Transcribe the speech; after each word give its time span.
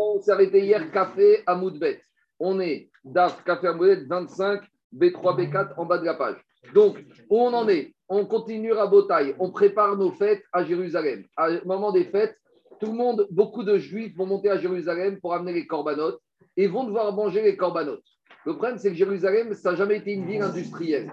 On 0.00 0.20
s'est 0.20 0.30
arrêté 0.30 0.60
hier, 0.60 0.92
café 0.92 1.42
à 1.44 1.56
Moudbet. 1.56 2.00
On 2.38 2.60
est 2.60 2.88
DAF, 3.02 3.42
café 3.42 3.66
à 3.66 3.72
Moudbet, 3.72 4.04
25, 4.04 4.62
B3, 4.94 5.36
B4 5.36 5.74
en 5.76 5.86
bas 5.86 5.98
de 5.98 6.04
la 6.04 6.14
page. 6.14 6.36
Donc, 6.72 7.04
où 7.28 7.36
on 7.36 7.52
en 7.52 7.68
est? 7.68 7.96
On 8.08 8.24
continue 8.24 8.74
à 8.74 8.86
Botaï. 8.86 9.34
On 9.40 9.50
prépare 9.50 9.96
nos 9.96 10.12
fêtes 10.12 10.44
à 10.52 10.62
Jérusalem. 10.62 11.24
À 11.36 11.48
moment 11.64 11.90
des 11.90 12.04
fêtes, 12.04 12.36
tout 12.78 12.86
le 12.86 12.92
monde, 12.92 13.26
beaucoup 13.32 13.64
de 13.64 13.76
juifs 13.76 14.16
vont 14.16 14.26
monter 14.26 14.50
à 14.50 14.58
Jérusalem 14.58 15.18
pour 15.20 15.34
amener 15.34 15.52
les 15.52 15.66
corbanotes 15.66 16.20
et 16.56 16.68
vont 16.68 16.84
devoir 16.84 17.12
manger 17.12 17.42
les 17.42 17.56
corbanotes. 17.56 18.04
Le 18.46 18.52
problème, 18.52 18.78
c'est 18.78 18.90
que 18.90 18.96
Jérusalem, 18.96 19.52
ça 19.52 19.72
n'a 19.72 19.78
jamais 19.78 19.96
été 19.96 20.12
une 20.12 20.26
ville 20.26 20.42
industrielle. 20.42 21.10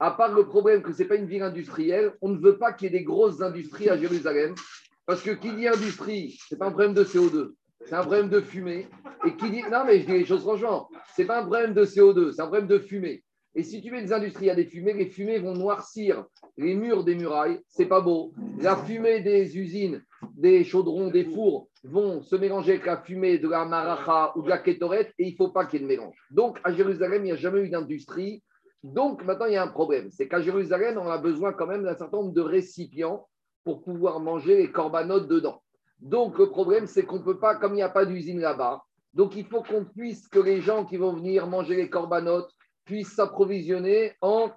À 0.00 0.10
part 0.10 0.34
le 0.34 0.48
problème 0.48 0.82
que 0.82 0.92
ce 0.92 1.02
n'est 1.02 1.08
pas 1.08 1.14
une 1.14 1.28
ville 1.28 1.44
industrielle, 1.44 2.12
on 2.20 2.30
ne 2.30 2.40
veut 2.40 2.58
pas 2.58 2.72
qu'il 2.72 2.86
y 2.86 2.96
ait 2.96 2.98
des 2.98 3.04
grosses 3.04 3.40
industries 3.40 3.88
à 3.88 3.96
Jérusalem. 3.96 4.56
Parce 5.06 5.22
que 5.22 5.30
qui 5.30 5.52
dit 5.54 5.68
industrie, 5.68 6.36
ce 6.48 6.54
n'est 6.54 6.58
pas 6.58 6.66
un 6.66 6.72
problème 6.72 6.92
de 6.92 7.04
CO2, 7.04 7.52
c'est 7.84 7.94
un 7.94 8.00
problème 8.00 8.28
de 8.28 8.40
fumée. 8.40 8.88
Et 9.24 9.36
qui 9.36 9.50
dit. 9.50 9.62
Non, 9.70 9.84
mais 9.86 10.00
je 10.00 10.06
dis 10.06 10.12
les 10.12 10.24
choses 10.24 10.42
franchement, 10.42 10.88
ce 11.14 11.22
n'est 11.22 11.26
pas 11.26 11.40
un 11.40 11.46
problème 11.46 11.74
de 11.74 11.84
CO2, 11.84 12.32
c'est 12.32 12.42
un 12.42 12.46
problème 12.46 12.68
de 12.68 12.78
fumée. 12.78 13.22
Et 13.54 13.62
si 13.62 13.80
tu 13.80 13.90
mets 13.90 14.02
des 14.02 14.12
industries 14.12 14.50
à 14.50 14.54
des 14.54 14.66
fumées, 14.66 14.92
les 14.92 15.06
fumées 15.06 15.38
vont 15.38 15.54
noircir 15.54 16.26
les 16.58 16.74
murs 16.74 17.04
des 17.04 17.14
murailles, 17.14 17.58
c'est 17.68 17.86
pas 17.86 18.02
beau. 18.02 18.34
La 18.58 18.76
fumée 18.76 19.20
des 19.20 19.56
usines, 19.56 20.04
des 20.34 20.62
chaudrons, 20.62 21.08
des 21.08 21.24
fours 21.24 21.70
vont 21.82 22.20
se 22.20 22.36
mélanger 22.36 22.72
avec 22.72 22.84
la 22.84 22.98
fumée 22.98 23.38
de 23.38 23.48
la 23.48 23.64
maracha 23.64 24.32
ou 24.36 24.42
de 24.42 24.50
la 24.50 24.58
kétorette 24.58 25.14
et 25.18 25.28
il 25.28 25.36
faut 25.36 25.48
pas 25.48 25.64
qu'il 25.64 25.80
y 25.80 25.82
ait 25.82 25.86
de 25.86 25.88
mélange. 25.88 26.16
Donc 26.30 26.58
à 26.64 26.72
Jérusalem, 26.72 27.22
il 27.22 27.26
n'y 27.26 27.32
a 27.32 27.36
jamais 27.36 27.60
eu 27.60 27.70
d'industrie. 27.70 28.42
Donc 28.82 29.24
maintenant, 29.24 29.46
il 29.46 29.54
y 29.54 29.56
a 29.56 29.62
un 29.62 29.68
problème. 29.68 30.10
C'est 30.10 30.28
qu'à 30.28 30.42
Jérusalem, 30.42 30.98
on 30.98 31.08
a 31.08 31.16
besoin 31.16 31.54
quand 31.54 31.66
même 31.66 31.82
d'un 31.82 31.96
certain 31.96 32.18
nombre 32.18 32.34
de 32.34 32.42
récipients 32.42 33.26
pour 33.64 33.82
pouvoir 33.82 34.20
manger 34.20 34.58
les 34.58 34.70
corbanotes 34.70 35.28
dedans. 35.28 35.62
Donc 36.00 36.38
le 36.38 36.50
problème, 36.50 36.86
c'est 36.86 37.04
qu'on 37.04 37.18
ne 37.18 37.24
peut 37.24 37.38
pas, 37.38 37.56
comme 37.56 37.72
il 37.72 37.76
n'y 37.76 37.82
a 37.82 37.88
pas 37.88 38.04
d'usine 38.04 38.40
là-bas, 38.40 38.82
donc 39.14 39.34
il 39.34 39.46
faut 39.46 39.62
qu'on 39.62 39.84
puisse, 39.84 40.28
que 40.28 40.38
les 40.38 40.60
gens 40.60 40.84
qui 40.84 40.98
vont 40.98 41.14
venir 41.14 41.46
manger 41.46 41.74
les 41.74 41.88
corbanotes 41.88 42.50
puissent 42.84 43.14
s'approvisionner 43.14 44.12
en 44.20 44.52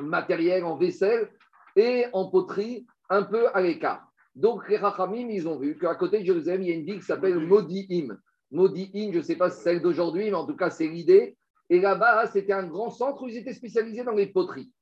matériel, 0.00 0.64
en 0.64 0.76
vaisselle 0.76 1.30
et 1.76 2.06
en 2.12 2.28
poterie 2.28 2.86
un 3.08 3.22
peu 3.22 3.46
à 3.54 3.60
l'écart. 3.60 4.06
Donc 4.34 4.68
les 4.68 4.76
Rachamim, 4.76 5.28
ils 5.30 5.48
ont 5.48 5.58
vu 5.58 5.78
qu'à 5.78 5.94
côté 5.94 6.18
de 6.20 6.24
Jérusalem, 6.24 6.62
il 6.62 6.68
y 6.68 6.72
a 6.72 6.74
une 6.74 6.84
ville 6.84 6.98
qui 6.98 7.06
s'appelle 7.06 7.38
Modi'im. 7.38 8.18
Modi'im, 8.50 9.12
je 9.12 9.18
ne 9.18 9.22
sais 9.22 9.36
pas 9.36 9.50
si 9.50 9.58
c'est 9.58 9.62
celle 9.64 9.82
d'aujourd'hui, 9.82 10.26
mais 10.26 10.34
en 10.34 10.46
tout 10.46 10.56
cas, 10.56 10.70
c'est 10.70 10.88
l'idée. 10.88 11.36
Et 11.70 11.80
là-bas, 11.80 12.26
c'était 12.26 12.52
un 12.52 12.66
grand 12.66 12.90
centre 12.90 13.22
où 13.22 13.28
ils 13.28 13.36
étaient 13.36 13.54
spécialisés 13.54 14.04
dans 14.04 14.12
les 14.12 14.26
poteries. 14.26 14.72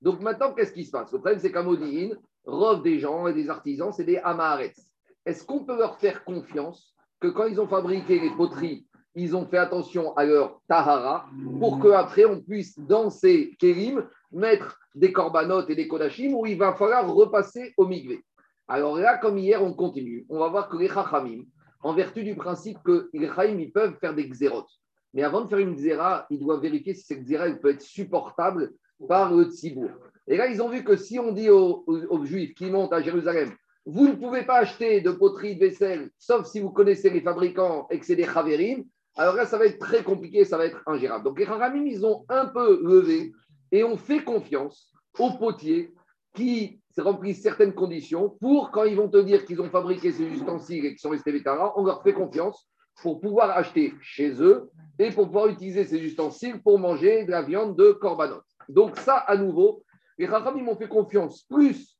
Donc 0.00 0.20
maintenant, 0.20 0.52
qu'est-ce 0.54 0.72
qui 0.72 0.84
se 0.84 0.90
passe? 0.90 1.12
Le 1.12 1.18
problème, 1.18 1.40
c'est 1.40 1.52
qu'à 1.52 1.62
Modi'in, 1.62 2.16
robe 2.44 2.82
des 2.82 2.98
gens 2.98 3.26
et 3.26 3.34
des 3.34 3.50
artisans, 3.50 3.92
c'est 3.92 4.04
des 4.04 4.18
Amaharetz. 4.18 4.91
Est-ce 5.24 5.44
qu'on 5.44 5.64
peut 5.64 5.76
leur 5.76 5.98
faire 5.98 6.24
confiance 6.24 6.94
que 7.20 7.28
quand 7.28 7.46
ils 7.46 7.60
ont 7.60 7.68
fabriqué 7.68 8.18
les 8.18 8.30
poteries, 8.30 8.86
ils 9.14 9.36
ont 9.36 9.46
fait 9.46 9.58
attention 9.58 10.14
à 10.16 10.24
leur 10.24 10.60
tahara 10.68 11.26
pour 11.60 11.80
qu'après 11.80 12.24
on 12.24 12.40
puisse 12.40 12.78
dans 12.78 13.10
ces 13.10 13.54
kérim 13.58 14.08
mettre 14.32 14.78
des 14.94 15.12
corbanotes 15.12 15.70
et 15.70 15.74
des 15.74 15.86
kodachim 15.86 16.34
où 16.34 16.46
il 16.46 16.58
va 16.58 16.74
falloir 16.74 17.12
repasser 17.12 17.74
au 17.76 17.86
migvé? 17.86 18.24
Alors 18.68 18.96
là, 18.96 19.18
comme 19.18 19.38
hier, 19.38 19.62
on 19.62 19.74
continue. 19.74 20.24
On 20.28 20.38
va 20.38 20.48
voir 20.48 20.68
que 20.68 20.76
les 20.76 20.88
chachamim, 20.88 21.44
en 21.82 21.94
vertu 21.94 22.24
du 22.24 22.34
principe 22.34 22.78
que 22.84 23.10
les 23.12 23.28
chachamim, 23.28 23.60
ils 23.60 23.72
peuvent 23.72 23.96
faire 24.00 24.14
des 24.14 24.28
xérotes. 24.28 24.70
Mais 25.14 25.22
avant 25.22 25.42
de 25.42 25.48
faire 25.48 25.58
une 25.58 25.74
xéra, 25.74 26.26
ils 26.30 26.38
doivent 26.38 26.62
vérifier 26.62 26.94
si 26.94 27.04
cette 27.04 27.24
xéra 27.24 27.50
peut 27.50 27.70
être 27.70 27.82
supportable 27.82 28.72
par 29.08 29.32
le 29.32 29.44
tzibour. 29.44 29.90
Et 30.26 30.36
là, 30.36 30.46
ils 30.46 30.62
ont 30.62 30.68
vu 30.68 30.84
que 30.84 30.96
si 30.96 31.18
on 31.18 31.32
dit 31.32 31.50
aux, 31.50 31.84
juifs 32.24 32.54
qui 32.54 32.70
montent 32.70 32.92
à 32.92 33.02
Jérusalem, 33.02 33.50
vous 33.84 34.08
ne 34.08 34.14
pouvez 34.14 34.44
pas 34.44 34.58
acheter 34.58 35.00
de 35.00 35.10
poterie 35.10 35.56
de 35.56 35.60
vaisselle, 35.60 36.10
sauf 36.18 36.46
si 36.46 36.60
vous 36.60 36.70
connaissez 36.70 37.10
les 37.10 37.20
fabricants 37.20 37.86
et 37.90 37.98
que 37.98 38.06
c'est 38.06 38.16
des 38.16 38.24
chavérim, 38.24 38.84
alors 39.16 39.34
là, 39.34 39.44
ça 39.44 39.58
va 39.58 39.66
être 39.66 39.78
très 39.78 40.02
compliqué, 40.02 40.44
ça 40.44 40.56
va 40.56 40.66
être 40.66 40.82
ingérable. 40.86 41.24
Donc 41.24 41.38
les 41.38 41.46
Haramim, 41.46 41.86
ils 41.86 42.06
ont 42.06 42.24
un 42.28 42.46
peu 42.46 42.80
levé 42.82 43.32
et 43.70 43.84
ont 43.84 43.98
fait 43.98 44.24
confiance 44.24 44.90
aux 45.18 45.32
potiers 45.32 45.92
qui 46.34 46.80
remplissent 46.96 47.42
certaines 47.42 47.74
conditions 47.74 48.30
pour, 48.40 48.70
quand 48.70 48.84
ils 48.84 48.96
vont 48.96 49.08
te 49.08 49.18
dire 49.18 49.44
qu'ils 49.44 49.60
ont 49.60 49.68
fabriqué 49.68 50.12
ces 50.12 50.24
ustensiles 50.24 50.86
et 50.86 50.90
qu'ils 50.90 50.98
sont 50.98 51.10
restés 51.10 51.32
vétérans, 51.32 51.72
on 51.76 51.84
leur 51.84 52.02
fait 52.02 52.14
confiance 52.14 52.68
pour 53.02 53.20
pouvoir 53.20 53.50
acheter 53.50 53.92
chez 54.00 54.42
eux 54.42 54.70
et 54.98 55.10
pour 55.10 55.26
pouvoir 55.26 55.48
utiliser 55.48 55.84
ces 55.84 55.98
ustensiles 55.98 56.62
pour 56.62 56.78
manger 56.78 57.24
de 57.24 57.30
la 57.30 57.42
viande 57.42 57.76
de 57.76 57.92
korbanot. 57.92 58.40
Donc 58.68 58.96
ça, 58.96 59.16
à 59.16 59.36
nouveau, 59.36 59.82
les 60.18 60.26
Haramim 60.26 60.68
ont 60.68 60.76
fait 60.76 60.88
confiance 60.88 61.42
plus 61.42 61.91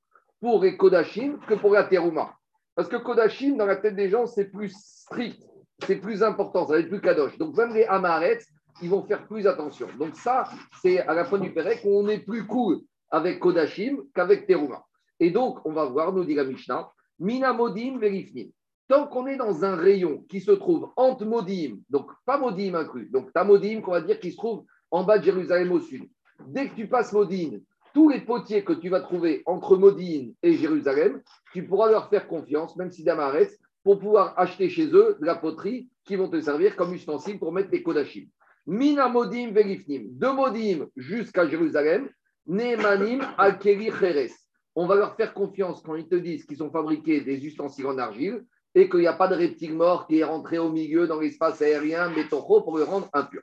pour 0.42 0.62
les 0.62 0.76
Kodachim 0.76 1.38
que 1.48 1.54
pour 1.54 1.72
la 1.72 1.84
Terouma. 1.84 2.34
Parce 2.75 2.88
que 2.88 2.97
Kodachim, 2.97 3.56
dans 3.56 3.64
la 3.64 3.76
tête 3.76 3.97
des 3.97 4.10
gens, 4.10 4.26
c'est 4.26 4.50
plus 4.50 4.75
strict 4.76 5.42
c'est 5.86 5.97
plus 5.97 6.22
important, 6.22 6.66
ça 6.66 6.75
va 6.75 6.80
être 6.80 6.88
plus 6.88 7.00
kadosh. 7.00 7.36
Donc 7.38 7.56
même 7.56 7.75
les 7.75 7.84
Amaret, 7.84 8.38
ils 8.80 8.91
vont 8.91 9.03
faire 9.03 9.26
plus 9.26 9.47
attention. 9.47 9.88
Donc 9.98 10.16
ça, 10.16 10.44
c'est 10.80 11.00
à 11.00 11.14
la 11.14 11.25
fin 11.25 11.38
du 11.38 11.53
Pérec 11.53 11.82
qu'on 11.82 12.08
est 12.08 12.19
plus 12.19 12.47
cool 12.47 12.80
avec 13.10 13.41
Kodashim 13.41 13.98
qu'avec 14.14 14.47
Teruma. 14.47 14.84
Et 15.20 15.30
donc, 15.30 15.58
on 15.64 15.72
va 15.72 15.84
voir, 15.84 16.12
nous 16.12 16.25
dit 16.25 16.34
la 16.34 16.44
Mishnah, 16.44 16.91
Mina 17.19 17.53
Modim 17.53 17.98
Verifnim. 17.98 18.50
Tant 18.88 19.06
qu'on 19.06 19.26
est 19.26 19.36
dans 19.36 19.64
un 19.64 19.76
rayon 19.76 20.24
qui 20.28 20.41
se 20.41 20.50
trouve 20.50 20.91
entre 20.97 21.24
Modim, 21.24 21.78
donc 21.88 22.10
pas 22.24 22.38
Modim 22.38 22.74
inclus, 22.74 23.09
donc 23.10 23.32
ta 23.32 23.44
Modim 23.44 23.80
qu'on 23.80 23.92
va 23.92 24.00
dire 24.00 24.19
qui 24.19 24.32
se 24.32 24.36
trouve 24.36 24.64
en 24.91 25.04
bas 25.04 25.19
de 25.19 25.24
Jérusalem 25.24 25.72
au 25.72 25.80
sud. 25.80 26.09
Dès 26.47 26.69
que 26.69 26.74
tu 26.74 26.88
passes 26.88 27.12
Modim, 27.12 27.60
tous 27.94 28.08
les 28.08 28.20
potiers 28.20 28.64
que 28.64 28.72
tu 28.72 28.88
vas 28.88 29.00
trouver 29.00 29.42
entre 29.47 29.76
Modim 29.76 30.32
et 30.42 30.54
Jérusalem, 30.54 31.22
tu 31.53 31.66
pourras 31.66 31.91
leur 31.91 32.08
faire 32.08 32.26
confiance, 32.26 32.76
même 32.76 32.91
si 32.91 33.04
Damaret, 33.04 33.50
pour 33.82 33.98
pouvoir 33.98 34.38
acheter 34.38 34.69
chez 34.69 34.86
eux 34.86 35.16
de 35.20 35.26
la 35.26 35.34
poterie 35.34 35.88
qui 36.04 36.16
vont 36.16 36.28
te 36.28 36.41
servir 36.41 36.76
comme 36.76 36.94
ustensile 36.94 37.38
pour 37.38 37.53
mettre 37.53 37.70
des 37.70 37.82
kodachim. 37.82 38.26
Mina 38.66 39.08
modim 39.08 39.50
verifnim, 39.53 40.06
de 40.10 40.28
modim 40.28 40.86
jusqu'à 40.97 41.48
Jérusalem, 41.48 42.08
nemanim 42.47 43.20
al 43.38 43.58
cheres. 43.60 44.30
On 44.74 44.86
va 44.86 44.94
leur 44.94 45.16
faire 45.16 45.34
confiance 45.34 45.82
quand 45.82 45.97
ils 45.97 46.09
te 46.09 46.14
disent 46.14 46.44
qu'ils 46.47 46.62
ont 46.62 46.70
fabriqué 46.70 47.20
des 47.20 47.44
ustensiles 47.44 47.86
en 47.86 47.98
argile 47.98 48.44
et 48.74 48.88
qu'il 48.88 49.00
n'y 49.00 49.06
a 49.06 49.12
pas 49.12 49.28
de 49.28 49.34
reptile 49.34 49.74
mort 49.74 50.06
qui 50.06 50.20
est 50.20 50.24
rentré 50.24 50.59
au 50.59 50.70
milieu 50.70 51.06
dans 51.06 51.20
l'espace 51.20 51.60
aérien, 51.60 52.09
métoro, 52.09 52.62
pour 52.62 52.78
le 52.78 52.84
rendre 52.84 53.09
impur. 53.12 53.42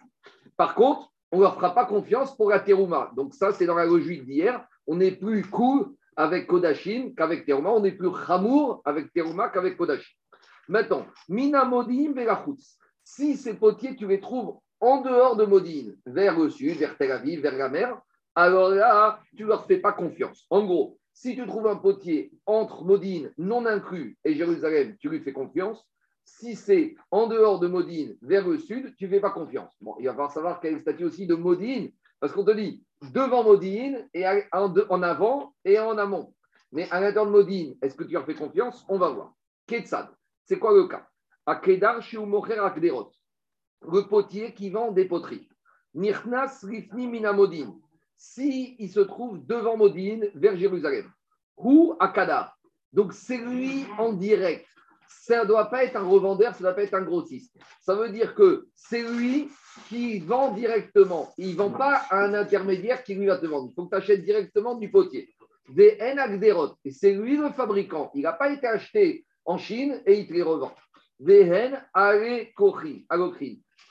Par 0.57 0.73
contre, 0.73 1.11
on 1.31 1.37
ne 1.37 1.43
leur 1.43 1.55
fera 1.55 1.73
pas 1.73 1.85
confiance 1.85 2.35
pour 2.35 2.49
la 2.49 2.59
terouma. 2.59 3.11
Donc 3.15 3.33
ça, 3.33 3.51
c'est 3.51 3.65
dans 3.65 3.75
la 3.75 3.85
logique 3.85 4.25
d'hier. 4.25 4.65
On 4.87 4.99
est 4.99 5.11
plus 5.11 5.43
cool 5.49 5.93
avec 6.15 6.47
Kodachim 6.47 7.13
qu'avec 7.15 7.45
Teruma. 7.45 7.69
On 7.69 7.83
est 7.83 7.91
plus 7.91 8.09
Hamour 8.27 8.81
avec 8.83 9.13
Teruma 9.13 9.49
qu'avec 9.49 9.77
Kodachim. 9.77 10.15
Maintenant, 10.67 11.05
Mina 11.27 11.65
Modim. 11.65 12.13
Si 13.03 13.37
ces 13.37 13.55
potiers, 13.55 13.95
tu 13.95 14.07
les 14.07 14.19
trouves 14.19 14.57
en 14.79 15.01
dehors 15.01 15.35
de 15.35 15.45
Modine, 15.45 15.97
vers 16.05 16.37
le 16.39 16.49
sud, 16.49 16.77
vers 16.77 16.97
Tel 16.97 17.11
Aviv, 17.11 17.41
vers 17.41 17.57
la 17.57 17.69
mer, 17.69 17.99
alors 18.35 18.69
là, 18.69 19.19
tu 19.35 19.43
ne 19.43 19.49
leur 19.49 19.65
fais 19.65 19.79
pas 19.79 19.91
confiance. 19.91 20.45
En 20.49 20.63
gros, 20.65 20.99
si 21.13 21.35
tu 21.35 21.45
trouves 21.45 21.67
un 21.67 21.75
potier 21.75 22.31
entre 22.45 22.83
Modine, 22.85 23.33
non 23.37 23.65
inclus, 23.65 24.17
et 24.23 24.35
Jérusalem, 24.35 24.95
tu 24.99 25.09
lui 25.09 25.19
fais 25.19 25.33
confiance. 25.33 25.85
Si 26.37 26.55
c'est 26.55 26.95
en 27.11 27.27
dehors 27.27 27.59
de 27.59 27.67
Modine, 27.67 28.15
vers 28.21 28.47
le 28.47 28.57
sud, 28.57 28.95
tu 28.95 29.05
ne 29.05 29.09
fais 29.09 29.19
pas 29.19 29.31
confiance. 29.31 29.75
Bon, 29.81 29.95
il 29.99 30.05
va 30.05 30.11
falloir 30.11 30.31
savoir 30.31 30.59
quel 30.61 30.71
est 30.71 30.75
le 30.75 30.81
statut 30.81 31.03
aussi 31.03 31.27
de 31.27 31.35
Modine, 31.35 31.91
parce 32.19 32.31
qu'on 32.33 32.45
te 32.45 32.51
dit 32.51 32.85
devant 33.13 33.43
Modine, 33.43 34.07
et 34.13 34.25
en 34.53 35.03
avant 35.03 35.53
et 35.65 35.79
en 35.79 35.97
amont. 35.97 36.33
Mais 36.71 36.89
à 36.91 37.01
l'intérieur 37.01 37.25
de 37.25 37.31
Modine, 37.31 37.75
est-ce 37.81 37.95
que 37.95 38.03
tu 38.03 38.13
leur 38.13 38.25
fais 38.25 38.35
confiance? 38.35 38.85
On 38.87 38.97
va 38.97 39.09
voir. 39.09 39.33
Ketsad. 39.67 40.07
C'est 40.45 40.59
quoi 40.59 40.73
le 40.73 40.87
cas? 40.87 41.07
Akedar 41.45 41.99
le 43.81 44.01
potier 44.07 44.53
qui 44.53 44.69
vend 44.69 44.91
des 44.91 45.05
poteries. 45.05 45.49
Nirnas 45.93 46.59
Rifni 46.63 47.07
Minamodin, 47.07 47.75
si 48.15 48.75
il 48.77 48.89
se 48.89 48.99
trouve 48.99 49.45
devant 49.45 49.77
Modine, 49.77 50.29
vers 50.35 50.55
Jérusalem. 50.55 51.11
Ou 51.57 51.95
Akadar. 51.99 52.57
Donc 52.93 53.13
c'est 53.13 53.37
lui 53.37 53.85
en 53.97 54.13
direct. 54.13 54.67
Ça 55.09 55.43
ne 55.43 55.47
doit 55.47 55.69
pas 55.69 55.83
être 55.83 55.97
un 55.97 56.07
revendeur, 56.07 56.53
ça 56.53 56.59
ne 56.59 56.63
doit 56.63 56.73
pas 56.73 56.83
être 56.83 56.93
un 56.93 57.01
grossiste. 57.01 57.55
Ça 57.81 57.95
veut 57.95 58.09
dire 58.09 58.35
que 58.35 58.67
c'est 58.75 59.01
lui 59.01 59.49
qui 59.87 60.19
vend 60.19 60.51
directement. 60.51 61.33
Il 61.37 61.51
ne 61.51 61.55
vend 61.55 61.71
pas 61.71 62.03
à 62.09 62.23
un 62.23 62.33
intermédiaire 62.33 63.03
qui 63.03 63.15
lui 63.15 63.25
va 63.25 63.37
te 63.37 63.45
vendre. 63.45 63.69
Il 63.71 63.73
faut 63.75 63.85
que 63.85 63.95
tu 63.95 64.01
achètes 64.01 64.23
directement 64.23 64.75
du 64.75 64.89
potier. 64.89 65.29
Des 65.69 65.97
Et 66.85 66.91
c'est 66.91 67.13
lui 67.13 67.37
le 67.37 67.49
fabricant. 67.51 68.11
Il 68.15 68.23
n'a 68.23 68.33
pas 68.33 68.51
été 68.51 68.67
acheté 68.67 69.25
en 69.45 69.57
Chine 69.57 70.01
et 70.05 70.19
il 70.19 70.27
te 70.27 70.33
les 70.33 70.41
revend. 70.41 70.73
Vehen 71.19 71.79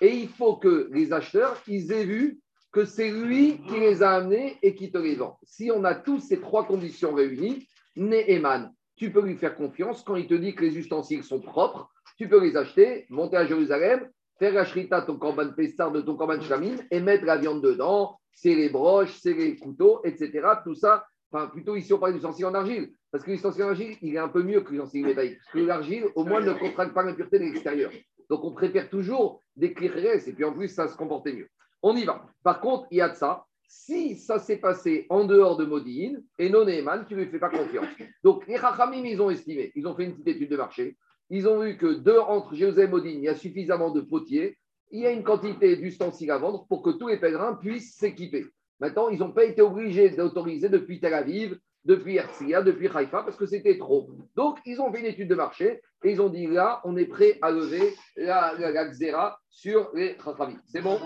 Et 0.01 0.15
il 0.15 0.29
faut 0.29 0.57
que 0.57 0.89
les 0.93 1.13
acheteurs, 1.13 1.61
ils 1.67 1.93
aient 1.93 2.05
vu 2.05 2.41
que 2.73 2.85
c'est 2.85 3.11
lui 3.11 3.61
qui 3.69 3.81
les 3.81 4.03
a 4.03 4.13
amenés 4.13 4.59
et 4.63 4.75
qui 4.75 4.91
te 4.91 4.99
les 4.99 5.15
vend. 5.15 5.39
Si 5.43 5.71
on 5.71 5.85
a 5.85 5.95
tous 5.95 6.21
ces 6.21 6.41
trois 6.41 6.67
conditions 6.67 7.15
réunies, 7.15 7.67
Neheman, 7.97 8.73
tu 8.99 9.11
peux 9.11 9.23
lui 9.23 9.37
faire 9.37 9.55
confiance 9.55 10.03
quand 10.03 10.17
il 10.17 10.27
te 10.27 10.35
dit 10.35 10.55
que 10.55 10.65
les 10.65 10.77
ustensiles 10.77 11.25
sont 11.25 11.41
propres, 11.41 11.91
tu 12.17 12.29
peux 12.29 12.43
les 12.43 12.57
acheter, 12.57 13.07
monter 13.09 13.37
à 13.37 13.47
Jérusalem, 13.47 14.09
faire 14.39 14.53
la 14.53 14.65
shrita, 14.65 15.03
ton 15.03 15.17
corban 15.17 15.53
pessar 15.53 15.93
de 15.93 16.01
ton 16.01 16.17
corban 16.17 16.41
chamin 16.41 16.77
et 16.91 17.01
mettre 17.01 17.25
la 17.25 17.37
viande 17.37 17.63
dedans, 17.63 18.19
c'est 18.33 18.55
les 18.55 18.69
broches, 18.69 19.17
c'est 19.21 19.35
les 19.35 19.57
couteaux, 19.57 20.01
etc. 20.05 20.47
Tout 20.65 20.75
ça, 20.75 21.07
enfin 21.31 21.47
plutôt 21.49 21.77
ici 21.77 21.93
on 21.93 21.99
parle 21.99 22.13
d'ustensiles 22.13 22.47
en 22.47 22.55
argile. 22.55 22.93
Parce 23.11 23.25
que 23.25 23.31
l'ustensile 23.31 23.65
en 23.65 23.69
argile, 23.69 23.97
il 24.03 24.15
est 24.15 24.19
un 24.19 24.29
peu 24.29 24.43
mieux 24.43 24.61
que 24.61 24.71
l'ustensile 24.71 25.07
métallique. 25.07 25.39
Parce 25.39 25.53
que 25.53 25.59
l'argile, 25.61 26.05
au 26.15 26.25
moins, 26.25 26.41
ne 26.41 26.53
contracte 26.53 26.93
pas 26.93 27.03
l'impureté 27.03 27.39
de 27.39 27.45
l'extérieur. 27.45 27.91
Donc 28.29 28.45
on 28.45 28.53
préfère 28.53 28.91
toujours 28.91 29.43
des 29.57 29.73
Klicheres 29.73 30.29
et 30.29 30.33
puis 30.33 30.45
en 30.45 30.53
plus, 30.53 30.69
ça 30.69 30.89
se 30.89 30.97
comportait 30.97 31.33
mieux. 31.33 31.49
On 31.83 31.97
y 31.97 32.05
va. 32.05 32.27
Par 32.43 32.61
contre, 32.61 32.87
il 32.91 32.99
y 32.99 33.01
a 33.01 33.09
de 33.09 33.15
ça. 33.15 33.45
Si 33.71 34.17
ça 34.17 34.39
s'est 34.39 34.57
passé 34.57 35.07
en 35.11 35.25
dehors 35.25 35.59
de 35.59 35.67
Modine 35.67 36.25
et 36.39 36.49
non 36.49 36.67
Eman, 36.67 37.05
tu 37.07 37.15
ne 37.15 37.21
lui 37.23 37.31
fais 37.31 37.39
pas 37.39 37.51
confiance. 37.51 37.87
Donc 38.25 38.47
les 38.47 38.57
Rachamim, 38.57 39.05
ils 39.05 39.21
ont 39.21 39.29
estimé, 39.29 39.73
ils 39.75 39.87
ont 39.87 39.95
fait 39.95 40.05
une 40.05 40.15
petite 40.15 40.37
étude 40.37 40.51
de 40.51 40.57
marché. 40.57 40.97
Ils 41.29 41.47
ont 41.47 41.61
vu 41.61 41.77
que 41.77 41.93
deux, 41.93 42.19
entre 42.19 42.55
Jérusalem 42.55 42.89
et 42.89 42.93
Modine, 42.93 43.19
il 43.19 43.25
y 43.25 43.29
a 43.29 43.35
suffisamment 43.35 43.91
de 43.91 44.01
potiers. 44.01 44.57
Il 44.91 45.01
y 45.01 45.07
a 45.07 45.13
une 45.13 45.23
quantité 45.23 45.77
d'ustensiles 45.77 46.31
à 46.31 46.39
vendre 46.39 46.67
pour 46.67 46.83
que 46.83 46.89
tous 46.89 47.09
les 47.09 47.19
pèlerins 47.19 47.57
puissent 47.57 47.95
s'équiper. 47.95 48.47
Maintenant, 48.81 49.11
ils 49.11 49.19
n'ont 49.19 49.33
pas 49.33 49.45
été 49.45 49.61
obligés 49.61 50.09
d'autoriser 50.11 50.71
depuis 50.71 50.99
Tel 50.99 51.13
Aviv, 51.13 51.59
depuis 51.85 52.17
Herzliya, 52.17 52.63
depuis 52.63 52.89
Haïfa, 52.89 53.23
parce 53.23 53.37
que 53.37 53.47
c'était 53.47 53.79
trop. 53.79 54.11
Donc, 54.37 54.59
ils 54.67 54.81
ont 54.81 54.93
fait 54.93 55.01
une 55.01 55.07
étude 55.07 55.29
de 55.29 55.35
marché 55.35 55.81
et 56.05 56.13
ils 56.13 56.21
ont 56.21 56.29
dit 56.29 56.47
là, 56.47 56.81
on 56.85 56.97
est 56.97 57.07
prêt 57.07 57.39
à 57.43 57.51
lever 57.51 57.95
la, 58.17 58.55
la, 58.59 58.85
xéra 58.87 59.41
sur 59.49 59.91
les 59.95 60.17
Chachamim. 60.23 60.61
C'est 60.67 60.83
bon? 60.83 60.99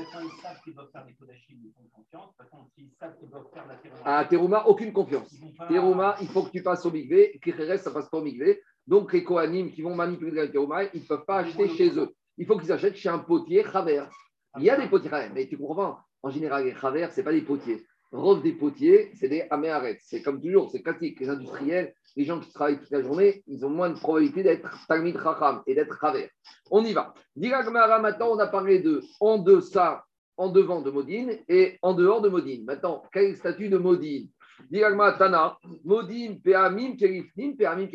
À 4.04 4.24
Terouma, 4.24 4.64
aucune 4.66 4.92
confiance. 4.92 5.34
Terouma, 5.69 6.16
il 6.20 6.28
faut 6.28 6.42
que 6.42 6.50
tu 6.50 6.62
passes 6.62 6.84
au 6.84 6.90
Migvé. 6.90 7.38
Kéhéres, 7.42 7.78
ça 7.78 7.90
passe 7.90 8.08
pas 8.08 8.18
au 8.18 8.22
Migvé. 8.22 8.60
Donc, 8.86 9.12
les 9.12 9.22
Kohanim 9.22 9.70
qui 9.70 9.82
vont 9.82 9.94
manipuler 9.94 10.32
la 10.32 10.48
Terouma, 10.48 10.84
ils 10.84 11.02
ne 11.02 11.06
peuvent 11.06 11.25
pas 11.25 11.38
acheter 11.38 11.68
chez 11.68 11.98
eux. 11.98 12.14
Il 12.38 12.46
faut 12.46 12.58
qu'ils 12.58 12.72
achètent 12.72 12.96
chez 12.96 13.08
un 13.08 13.18
potier 13.18 13.64
Chaver. 13.70 14.04
Il 14.58 14.64
y 14.64 14.70
a 14.70 14.76
des 14.76 14.88
potiers 14.88 15.10
mais 15.34 15.46
tu 15.46 15.56
comprends 15.56 15.98
en 16.22 16.30
général, 16.30 16.64
les 16.64 16.75
Chaver, 16.75 17.08
ce 17.10 17.20
n'est 17.20 17.25
pas 17.25 17.32
des 17.32 17.42
potiers. 17.42 17.84
Rove 18.12 18.43
des 18.43 18.53
potiers, 18.53 19.11
c'est 19.14 19.29
des 19.29 19.47
améarets. 19.50 19.99
C'est 20.03 20.23
comme 20.23 20.41
toujours, 20.41 20.70
c'est 20.70 20.82
classique. 20.82 21.19
Les 21.19 21.31
industriels, 21.31 21.94
les 22.14 22.25
gens 22.25 22.41
qui 22.41 22.53
travaillent 22.53 22.79
toute 22.79 22.91
la 22.91 23.03
journée, 23.03 23.43
ils 23.47 23.64
ont 23.64 23.70
moins 23.70 23.88
de 23.88 23.99
probabilité 23.99 24.43
d'être 24.43 24.87
Talmid 24.87 25.17
Chacham 25.17 25.62
et 25.67 25.75
d'être 25.75 25.99
Chaver. 25.99 26.31
On 26.70 26.85
y 26.85 26.93
va. 26.93 27.14
Diragmara, 27.35 27.99
maintenant, 28.00 28.32
on 28.32 28.38
a 28.38 28.47
parlé 28.47 28.81
de 28.81 29.03
en 29.20 29.38
deçà, 29.38 30.05
en 30.37 30.50
devant 30.50 30.82
de 30.82 30.91
Modine 30.91 31.38
et 31.49 31.79
en 31.81 31.94
dehors 31.94 32.20
de 32.20 32.29
Modine. 32.29 32.64
Maintenant, 32.64 33.03
quel 33.12 33.25
est 33.25 33.31
le 33.31 33.37
statut 33.37 33.69
de 33.70 33.79
Modine? 33.79 34.29
Tana, 35.19 35.56
Modine, 35.85 36.41
Peamim, 36.41 36.97
Kerifnim, 36.97 37.56
Peamim. 37.56 37.88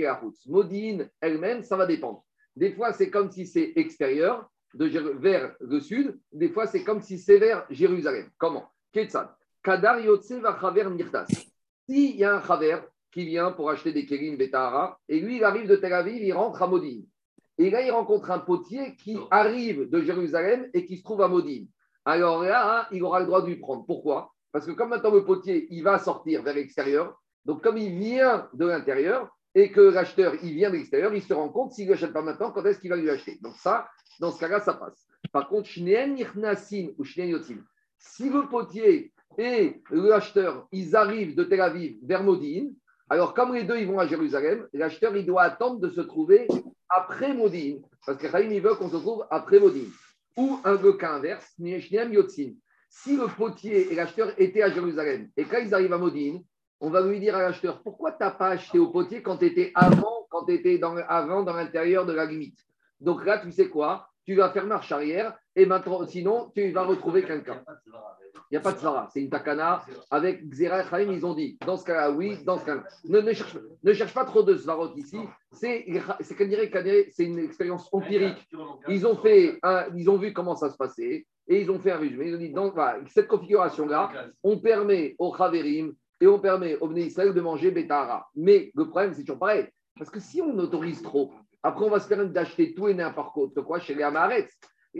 Modine 0.47 1.09
elle-même, 1.21 1.63
ça 1.63 1.77
va 1.77 1.85
dépendre. 1.85 2.23
Des 2.55 2.71
fois, 2.71 2.91
c'est 2.91 3.11
comme 3.11 3.29
si 3.29 3.45
c'est 3.45 3.73
extérieur, 3.75 4.49
de, 4.73 4.87
vers 5.19 5.55
le 5.59 5.79
sud. 5.79 6.19
Des 6.31 6.49
fois, 6.49 6.65
c'est 6.65 6.83
comme 6.83 7.01
si 7.01 7.19
c'est 7.19 7.37
vers 7.37 7.65
Jérusalem. 7.69 8.29
Comment? 8.37 8.65
Ketsad. 8.91 9.29
Kadar 9.67 9.99
va 9.99 10.57
Chaver 10.61 10.89
Nirtas. 10.91 11.27
S'il 11.89 12.15
y 12.15 12.23
a 12.23 12.37
un 12.37 12.41
Chaver 12.41 12.79
qui 13.11 13.25
vient 13.25 13.51
pour 13.51 13.69
acheter 13.69 13.91
des 13.91 14.05
Kérim 14.05 14.37
Betahara, 14.37 14.97
et 15.09 15.19
lui, 15.19 15.35
il 15.35 15.43
arrive 15.43 15.67
de 15.67 15.75
Tel 15.75 15.91
Aviv, 15.91 16.23
il 16.23 16.31
rentre 16.31 16.63
à 16.63 16.67
Modine. 16.67 17.05
Et 17.57 17.69
là, 17.69 17.81
il 17.81 17.91
rencontre 17.91 18.31
un 18.31 18.39
potier 18.39 18.95
qui 18.95 19.17
arrive 19.29 19.89
de 19.89 20.01
Jérusalem 20.01 20.69
et 20.73 20.85
qui 20.85 20.95
se 20.95 21.03
trouve 21.03 21.21
à 21.21 21.27
Modine. 21.27 21.67
Alors 22.05 22.43
là, 22.43 22.87
il 22.93 23.03
aura 23.03 23.19
le 23.19 23.25
droit 23.25 23.41
de 23.41 23.47
lui 23.47 23.57
prendre. 23.57 23.85
Pourquoi? 23.85 24.31
Parce 24.53 24.65
que 24.65 24.71
comme 24.71 24.87
maintenant 24.87 25.11
le 25.11 25.25
potier, 25.25 25.67
il 25.69 25.83
va 25.83 25.99
sortir 25.99 26.43
vers 26.43 26.55
l'extérieur, 26.55 27.21
donc 27.43 27.61
comme 27.61 27.77
il 27.77 27.93
vient 27.93 28.47
de 28.53 28.67
l'intérieur 28.67 29.29
et 29.53 29.69
que 29.69 29.81
l'acheteur, 29.81 30.35
il 30.43 30.53
vient 30.53 30.69
de 30.69 30.77
l'extérieur, 30.77 31.13
il 31.13 31.21
se 31.21 31.33
rend 31.33 31.49
compte 31.49 31.73
s'il 31.73 31.87
ne 31.87 31.91
l'achète 31.91 32.13
pas 32.13 32.21
maintenant, 32.21 32.51
quand 32.51 32.63
est-ce 32.63 32.79
qu'il 32.79 32.89
va 32.89 32.95
lui 32.95 33.09
acheter? 33.09 33.37
Donc 33.41 33.57
ça, 33.57 33.89
dans 34.21 34.31
ce 34.31 34.39
cas-là, 34.39 34.61
ça 34.61 34.75
passe. 34.75 35.05
Par 35.33 35.49
contre, 35.49 35.67
si 35.67 35.83
le 38.29 38.47
potier 38.47 39.11
et 39.37 39.81
l'acheteur, 39.91 40.67
ils 40.71 40.95
arrivent 40.95 41.35
de 41.35 41.43
Tel 41.43 41.61
Aviv 41.61 41.97
vers 42.03 42.23
Modine, 42.23 42.73
alors 43.09 43.33
comme 43.33 43.53
les 43.53 43.63
deux, 43.63 43.77
ils 43.77 43.87
vont 43.87 43.99
à 43.99 44.07
Jérusalem, 44.07 44.67
l'acheteur, 44.73 45.15
il 45.15 45.25
doit 45.25 45.43
attendre 45.43 45.79
de 45.79 45.89
se 45.89 46.01
trouver 46.01 46.47
après 46.89 47.33
Modine, 47.33 47.81
parce 48.05 48.17
que 48.17 48.29
Chaim, 48.29 48.49
il 48.51 48.61
veut 48.61 48.75
qu'on 48.75 48.89
se 48.89 48.97
trouve 48.97 49.25
après 49.29 49.59
Modine. 49.59 49.91
Ou 50.35 50.59
un 50.63 50.75
le 50.81 50.93
cas 50.93 51.13
inverse, 51.13 51.55
si 52.89 53.17
le 53.17 53.27
potier 53.27 53.91
et 53.91 53.95
l'acheteur 53.95 54.33
étaient 54.37 54.61
à 54.61 54.71
Jérusalem, 54.71 55.29
et 55.37 55.45
quand 55.45 55.59
ils 55.59 55.73
arrivent 55.73 55.93
à 55.93 55.97
Modine, 55.97 56.43
on 56.79 56.89
va 56.89 57.01
lui 57.01 57.19
dire 57.19 57.35
à 57.35 57.41
l'acheteur, 57.41 57.81
pourquoi 57.81 58.11
tu 58.11 58.17
n'as 58.21 58.31
pas 58.31 58.49
acheté 58.49 58.77
au 58.77 58.87
potier 58.87 59.21
quand 59.21 59.37
tu 59.37 59.45
étais 59.45 59.71
avant, 59.73 60.27
quand 60.29 60.47
étais 60.47 60.77
dans, 60.77 60.95
avant 61.07 61.43
dans 61.43 61.53
l'intérieur 61.53 62.05
de 62.05 62.13
la 62.13 62.25
limite? 62.25 62.59
Donc 62.99 63.25
là, 63.25 63.39
tu 63.39 63.51
sais 63.51 63.69
quoi? 63.69 64.09
Tu 64.27 64.35
vas 64.35 64.51
faire 64.51 64.65
marche 64.65 64.91
arrière, 64.91 65.37
et 65.55 65.65
maintenant, 65.65 66.05
sinon, 66.05 66.51
tu 66.53 66.69
vas 66.71 66.83
retrouver 66.83 67.23
quelqu'un. 67.23 67.63
Il 68.49 68.53
n'y 68.53 68.57
a 68.57 68.61
pas 68.61 68.73
de 68.73 68.77
Svara, 68.77 69.09
c'est 69.11 69.21
une 69.21 69.29
takana. 69.29 69.83
Avec 70.11 70.47
Xera 70.49 71.01
et 71.01 71.05
ils 71.05 71.25
ont 71.25 71.33
dit, 71.33 71.57
dans 71.65 71.77
ce 71.77 71.85
cas-là, 71.85 72.11
oui, 72.11 72.37
dans 72.45 72.57
ce 72.57 72.65
cas-là. 72.65 72.83
Ne, 73.05 73.21
ne, 73.21 73.33
cherche, 73.33 73.57
ne, 73.83 73.93
cherche, 73.93 74.13
pas 74.13 74.25
trop 74.25 74.43
de 74.43 74.55
Svarot 74.55 74.93
ici. 74.95 75.17
C'est 75.53 75.85
c'est 76.21 77.23
une 77.23 77.39
expérience 77.39 77.89
empirique. 77.93 78.47
Ils 78.87 79.07
ont, 79.07 79.15
fait 79.15 79.59
ils 79.95 80.09
ont 80.09 80.17
vu 80.17 80.33
comment 80.33 80.55
ça 80.55 80.69
se 80.69 80.77
passait 80.77 81.25
et 81.47 81.61
ils 81.61 81.71
ont 81.71 81.79
fait 81.79 81.91
un 81.91 81.97
résumé. 81.97 82.27
Ils 82.27 82.35
ont 82.35 82.39
dit, 82.39 82.71
voilà, 82.73 82.99
cette 83.07 83.27
configuration-là, 83.27 84.11
on 84.43 84.59
permet 84.59 85.15
aux 85.19 85.31
Khaverim 85.31 85.93
et 86.19 86.27
on 86.27 86.39
permet 86.39 86.75
aux 86.77 86.87
Bnei 86.87 87.09
de 87.09 87.41
manger 87.41 87.71
Betara. 87.71 88.27
Mais 88.35 88.71
le 88.75 88.89
problème, 88.89 89.13
c'est 89.13 89.21
toujours 89.21 89.39
pareil. 89.39 89.67
Parce 89.97 90.09
que 90.09 90.19
si 90.19 90.41
on 90.41 90.57
autorise 90.59 91.01
trop, 91.01 91.33
après, 91.63 91.85
on 91.85 91.89
va 91.89 91.99
se 91.99 92.07
permettre 92.07 92.31
d'acheter 92.31 92.73
tout 92.73 92.87
et 92.87 92.93
n'importe 92.93 93.61
quoi 93.61 93.79
chez 93.79 93.95
les 93.95 94.03
Amaretz. 94.03 94.51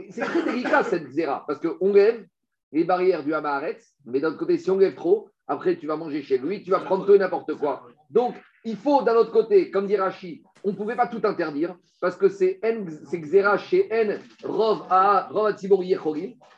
C'est 0.10 0.22
très 0.22 0.44
délicat 0.44 0.84
cette 0.84 1.10
zéra, 1.10 1.44
parce 1.48 1.60
qu'on 1.60 1.94
lève 1.94 2.26
les 2.72 2.84
barrières 2.84 3.24
du 3.24 3.34
Hamaharet, 3.34 3.80
mais 4.06 4.20
d'un 4.20 4.34
côté, 4.34 4.58
si 4.58 4.70
on 4.70 4.78
lève 4.78 4.96
trop, 4.96 5.30
après 5.48 5.78
tu 5.78 5.88
vas 5.88 5.96
manger 5.96 6.22
chez 6.22 6.38
lui, 6.38 6.64
tu 6.64 6.72
vas 6.72 6.82
prendre 6.82 7.06
tout 7.06 7.14
et 7.14 7.20
n'importe 7.20 7.56
quoi. 7.56 7.88
Donc, 8.10 8.36
il 8.64 8.76
faut 8.76 9.02
d'un 9.02 9.16
autre 9.16 9.32
côté, 9.32 9.72
comme 9.72 9.88
dit 9.88 9.96
Rashi, 9.96 10.44
on 10.64 10.72
ne 10.72 10.76
pouvait 10.76 10.96
pas 10.96 11.08
tout 11.08 11.22
interdire, 11.24 11.76
parce 12.02 12.16
que 12.16 12.28
c'est 12.28 12.60
Xera 12.62 13.58
chez 13.58 13.88
N, 13.92 14.20
Rov 14.44 14.86
A, 14.90 15.30
Rov 15.32 15.56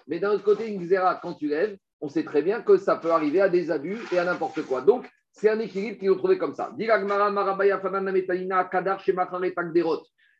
mais 0.08 0.20
d'un 0.20 0.32
autre 0.32 0.44
côté, 0.44 0.68
une 0.68 0.82
Xera, 0.82 1.20
quand 1.22 1.36
tu 1.36 1.48
lèves, 1.48 1.78
on 2.02 2.10
sait 2.10 2.24
très 2.24 2.42
bien 2.42 2.62
que 2.62 2.78
ça 2.78 2.96
peut 2.96 3.12
arriver 3.12 3.42
à 3.42 3.50
des 3.50 3.72
abus 3.72 4.00
et 4.12 4.18
à 4.18 4.26
n'importe 4.26 4.64
quoi. 4.64 4.82
Donc, 4.82 5.08
c'est 5.32 5.50
un 5.50 5.60
équilibre 5.60 5.98
qu'ils 6.00 6.12
ont 6.12 6.18
trouvé 6.18 6.38
comme 6.38 6.56
ça. 6.56 6.76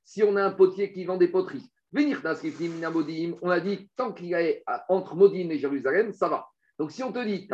Si 0.06 0.24
on 0.24 0.36
a 0.36 0.44
un 0.44 0.52
potier 0.52 0.92
qui 0.92 1.06
vend 1.06 1.18
des 1.18 1.28
poteries, 1.28 1.70
on 1.92 3.50
a 3.50 3.60
dit, 3.60 3.90
tant 3.96 4.14
qu'il 4.14 4.34
est 4.34 4.64
entre 4.90 5.16
Modine 5.16 5.52
et 5.52 5.58
Jérusalem, 5.58 6.14
ça 6.14 6.30
va. 6.30 6.48
Donc 6.78 6.92
si 6.92 7.04
on 7.04 7.12
te 7.12 7.24
dit, 7.26 7.48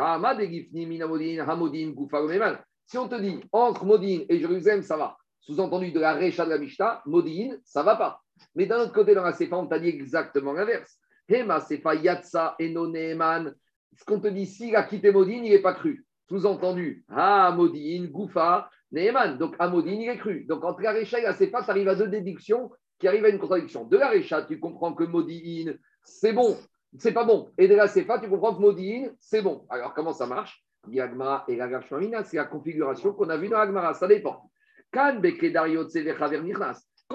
si 2.86 2.98
on 2.98 3.08
te 3.08 3.20
dit, 3.20 3.40
entre 3.52 3.84
Modine 3.84 4.24
et 4.28 4.38
Jérusalem, 4.38 4.82
ça 4.82 4.96
va. 4.96 5.16
Sous-entendu 5.40 5.92
de 5.92 6.00
la 6.00 6.14
Recha 6.14 6.44
de 6.44 6.50
la 6.50 6.58
Mishta, 6.58 7.02
Modine, 7.06 7.58
ça 7.64 7.82
va 7.82 7.96
pas. 7.96 8.20
Mais 8.54 8.66
d'un 8.66 8.80
autre 8.80 8.92
côté, 8.92 9.14
dans 9.14 9.22
la 9.22 9.32
Sefa, 9.32 9.56
on 9.56 9.66
t'a 9.66 9.78
dit 9.78 9.88
exactement 9.88 10.52
l'inverse. 10.52 10.98
Hema 11.28 11.64
Yatsa 11.94 12.56
Ce 12.58 14.04
qu'on 14.04 14.20
te 14.20 14.28
dit, 14.28 14.46
s'il 14.46 14.76
a 14.76 14.84
quitté 14.84 15.10
Modine, 15.10 15.44
il 15.44 15.52
n'est 15.52 15.62
pas 15.62 15.74
cru. 15.74 16.05
Sous-entendu, 16.28 17.04
Ah, 17.08 17.52
Modine, 17.56 18.08
Goufa, 18.08 18.68
Neeman. 18.92 19.38
Donc 19.38 19.54
à 19.58 19.68
Modine, 19.68 20.02
il 20.02 20.08
est 20.08 20.18
cru. 20.18 20.44
Donc 20.44 20.64
entre 20.64 20.82
la 20.82 20.98
et 20.98 21.04
la 21.22 21.32
Sefa, 21.32 21.62
tu 21.62 21.70
arrives 21.70 21.88
à 21.88 21.94
deux 21.94 22.08
déductions 22.08 22.70
qui 22.98 23.06
arrive 23.08 23.24
à 23.24 23.28
une 23.28 23.38
contradiction. 23.38 23.84
De 23.84 23.96
la 23.96 24.08
Récha, 24.08 24.42
tu 24.42 24.58
comprends 24.58 24.94
que 24.94 25.04
Modi'in, 25.04 25.74
c'est 26.02 26.32
bon, 26.32 26.56
c'est 26.98 27.12
pas 27.12 27.24
bon. 27.24 27.50
Et 27.58 27.68
de 27.68 27.74
la 27.74 27.88
Sefa, 27.88 28.18
tu 28.18 28.28
comprends 28.28 28.54
que 28.54 28.60
Modi'in, 28.60 29.10
c'est 29.20 29.42
bon. 29.42 29.66
Alors, 29.68 29.94
comment 29.94 30.12
ça 30.12 30.26
marche? 30.26 30.62
Diagma 30.88 31.44
et 31.48 31.56
la 31.56 31.80
c'est 32.24 32.36
la 32.36 32.44
configuration 32.44 33.12
qu'on 33.12 33.28
a 33.28 33.36
vue 33.36 33.48
dans 33.48 33.58
Agmara, 33.58 33.94
ça 33.94 34.06
dépend. 34.06 34.50
Quand 34.92 35.20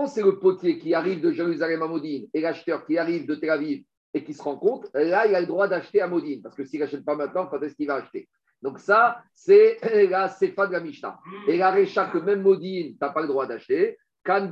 c'est 0.08 0.24
le 0.24 0.40
potier 0.40 0.78
qui 0.78 0.94
arrive 0.94 1.22
de 1.22 1.32
Jérusalem 1.32 1.82
à 1.82 1.88
Modine 1.88 2.28
et 2.34 2.42
l'acheteur 2.42 2.86
qui 2.86 2.98
arrive 2.98 3.26
de 3.26 3.36
Tel 3.36 3.50
Aviv 3.50 3.84
et 4.14 4.24
qui 4.24 4.34
se 4.34 4.42
rencontre, 4.42 4.90
là, 4.94 5.26
il 5.26 5.36
a 5.36 5.42
le 5.42 5.48
droit 5.48 5.68
d'acheter 5.68 6.02
à. 6.02 6.10
Parce 6.44 6.56
que 6.56 6.66
s'il 6.66 6.82
n'achète 6.82 7.06
pas 7.06 7.16
maintenant, 7.16 7.48
quand 7.48 7.62
est-ce 7.62 7.76
qu'il 7.76 7.88
va 7.88 7.96
acheter? 7.96 8.28
Donc, 8.62 8.80
ça, 8.80 9.24
c'est 9.34 9.80
la 10.10 10.30
Sefa 10.30 10.68
de 10.68 10.74
la 10.74 10.80
Mishnah. 10.80 11.20
Et 11.48 11.58
la 11.58 11.72
Récha, 11.72 12.06
que 12.06 12.20
même 12.20 12.42
Modine, 12.42 12.92
tu 12.92 12.98
n'as 13.02 13.10
pas 13.10 13.22
le 13.22 13.28
droit 13.28 13.48
d'acheter. 13.48 13.98
Kan 14.24 14.52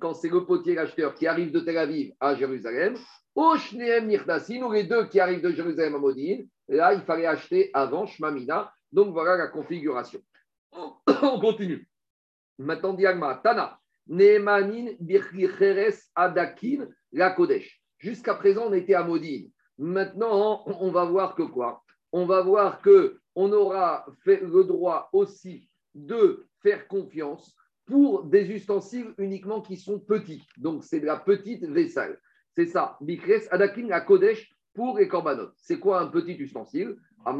quand 0.00 0.14
c'est 0.14 0.30
le 0.30 0.46
potier 0.46 0.74
l'acheteur 0.74 1.14
qui 1.14 1.26
arrive 1.26 1.52
de 1.52 1.60
Tel 1.60 1.76
Aviv 1.76 2.14
à 2.18 2.34
Jérusalem, 2.34 2.96
ou 3.34 3.52
les 4.72 4.84
deux 4.84 5.06
qui 5.08 5.20
arrivent 5.20 5.42
de 5.42 5.50
Jérusalem 5.50 5.94
à 5.96 5.98
Modine, 5.98 6.48
là, 6.68 6.94
il 6.94 7.02
fallait 7.02 7.26
acheter 7.26 7.70
avant 7.74 8.06
Shmamina. 8.06 8.72
Donc 8.90 9.12
voilà 9.12 9.36
la 9.36 9.48
configuration. 9.48 10.20
On 10.72 11.38
continue. 11.38 11.86
Maintenant, 12.58 12.94
diagma, 12.94 13.38
Tana, 13.44 13.78
Nehemanin, 14.06 14.92
Bircheres, 15.00 15.98
Adakin, 16.14 16.86
la 17.12 17.30
Kodesh. 17.32 17.82
Jusqu'à 17.98 18.34
présent, 18.34 18.66
on 18.68 18.72
était 18.72 18.94
à 18.94 19.02
Modine. 19.02 19.50
Maintenant, 19.78 20.62
on 20.66 20.90
va 20.90 21.04
voir 21.04 21.34
que 21.34 21.42
quoi? 21.42 21.82
On 22.18 22.24
va 22.24 22.40
voir 22.40 22.80
que 22.80 23.18
on 23.34 23.52
aura 23.52 24.06
le 24.24 24.64
droit 24.64 25.10
aussi 25.12 25.68
de 25.94 26.46
faire 26.62 26.88
confiance 26.88 27.54
pour 27.84 28.24
des 28.24 28.50
ustensiles 28.50 29.12
uniquement 29.18 29.60
qui 29.60 29.76
sont 29.76 30.00
petits. 30.00 30.42
Donc, 30.56 30.82
c'est 30.82 31.00
de 31.00 31.04
la 31.04 31.18
petite 31.18 31.66
vaisselle. 31.66 32.18
C'est 32.54 32.64
ça. 32.64 32.96
Bikres, 33.02 33.46
Adakin, 33.50 33.88
la 33.88 34.00
Kodesh 34.00 34.50
pour 34.72 34.98
les. 34.98 35.52
C'est 35.56 35.78
quoi 35.78 36.00
un 36.00 36.06
petit 36.06 36.32
ustensile? 36.36 36.96
C'est 37.22 37.28
un 37.28 37.34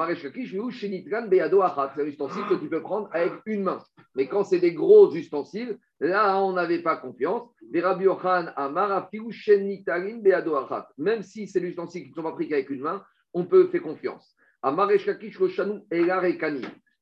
ustensile 2.04 2.44
que 2.46 2.56
tu 2.56 2.68
peux 2.68 2.82
prendre 2.82 3.08
avec 3.12 3.32
une 3.46 3.62
main. 3.62 3.78
Mais 4.14 4.28
quand 4.28 4.44
c'est 4.44 4.60
des 4.60 4.74
gros 4.74 5.10
ustensiles, 5.14 5.78
là, 6.00 6.38
on 6.42 6.52
n'avait 6.52 6.82
pas 6.82 6.98
confiance. 6.98 7.48
Même 10.98 11.22
si 11.22 11.46
c'est 11.46 11.60
l'ustensile 11.60 12.02
qui 12.02 12.10
ne 12.10 12.14
sont 12.14 12.22
pas 12.22 12.32
pris 12.32 12.46
qu'avec 12.46 12.68
une 12.68 12.82
main, 12.82 13.02
on 13.32 13.46
peut 13.46 13.68
faire 13.68 13.82
confiance. 13.82 14.35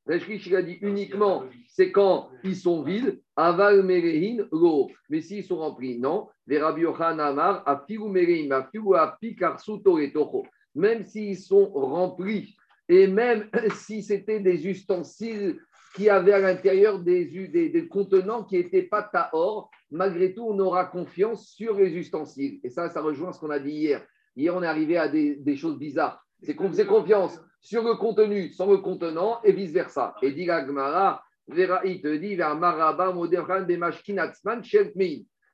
Reshkish, 0.07 0.47
il 0.49 0.57
a 0.57 0.63
dit 0.63 0.79
uniquement, 0.83 1.45
c'est 1.67 1.91
quand 1.91 2.29
ils 2.43 2.57
sont 2.57 2.83
vides, 2.83 3.23
aval 3.37 3.83
merehin 3.83 4.47
lo. 4.53 4.91
Mais 5.09 5.23
s'ils 5.23 5.45
sont 5.45 5.57
remplis, 5.57 5.99
non. 5.99 6.29
Amar, 6.51 7.63
afigu 7.67 8.09
merehin, 8.09 8.51
afigu 8.51 8.95
apikarsu 8.97 9.83
toretocho. 9.83 10.45
Même 10.75 11.05
s'ils 11.05 11.39
sont 11.39 11.71
remplis, 11.71 12.55
et 12.89 13.07
même 13.07 13.49
si 13.77 14.03
c'était 14.03 14.41
des 14.41 14.67
ustensiles 14.67 15.59
qui 15.97 16.11
avaient 16.11 16.33
à 16.33 16.41
l'intérieur 16.41 16.99
des, 16.99 17.25
des, 17.25 17.89
contenants 17.89 18.45
qui 18.45 18.57
n'étaient 18.57 18.83
pas 18.83 19.05
tahor, 19.05 19.71
malgré 19.91 20.35
tout, 20.35 20.45
on 20.45 20.59
aura 20.59 20.85
confiance 20.85 21.49
sur 21.49 21.77
les 21.77 21.95
ustensiles. 21.95 22.61
Et 22.63 22.69
ça, 22.69 22.91
ça 22.91 23.01
rejoint 23.01 23.33
ce 23.33 23.39
qu'on 23.39 23.51
a 23.51 23.61
dit 23.61 23.71
hier. 23.71 24.05
Hier, 24.37 24.55
on 24.55 24.63
est 24.63 24.67
arrivé 24.67 24.99
à 24.99 25.09
des, 25.09 25.37
des 25.37 25.57
choses 25.57 25.79
bizarres. 25.79 26.23
C'est 26.43 26.57
qu'on 26.57 26.69
faisait 26.69 26.85
confiance 26.85 27.41
sur 27.65 27.83
le 27.83 27.95
contenu 27.95 28.51
sans 28.51 28.71
le 28.71 28.77
contenant 28.77 29.41
et 29.43 29.51
vice-versa. 29.53 30.15
Et 30.23 30.31
dit 30.33 30.45
Gmara, 30.45 31.25
il 31.49 32.01
te 32.01 32.17
dit 32.17 32.37
Maraba 32.37 33.13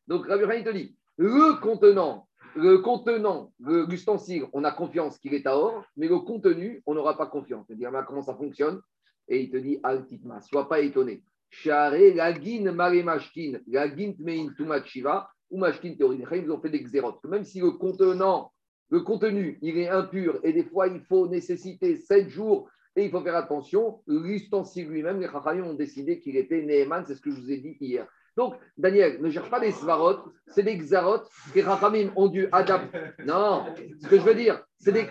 Donc 0.07 0.27
Rabbi 0.27 0.65
te 0.65 0.71
dit 0.71 0.97
le 1.17 1.61
contenant, 1.61 2.27
le 2.57 2.79
contenant, 2.79 3.53
l'ustensile, 3.61 4.47
on 4.53 4.65
a 4.65 4.73
confiance 4.73 5.19
qu'il 5.19 5.35
est 5.35 5.47
à 5.47 5.57
or, 5.57 5.85
mais 5.97 6.09
le 6.09 6.19
contenu, 6.19 6.83
on 6.87 6.95
n'aura 6.95 7.17
pas 7.17 7.27
confiance. 7.27 7.67
Il 7.69 7.77
dit 7.77 7.85
comment 8.07 8.23
ça 8.23 8.35
fonctionne? 8.35 8.81
Et 9.29 9.43
il 9.43 9.51
te 9.51 9.59
dit 9.59 9.79
Altitma, 9.83 10.41
sois 10.41 10.69
pas 10.69 10.81
étonné. 10.81 11.23
Share 11.51 12.15
lagin 12.15 12.73
mare 12.73 13.05
mashkin, 13.05 13.59
lagin 13.69 14.15
mein 14.19 14.53
tumat 14.55 14.85
shiva, 14.85 15.29
ou 15.51 15.59
mashkin 15.59 15.95
théorie. 15.95 16.25
Ils 16.33 16.51
ont 16.51 16.61
fait 16.61 16.71
des 16.71 16.83
xérotes. 16.83 17.23
Même 17.25 17.45
si 17.45 17.61
le 17.61 17.73
contenant 17.73 18.51
le 18.91 19.01
contenu, 19.01 19.59
il 19.63 19.79
est 19.79 19.89
impur 19.89 20.41
et 20.43 20.53
des 20.53 20.65
fois, 20.65 20.89
il 20.89 21.01
faut 21.01 21.29
nécessiter 21.29 21.97
sept 21.97 22.29
jours 22.29 22.69
et 22.97 23.05
il 23.05 23.11
faut 23.11 23.21
faire 23.21 23.37
attention. 23.37 24.01
L'ustensile 24.07 24.89
lui-même, 24.89 25.21
les 25.21 25.29
Chachamim 25.29 25.65
ont 25.65 25.75
décidé 25.75 26.21
qu'il 26.21 26.37
était 26.37 26.63
Neheman, 26.63 27.05
c'est 27.07 27.15
ce 27.15 27.21
que 27.21 27.31
je 27.31 27.41
vous 27.41 27.51
ai 27.51 27.59
dit 27.59 27.77
hier. 27.81 28.07
Donc, 28.37 28.55
Daniel, 28.77 29.21
ne 29.21 29.31
cherche 29.31 29.51
pas 29.51 29.61
des 29.61 29.71
svarot, 29.71 30.19
c'est 30.49 30.63
des 30.63 30.77
xarot 30.77 31.21
que 31.53 31.57
les 31.57 31.63
Chachamim 31.63 32.11
ont 32.17 32.29
dû 32.29 32.49
adapter. 32.51 32.99
Non, 33.25 33.65
ce 34.03 34.09
que 34.09 34.17
je 34.17 34.23
veux 34.23 34.35
dire, 34.35 34.63
c'est 34.79 34.93
des. 34.93 35.07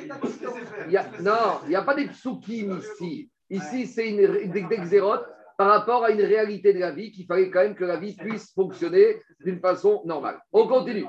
non, 1.21 1.59
il 1.63 1.69
n'y 1.69 1.75
a 1.75 1.83
pas 1.83 1.95
des 1.95 2.07
psukim 2.07 2.79
ici. 2.79 3.29
Ici, 3.49 3.87
c'est 3.87 4.11
des, 4.11 4.47
des 4.47 4.77
xérotes 4.77 5.25
par 5.57 5.69
rapport 5.69 6.03
à 6.03 6.11
une 6.11 6.21
réalité 6.21 6.73
de 6.73 6.79
la 6.79 6.91
vie 6.91 7.11
qu'il 7.11 7.25
fallait 7.25 7.49
quand 7.49 7.61
même 7.61 7.75
que 7.75 7.83
la 7.83 7.97
vie 7.97 8.15
puisse 8.15 8.53
fonctionner 8.53 9.21
d'une 9.41 9.59
façon 9.59 10.01
normale. 10.05 10.39
On 10.53 10.67
continue. 10.67 11.05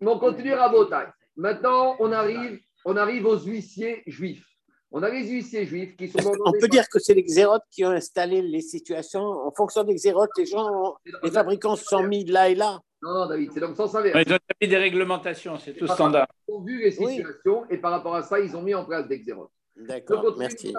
On 0.00 0.18
continue 0.18 0.52
à 0.52 0.68
Botaï. 0.68 1.06
Maintenant, 1.36 1.96
on 1.98 2.12
arrive, 2.12 2.60
on 2.84 2.96
arrive 2.96 3.26
aux 3.26 3.38
huissiers 3.38 4.02
juifs. 4.06 4.46
On 4.90 5.02
a 5.02 5.08
les 5.08 5.26
huissiers 5.26 5.64
juifs 5.64 5.96
qui 5.96 6.08
sont. 6.08 6.18
On 6.44 6.52
peut 6.52 6.68
dire 6.68 6.86
que 6.88 6.98
c'est 6.98 7.14
les 7.14 7.22
xérotes 7.22 7.64
qui 7.70 7.84
ont 7.84 7.90
installé 7.90 8.42
les 8.42 8.60
situations. 8.60 9.22
En 9.22 9.50
fonction 9.50 9.84
des 9.84 9.94
xérotes, 9.94 10.30
les 10.36 10.44
gens, 10.44 10.96
les 11.22 11.30
fabricants 11.30 11.76
se 11.76 11.84
sont 11.84 12.02
mis 12.02 12.24
là 12.26 12.50
et 12.50 12.54
là? 12.54 12.78
Non, 13.02 13.14
non, 13.14 13.26
David, 13.26 13.50
c'est 13.52 13.60
dans 13.60 13.70
le 13.70 13.74
sens 13.74 13.94
inverse. 13.94 14.22
ils 14.24 14.32
ont 14.32 14.38
mis 14.60 14.68
des 14.68 14.76
réglementations, 14.76 15.58
c'est 15.58 15.72
tout 15.72 15.86
standard. 15.88 16.28
Ils 16.46 16.52
ont 16.52 16.62
vu 16.62 16.80
les 16.80 16.90
situations 16.92 17.68
et 17.70 17.78
par 17.78 17.90
rapport 17.90 18.14
à 18.14 18.22
ça, 18.22 18.38
ils 18.38 18.54
ont 18.54 18.62
mis 18.62 18.74
en 18.74 18.84
place 18.84 19.08
des 19.08 19.18
xérotes. 19.18 19.50
D'accord, 19.76 20.36
merci. 20.38 20.72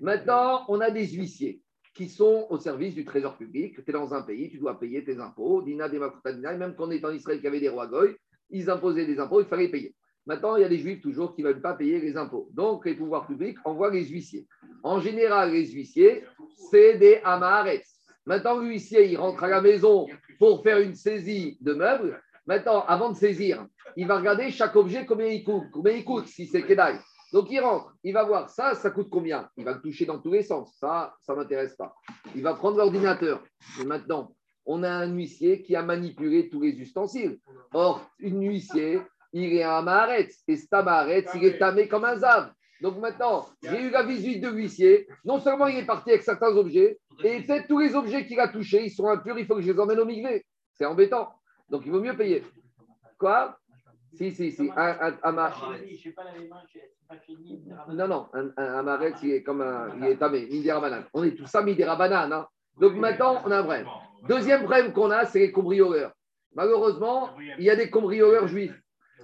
Maintenant, 0.00 0.64
on 0.68 0.80
a 0.80 0.90
des 0.90 1.06
huissiers 1.06 1.62
qui 1.94 2.08
sont 2.08 2.46
au 2.50 2.58
service 2.58 2.94
du 2.94 3.04
trésor 3.04 3.36
public. 3.36 3.74
Tu 3.82 3.90
es 3.90 3.92
dans 3.92 4.14
un 4.14 4.22
pays, 4.22 4.50
tu 4.50 4.58
dois 4.58 4.78
payer 4.78 5.04
tes 5.04 5.18
impôts. 5.18 5.62
Dina, 5.62 5.88
Dina, 5.88 6.10
même 6.56 6.74
quand 6.76 6.86
on 6.86 6.90
est 6.90 7.04
en 7.04 7.12
Israël, 7.12 7.38
qu'il 7.38 7.44
y 7.44 7.48
avait 7.48 7.60
des 7.60 7.68
rois 7.68 7.86
goy, 7.86 8.16
ils 8.50 8.70
imposaient 8.70 9.06
des 9.06 9.18
impôts, 9.18 9.40
il 9.40 9.46
fallait 9.46 9.68
payer. 9.68 9.94
Maintenant, 10.24 10.56
il 10.56 10.62
y 10.62 10.64
a 10.64 10.68
des 10.68 10.78
juifs 10.78 11.00
toujours 11.00 11.34
qui 11.34 11.42
ne 11.42 11.48
veulent 11.48 11.60
pas 11.60 11.74
payer 11.74 12.00
les 12.00 12.16
impôts. 12.16 12.48
Donc, 12.52 12.86
les 12.86 12.94
pouvoirs 12.94 13.26
publics 13.26 13.58
envoient 13.64 13.90
les 13.90 14.04
huissiers. 14.04 14.46
En 14.84 15.00
général, 15.00 15.50
les 15.50 15.66
huissiers, 15.66 16.24
c'est 16.70 16.96
des 16.96 17.20
amarets. 17.24 17.82
Maintenant, 18.24 18.58
l'huissier, 18.58 19.10
il 19.10 19.16
rentre 19.16 19.42
à 19.42 19.48
la 19.48 19.60
maison 19.60 20.06
pour 20.38 20.62
faire 20.62 20.78
une 20.78 20.94
saisie 20.94 21.58
de 21.60 21.74
meubles. 21.74 22.22
Maintenant, 22.46 22.84
avant 22.86 23.10
de 23.10 23.16
saisir, 23.16 23.66
il 23.96 24.06
va 24.06 24.18
regarder 24.18 24.50
chaque 24.50 24.76
objet, 24.76 25.06
combien 25.06 25.26
il 25.26 25.42
coûte, 25.42 25.64
combien 25.72 25.92
il 25.92 26.04
coûte, 26.04 26.28
si 26.28 26.46
c'est 26.46 26.62
Kedai. 26.62 26.98
Donc, 27.32 27.50
il 27.50 27.60
rentre, 27.60 27.92
il 28.04 28.12
va 28.12 28.24
voir 28.24 28.48
ça, 28.48 28.74
ça 28.74 28.90
coûte 28.90 29.08
combien? 29.10 29.48
Il 29.56 29.64
va 29.64 29.72
le 29.72 29.80
toucher 29.80 30.04
dans 30.04 30.18
tous 30.18 30.32
les 30.32 30.42
sens. 30.42 30.76
Ça, 30.78 31.14
ça 31.20 31.32
ne 31.32 31.38
m'intéresse 31.38 31.74
pas. 31.74 31.94
Il 32.36 32.42
va 32.42 32.54
prendre 32.54 32.76
l'ordinateur. 32.76 33.42
Et 33.80 33.84
maintenant, 33.84 34.34
on 34.66 34.82
a 34.82 34.90
un 34.90 35.12
huissier 35.12 35.62
qui 35.62 35.76
a 35.76 35.82
manipulé 35.82 36.48
tous 36.48 36.60
les 36.60 36.72
ustensiles. 36.72 37.38
Or, 37.72 38.08
une 38.18 38.46
huissier, 38.46 39.00
il 39.32 39.54
est 39.54 39.62
un 39.62 39.82
maharet. 39.82 40.28
Et 40.48 40.56
cet 40.56 40.72
maharet, 40.72 41.24
il 41.34 41.44
est 41.44 41.58
tamé 41.58 41.88
comme 41.88 42.04
un 42.04 42.16
zav. 42.16 42.52
Donc 42.80 42.98
maintenant, 42.98 43.46
j'ai 43.62 43.80
eu 43.80 43.90
la 43.90 44.02
visite 44.02 44.42
de 44.42 44.48
l'huissier. 44.48 45.06
Non 45.24 45.38
seulement 45.38 45.68
il 45.68 45.78
est 45.78 45.86
parti 45.86 46.10
avec 46.10 46.22
certains 46.22 46.54
objets, 46.56 46.98
et 47.22 47.42
peut-être 47.42 47.68
tous 47.68 47.78
les 47.78 47.94
objets 47.94 48.26
qu'il 48.26 48.40
a 48.40 48.48
touchés, 48.48 48.84
ils 48.84 48.90
sont 48.90 49.08
impurs, 49.08 49.38
il 49.38 49.46
faut 49.46 49.54
que 49.54 49.62
je 49.62 49.70
les 49.70 49.78
emmène 49.78 50.00
au 50.00 50.04
migré. 50.04 50.44
C'est 50.72 50.84
embêtant. 50.84 51.28
Donc 51.70 51.82
il 51.86 51.92
vaut 51.92 52.00
mieux 52.00 52.16
payer. 52.16 52.42
Quoi? 53.18 53.56
Si, 54.14 54.32
si, 54.32 54.50
si. 54.50 54.70
Un, 54.76 55.16
un, 55.22 55.32
Non, 57.88 58.08
non, 58.08 58.26
un, 58.34 58.52
un, 58.56 59.10
il 59.22 59.30
est 59.30 59.42
comme 59.42 59.60
un. 59.60 59.96
Il 59.98 60.04
est 60.04 60.16
tamé, 60.16 60.48
On 61.14 61.22
est 61.22 61.36
tous 61.36 61.46
ça, 61.46 61.62
midirabanan. 61.62 62.32
Hein. 62.32 62.46
Donc 62.80 62.94
maintenant, 62.94 63.42
on 63.46 63.50
a 63.50 63.58
un 63.58 63.62
vrai. 63.62 63.84
Deuxième 64.28 64.62
problème 64.62 64.92
qu'on 64.92 65.10
a, 65.10 65.24
c'est 65.24 65.40
les 65.40 65.52
cambrioleurs. 65.52 66.12
Malheureusement, 66.54 67.30
il 67.58 67.64
y 67.64 67.70
a 67.70 67.76
des 67.76 67.90
cambrioleurs 67.90 68.46
juifs. 68.46 68.78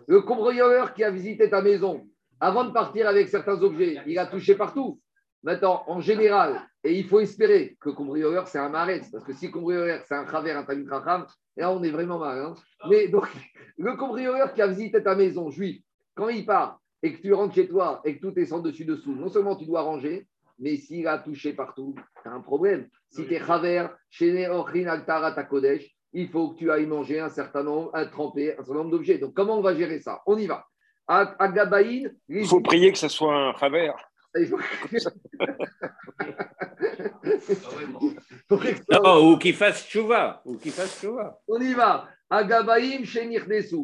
Le 0.06 0.22
cambrioleur 0.22 0.94
qui 0.94 1.04
a 1.04 1.10
visité 1.10 1.50
ta 1.50 1.62
maison, 1.62 2.08
avant 2.40 2.64
de 2.64 2.72
partir 2.72 3.06
avec 3.08 3.28
certains 3.28 3.60
objets, 3.62 3.98
il 4.06 4.18
a 4.18 4.26
touché 4.26 4.54
partout. 4.54 5.00
Maintenant, 5.42 5.84
en 5.86 6.00
général, 6.00 6.60
et 6.82 6.98
il 6.98 7.06
faut 7.06 7.20
espérer 7.20 7.76
que 7.80 7.90
le 7.90 7.94
cambrioleur, 7.94 8.48
c'est 8.48 8.58
un 8.58 8.68
marais, 8.68 9.02
parce 9.12 9.24
que 9.24 9.32
si 9.32 9.46
le 9.46 9.52
cambrioleur, 9.52 10.02
c'est 10.06 10.14
un 10.14 10.24
travers, 10.24 10.58
un 10.58 11.26
et 11.56 11.60
là, 11.60 11.72
on 11.72 11.82
est 11.82 11.90
vraiment 11.90 12.18
mal. 12.18 12.38
Hein. 12.38 12.54
Mais 12.88 13.08
donc, 13.08 13.28
le 13.76 13.96
cambrioleur 13.96 14.52
qui 14.52 14.62
a 14.62 14.66
visité 14.66 15.02
ta 15.02 15.14
maison, 15.14 15.50
juif, 15.50 15.80
quand 16.14 16.28
il 16.28 16.44
part 16.44 16.80
et 17.02 17.12
que 17.12 17.22
tu 17.22 17.32
rentres 17.32 17.54
chez 17.54 17.68
toi 17.68 18.00
et 18.04 18.16
que 18.16 18.20
tout 18.20 18.38
est 18.38 18.46
sans 18.46 18.60
dessus-dessous, 18.60 19.14
non 19.14 19.28
seulement 19.28 19.54
tu 19.54 19.66
dois 19.66 19.82
ranger, 19.82 20.26
mais 20.58 20.76
s'il 20.76 21.06
a 21.06 21.18
touché 21.18 21.52
partout, 21.52 21.94
tu 22.22 22.28
as 22.28 22.32
un 22.32 22.40
problème. 22.40 22.88
Si 23.10 23.26
tu 23.26 23.34
es 23.34 23.44
Chaver, 23.44 23.88
chez 24.10 24.48
Kodesh, 25.48 25.96
il 26.12 26.28
faut 26.28 26.50
que 26.50 26.58
tu 26.58 26.70
ailles 26.70 26.86
manger 26.86 27.20
un 27.20 27.28
certain 27.28 27.62
nombre, 27.62 27.90
un 27.94 28.06
trempé, 28.06 28.52
un 28.52 28.56
certain 28.64 28.74
nombre 28.74 28.90
d'objets. 28.90 29.18
Donc, 29.18 29.34
comment 29.34 29.58
on 29.58 29.62
va 29.62 29.74
gérer 29.74 30.00
ça? 30.00 30.22
On 30.26 30.36
y 30.38 30.46
va. 30.46 30.66
À, 31.06 31.36
il 32.28 32.46
faut 32.46 32.60
prier 32.60 32.92
que 32.92 32.98
ce 32.98 33.08
soit 33.08 33.34
un 33.34 33.54
Chaver. 33.54 33.92
non, 38.90 39.32
ou 39.32 39.38
qu'il 39.38 39.54
fasse 39.54 39.88
chouva. 39.88 40.42
Ou 40.44 40.58
qu'il 40.58 40.72
fasse 40.72 41.00
chouva. 41.00 41.40
On 41.48 41.58
y 41.60 41.72
va. 41.72 42.08
Agabaïm, 42.30 43.04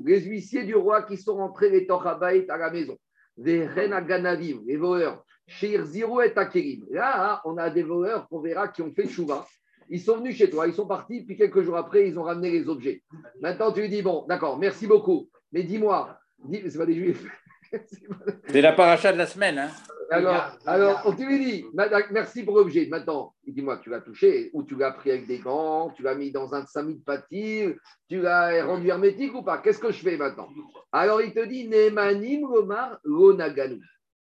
Les 0.05 0.21
huissiers 0.21 0.65
du 0.65 0.75
roi 0.75 1.03
qui 1.05 1.17
sont 1.17 1.37
rentrés 1.37 1.71
les 1.71 1.87
Tochabaït 1.87 2.51
à 2.51 2.59
la 2.59 2.71
maison. 2.71 2.99
Les 3.39 3.67
Renaganavim, 3.67 4.61
les 4.67 4.77
voleurs. 4.77 5.25
Shir 5.47 5.85
Ziro 5.85 6.23
et 6.23 6.33
Akerim. 6.37 6.85
Là, 6.91 7.41
on 7.45 7.57
a 7.59 7.71
des 7.71 7.83
voleurs 7.83 8.29
qu'on 8.29 8.41
verra 8.41 8.69
qui 8.69 8.83
ont 8.83 8.93
fait 8.93 9.09
chouva. 9.09 9.47
Ils 9.91 10.01
sont 10.01 10.17
venus 10.17 10.37
chez 10.37 10.49
toi, 10.49 10.67
ils 10.67 10.75
sont 10.75 10.87
partis, 10.87 11.23
puis 11.23 11.37
quelques 11.37 11.63
jours 11.63 11.77
après, 11.77 12.09
ils 12.09 12.19
ont 12.19 12.23
ramené 12.23 12.51
les 12.51 12.69
objets. 12.69 13.03
Maintenant, 13.41 13.71
tu 13.71 13.83
lui 13.83 13.89
dis, 13.89 14.03
bon, 14.03 14.25
d'accord, 14.29 14.59
merci 14.59 14.87
beaucoup, 14.87 15.29
mais 15.53 15.63
dis-moi, 15.63 16.19
c'est 16.51 16.79
pas 16.79 16.87
des 16.87 16.95
juifs. 16.95 17.25
c'est 18.49 18.61
la 18.63 18.73
paracha 18.73 19.13
de 19.13 19.19
la 19.19 19.27
semaine. 19.27 19.59
Hein. 19.59 19.71
Alors, 20.11 20.57
alors, 20.67 21.17
tu 21.17 21.27
lui 21.27 21.39
dis, 21.39 21.65
merci 22.11 22.45
pour 22.45 22.57
l'objet. 22.57 22.87
Maintenant, 22.91 23.35
dis-moi, 23.47 23.79
tu 23.79 23.91
l'as 23.91 24.01
touché, 24.01 24.51
ou 24.53 24.63
tu 24.63 24.77
l'as 24.77 24.93
pris 24.93 25.11
avec 25.11 25.27
des 25.27 25.39
gants, 25.39 25.91
tu 25.91 26.03
l'as 26.03 26.15
mis 26.15 26.31
dans 26.31 26.55
un 26.55 26.65
sami 26.67 26.97
de 26.97 27.03
pâtir, 27.03 27.75
tu 28.09 28.21
l'as 28.21 28.65
rendu 28.65 28.89
hermétique 28.89 29.35
ou 29.35 29.43
pas? 29.43 29.59
Qu'est-ce 29.59 29.79
que 29.79 29.93
je 29.93 30.03
fais 30.03 30.17
maintenant? 30.17 30.49
Alors, 30.93 31.21
il 31.23 31.33
te 31.33 31.45
dit, 31.45 31.69
Nemanim 31.69 32.43
Lomar 32.43 32.99
Lonaganou. 33.05 33.81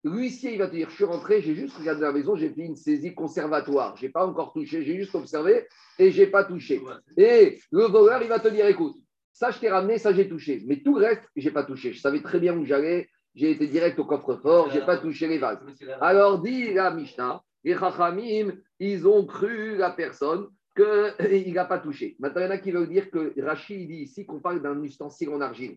L'huissier, 0.04 0.52
il 0.52 0.58
va 0.58 0.68
te 0.68 0.76
dire, 0.76 0.88
je 0.90 0.94
suis 0.94 1.04
rentré, 1.04 1.42
j'ai 1.42 1.54
juste 1.54 1.76
regardé 1.76 2.02
la 2.02 2.12
maison, 2.12 2.36
j'ai 2.36 2.50
fait 2.50 2.62
une 2.62 2.76
saisie 2.76 3.14
conservatoire. 3.14 3.96
Je 3.96 4.06
n'ai 4.06 4.12
pas 4.12 4.26
encore 4.26 4.52
touché, 4.52 4.84
j'ai 4.84 4.96
juste 4.96 5.14
observé 5.14 5.66
et 5.98 6.10
je 6.10 6.22
n'ai 6.22 6.28
pas 6.28 6.44
touché. 6.44 6.80
Et 7.16 7.58
le 7.72 7.84
voleur, 7.84 8.22
il 8.22 8.28
va 8.28 8.38
te 8.38 8.48
dire, 8.48 8.66
écoute, 8.66 8.96
ça, 9.32 9.50
je 9.50 9.58
t'ai 9.58 9.68
ramené, 9.68 9.98
ça, 9.98 10.12
j'ai 10.12 10.28
touché. 10.28 10.62
Mais 10.66 10.80
tout 10.80 10.98
le 10.98 11.06
reste, 11.06 11.22
je 11.36 11.44
n'ai 11.44 11.52
pas 11.52 11.64
touché. 11.64 11.92
Je 11.92 12.00
savais 12.00 12.22
très 12.22 12.38
bien 12.38 12.56
où 12.56 12.64
j'allais. 12.64 13.08
J'ai 13.34 13.50
été 13.50 13.66
direct 13.66 13.98
au 13.98 14.04
coffre-fort, 14.04 14.70
je 14.70 14.78
n'ai 14.78 14.86
pas 14.86 14.98
touché 14.98 15.28
les 15.28 15.38
vases. 15.38 15.60
Alors, 16.00 16.40
dit 16.40 16.72
la 16.72 16.90
Mishnah, 16.90 17.42
les 17.64 17.76
Chachamim, 17.76 18.52
ils 18.80 19.06
ont 19.06 19.26
cru 19.26 19.76
la 19.76 19.90
personne 19.90 20.48
qu'il 20.76 21.52
n'a 21.54 21.64
pas 21.64 21.78
touché. 21.78 22.16
Maintenant, 22.18 22.42
il 22.42 22.44
y 22.44 22.48
en 22.48 22.50
a 22.50 22.58
qui 22.58 22.70
veulent 22.70 22.88
dire 22.88 23.10
que 23.10 23.34
Rachid 23.40 23.88
dit 23.88 24.02
ici 24.02 24.26
qu'on 24.26 24.40
parle 24.40 24.62
d'un 24.62 24.82
ustensile 24.82 25.30
en 25.30 25.40
argile. 25.40 25.76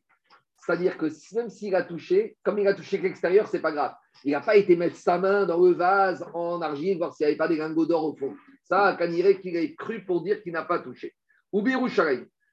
C'est-à-dire 0.64 0.98
que 0.98 1.08
même 1.36 1.50
s'il 1.50 1.74
a 1.76 1.84
touché, 1.84 2.38
comme 2.44 2.60
il 2.60 2.68
a 2.68 2.74
touché 2.76 3.00
que 3.00 3.04
l'extérieur, 3.04 3.48
c'est 3.48 3.62
pas 3.62 3.72
grave. 3.72 3.94
Il 4.24 4.32
n'a 4.32 4.42
pas 4.42 4.56
été 4.56 4.76
mettre 4.76 4.96
sa 4.96 5.18
main 5.18 5.46
dans 5.46 5.60
le 5.60 5.74
vase 5.74 6.24
en 6.34 6.62
argile, 6.62 6.98
voir 6.98 7.14
s'il 7.14 7.26
n'y 7.26 7.30
avait 7.30 7.38
pas 7.38 7.48
des 7.48 7.58
lingots 7.58 7.88
d'or 7.88 8.06
au 8.06 8.16
fond. 8.16 8.36
Ça, 8.64 8.96
Kaniré 8.98 9.40
qu'il 9.40 9.56
ait 9.56 9.74
cru 9.74 10.06
pour 10.06 10.22
dire 10.22 10.42
qu'il 10.44 10.54
n'a 10.54 10.64
pas 10.64 10.80
touché. 10.80 11.16
Ou 11.52 11.64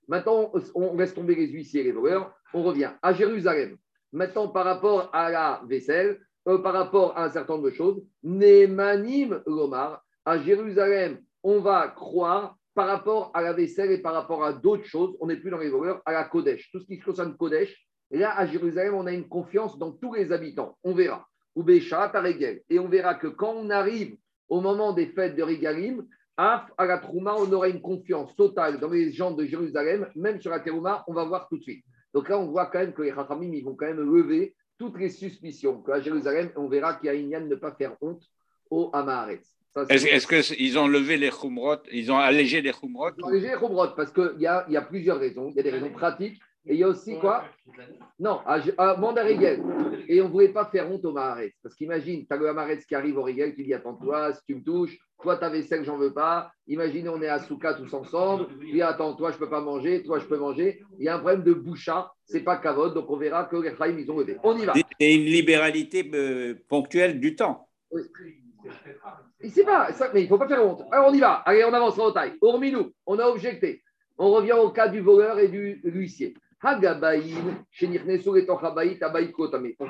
Maintenant, 0.09 0.51
on 0.75 0.97
laisse 0.97 1.13
tomber 1.13 1.35
les 1.35 1.49
huissiers 1.49 1.83
et 1.83 1.85
les 1.85 1.93
voleurs. 1.93 2.33
On 2.55 2.63
revient 2.63 2.91
à 3.03 3.13
Jérusalem. 3.13 3.77
Maintenant, 4.11 4.49
par 4.49 4.65
rapport 4.65 5.11
à 5.13 5.31
la 5.31 5.63
vaisselle, 5.69 6.19
euh, 6.49 6.59
par 6.59 6.73
rapport 6.73 7.17
à 7.17 7.25
un 7.25 7.29
certain 7.29 7.55
nombre 7.55 7.67
de 7.67 7.75
choses, 7.75 8.03
Nemanim 8.23 9.43
Lomar, 9.47 10.03
à 10.25 10.39
Jérusalem, 10.39 11.21
on 11.43 11.61
va 11.61 11.89
croire 11.89 12.57
par 12.75 12.87
rapport 12.87 13.31
à 13.35 13.43
la 13.43 13.53
vaisselle 13.53 13.91
et 13.91 13.99
par 13.99 14.15
rapport 14.15 14.43
à 14.45 14.55
d'autres 14.55 14.87
choses, 14.87 15.15
on 15.21 15.27
n'est 15.27 15.37
plus 15.37 15.51
dans 15.51 15.59
les 15.59 15.69
voleurs, 15.69 16.01
à 16.07 16.13
la 16.13 16.25
Kodesh. 16.25 16.71
Tout 16.71 16.81
ce 16.81 16.87
qui 16.87 16.99
concerne 16.99 17.37
Kodesh, 17.37 17.88
là, 18.11 18.37
à 18.37 18.47
Jérusalem, 18.47 18.95
on 18.95 19.07
a 19.07 19.13
une 19.13 19.29
confiance 19.29 19.79
dans 19.79 19.93
tous 19.93 20.15
les 20.15 20.33
habitants. 20.33 20.79
On 20.83 20.95
verra. 20.95 21.29
Et 22.71 22.79
on 22.79 22.89
verra 22.89 23.15
que 23.15 23.27
quand 23.27 23.53
on 23.55 23.71
arrive 23.71 24.17
au 24.49 24.61
moment 24.61 24.93
des 24.93 25.07
fêtes 25.07 25.37
de 25.37 25.43
Rigalim, 25.43 26.07
à 26.37 26.69
la 26.79 26.99
Trouma, 26.99 27.35
on 27.37 27.53
aura 27.53 27.69
une 27.69 27.81
confiance 27.81 28.35
totale 28.37 28.79
dans 28.79 28.91
les 28.91 29.13
gens 29.13 29.33
de 29.33 29.45
Jérusalem, 29.45 30.09
même 30.15 30.41
sur 30.41 30.53
la 30.53 30.61
Terouma, 30.61 31.05
on 31.09 31.13
va 31.13 31.25
voir 31.25 31.49
tout 31.49 31.59
de 31.59 31.63
suite. 31.63 31.85
Donc 32.15 32.29
là, 32.29 32.39
on 32.39 32.47
voit 32.47 32.67
quand 32.67 32.79
même 32.79 32.93
que 32.93 33.03
les 33.03 33.13
Chachamim, 33.13 33.53
ils 33.53 33.65
vont 33.65 33.75
quand 33.75 33.87
même 33.87 34.01
lever 34.01 34.55
toutes 34.79 34.99
les 34.99 35.11
suspicions 35.11 35.83
qu'à 35.83 36.01
Jérusalem, 36.01 36.51
on 36.57 36.69
verra 36.69 36.95
qu'il 36.95 37.07
y 37.07 37.11
a 37.11 37.15
une 37.15 37.31
de 37.31 37.39
ne 37.39 37.55
pas 37.57 37.73
faire 37.73 37.97
honte 38.01 38.23
au 38.71 38.91
Amaharet. 38.93 39.43
Est-ce 39.89 40.27
qu'ils 40.27 40.79
ont 40.79 40.87
levé 40.87 41.17
les 41.17 41.31
Khumrot 41.31 41.83
Ils 41.93 42.11
ont 42.11 42.19
allégé 42.19 42.61
les 42.63 42.73
Khumrot 42.73 43.11
Ils 43.19 43.25
ont 43.25 43.29
allégé 43.29 43.49
les 43.49 43.57
Khumrot 43.57 43.89
parce 43.97 44.13
qu'il 44.13 44.37
y 44.39 44.47
a, 44.47 44.65
y 44.69 44.77
a 44.77 44.83
plusieurs 44.83 45.19
raisons. 45.19 45.51
Il 45.51 45.57
y 45.57 45.61
a 45.61 45.63
des 45.65 45.71
raisons 45.71 45.91
pratiques 45.91 46.41
et 46.69 46.75
il 46.75 46.81
y 46.81 46.85
a 46.85 46.89
aussi 46.89 47.19
quoi 47.19 47.45
Non, 48.19 48.41
à, 48.45 48.57
à 48.77 49.01
Et 50.07 50.21
on 50.21 50.25
ne 50.25 50.31
voulait 50.31 50.51
pas 50.51 50.67
faire 50.67 50.91
honte 50.91 51.05
au 51.07 51.13
Maharet. 51.13 51.55
Parce 51.63 51.75
qu'imagine, 51.75 52.27
tu 52.27 52.35
as 52.35 52.37
le 52.37 52.53
Maharet 52.53 52.79
qui 52.87 52.95
arrive 52.95 53.17
au 53.17 53.23
Rigel, 53.23 53.55
qui 53.55 53.65
dit 53.65 53.73
Attends-toi, 53.73 54.35
si 54.35 54.41
tu 54.47 54.55
me 54.57 54.63
touches, 54.63 54.99
toi, 55.23 55.39
ta 55.39 55.49
vaisselle, 55.49 55.85
j'en 55.85 55.97
veux 55.97 56.13
pas. 56.13 56.53
Imaginez, 56.67 57.09
on 57.09 57.23
est 57.23 57.29
à 57.29 57.39
Souka 57.39 57.73
tous 57.73 57.93
ensemble. 57.95 58.49
Puis 58.59 58.83
attends, 58.83 59.15
toi, 59.15 59.31
je 59.31 59.37
ne 59.37 59.41
peux 59.41 59.49
pas 59.49 59.63
manger, 59.63 60.03
toi, 60.03 60.19
je 60.19 60.27
peux 60.27 60.37
manger. 60.37 60.83
Il 60.99 61.07
y 61.07 61.09
a 61.09 61.17
un 61.17 61.21
problème 61.21 61.43
de 61.43 61.55
boucha, 61.55 62.13
c'est 62.27 62.43
pas 62.43 62.59
Kavod. 62.59 62.93
Donc 62.93 63.09
on 63.09 63.17
verra 63.17 63.45
que 63.45 63.57
les 63.57 63.75
Chaim, 63.75 63.97
ils 63.99 64.11
ont 64.11 64.19
levé. 64.19 64.37
On 64.43 64.57
y 64.59 64.67
va. 64.67 64.75
Et 65.01 65.15
une 65.15 65.25
libéralité 65.25 66.09
euh, 66.13 66.55
ponctuelle 66.69 67.19
du 67.19 67.35
temps. 67.35 67.67
Oui. 67.91 68.03
Il 69.41 69.65
pas, 69.65 69.89
mais 70.13 70.21
il 70.21 70.25
ne 70.25 70.29
faut 70.29 70.37
pas 70.37 70.49
faire 70.49 70.63
honte. 70.63 70.83
Alors 70.93 71.09
on 71.09 71.15
y 71.15 71.21
va. 71.21 71.35
Allez, 71.47 71.65
on 71.65 71.73
avance 71.73 71.99
en 71.99 72.13
taille. 72.13 72.35
Hormis 72.43 72.73
nous, 72.73 72.93
on 73.07 73.19
a 73.19 73.25
objecté. 73.25 73.83
On 74.19 74.33
revient 74.33 74.53
au 74.53 74.71
cas 74.71 74.89
du 74.89 75.01
voleur 75.01 75.39
et 75.39 75.49
du 75.49 75.81
huissier. 75.85 76.35
Donc 76.61 76.75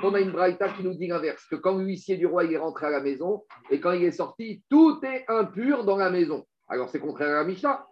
on 0.03 0.15
a 0.15 0.21
une 0.21 0.33
braïta 0.33 0.69
qui 0.69 0.83
nous 0.83 0.93
dit 0.95 1.07
l'inverse, 1.07 1.47
que 1.47 1.57
quand 1.57 1.79
l'huissier 1.79 2.19
du 2.19 2.27
roi 2.27 2.45
est 2.45 2.59
rentré 2.59 2.87
à 2.87 2.91
la 2.91 3.01
maison 3.01 3.45
et 3.71 3.81
quand 3.81 3.93
il 3.93 4.05
est 4.05 4.13
sorti, 4.13 4.63
tout 4.69 5.01
est 5.03 5.25
impur 5.29 5.85
dans 5.85 5.97
la 5.97 6.11
maison. 6.11 6.45
Alors 6.69 6.91
c'est 6.91 7.01
contraire 7.01 7.31
à 7.31 7.43
la 7.43 7.45
Mishnah. 7.45 7.87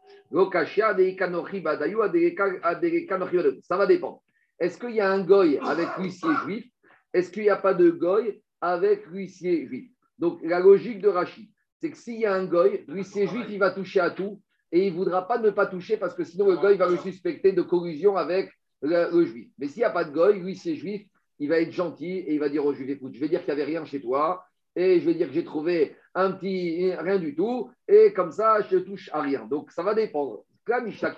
Ça 3.62 3.76
va 3.76 3.87
dépendre. 3.87 4.23
Est-ce 4.59 4.78
qu'il 4.78 4.90
y 4.90 5.00
a 5.00 5.11
un 5.11 5.25
goy 5.25 5.59
avec 5.59 5.88
l'huissier 5.97 6.35
juif? 6.45 6.66
Est-ce 7.14 7.30
qu'il 7.30 7.45
n'y 7.45 7.50
a 7.50 7.56
pas 7.56 7.73
de 7.73 7.88
goy 7.90 8.42
avec 8.61 9.06
l'huissier 9.06 9.66
juif? 9.66 9.90
Donc 10.18 10.40
la 10.42 10.61
logique 10.61 11.00
de 11.00 11.09
Rachid, 11.09 11.49
c'est 11.80 11.90
que 11.90 11.97
s'il 11.97 12.21
y 12.21 12.26
a 12.26 12.35
un 12.35 12.45
goy, 12.45 12.85
l'huissier 12.88 13.26
juif, 13.26 13.47
il 13.49 13.59
va 13.59 13.71
toucher 13.71 14.00
à 14.00 14.11
tout 14.11 14.42
et 14.71 14.87
il 14.87 14.92
ne 14.92 14.99
voudra 14.99 15.26
pas 15.26 15.38
ne 15.38 15.49
pas 15.49 15.64
toucher 15.64 15.97
parce 15.97 16.14
que 16.14 16.25
sinon 16.25 16.49
le 16.50 16.56
goy 16.56 16.76
va 16.76 16.88
le 16.88 16.99
suspecter 16.99 17.52
de 17.52 17.62
collusion 17.62 18.18
avec 18.18 18.50
le, 18.83 19.25
juif. 19.25 19.49
Mais 19.59 19.68
s'il 19.68 19.80
n'y 19.80 19.85
a 19.85 19.90
pas 19.90 20.04
de 20.04 20.12
goy, 20.12 20.38
lui, 20.38 20.56
c'est 20.56 20.75
juif, 20.75 21.06
il 21.38 21.49
va 21.49 21.61
être 21.61 21.73
gentil 21.73 22.18
et 22.18 22.35
il 22.35 22.40
va 22.40 22.49
dire 22.49 22.64
au 22.64 22.73
juif 22.73 22.88
écoute, 22.88 23.14
je 23.14 23.21
vais 23.21 23.28
dire 23.28 23.45
qu'il 23.45 23.54
n'y 23.54 23.61
avait 23.61 23.71
rien 23.71 23.85
chez 23.85 24.00
toi 24.00 24.45
et 24.75 25.00
je 25.00 25.06
vais 25.06 25.14
dire 25.14 25.28
que 25.28 25.35
j'ai 25.35 25.45
trouvé 25.45 25.97
un 26.14 26.33
petit 26.33 26.92
rien 26.95 27.18
du 27.18 27.35
tout 27.35 27.71
et 27.88 28.12
comme 28.12 28.33
ça, 28.33 28.61
je 28.71 28.76
ne 28.76 28.80
touche 28.80 29.11
à 29.12 29.21
rien. 29.21 29.47
Donc, 29.47 29.71
ça 29.73 29.83
va 29.83 29.95
dépendre. 29.95 30.45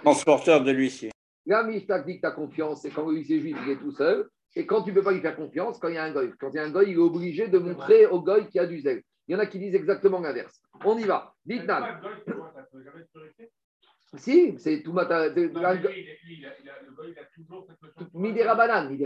Transporteur 0.03 0.63
de 0.63 0.71
l'huissier. 0.71 1.11
La 1.47 1.63
Mishnah 1.63 2.01
dit 2.01 2.17
que 2.17 2.21
tu 2.21 2.27
as 2.27 2.33
confiance, 2.33 2.83
c'est 2.83 2.91
quand 2.91 3.09
l'huissier 3.09 3.41
juif, 3.41 3.57
il 3.65 3.73
est 3.73 3.79
tout 3.79 3.93
seul. 3.93 4.29
Et 4.55 4.67
quand 4.67 4.83
tu 4.83 4.91
ne 4.91 4.95
peux 4.97 5.03
pas 5.03 5.13
lui 5.13 5.21
faire 5.21 5.37
confiance, 5.37 5.79
quand 5.79 5.89
il 5.89 5.95
y 5.95 5.99
a 5.99 6.05
un 6.05 6.13
goy. 6.13 6.33
Quand 6.39 6.51
il 6.51 6.57
y 6.57 6.59
a 6.59 6.65
un 6.65 6.71
goy, 6.71 6.91
il 6.91 6.95
est 6.95 6.99
obligé 6.99 7.49
de 7.49 7.59
montrer 7.59 8.07
au 8.07 8.21
goy 8.21 8.47
qu'il 8.47 8.57
y 8.57 8.65
a 8.65 8.67
du 8.67 8.81
zèle. 8.81 9.03
Il 9.27 9.33
y 9.33 9.37
en 9.37 9.39
a 9.39 9.47
qui 9.47 9.59
disent 9.59 9.75
exactement 9.75 10.21
l'inverse. 10.21 10.61
On 10.85 10.99
y 10.99 11.05
va. 11.05 11.35
Dites 11.45 11.67
si, 14.17 14.55
c'est 14.59 14.83
tout 14.83 14.93
matin. 14.93 15.29
Midera 18.15 18.55
banane, 18.55 18.97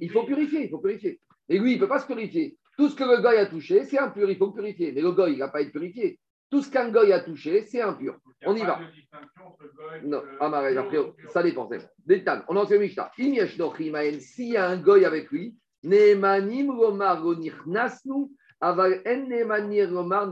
Il 0.00 0.10
faut 0.10 0.24
purifier, 0.24 0.64
il 0.64 0.70
faut 0.70 0.78
purifier. 0.78 1.20
Et 1.48 1.58
lui, 1.58 1.72
il 1.72 1.74
ne 1.76 1.80
peut 1.80 1.88
pas 1.88 2.00
se 2.00 2.06
purifier. 2.06 2.56
Tout 2.76 2.88
ce 2.88 2.96
que 2.96 3.04
le 3.04 3.20
goy 3.20 3.36
a 3.36 3.46
touché, 3.46 3.84
c'est 3.84 3.98
impur, 3.98 4.30
il 4.30 4.36
faut 4.36 4.52
purifier. 4.52 4.92
Mais 4.92 5.00
le 5.00 5.12
goy, 5.12 5.32
il 5.32 5.34
ne 5.34 5.40
va 5.40 5.48
pas 5.48 5.62
être 5.62 5.72
purifié. 5.72 6.18
Tout 6.50 6.62
ce 6.62 6.70
qu'un 6.70 6.90
goy 6.90 7.12
a 7.12 7.20
touché, 7.20 7.62
c'est 7.62 7.82
impur. 7.82 8.16
On 8.46 8.56
y 8.56 8.60
va. 8.60 8.80
Non, 10.04 10.22
ah, 10.40 10.46
après, 10.46 10.98
ça 11.28 11.42
dépend. 11.42 11.68
Détan, 12.06 12.42
on 12.48 12.56
en 12.56 12.66
sait 12.66 12.78
Mishnah. 12.78 13.10
S'il 13.16 14.48
y 14.48 14.56
a 14.56 14.68
un 14.68 14.76
goy 14.78 15.04
avec 15.04 15.30
lui, 15.30 15.56
Nemanim 15.82 16.70
Romar 16.70 17.22
Nichnasnu, 17.22 18.28
Aval 18.60 19.02
En 19.06 19.28
Nemanim 19.28 19.94
Romar 19.94 20.30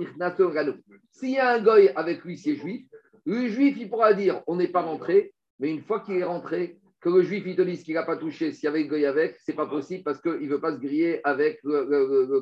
S'il 1.11 1.31
y 1.31 1.39
a 1.39 1.55
un 1.55 1.61
goy 1.61 1.91
avec 1.95 2.25
lui, 2.25 2.39
c'est 2.39 2.57
juif, 2.57 2.87
le 3.27 3.49
juif, 3.49 3.77
il 3.79 3.91
pourra 3.91 4.15
dire 4.15 4.43
on 4.47 4.57
n'est 4.57 4.69
pas 4.69 4.83
rentré, 4.83 5.35
mais 5.59 5.71
une 5.71 5.83
fois 5.83 6.01
qu'il 6.01 6.17
est 6.17 6.25
rentré, 6.25 6.79
que 7.01 7.09
le 7.09 7.23
juif, 7.23 7.45
il 7.47 7.57
te 7.57 7.63
dise 7.63 7.83
qu'il 7.83 7.95
n'a 7.95 8.05
pas 8.05 8.17
touché, 8.17 8.53
s'il 8.53 8.65
y 8.65 8.69
avait 8.69 8.87
goy 8.87 9.05
avec, 9.07 9.37
c'est 9.41 9.55
pas 9.55 9.67
possible 9.67 10.03
parce 10.03 10.21
qu'il 10.21 10.33
ne 10.33 10.49
veut 10.49 10.61
pas 10.61 10.73
se 10.73 10.79
griller 10.79 11.21
avec 11.25 11.61
le, 11.63 12.41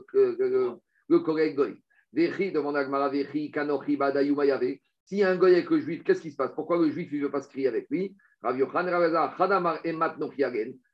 collègue 1.19 1.57
goy. 1.57 1.77
demande 2.15 2.77
Agmara, 2.77 3.11
Kanochi, 3.53 3.99
S'il 5.05 5.19
y 5.19 5.23
a 5.23 5.31
un 5.31 5.37
goy 5.37 5.53
avec 5.53 5.69
le 5.71 5.81
juif, 5.81 6.05
qu'est-ce 6.05 6.23
qui 6.23 6.31
se 6.31 6.37
passe? 6.37 6.53
Pourquoi 6.55 6.79
le 6.79 6.91
juif 6.91 7.13
ne 7.13 7.21
veut 7.21 7.31
pas 7.31 7.43
se 7.43 7.49
griller 7.51 7.69
avec 7.69 7.91
lui? 7.91 8.17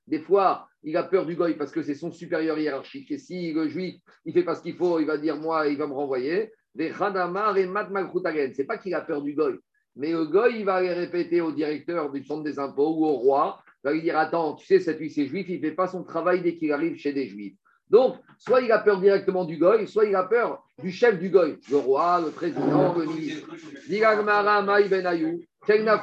Des 0.07 0.21
fois, 0.21 0.69
il 0.83 0.97
a 0.97 1.03
peur 1.03 1.27
du 1.27 1.37
goy 1.37 1.55
parce 1.55 1.73
que 1.73 1.83
c'est 1.83 1.95
son 1.95 2.11
supérieur 2.11 2.59
hiérarchique. 2.59 3.11
Et 3.11 3.19
si 3.19 3.53
le 3.53 3.69
juif, 3.69 3.97
il 4.25 4.33
fait 4.33 4.45
pas 4.45 4.55
ce 4.55 4.63
qu'il 4.63 4.77
faut, 4.77 5.01
il 5.01 5.07
va 5.07 5.19
dire 5.19 5.37
moi, 5.37 5.67
il 5.69 5.77
va 5.77 5.87
me 5.87 5.93
renvoyer. 5.93 6.53
C'est 6.77 8.67
pas 8.67 8.79
qu'il 8.79 8.95
a 8.95 9.01
peur 9.01 9.23
du 9.23 9.35
goy, 9.35 9.59
mais 9.97 10.13
le 10.13 10.25
goy, 10.27 10.61
il 10.61 10.65
va 10.65 10.77
aller 10.77 10.93
répéter 10.93 11.41
au 11.41 11.53
directeur 11.53 12.11
du 12.11 12.25
centre 12.25 12.45
des 12.45 12.59
impôts 12.59 12.95
ou 12.97 13.07
au 13.07 13.13
roi, 13.13 13.63
il 13.83 13.89
va 13.89 13.93
lui 13.93 14.03
dire 14.03 14.19
Attends, 14.19 14.55
tu 14.55 14.67
sais, 14.67 14.81
cet 14.81 14.99
huissier 14.99 15.27
juif, 15.27 15.47
il 15.49 15.57
ne 15.57 15.61
fait 15.61 15.75
pas 15.75 15.89
son 15.89 16.05
travail 16.05 16.43
dès 16.43 16.57
qu'il 16.57 16.73
arrive 16.73 16.97
chez 16.97 17.13
des 17.13 17.27
juifs. 17.27 17.57
Donc, 17.89 18.17
soit 18.39 18.61
il 18.61 18.71
a 18.71 18.79
peur 18.79 19.01
directement 19.01 19.45
du 19.45 19.59
goy, 19.59 19.87
soit 19.89 20.05
il 20.05 20.15
a 20.15 20.23
peur 20.23 20.63
du 20.81 20.93
chef 20.93 21.19
du 21.19 21.29
goy, 21.29 21.59
le 21.71 21.77
roi, 21.77 22.21
le 22.21 22.31
président, 22.31 22.95
le 22.97 23.05
ministre. 23.05 23.49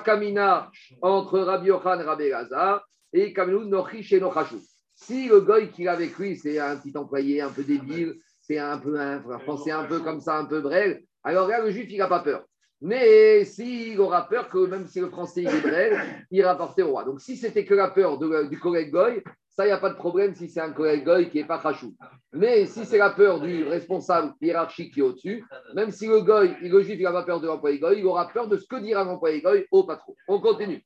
Kamina 0.04 0.70
entre 1.02 1.40
Rabbi 1.40 1.68
Yochan 1.68 2.00
et 2.00 2.04
Rabbi 2.04 2.30
Lazar 2.30 2.86
et 3.14 3.32
Kaminoun 3.32 3.70
Nochi 3.70 4.06
et 4.14 4.20
Nochashou. 4.20 4.60
Si 4.96 5.30
le 5.30 5.42
goy 5.42 5.70
qu'il 5.70 5.88
a 5.88 5.94
avec 5.94 6.18
lui, 6.18 6.36
c'est 6.36 6.60
un 6.60 6.76
petit 6.76 6.96
employé 6.98 7.42
un 7.42 7.50
peu 7.50 7.64
débile, 7.64 8.16
c'est 8.42 8.58
un 8.58 8.78
peu, 8.78 9.00
un, 9.00 9.20
penser 9.46 9.72
un 9.72 9.86
peu 9.86 10.00
comme 10.00 10.20
ça, 10.20 10.38
un 10.40 10.46
peu 10.46 10.60
brel, 10.60 11.04
alors 11.24 11.50
là, 11.50 11.62
le 11.62 11.72
juif, 11.72 11.88
il 11.90 11.98
n'a 11.98 12.08
pas 12.08 12.22
peur. 12.22 12.46
Mais 12.82 13.44
s'il 13.46 14.00
aura 14.00 14.28
peur 14.30 14.50
que 14.50 14.68
même 14.68 14.86
si 14.86 15.00
le 15.00 15.10
français 15.10 15.44
est 15.44 15.62
brel, 15.62 16.00
il 16.30 16.46
rapporte 16.46 16.80
au 16.80 16.88
roi. 16.90 17.04
Donc 17.06 17.20
si 17.20 17.36
c'était 17.36 17.66
que 17.66 17.74
la 17.74 17.90
peur 17.90 18.20
du 18.20 18.60
collègue 18.60 18.92
Goy, 18.92 19.24
ça, 19.50 19.66
il 19.66 19.70
n'y 19.70 19.74
a 19.74 19.80
pas 19.80 19.90
de 19.90 19.96
problème 19.96 20.36
si 20.36 20.48
c'est 20.48 20.62
un 20.62 20.72
collègue 20.72 21.04
Goy 21.04 21.30
qui 21.30 21.40
n'est 21.40 21.48
pas 21.48 21.58
Khachou. 21.58 21.96
Mais 22.34 22.68
si 22.68 22.86
c'est 22.86 23.00
la 23.00 23.10
peur 23.10 23.40
du 23.40 23.64
responsable 23.64 24.36
hiérarchique 24.40 24.94
qui 24.94 25.00
est 25.00 25.04
au-dessus, 25.04 25.44
même 25.74 25.90
si 25.90 26.06
le 26.06 26.22
Goy, 26.22 26.56
le 26.62 26.82
juif, 26.84 26.98
il 27.00 27.04
n'a 27.04 27.12
pas 27.12 27.24
peur 27.24 27.42
de 27.42 27.48
l'employé 27.48 27.80
Goy, 27.80 27.98
il 27.98 28.06
aura 28.06 28.28
peur 28.28 28.48
de 28.48 28.58
ce 28.58 28.68
que 28.68 28.76
dira 28.76 29.04
l'employé 29.04 29.42
Goy 29.42 29.66
au 29.72 29.84
patron. 29.84 30.16
On 30.28 30.40
continue. 30.40 30.86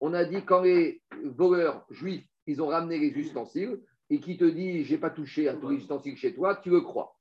On 0.00 0.14
a 0.14 0.24
dit 0.24 0.44
quand 0.44 0.62
les 0.62 1.02
voleurs 1.22 1.84
juifs, 1.90 2.26
ils 2.46 2.62
ont 2.62 2.66
ramené 2.68 2.98
les 2.98 3.10
ustensiles, 3.10 3.80
et 4.10 4.20
qui 4.20 4.36
te 4.36 4.44
dit, 4.44 4.84
j'ai 4.84 4.98
pas 4.98 5.10
touché 5.10 5.48
à 5.48 5.54
tous 5.54 5.70
les 5.70 5.76
ustensiles 5.76 6.16
chez 6.16 6.34
toi, 6.34 6.56
tu 6.56 6.70
le 6.70 6.80
crois. 6.82 7.13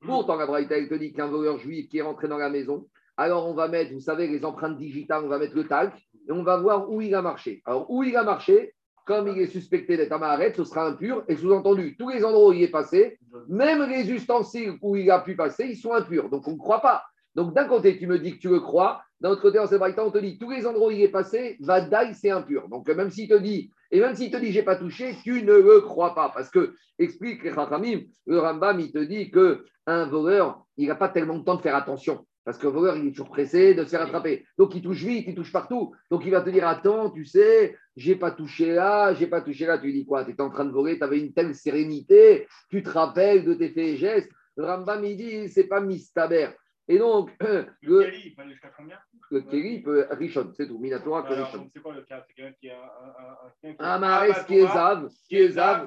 Pourtant, 0.00 0.36
la 0.36 0.46
Braïta, 0.46 0.76
elle 0.76 0.88
te 0.88 0.94
dit 0.94 1.12
qu'un 1.12 1.26
voleur 1.26 1.58
juif 1.58 1.88
qui 1.88 1.98
est 1.98 2.02
rentré 2.02 2.28
dans 2.28 2.38
la 2.38 2.50
maison, 2.50 2.86
alors 3.16 3.48
on 3.48 3.54
va 3.54 3.68
mettre, 3.68 3.92
vous 3.92 4.00
savez, 4.00 4.28
les 4.28 4.44
empreintes 4.44 4.78
digitales, 4.78 5.24
on 5.24 5.28
va 5.28 5.38
mettre 5.38 5.56
le 5.56 5.66
talc 5.66 5.92
et 6.28 6.32
on 6.32 6.42
va 6.42 6.56
voir 6.56 6.90
où 6.90 7.00
il 7.00 7.14
a 7.14 7.22
marché. 7.22 7.62
Alors, 7.64 7.90
où 7.90 8.04
il 8.04 8.16
a 8.16 8.22
marché, 8.22 8.74
comme 9.04 9.26
il 9.28 9.40
est 9.40 9.46
suspecté 9.46 9.96
d'être 9.96 10.12
à 10.12 10.18
Maharet, 10.18 10.52
ce 10.54 10.64
sera 10.64 10.86
impur. 10.86 11.24
Et 11.28 11.36
sous-entendu, 11.36 11.96
tous 11.96 12.10
les 12.10 12.24
endroits 12.24 12.50
où 12.50 12.52
il 12.52 12.62
est 12.62 12.70
passé, 12.70 13.18
même 13.48 13.88
les 13.88 14.10
ustensiles 14.10 14.74
où 14.82 14.96
il 14.96 15.10
a 15.10 15.20
pu 15.20 15.34
passer, 15.34 15.66
ils 15.66 15.76
sont 15.76 15.94
impurs. 15.94 16.28
Donc, 16.28 16.46
on 16.46 16.52
ne 16.52 16.58
croit 16.58 16.82
pas. 16.82 17.02
Donc, 17.34 17.54
d'un 17.54 17.64
côté, 17.64 17.98
tu 17.98 18.06
me 18.06 18.18
dis 18.18 18.34
que 18.34 18.38
tu 18.38 18.48
le 18.48 18.60
crois. 18.60 19.02
D'un 19.20 19.30
autre 19.30 19.42
côté, 19.42 19.58
en 19.58 19.66
Braïta, 19.66 20.04
on 20.04 20.10
te 20.10 20.18
dit 20.18 20.38
tous 20.38 20.50
les 20.50 20.66
endroits 20.66 20.88
où 20.88 20.90
il 20.90 21.02
est 21.02 21.08
passé, 21.08 21.56
Vadaï, 21.60 22.14
c'est 22.14 22.30
impur. 22.30 22.68
Donc, 22.68 22.86
même 22.88 23.10
s'il 23.10 23.28
te 23.28 23.38
dit 23.38 23.72
Et 23.90 24.00
même 24.00 24.14
s'il 24.14 24.30
te 24.30 24.36
dit 24.36 24.52
j'ai 24.52 24.62
pas 24.62 24.76
touché, 24.76 25.16
tu 25.22 25.42
ne 25.42 25.54
le 25.54 25.80
crois 25.80 26.14
pas. 26.14 26.30
Parce 26.34 26.50
que, 26.50 26.74
explique 26.98 27.42
Rachamim, 27.48 28.00
le 28.26 28.38
Rambam, 28.38 28.80
il 28.80 28.92
te 28.92 28.98
dit 28.98 29.30
qu'un 29.30 30.06
voleur, 30.06 30.64
il 30.76 30.88
n'a 30.88 30.94
pas 30.94 31.08
tellement 31.08 31.38
de 31.38 31.44
temps 31.44 31.56
de 31.56 31.62
faire 31.62 31.76
attention. 31.76 32.26
Parce 32.44 32.56
que 32.56 32.66
le 32.66 32.72
voleur, 32.72 32.96
il 32.96 33.08
est 33.08 33.10
toujours 33.10 33.28
pressé 33.28 33.74
de 33.74 33.84
se 33.84 33.90
faire 33.90 34.00
attraper. 34.00 34.46
Donc, 34.56 34.74
il 34.74 34.80
touche 34.80 35.04
vite, 35.04 35.26
il 35.28 35.34
touche 35.34 35.52
partout. 35.52 35.94
Donc, 36.10 36.22
il 36.24 36.30
va 36.30 36.40
te 36.40 36.48
dire 36.48 36.66
Attends, 36.66 37.10
tu 37.10 37.24
sais, 37.26 37.76
j'ai 37.96 38.16
pas 38.16 38.30
touché 38.30 38.72
là, 38.72 39.12
j'ai 39.12 39.26
pas 39.26 39.42
touché 39.42 39.66
là. 39.66 39.78
Tu 39.78 39.92
dis 39.92 40.06
quoi? 40.06 40.24
Tu 40.24 40.30
étais 40.30 40.42
en 40.42 40.50
train 40.50 40.64
de 40.64 40.70
voler, 40.70 40.96
tu 40.96 41.04
avais 41.04 41.18
une 41.18 41.34
telle 41.34 41.54
sérénité, 41.54 42.46
tu 42.70 42.82
te 42.82 42.88
rappelles 42.88 43.44
de 43.44 43.54
tes 43.54 43.68
faits 43.68 43.86
et 43.86 43.96
gestes. 43.96 44.30
Le 44.56 44.64
Rambam, 44.64 45.04
il 45.04 45.16
dit 45.16 45.48
C'est 45.50 45.68
pas 45.68 45.80
mistaber. 45.80 46.48
Et 46.90 46.98
donc, 46.98 47.30
Le 47.40 47.66
le, 47.82 48.02
Kelly, 48.02 48.22
il 48.26 48.34
peut 48.34 48.42
aller 48.42 48.52
jusqu'à 48.52 48.70
combien 48.76 48.98
le 49.30 49.40
Kéli, 49.42 49.74
il 49.74 49.82
peut 49.82 50.06
Rishon, 50.10 50.52
c'est 50.56 50.66
tout. 50.66 50.78
Minatora 50.78 51.22
que 51.22 51.34
Rishon. 51.34 51.58
donc, 51.58 51.70
C'est 51.74 51.82
quoi 51.82 51.94
le 51.94 52.02
cas? 52.02 52.24
C'est 52.26 52.32
quelqu'un 52.34 52.56
qui 52.58 52.70
a 52.70 52.78
un- 52.78 52.80
un- 52.80 53.84
un- 53.84 54.02
Un 54.24 54.44
qui 54.44 54.58
est 54.58 54.66
Zav, 54.66 55.08
qui 55.28 55.36
est 55.36 55.48
Zav. 55.50 55.86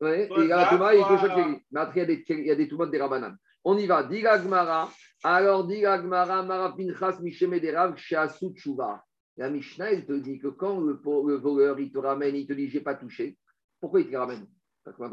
Ouais, 0.00 0.28
et 0.30 0.46
la 0.46 0.58
Zav, 0.58 0.70
Touma, 0.70 0.94
il 0.94 1.04
peut 1.04 1.16
chaque 1.16 1.36
Mais 1.70 1.80
après, 1.80 2.00
il 2.00 2.02
y 2.02 2.02
a 2.02 2.06
des, 2.06 2.24
il 2.28 2.46
y 2.46 2.50
a 2.50 2.54
des 2.56 2.66
des 2.66 2.98
Rabanan. 3.00 3.36
On 3.64 3.78
y 3.78 3.86
va. 3.86 4.02
Diga 4.04 4.38
Gmara. 4.38 4.90
Alors, 5.24 5.66
Diga 5.66 5.98
Gmara, 5.98 6.42
Mara 6.42 6.76
Pinchas, 6.76 7.18
Misheme 7.22 7.58
Derav, 7.58 7.96
Sheasu 7.96 8.52
Tshuva. 8.54 9.02
La 9.38 9.50
Mishnah, 9.50 9.90
elle 9.92 10.06
te 10.06 10.12
dit 10.12 10.38
que 10.38 10.48
quand 10.48 10.78
le, 10.80 10.92
le 11.26 11.36
voleur, 11.36 11.78
il 11.80 11.90
te 11.90 11.98
ramène, 11.98 12.36
il 12.36 12.46
te 12.46 12.52
dit, 12.52 12.68
j'ai 12.68 12.80
pas 12.80 12.94
touché. 12.94 13.36
Pourquoi 13.80 14.00
il 14.00 14.10
te 14.10 14.16
ramène? 14.16 14.46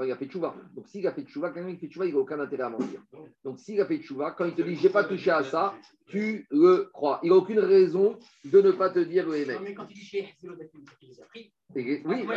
Il 0.05 0.12
a 0.12 0.15
fait 0.15 0.25
Tshuva. 0.25 0.53
Donc, 0.75 0.88
s'il 0.88 1.05
a 1.07 1.12
fait 1.12 1.23
Tshuva, 1.23 1.51
quelqu'un 1.51 1.73
qui 1.73 1.79
fait 1.79 1.88
Tshuva, 1.88 2.05
il 2.05 2.13
n'a 2.13 2.19
aucun 2.19 2.39
intérêt 2.39 2.63
à 2.63 2.69
mentir. 2.69 2.99
Donc, 3.43 3.59
s'il 3.59 3.79
a 3.81 3.86
fait 3.86 3.97
Tshuva, 3.97 4.31
quand 4.31 4.45
il 4.45 4.53
te 4.53 4.62
dit, 4.62 4.75
j'ai 4.75 4.89
pas 4.89 5.03
touché 5.03 5.31
à 5.31 5.43
ça, 5.43 5.73
tu 6.05 6.45
le 6.51 6.89
crois. 6.93 7.19
Il 7.23 7.29
n'a 7.29 7.36
aucune 7.36 7.59
raison 7.59 8.17
de 8.45 8.62
ne 8.62 8.71
pas 8.71 8.89
te 8.89 8.99
dire 8.99 9.27
le. 9.27 9.45
Non, 9.53 9.59
mais 9.63 9.73
quand 9.73 9.86
il 9.89 9.95
dit 9.95 10.01
chez 10.01 10.27
c'est 10.39 10.47
Oui, 12.05 12.27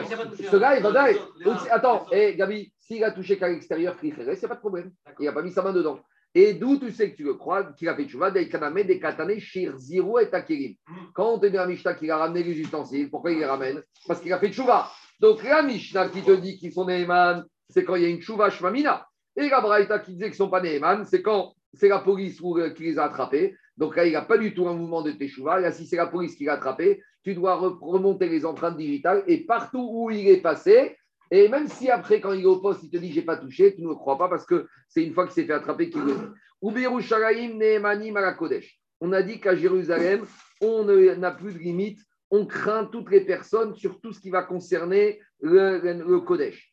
ce 0.51 0.57
gars, 0.57 0.77
il 0.77 0.83
va 0.83 0.88
un- 0.88 1.12
dire. 1.12 1.22
un- 1.40 1.44
Donc, 1.44 1.61
c'est- 1.61 1.70
Attends, 1.70 2.07
eh, 2.11 2.35
Gabi, 2.37 2.72
s'il 2.79 3.05
a 3.05 3.11
touché 3.11 3.37
qu'à 3.37 3.49
l'extérieur, 3.49 3.96
il 4.03 4.14
n'y 4.14 4.22
a 4.22 4.49
pas 4.49 4.55
de 4.55 4.61
problème. 4.61 4.92
Il 5.20 5.27
n'a 5.27 5.33
pas 5.33 5.42
mis 5.42 5.53
sa 5.53 5.62
main 5.62 5.72
dedans. 5.72 6.01
Et 6.35 6.53
d'où 6.55 6.79
tu 6.79 6.90
sais 6.92 7.11
que 7.12 7.16
tu 7.16 7.25
le 7.25 7.35
crois, 7.35 7.64
qu'il 7.72 7.88
a 7.88 7.94
fait 7.96 8.05
Tchouva, 8.05 8.31
des 8.31 8.49
kaname, 8.49 8.83
des 8.83 8.99
katane, 9.01 9.38
shir, 9.38 9.77
ziro 9.79 10.18
et 10.18 10.29
takirim. 10.29 10.75
Quand 11.14 11.33
on 11.35 11.38
te 11.38 11.46
dit 11.46 11.57
à 11.57 11.66
Mishnah 11.66 11.94
qu'il 11.94 12.11
a 12.11 12.18
ramené 12.18 12.42
les 12.42 12.59
ustensiles, 12.61 13.09
pourquoi 13.11 13.33
il 13.33 13.38
les 13.38 13.46
ramène? 13.46 13.83
Parce 14.07 14.20
qu'il 14.20 14.33
a 14.33 14.38
fait 14.38 14.51
Tchouva. 14.53 14.90
Donc 15.20 15.42
la 15.42 15.62
Mishnah 15.62 16.09
qui 16.09 16.22
te 16.22 16.33
dit 16.33 16.59
qu'ils 16.59 16.72
sont 16.72 16.85
Neheman, 16.85 17.44
c'est 17.70 17.85
quand 17.85 17.96
il 17.96 18.02
y 18.02 18.07
a 18.07 18.09
une 18.09 18.20
Tchouva 18.20 18.50
Shmamina. 18.50 19.07
Et 19.37 19.48
la 19.48 19.61
Braïta 19.61 19.98
qui 19.98 20.12
disait 20.12 20.26
qu'ils 20.26 20.33
ne 20.33 20.37
sont 20.37 20.50
pas 20.50 20.61
Neheman, 20.62 21.05
c'est 21.05 21.22
quand 21.22 21.55
c'est 21.74 21.88
la 21.88 21.98
police 21.98 22.40
euh, 22.42 22.70
qui 22.70 22.85
les 22.85 22.98
a 22.98 23.05
attrapés. 23.05 23.55
Donc 23.76 23.96
là, 23.96 24.07
il 24.07 24.12
n'a 24.12 24.22
pas 24.22 24.38
du 24.38 24.55
tout 24.55 24.66
un 24.68 24.74
mouvement 24.74 25.02
de 25.02 25.11
Teshuvah. 25.12 25.61
Là, 25.61 25.72
si 25.72 25.87
c'est 25.87 25.96
la 25.96 26.07
police 26.07 26.35
qui 26.37 26.44
l'a 26.44 26.55
attrapé, 26.55 27.02
tu 27.22 27.35
dois 27.35 27.57
re- 27.61 27.79
remonter 27.81 28.29
les 28.29 28.46
empreintes 28.46 28.79
digitales 28.79 29.22
et 29.26 29.44
partout 29.44 29.87
où 29.92 30.11
il 30.11 30.26
est 30.29 30.40
passé. 30.40 30.96
Et 31.31 31.48
même 31.48 31.68
si 31.68 31.90
après, 31.90 32.20
quand 32.20 32.33
il 32.33 32.42
est 32.42 32.46
au 32.46 32.61
poste, 32.61 32.85
il 32.85 32.90
te 32.90 32.96
dit 32.96 33.12
j'ai 33.12 33.22
pas 33.22 33.37
touché, 33.37 33.74
tu 33.74 33.83
ne 33.83 33.88
le 33.88 33.94
crois 33.94 34.16
pas 34.16 34.29
parce 34.29 34.46
que 34.46 34.66
c'est 34.88 35.02
une 35.02 35.12
fois 35.12 35.24
qu'il 35.24 35.35
s'est 35.35 35.44
fait 35.44 35.52
attraper 35.52 35.90
qu'il 35.90 36.00
le 36.02 36.14
dit. 36.14 36.20
On 39.00 39.12
a 39.12 39.22
dit 39.22 39.40
qu'à 39.40 39.55
Jérusalem, 39.55 40.24
on 40.62 40.85
n'a 40.85 41.31
plus 41.33 41.52
de 41.52 41.59
limite. 41.59 41.98
On 42.31 42.47
craint 42.47 42.85
toutes 42.87 43.11
les 43.11 43.21
personnes 43.25 43.75
sur 43.75 44.01
tout 44.01 44.12
ce 44.12 44.21
qui 44.21 44.31
va 44.31 44.43
concerner 44.43 45.21
le, 45.41 45.79
le- 45.79 46.05
le 46.05 46.21
Kodesh. 46.21 46.73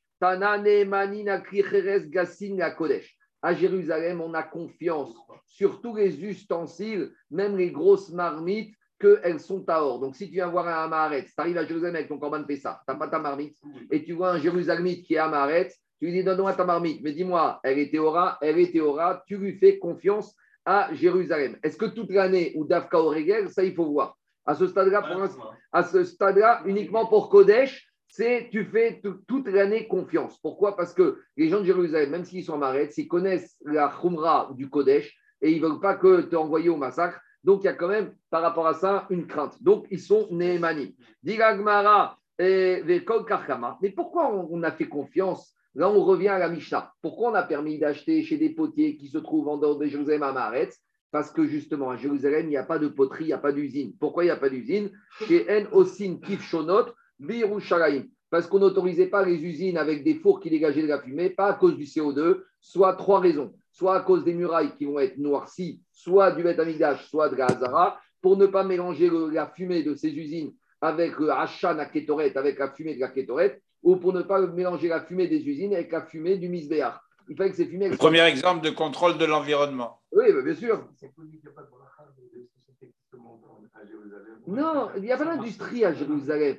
Kodesh. 2.72 3.18
À 3.42 3.54
Jérusalem, 3.54 4.22
on 4.22 4.34
a 4.34 4.44
confiance 4.44 5.14
sur 5.46 5.82
tous 5.82 5.96
les 5.96 6.24
ustensiles, 6.24 7.12
même 7.30 7.58
les 7.58 7.72
grosses 7.72 8.10
marmites, 8.12 8.74
qu'elles 9.00 9.42
sont 9.42 9.68
à 9.70 9.82
or. 9.84 10.00
Donc, 10.00 10.16
si 10.16 10.28
tu 10.28 10.34
viens 10.36 10.48
voir 10.48 10.66
un 10.68 10.86
Amaharet, 10.86 11.26
tu 11.26 11.34
arrives 11.38 11.58
à 11.58 11.66
Jérusalem 11.66 11.96
avec 11.96 12.08
ton 12.08 12.18
Corban 12.18 12.44
Pessah, 12.46 12.82
tu 12.88 12.94
n'as 12.94 12.98
pas 12.98 13.10
ta 13.10 13.20
marmite, 13.20 13.58
et 13.92 14.02
tu 14.02 14.14
vois 14.14 14.32
un 14.32 14.40
Jérusalemite 14.40 15.06
qui 15.06 15.16
est 15.16 15.18
Amaharet, 15.18 15.70
tu 16.00 16.06
lui 16.06 16.14
dis 16.14 16.24
donne-moi 16.24 16.54
ta 16.54 16.64
marmite, 16.64 17.02
mais 17.04 17.12
dis-moi, 17.12 17.60
elle 17.64 17.80
est 17.80 17.92
Théora, 17.92 18.38
elle 18.42 18.60
est 18.60 18.72
Théora, 18.72 19.22
tu 19.28 19.36
lui 19.38 19.58
fais 19.58 19.78
confiance 19.78 20.34
à 20.64 20.94
Jérusalem. 20.94 21.58
Est-ce 21.64 21.76
que 21.76 21.86
toute 21.86 22.12
l'année 22.12 22.54
ou 22.56 22.64
Dafka 22.64 22.98
Oregel, 22.98 23.50
ça 23.50 23.64
il 23.66 23.74
faut 23.76 23.86
voir? 23.92 24.18
À 24.46 24.56
ce 24.56 24.68
stade-là, 24.68 25.02
pour 25.02 25.20
l'instant, 25.20 25.52
à 25.72 25.84
ce 25.84 26.04
stade-là, 26.04 26.62
uniquement 26.66 27.06
pour 27.06 27.30
Kodesh, 27.30 27.88
c'est 28.08 28.50
tu 28.52 28.66
fais 28.66 29.02
toute 29.28 29.48
l'année 29.48 29.88
confiance. 29.88 30.38
Pourquoi? 30.38 30.76
Parce 30.76 30.94
que 30.94 31.20
les 31.36 31.50
gens 31.50 31.62
de 31.62 31.66
Jérusalem, 31.66 32.12
même 32.12 32.26
s'ils 32.26 32.44
sont 32.44 32.54
Amaret, 32.54 32.92
s'ils 32.92 33.08
connaissent 33.08 33.56
la 33.66 33.88
Khumra 33.90 34.52
du 34.56 34.70
Kodesh 34.70 35.18
et 35.42 35.52
ils 35.52 35.62
ne 35.62 35.68
veulent 35.68 35.80
pas 35.80 35.96
que 35.96 36.22
tu 36.22 36.36
envoyé 36.36 36.70
au 36.70 36.78
massacre, 36.78 37.20
donc 37.44 37.64
il 37.64 37.66
y 37.66 37.70
a 37.70 37.74
quand 37.74 37.88
même 37.88 38.14
par 38.30 38.42
rapport 38.42 38.68
à 38.68 38.76
ça 38.76 39.08
une 39.10 39.26
crainte. 39.26 39.62
Donc 39.64 39.88
ils 39.90 40.00
sont 40.00 40.28
Nehemani. 40.30 40.96
Diragmara 41.24 42.18
et 42.38 42.82
Vekol 42.82 43.26
Karkama. 43.26 43.78
Mais 43.82 43.90
pourquoi 43.90 44.32
on, 44.32 44.62
a 44.64 44.72
fait 44.72 44.88
confiance? 44.88 45.56
Là, 45.76 45.90
on 45.90 46.04
revient 46.04 46.30
à 46.30 46.40
la 46.40 46.50
Mishnah. 46.50 46.94
Pourquoi 47.02 47.32
on 47.32 47.34
a 47.34 47.44
permis 47.44 47.80
d'acheter 47.80 48.24
chez 48.24 48.38
des 48.38 48.52
potiers 48.52 48.96
qui 48.96 49.08
se 49.08 49.18
trouvent 49.18 49.48
en 49.48 49.58
dehors 49.58 49.78
de 49.78 49.88
Jérusalem 49.88 50.24
à 50.24 50.32
Maharet 50.32 50.70
Parce 51.14 51.30
que 51.30 51.46
justement, 51.46 51.92
à 51.92 51.96
Jérusalem, 51.96 52.48
il 52.48 52.50
n'y 52.50 52.58
a 52.58 52.64
pas 52.64 52.80
de 52.80 52.88
poterie, 52.88 53.26
il 53.26 53.28
n'y 53.28 53.34
a 53.34 53.38
pas 53.38 53.52
d'usine. 53.52 53.94
Pourquoi 54.00 54.24
il 54.24 54.28
n'y 54.28 54.32
a 54.32 54.36
pas 54.36 54.50
d'usine? 54.50 54.90
Chez 55.28 55.46
En 55.48 55.72
Osin 55.78 56.18
Kif 56.18 56.42
Shonot, 56.42 56.88
Birushalayim. 57.20 58.06
Parce 58.32 58.48
qu'on 58.48 58.58
n'autorisait 58.58 59.06
pas 59.06 59.24
les 59.24 59.36
usines 59.36 59.78
avec 59.78 60.04
des 60.04 60.16
fours 60.16 60.40
qui 60.40 60.50
dégageaient 60.50 60.82
de 60.82 60.88
la 60.88 61.00
fumée, 61.00 61.30
pas 61.30 61.50
à 61.50 61.54
cause 61.54 61.78
du 61.78 61.84
CO2, 61.84 62.42
soit 62.60 62.96
trois 62.96 63.20
raisons. 63.20 63.54
Soit 63.72 63.96
à 63.96 64.00
cause 64.00 64.24
des 64.24 64.34
murailles 64.34 64.76
qui 64.76 64.86
vont 64.86 64.98
être 64.98 65.20
noircies, 65.20 65.84
soit 65.92 66.32
du 66.32 66.42
Beth 66.42 66.60
Amigdash, 66.60 67.08
soit 67.08 67.30
de 67.30 67.36
la 67.36 68.00
pour 68.20 68.36
ne 68.36 68.48
pas 68.48 68.64
mélanger 68.64 69.12
la 69.32 69.46
fumée 69.46 69.84
de 69.84 69.94
ces 69.94 70.10
usines 70.10 70.52
avec 70.82 71.20
le 71.20 71.30
Hachan 71.30 71.78
à 71.78 71.86
Ketoret, 71.86 72.36
avec 72.36 72.58
la 72.58 72.72
fumée 72.72 72.96
de 72.96 73.02
la 73.02 73.10
Ketoret, 73.10 73.62
ou 73.84 73.98
pour 73.98 74.14
ne 74.14 74.24
pas 74.24 74.42
mélanger 74.48 74.88
la 74.88 75.02
fumée 75.02 75.28
des 75.28 75.48
usines 75.48 75.76
avec 75.76 75.92
la 75.92 76.02
fumée 76.02 76.38
du 76.38 76.50
Misbéar. 76.50 77.04
Il 77.30 77.36
fallait 77.38 77.52
que 77.52 77.56
ces 77.56 77.66
fumées. 77.66 77.90
Le 77.90 77.98
premier 77.98 78.22
exemple 78.22 78.64
de 78.64 78.70
contrôle 78.70 79.18
de 79.18 79.26
l'environnement. 79.26 80.02
Oui, 80.12 80.26
bah, 80.34 80.42
bien 80.42 80.56
sûr. 80.56 80.88
C'est 80.96 81.14
connu 81.14 81.32
qu'il 81.32 81.42
n'y 81.42 81.48
a 81.50 81.52
pas 81.52 81.64
de 81.64 81.70
bracha 81.70 82.06
de 82.18 82.48
société 82.48 82.94
qui 82.94 83.10
se 83.10 83.16
monte 83.18 83.42
à 83.74 83.86
Jérusalem. 83.86 84.40
Non, 84.48 84.90
il 84.98 85.04
n'y 85.04 85.12
a 85.12 85.18
pas 85.18 85.26
d'industrie 85.26 85.86
à 85.86 85.94
Jérusalem. 85.94 86.58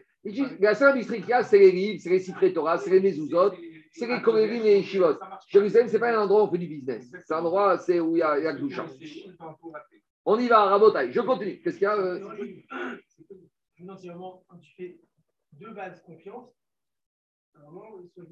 La 0.60 0.74
seule 0.74 0.92
industrie 0.92 1.20
qu'il 1.20 1.28
y 1.28 1.32
a, 1.34 1.42
c'est 1.42 1.58
les 1.58 1.70
livres, 1.70 2.00
c'est 2.02 2.40
les 2.40 2.52
Torah, 2.52 2.78
c'est 2.78 2.90
les 2.90 3.00
Mezuzot, 3.00 3.52
c'est 3.92 4.06
les 4.06 4.22
Korélim 4.22 4.62
et 4.62 4.76
les 4.76 4.82
Shivot. 4.82 5.18
Jérusalem, 5.48 5.88
ce 5.88 5.92
n'est 5.94 5.98
pas 5.98 6.16
un 6.16 6.22
endroit 6.22 6.42
où 6.42 6.46
on 6.46 6.50
fait 6.50 6.58
du 6.58 6.66
business. 6.66 7.10
C'est 7.26 7.34
un 7.34 7.38
endroit 7.40 7.78
c'est 7.78 8.00
où 8.00 8.16
il 8.16 8.20
y 8.20 8.22
a, 8.22 8.38
il 8.38 8.44
y 8.44 8.46
a. 8.46 8.56
On 10.24 10.38
y 10.38 10.48
va, 10.48 10.64
Rabotai. 10.64 11.12
Je 11.12 11.20
continue. 11.20 11.60
Qu'est-ce 11.60 11.76
qu'il 11.76 11.84
y 11.84 11.86
a 11.86 11.96
euh, 11.96 12.20
Financièrement, 13.76 14.42
quand 14.48 14.56
tu 14.58 14.74
fais 14.74 14.98
deux 15.52 15.72
bases 15.72 16.02
confiance, 16.02 16.48
vraiment, 17.62 17.84
ils 18.16 18.24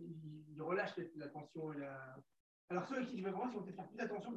ils 0.54 0.62
relâchent 0.62 0.94
peut-être 0.94 1.12
la 1.16 1.28
tension 1.28 1.72
et 1.72 1.78
la. 1.78 2.16
Alors 2.70 2.87
ceux 2.87 3.04
qui 3.04 3.20
veulent 3.20 3.32
vraiment, 3.32 3.50
ils 3.50 3.56
vont 3.56 3.62
peut-être 3.62 3.76
faire 3.76 3.88
plus 3.88 4.00
attention 4.00 4.32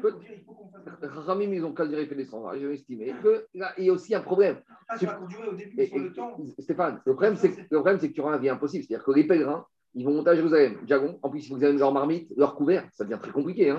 pour 0.00 0.20
dire 0.20 0.30
il 0.34 0.44
faut 0.44 0.52
qu'on 0.52 0.68
fasse. 0.68 1.26
Ramim, 1.26 1.52
ils 1.52 1.64
ont 1.64 1.72
qu'à 1.72 1.86
dire 1.86 1.98
fait 2.08 2.14
des 2.14 2.24
standards. 2.24 2.58
J'ai 2.58 2.72
estimé 2.72 3.14
que 3.22 3.46
là, 3.54 3.72
il 3.78 3.84
y 3.84 3.90
a 3.90 3.92
aussi 3.92 4.14
un 4.14 4.20
problème. 4.20 4.56
Sur 4.98 5.06
la 5.08 5.14
courte 5.14 5.30
durée 5.30 5.48
au 5.48 5.54
début, 5.54 5.86
sur 5.86 5.98
le 5.98 6.12
temps. 6.12 6.36
Stéphane, 6.58 7.00
le 7.04 7.12
problème, 7.12 7.36
c'est 7.36 7.52
que, 7.52 7.60
le 7.60 7.78
problème, 7.78 7.98
c'est 8.00 8.08
que 8.08 8.14
tu 8.14 8.20
auras 8.20 8.34
un 8.34 8.38
vie 8.38 8.48
impossible. 8.48 8.84
C'est-à-dire 8.84 9.04
que 9.04 9.12
les 9.12 9.24
pèlerins, 9.24 9.64
ils 9.94 10.04
vont 10.04 10.12
monter 10.12 10.30
à 10.30 10.34
Jérusalem. 10.34 10.78
Jagon, 10.86 11.18
en 11.22 11.30
plus, 11.30 11.44
il 11.44 11.48
faut 11.48 11.54
qu'ils 11.56 11.64
aient 11.64 11.72
leur 11.72 11.92
marmite, 11.92 12.32
leur 12.36 12.56
couvert. 12.56 12.88
Ça 12.92 13.04
devient 13.04 13.20
très 13.22 13.30
compliqué. 13.30 13.70
Hein. 13.70 13.78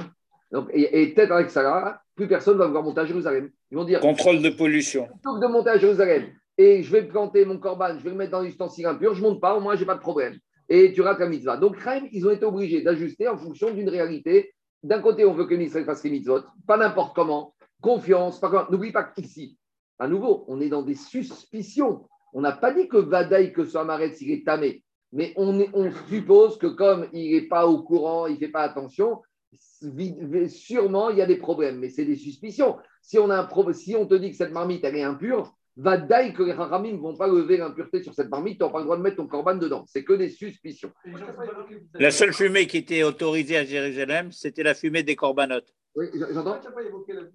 Donc, 0.52 0.70
et 0.72 1.02
et 1.02 1.14
peut-être 1.14 1.32
avec 1.32 1.50
ça, 1.50 1.62
là, 1.62 2.02
plus 2.16 2.28
personne 2.28 2.58
va 2.58 2.68
vouloir 2.68 2.84
monter 2.84 3.02
à 3.02 3.06
Jérusalem. 3.06 3.52
Ils 3.72 3.78
vont 3.78 3.84
dire 3.84 4.00
Contrôle 4.00 4.42
de 4.42 4.50
pollution. 4.50 5.08
plutôt 5.08 5.36
que 5.36 5.42
de 5.42 5.52
monter 5.52 5.70
à 5.70 5.78
Jérusalem 5.78 6.32
et 6.62 6.84
je 6.84 6.92
vais 6.92 7.02
planter 7.02 7.44
mon 7.44 7.58
corban, 7.58 7.98
je 7.98 8.04
vais 8.04 8.12
le 8.12 8.16
mettre 8.16 8.34
dans 8.34 8.44
l'ustensile 8.44 8.86
impur, 8.86 9.16
je 9.16 9.24
ne 9.24 9.30
monte 9.30 9.42
pas, 9.42 9.58
au 9.58 9.62
moins, 9.62 9.74
je 9.74 9.80
n'ai 9.80 9.88
pas 9.88 9.96
de 9.96 10.00
problème. 10.00 10.38
Et 10.70 10.94
tu 10.94 11.02
rates 11.02 11.20
la 11.20 11.28
mitzvah. 11.28 11.58
Donc, 11.58 11.76
ils 12.12 12.28
ont 12.28 12.30
été 12.30 12.46
obligés 12.46 12.84
d'ajuster 12.84 13.28
en 13.28 13.36
fonction 13.36 13.72
d'une 13.74 13.90
réalité. 13.90 14.54
D'un 14.84 15.02
côté, 15.02 15.26
on 15.26 15.34
veut 15.34 15.46
que 15.46 15.56
l'Israël 15.56 15.86
fasse 15.86 16.04
les 16.04 16.12
mitzvot, 16.12 16.42
pas 16.68 16.78
n'importe 16.78 17.16
comment, 17.16 17.56
confiance, 17.82 18.40
pas 18.40 18.50
comment. 18.50 18.70
N'oublie 18.70 18.92
pas 18.92 19.04
qu'ici, 19.04 19.58
à 19.98 20.08
nouveau, 20.08 20.46
on 20.48 20.62
est 20.62 20.70
dans 20.70 20.84
des 20.84 20.94
suspicions. 20.94 22.06
On 22.32 22.42
n'a 22.42 22.52
pas 22.52 22.72
dit 22.72 22.88
que 22.88 22.98
Vadaï, 22.98 23.54
que 23.54 23.66
ce 23.66 23.80
Amaretz, 23.80 24.22
il 24.22 24.32
est 24.32 24.46
tamé. 24.46 24.84
Mais 25.14 25.34
on, 25.38 25.92
suppose 26.10 26.60
que 26.60 26.68
comme 26.68 27.08
il 27.12 27.34
n'est 27.34 27.48
pas 27.48 27.66
au 27.66 27.82
courant, 27.82 28.28
il 28.28 28.36
ne 28.36 28.40
fait 28.40 28.50
pas 28.50 28.62
attention, 28.62 29.20
sûrement 30.48 31.10
il 31.10 31.18
y 31.18 31.22
a 31.24 31.26
des 31.26 31.38
problèmes. 31.38 31.80
Mais 31.80 31.90
c'est 31.90 32.06
des 32.06 32.16
suspicions. 32.16 32.78
Si 33.02 33.18
on, 33.18 33.30
si 33.74 33.96
on 33.96 34.06
te 34.06 34.14
dit 34.14 34.30
que 34.30 34.38
cette 34.38 34.54
marmite, 34.54 34.86
elle 34.86 34.96
est 34.96 35.04
impure, 35.04 35.56
Vadaï 35.78 36.34
que 36.34 36.44
les 36.44 36.52
Haramim 36.52 36.94
ne 36.94 36.98
vont 36.98 37.16
pas 37.16 37.28
lever 37.28 37.58
l'impureté 37.58 38.04
sur 38.04 38.14
cette 38.14 38.30
marmite, 38.30 38.58
tu 38.58 38.64
n'as 38.66 38.70
pas 38.70 38.80
le 38.80 38.86
droit 38.86 38.98
de 38.98 39.02
mettre 39.02 39.18
ton 39.18 39.28
corban 39.28 39.56
dedans. 39.56 39.86
C'est 39.88 40.04
que 40.04 40.14
des 40.14 40.30
suspicions. 40.30 40.92
La 41.94 42.12
seule 42.12 42.34
fumée 42.34 42.68
qui 42.68 42.78
était 42.78 43.04
autorisée 43.04 43.58
à 43.58 43.66
Jérusalem, 43.66 44.32
c'était 44.32 44.64
la 44.64 44.74
fumée 44.74 45.04
des 45.04 45.16
corbanotes. 45.16 45.74
Oui, 45.96 46.08
j'entends 46.32 46.60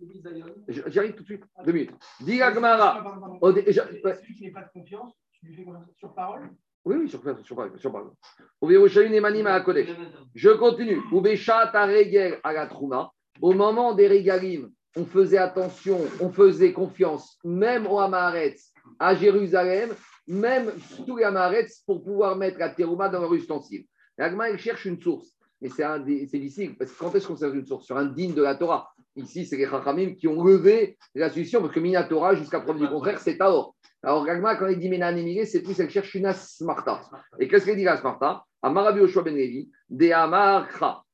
Bisaïon 0.01 0.47
J'arrive 0.69 1.15
tout 1.15 1.23
de 1.23 1.29
suite. 1.29 1.43
Deux 1.65 1.73
minutes. 1.73 1.93
Dis 2.21 2.41
ouais. 2.41 2.53
Celui 2.53 4.35
qui 4.35 4.45
n'est 4.45 4.51
pas 4.51 4.63
de 4.63 4.71
confiance, 4.73 5.13
tu 5.33 5.47
lui 5.47 5.55
fais 5.55 5.65
confiance 5.65 5.85
sur 5.99 6.15
parole? 6.15 6.51
Oui, 6.85 6.97
oui, 7.01 7.09
sur, 7.09 7.21
sur, 7.21 7.45
sur, 7.45 7.79
sur 7.79 7.93
parole. 7.93 8.13
Au 8.61 8.67
Vérushaïn 8.67 9.13
et 9.13 9.21
Manim 9.21 9.47
à 9.47 9.59
la 9.59 9.61
Kodesh. 9.61 9.89
Je 10.35 10.51
continue. 10.51 11.03
Aregel 11.49 12.39
à 12.43 12.53
la 12.53 12.67
Trouma. 12.67 13.11
Au 13.43 13.53
moment 13.53 13.93
des 13.93 14.07
régalim, 14.07 14.71
on 14.97 15.05
faisait 15.05 15.39
attention, 15.39 16.01
on 16.21 16.31
faisait 16.31 16.73
confiance, 16.73 17.39
même 17.45 17.87
au 17.87 17.99
Hamaretz, 18.01 18.73
à 18.99 19.15
Jérusalem, 19.15 19.91
même 20.27 20.73
tous 21.07 21.17
les 21.17 21.25
amarets 21.25 21.69
pour 21.87 22.03
pouvoir 22.03 22.37
mettre 22.37 22.59
la 22.59 22.71
terouma 22.71 23.09
dans 23.09 23.21
leur 23.21 23.35
ustensile. 23.35 23.85
L'agma, 24.19 24.51
il 24.51 24.59
cherche 24.59 24.87
une 24.87 25.01
source. 25.01 25.37
Mais 25.61 25.69
c'est 25.71 26.39
difficile, 26.39 26.77
parce 26.77 26.93
que 26.93 26.99
quand 26.99 27.15
est-ce 27.15 27.27
qu'on 27.27 27.37
cherche 27.37 27.55
une 27.55 27.67
source? 27.67 27.87
Sur 27.87 27.97
un 27.97 28.07
digne 28.07 28.35
de 28.35 28.43
la 28.43 28.55
Torah. 28.55 28.91
Ici, 29.15 29.47
c'est 29.47 29.57
les 29.57 29.67
Chachamim 29.67 30.15
qui 30.15 30.29
ont 30.29 30.43
levé 30.43 30.99
la 31.15 31.31
solution, 31.31 31.61
parce 31.61 31.73
que 31.73 31.81
Mina 31.81 32.05
Torah, 32.05 32.35
jusqu'à 32.35 32.61
preuve 32.61 32.79
du 32.79 32.89
contraire, 32.89 33.19
c'est 33.19 33.39
Taor. 33.39 33.75
Alors, 34.03 34.25
Gagma, 34.25 34.57
quand 34.57 34.67
il 34.67 34.79
dit 34.79 34.89
Mena 34.89 35.11
Némiré, 35.13 35.47
c'est 35.47 35.63
plus, 35.63 35.79
elle 35.81 35.91
cherche 35.91 36.15
une 36.15 36.27
Asmarta. 36.27 37.03
Et 37.39 37.49
qu'est-ce 37.49 37.65
qu'elle 37.65 37.77
dit 37.77 37.85
la 37.85 37.97
Smarta 37.97 38.45
Amarabi 38.63 39.01
Oshua 39.01 39.23
Ben 39.23 39.35
Levi, 39.35 39.71
De 39.89 40.11
Amar 40.11 40.69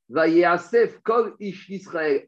Vayasef 0.09 0.99
Kol 1.01 1.35
Ish 1.39 1.69
Israël 1.69 2.25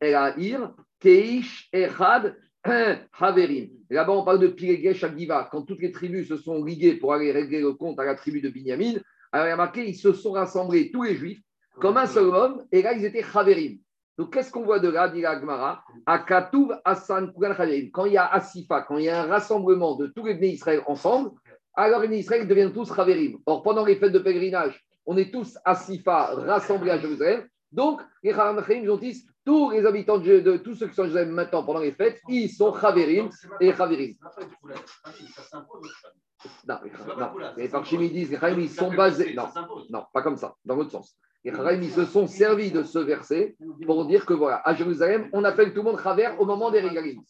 Keish 1.00 1.70
Echad 1.72 2.36
Haverim. 2.64 3.70
Là-bas, 3.90 4.14
on 4.14 4.24
parle 4.24 4.40
de 4.40 4.48
Pilegesh 4.48 5.04
Agiva, 5.04 5.48
quand 5.52 5.62
toutes 5.64 5.82
les 5.82 5.92
tribus 5.92 6.28
se 6.28 6.38
sont 6.38 6.64
liguées 6.64 6.96
pour 6.96 7.14
aller 7.14 7.32
régler 7.32 7.62
le 7.62 7.74
compte 7.74 8.00
à 8.00 8.06
la 8.06 8.16
tribu 8.16 8.42
de 8.42 8.50
Binyamin. 8.50 8.96
Alors, 9.32 9.48
il 9.48 9.50
y 9.50 9.54
a 9.54 9.56
marqué, 9.56 9.88
ils 9.88 9.96
se 9.96 10.14
sont 10.14 10.32
rassemblés, 10.32 10.90
tous 10.92 11.04
les 11.04 11.16
juifs, 11.16 11.42
comme 11.80 11.98
un 11.98 12.08
seul 12.08 12.28
homme, 12.28 12.66
et 12.72 12.82
là, 12.82 12.94
ils 12.94 13.06
étaient 13.06 13.24
Haverim. 13.34 13.78
Donc, 14.18 14.34
qu'est-ce 14.34 14.50
qu'on 14.50 14.64
voit 14.64 14.80
de 14.80 14.88
là, 14.88 15.10
dit 15.10 15.22
la 15.22 15.40
Gemara? 15.40 15.84
Akatouv. 16.06 16.80
Quand 17.94 18.06
il 18.06 18.14
y 18.14 18.18
a 18.18 18.26
Asifa, 18.34 18.82
quand 18.82 18.98
il 18.98 19.04
y 19.04 19.10
a 19.10 19.24
un 19.24 19.28
rassemblement 19.28 19.96
de 19.96 20.08
tous 20.08 20.26
les 20.26 20.36
Bnei 20.36 20.54
Israël 20.54 20.82
ensemble, 20.88 21.32
alors 21.74 22.00
les 22.02 22.18
Israël 22.18 22.48
deviennent 22.48 22.72
tous 22.72 22.90
Haverim. 22.98 23.38
Or, 23.46 23.62
pendant 23.62 23.86
les 23.86 23.98
fêtes 23.98 24.14
de 24.14 24.20
pèlerinage, 24.20 24.82
on 25.06 25.18
est 25.18 25.32
tous 25.32 25.58
Asifa 25.66 26.34
rassemblés 26.34 26.92
à 26.92 26.98
Jérusalem. 26.98 27.46
Donc, 27.76 28.02
les 28.24 28.32
ils 28.32 28.90
ont 28.90 28.98
dit, 28.98 29.28
tous 29.44 29.72
les 29.72 29.86
habitants 29.86 30.18
de, 30.18 30.40
de- 30.40 30.56
tous 30.58 30.76
ceux 30.76 30.88
qui 30.88 30.96
sont 30.96 31.02
à 31.02 31.06
Jérusalem 31.08 31.32
maintenant 31.34 31.62
pendant 31.64 31.82
les 31.82 31.92
fêtes, 31.92 32.22
ils 32.30 32.50
sont 32.50 32.74
Haverim 32.74 33.30
et 33.60 33.74
Haverim. 33.74 34.14
Ça 35.36 35.44
s'impose. 35.44 35.92
Non, 36.66 36.78
non. 37.20 37.32
Les 37.58 37.68
ça 37.68 37.80
Parchim, 37.80 38.00
ils 38.02 38.14
disent, 38.14 38.32
les 38.32 38.64
ils 38.64 38.70
sont 38.70 38.94
basés. 38.94 39.34
Non, 39.34 39.48
non, 39.90 40.06
pas 40.14 40.22
comme 40.22 40.38
ça, 40.38 40.56
dans 40.64 40.76
l'autre 40.76 40.92
sens. 40.92 41.18
Les 41.44 41.52
Haverim, 41.52 41.84
ils 41.84 41.92
se 41.92 42.06
sont 42.06 42.28
servis 42.28 42.72
de 42.72 42.84
ce 42.84 43.00
verset 43.00 43.58
pour 43.86 44.06
dire 44.06 44.26
que 44.26 44.34
voilà, 44.34 44.62
à 44.64 44.74
Jérusalem, 44.74 45.30
on 45.34 45.44
appelle 45.44 45.74
tout 45.74 45.82
le 45.84 45.92
monde 45.92 46.02
Haver 46.04 46.30
au 46.40 46.46
moment 46.46 46.72
des 46.72 46.80
régalim. 46.80 47.22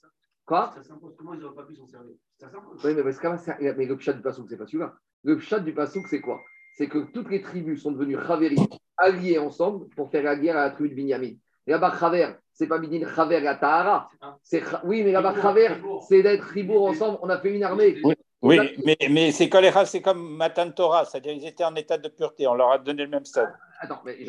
Quoi? 0.46 0.72
Ça 0.76 0.84
s'impose. 0.84 1.16
Comment 1.18 1.34
ils 1.34 1.40
n'auraient 1.40 1.56
pas 1.56 1.64
pu 1.64 1.76
s'en 1.76 1.88
servir 1.88 2.14
Ça 2.38 2.50
s'impose. 2.52 2.86
Oui, 2.86 2.94
mais, 2.94 3.02
parce 3.02 3.18
que 3.18 3.74
mais 3.76 3.86
le 3.88 3.98
pshat 3.98 4.14
du 4.14 4.22
Passouk, 4.22 4.46
c'est 4.48 4.58
pas 4.58 4.68
celui-là. 4.68 4.94
Le 5.24 5.38
pshat 5.38 5.62
du 5.62 5.74
Passouk, 5.74 6.06
c'est 6.08 6.22
quoi? 6.22 6.40
C'est 6.78 6.88
que 6.88 7.00
toutes 7.14 7.30
les 7.30 7.42
tribus 7.42 7.82
sont 7.82 7.92
devenues 7.92 8.18
Haverim, 8.18 8.68
alliées 8.98 9.40
ensemble 9.40 9.88
pour 9.96 10.10
faire 10.10 10.24
la 10.24 10.36
guerre 10.36 10.58
à 10.58 10.66
la 10.66 10.70
tribu 10.72 10.90
de 10.90 10.96
Binyamin. 10.96 11.34
Et 11.68 11.72
là-bas, 11.72 11.94
Haver, 12.00 12.34
c'est 12.54 12.68
pas 12.68 12.78
Midin 12.80 13.06
Haver 13.18 13.38
et 13.38 13.60
Tahara. 13.60 14.10
Oui, 14.84 15.04
mais 15.04 15.12
là-bas, 15.12 15.32
Ribour, 15.32 15.46
Haver, 15.50 15.68
Ribour. 15.68 16.06
c'est 16.08 16.22
d'être 16.22 16.44
Ribour 16.44 16.86
ensemble. 16.86 17.18
On 17.22 17.30
a 17.30 17.40
fait 17.40 17.56
une 17.56 17.64
armée. 17.64 17.98
Oui, 18.04 18.14
oui 18.42 18.60
mais, 18.86 18.98
mais 19.10 19.32
c'est 19.32 19.50
Koléra, 19.50 19.86
c'est 19.86 20.02
comme 20.02 20.36
Matan 20.38 20.72
Torah, 20.72 21.06
c'est-à-dire 21.06 21.34
ils 21.34 21.48
étaient 21.48 21.64
en 21.64 21.76
état 21.76 21.98
de 21.98 22.08
pureté, 22.08 22.46
on 22.48 22.54
leur 22.54 22.72
a 22.72 22.78
donné 22.78 23.04
le 23.04 23.10
même 23.10 23.26
stade. 23.26 23.52
Attends, 23.80 24.02
mais 24.06 24.24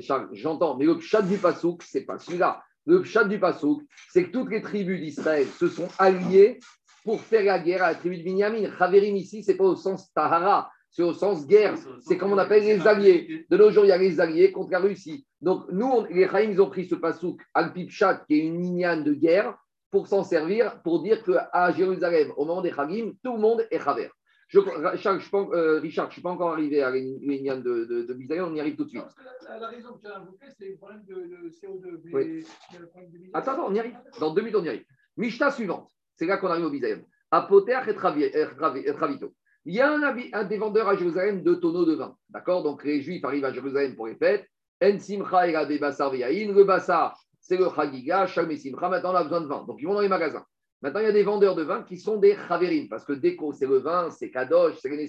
Charles, 0.00 0.28
j'entends, 0.32 0.76
mais 0.76 0.84
le 0.84 0.98
pshat 0.98 1.22
du 1.22 1.38
Passouk, 1.38 1.82
c'est 1.82 2.04
pas 2.04 2.18
celui-là. 2.18 2.62
Le 2.86 3.02
pshat 3.02 3.24
du 3.24 3.38
Passouk, 3.38 3.82
c'est 4.10 4.24
que 4.24 4.32
toutes 4.32 4.50
les 4.50 4.60
tribus 4.60 5.00
d'Israël 5.00 5.46
se 5.46 5.68
sont 5.68 5.88
alliées 5.98 6.58
pour 7.04 7.20
faire 7.20 7.44
la 7.44 7.58
guerre 7.60 7.84
à 7.84 7.92
la 7.92 7.94
tribu 7.94 8.18
de 8.18 8.24
Binyamin. 8.24 8.68
Haverim 8.78 9.16
ici, 9.16 9.44
c'est 9.44 9.56
pas 9.56 9.64
au 9.64 9.76
sens 9.76 10.12
Tahara, 10.12 10.70
c'est 10.92 11.02
au 11.02 11.12
sens 11.14 11.46
guerre. 11.46 11.74
C'est 12.00 12.16
comme 12.18 12.32
on 12.32 12.38
appelle 12.38 12.62
les 12.62 12.86
alliés. 12.86 13.46
De 13.50 13.56
nos 13.56 13.70
jours, 13.70 13.84
il 13.84 13.88
y 13.88 13.92
a 13.92 13.98
les 13.98 14.20
alliés 14.20 14.52
contre 14.52 14.70
la 14.70 14.78
Russie. 14.78 15.26
Donc, 15.40 15.64
nous, 15.72 15.86
on- 15.86 16.04
les 16.04 16.28
Chaïm, 16.28 16.52
ils 16.52 16.60
ont 16.60 16.68
pris 16.70 16.86
ce 16.86 16.94
Passouk, 16.94 17.40
Al-Pipchat, 17.54 18.24
qui 18.28 18.34
est 18.38 18.44
une 18.44 18.60
lignane 18.62 19.02
de 19.02 19.14
guerre, 19.14 19.56
pour 19.90 20.06
s'en 20.06 20.22
servir, 20.22 20.80
pour 20.82 21.02
dire 21.02 21.22
qu'à 21.24 21.72
Jérusalem, 21.76 22.32
au 22.36 22.44
moment 22.44 22.62
des 22.62 22.72
Chagim, 22.72 23.12
tout 23.24 23.34
le 23.34 23.40
monde 23.40 23.66
est 23.70 23.78
Chaver. 23.80 24.10
Je, 24.48 24.60
je 24.60 25.36
euh, 25.54 25.78
Richard, 25.80 26.04
je 26.04 26.08
ne 26.08 26.12
suis 26.12 26.20
pas 26.22 26.28
encore 26.30 26.52
arrivé 26.52 26.82
à 26.82 26.90
lignane 26.90 27.62
de, 27.62 27.84
de, 27.86 28.02
de 28.02 28.40
on 28.42 28.54
y 28.54 28.60
arrive 28.60 28.76
tout 28.76 28.84
de 28.84 28.90
suite. 28.90 29.02
La, 29.02 29.54
la- 29.54 29.60
la 29.60 29.68
raison 29.68 29.94
que 29.94 30.00
tu 30.02 30.06
as 30.08 30.16
invoquée, 30.18 30.46
c'est 30.58 30.68
le 30.68 30.76
problème 30.76 31.02
de, 31.08 31.14
de 31.14 31.48
CO2. 31.50 32.00
Mais 32.04 32.12
Oui. 32.14 32.44
le 32.78 32.86
problème 32.86 33.10
de. 33.12 33.18
Attends, 33.32 33.52
attends, 33.52 33.66
on 33.68 33.74
y 33.74 33.78
arrive. 33.78 33.96
Dans 34.20 34.34
deux 34.34 34.42
minutes, 34.42 34.56
on 34.60 34.64
y 34.64 34.68
arrive. 34.68 34.84
Mishnah 35.16 35.50
suivante. 35.52 35.90
C'est 36.16 36.26
là 36.26 36.36
qu'on 36.36 36.48
arrive 36.48 36.66
au 36.66 36.70
Bisaïen. 36.70 37.00
Apoter 37.30 37.78
et 37.88 37.94
Travito. 37.94 39.34
Il 39.64 39.74
y 39.74 39.80
a 39.80 39.92
un, 39.92 40.02
un 40.32 40.44
des 40.44 40.58
vendeurs 40.58 40.88
à 40.88 40.96
Jérusalem 40.96 41.42
de 41.42 41.54
tonneaux 41.54 41.84
de 41.84 41.94
vin. 41.94 42.16
D'accord? 42.28 42.62
Donc 42.62 42.84
les 42.84 43.00
Juifs 43.00 43.24
arrivent 43.24 43.44
à 43.44 43.52
Jérusalem 43.52 43.94
pour 43.94 44.08
les 44.08 44.16
fêtes. 44.16 44.46
En 44.82 44.98
Simcha 44.98 45.48
et. 45.48 45.52
Le 45.52 46.64
Bassar, 46.64 47.16
c'est 47.40 47.56
le 47.56 47.68
Chagiga. 47.74 48.26
Simcha. 48.26 48.88
Maintenant, 48.88 49.12
on 49.12 49.16
a 49.16 49.22
besoin 49.22 49.40
de 49.40 49.46
vin. 49.46 49.64
Donc 49.64 49.76
ils 49.80 49.86
vont 49.86 49.94
dans 49.94 50.00
les 50.00 50.08
magasins. 50.08 50.44
Maintenant, 50.82 50.98
il 50.98 51.04
y 51.06 51.08
a 51.08 51.12
des 51.12 51.22
vendeurs 51.22 51.54
de 51.54 51.62
vin 51.62 51.82
qui 51.84 51.96
sont 51.96 52.16
des 52.16 52.36
Chaverim. 52.48 52.88
Parce 52.88 53.04
que 53.04 53.12
déco, 53.12 53.52
c'est 53.52 53.66
le 53.66 53.78
vin, 53.78 54.10
c'est 54.10 54.30
Kadosh, 54.30 54.78
c'est 54.80 54.88
les. 54.88 55.08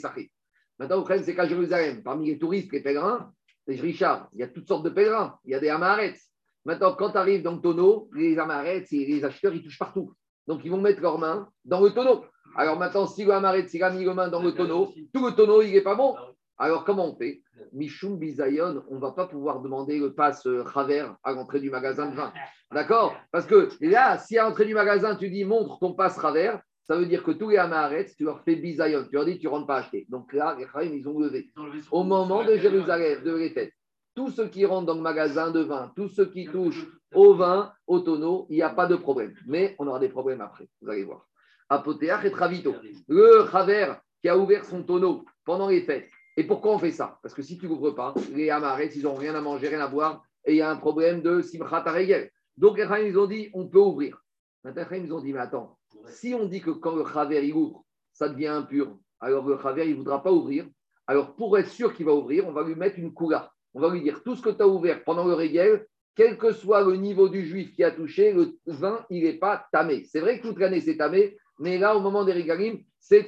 Maintenant, 0.77 0.97
vous 0.97 1.01
comprenez, 1.01 1.23
c'est 1.23 1.35
qu'à 1.35 1.47
Jérusalem, 1.47 2.03
parmi 2.03 2.27
les 2.27 2.37
touristes, 2.37 2.71
les 2.71 2.81
pèlerins, 2.81 3.31
les 3.67 3.79
Richard, 3.79 4.27
il 4.33 4.39
y 4.39 4.43
a 4.43 4.47
toutes 4.47 4.67
sortes 4.67 4.83
de 4.83 4.89
pèlerins. 4.89 5.39
Il 5.45 5.51
y 5.51 5.55
a 5.55 5.59
des 5.59 5.69
Amarets. 5.69 6.19
Maintenant, 6.65 6.93
quand 6.93 7.11
tu 7.11 7.17
arrives 7.17 7.41
dans 7.41 7.55
le 7.55 7.61
tonneau, 7.61 8.09
les 8.13 8.37
Amarets 8.37 8.85
et 8.91 9.05
les 9.05 9.25
acheteurs, 9.25 9.53
ils 9.53 9.63
touchent 9.63 9.79
partout. 9.79 10.13
Donc, 10.47 10.61
ils 10.63 10.71
vont 10.71 10.79
mettre 10.79 11.01
leurs 11.01 11.17
mains 11.17 11.49
dans 11.65 11.81
le 11.81 11.91
tonneau. 11.91 12.25
Alors 12.55 12.77
maintenant, 12.77 13.07
si 13.07 13.25
le 13.25 13.31
Amaret, 13.31 13.67
s'il 13.67 13.83
a 13.83 13.89
mis 13.89 14.05
les 14.05 14.13
mains 14.13 14.27
dans 14.27 14.41
le 14.41 14.53
tonneau, 14.53 14.93
tout 15.13 15.25
le 15.25 15.31
tonneau, 15.31 15.61
il 15.61 15.71
n'est 15.71 15.81
pas 15.81 15.95
bon. 15.95 16.15
Alors, 16.57 16.83
comment 16.83 17.11
on 17.11 17.15
fait 17.15 17.41
Michoum 17.73 18.17
Bizayon, 18.17 18.83
on 18.89 18.95
ne 18.95 18.99
va 18.99 19.11
pas 19.11 19.27
pouvoir 19.27 19.61
demander 19.61 19.99
le 19.99 20.13
pass 20.13 20.45
euh, 20.45 20.63
Chaver 20.71 21.07
à 21.23 21.31
l'entrée 21.31 21.59
du 21.59 21.69
magasin 21.69 22.09
de 22.09 22.15
vin. 22.15 22.31
D'accord 22.71 23.15
Parce 23.31 23.45
que 23.45 23.69
là, 23.81 24.17
si 24.19 24.37
à 24.37 24.43
l'entrée 24.43 24.65
du 24.65 24.73
magasin, 24.73 25.15
tu 25.15 25.29
dis 25.29 25.45
montre 25.45 25.79
ton 25.79 25.93
passe 25.93 26.21
Chaver, 26.21 26.55
ça 26.83 26.95
veut 26.95 27.05
dire 27.05 27.23
que 27.23 27.31
tous 27.31 27.49
les 27.49 27.57
Amarets, 27.57 28.07
tu 28.17 28.23
leur 28.23 28.41
fais 28.43 28.55
Bizayon. 28.55 29.05
Tu 29.05 29.15
leur 29.15 29.25
dis, 29.25 29.39
tu 29.39 29.47
ne 29.47 29.51
rentres 29.51 29.67
pas 29.67 29.77
acheter. 29.77 30.05
Donc 30.09 30.31
là, 30.33 30.55
les 30.59 30.67
Chaim, 30.67 30.91
ils 30.93 31.07
ont 31.07 31.17
levé. 31.17 31.51
Au 31.91 32.03
moment 32.03 32.43
de 32.43 32.55
Jérusalem, 32.57 33.23
de 33.23 33.49
fêtes, 33.49 33.73
tous 34.15 34.29
ceux 34.29 34.47
qui 34.47 34.65
rentrent 34.65 34.85
dans 34.85 34.95
le 34.95 35.01
magasin 35.01 35.49
de 35.49 35.61
vin, 35.61 35.91
tous 35.95 36.09
ceux 36.09 36.25
qui 36.25 36.45
touchent 36.45 36.85
au 37.13 37.33
vin, 37.33 37.73
au 37.87 37.99
tonneau, 37.99 38.45
il 38.49 38.57
n'y 38.57 38.61
a 38.61 38.69
pas 38.69 38.85
de 38.85 38.95
problème. 38.95 39.33
Mais 39.47 39.75
on 39.79 39.87
aura 39.87 39.99
des 39.99 40.09
problèmes 40.09 40.41
après, 40.41 40.67
vous 40.81 40.89
allez 40.89 41.03
voir. 41.03 41.25
Apothéach 41.69 42.25
et 42.25 42.31
Travito. 42.31 42.75
Le 43.07 43.47
Chaver 43.51 43.93
qui 44.21 44.29
a 44.29 44.37
ouvert 44.37 44.65
son 44.65 44.83
tonneau 44.83 45.25
pendant 45.45 45.67
les 45.67 45.81
fêtes. 45.81 46.09
Et 46.35 46.43
pourquoi 46.43 46.73
on 46.73 46.79
fait 46.79 46.91
ça? 46.91 47.19
Parce 47.21 47.33
que 47.33 47.41
si 47.41 47.57
tu 47.57 47.67
n'ouvres 47.67 47.91
pas, 47.91 48.13
les 48.33 48.49
Amarets, 48.49 48.91
ils 48.95 49.03
n'ont 49.03 49.15
rien 49.15 49.35
à 49.35 49.41
manger, 49.41 49.67
rien 49.67 49.81
à 49.81 49.87
boire, 49.87 50.23
et 50.45 50.53
il 50.53 50.57
y 50.57 50.61
a 50.61 50.69
un 50.69 50.77
problème 50.77 51.21
de 51.21 51.41
Simchat 51.41 51.83
Aregel. 51.85 52.31
Donc 52.57 52.77
les 52.77 53.07
ils 53.07 53.17
ont 53.17 53.27
dit, 53.27 53.49
on 53.53 53.67
peut 53.67 53.79
ouvrir. 53.79 54.17
Maintenant, 54.63 54.85
les 54.89 54.99
ils 54.99 55.13
ont 55.13 55.21
dit, 55.21 55.33
mais 55.33 55.39
attends, 55.39 55.77
si 56.07 56.33
on 56.33 56.45
dit 56.45 56.61
que 56.61 56.71
quand 56.71 56.95
le 56.95 57.05
Chaver, 57.05 57.45
il 57.45 57.53
ouvre, 57.53 57.83
ça 58.13 58.29
devient 58.29 58.47
impur, 58.47 58.97
alors 59.19 59.47
le 59.47 59.57
Chaver, 59.61 59.85
il 59.85 59.91
ne 59.91 59.97
voudra 59.97 60.23
pas 60.23 60.31
ouvrir. 60.31 60.65
Alors 61.05 61.35
pour 61.35 61.57
être 61.57 61.69
sûr 61.69 61.93
qu'il 61.93 62.05
va 62.05 62.13
ouvrir, 62.13 62.47
on 62.47 62.51
va 62.51 62.63
lui 62.63 62.75
mettre 62.75 62.97
une 62.97 63.13
coula. 63.13 63.51
On 63.73 63.81
va 63.81 63.89
lui 63.89 64.01
dire, 64.01 64.23
tout 64.23 64.35
ce 64.35 64.41
que 64.41 64.49
tu 64.49 64.61
as 64.61 64.67
ouvert 64.67 65.03
pendant 65.03 65.25
le 65.25 65.33
Régel, 65.33 65.85
quel 66.15 66.37
que 66.37 66.51
soit 66.51 66.83
le 66.83 66.95
niveau 66.95 67.27
du 67.27 67.45
juif 67.45 67.73
qui 67.73 67.83
a 67.83 67.91
touché, 67.91 68.33
le 68.33 68.53
vin, 68.67 69.03
il 69.09 69.23
n'est 69.23 69.39
pas 69.39 69.67
tamé. 69.71 70.05
C'est 70.05 70.19
vrai 70.19 70.39
que 70.39 70.47
toute 70.47 70.59
l'année, 70.59 70.79
c'est 70.79 70.97
tamé, 70.97 71.37
mais 71.59 71.77
là, 71.77 71.95
au 71.95 71.99
moment 71.99 72.23
des 72.23 72.33
Régalim, 72.33 72.79
c'est 72.99 73.27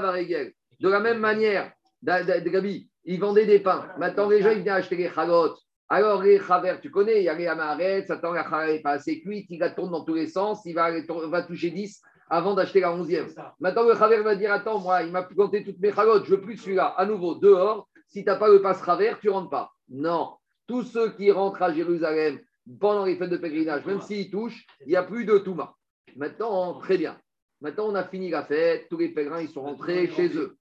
varegel. 0.00 0.52
De 0.80 0.88
la 0.88 1.00
même 1.00 1.18
manière, 1.18 1.72
Gabi, 2.02 2.88
ils 3.04 3.20
vendaient 3.20 3.46
des 3.46 3.60
pains. 3.60 3.88
Maintenant, 3.98 4.28
les 4.28 4.42
gens, 4.42 4.50
ils 4.50 4.58
venaient 4.58 4.70
acheter 4.70 4.96
les 4.96 5.08
chalotes. 5.08 5.58
Alors, 5.88 6.22
les 6.22 6.40
chavers, 6.40 6.80
tu 6.80 6.90
connais, 6.90 7.18
il 7.18 7.24
y 7.24 7.28
a 7.28 7.34
les 7.34 7.46
amarets, 7.46 8.10
attend 8.10 8.32
la 8.32 8.48
chalot 8.48 8.72
n'est 8.72 8.80
pas 8.80 8.92
assez 8.92 9.20
cuite, 9.20 9.46
il 9.50 9.60
la 9.60 9.70
tourne 9.70 9.92
dans 9.92 10.04
tous 10.04 10.14
les 10.14 10.26
sens, 10.26 10.62
il 10.64 10.74
va, 10.74 10.90
va 11.28 11.42
toucher 11.42 11.70
10 11.70 12.02
avant 12.28 12.54
d'acheter 12.54 12.80
la 12.80 12.90
11e. 12.90 13.32
Maintenant, 13.60 13.84
le 13.84 13.94
chaver 13.94 14.20
va 14.20 14.34
dire 14.34 14.52
Attends, 14.52 14.80
moi, 14.80 15.04
il 15.04 15.12
m'a 15.12 15.22
planté 15.22 15.62
toutes 15.62 15.78
mes 15.78 15.92
chalotes, 15.92 16.24
je 16.24 16.30
veux 16.30 16.40
plus 16.40 16.56
celui-là. 16.56 16.86
À 16.96 17.06
nouveau, 17.06 17.36
dehors, 17.36 17.88
si 18.08 18.24
tu 18.24 18.30
n'as 18.30 18.36
pas 18.36 18.48
le 18.48 18.60
passe 18.60 18.84
chaver, 18.84 19.14
tu 19.20 19.30
rentres 19.30 19.50
pas. 19.50 19.70
Non. 19.88 20.34
Tous 20.66 20.82
ceux 20.82 21.10
qui 21.12 21.30
rentrent 21.30 21.62
à 21.62 21.72
Jérusalem 21.72 22.40
pendant 22.80 23.04
les 23.04 23.16
fêtes 23.16 23.30
de 23.30 23.36
pèlerinage, 23.36 23.84
même 23.86 24.00
s'ils 24.00 24.30
touchent, 24.30 24.66
il 24.82 24.88
n'y 24.88 24.96
a 24.96 25.02
plus 25.02 25.24
de 25.24 25.38
Touma. 25.38 25.74
Maintenant, 26.16 26.74
très 26.78 26.98
bien. 26.98 27.18
Maintenant, 27.60 27.86
on 27.88 27.94
a 27.94 28.04
fini 28.04 28.28
la 28.30 28.44
fête, 28.44 28.88
tous 28.88 28.98
les 28.98 29.08
pèlerins, 29.08 29.40
ils 29.40 29.48
sont 29.48 29.62
rentrés 29.62 30.08
chez 30.08 30.36
eux. 30.36 30.56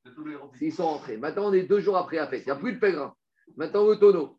Ils 0.61 0.71
sont 0.71 0.85
rentrés. 0.85 1.17
Maintenant, 1.17 1.49
on 1.49 1.53
est 1.53 1.63
deux 1.63 1.79
jours 1.79 1.97
après 1.97 2.17
la 2.17 2.27
fête. 2.27 2.43
Il 2.43 2.45
n'y 2.45 2.51
a 2.51 2.55
plus 2.55 2.73
de 2.73 2.79
pèlerins. 2.79 3.13
Maintenant, 3.57 3.87
le 3.87 3.97
tonneau, 3.97 4.37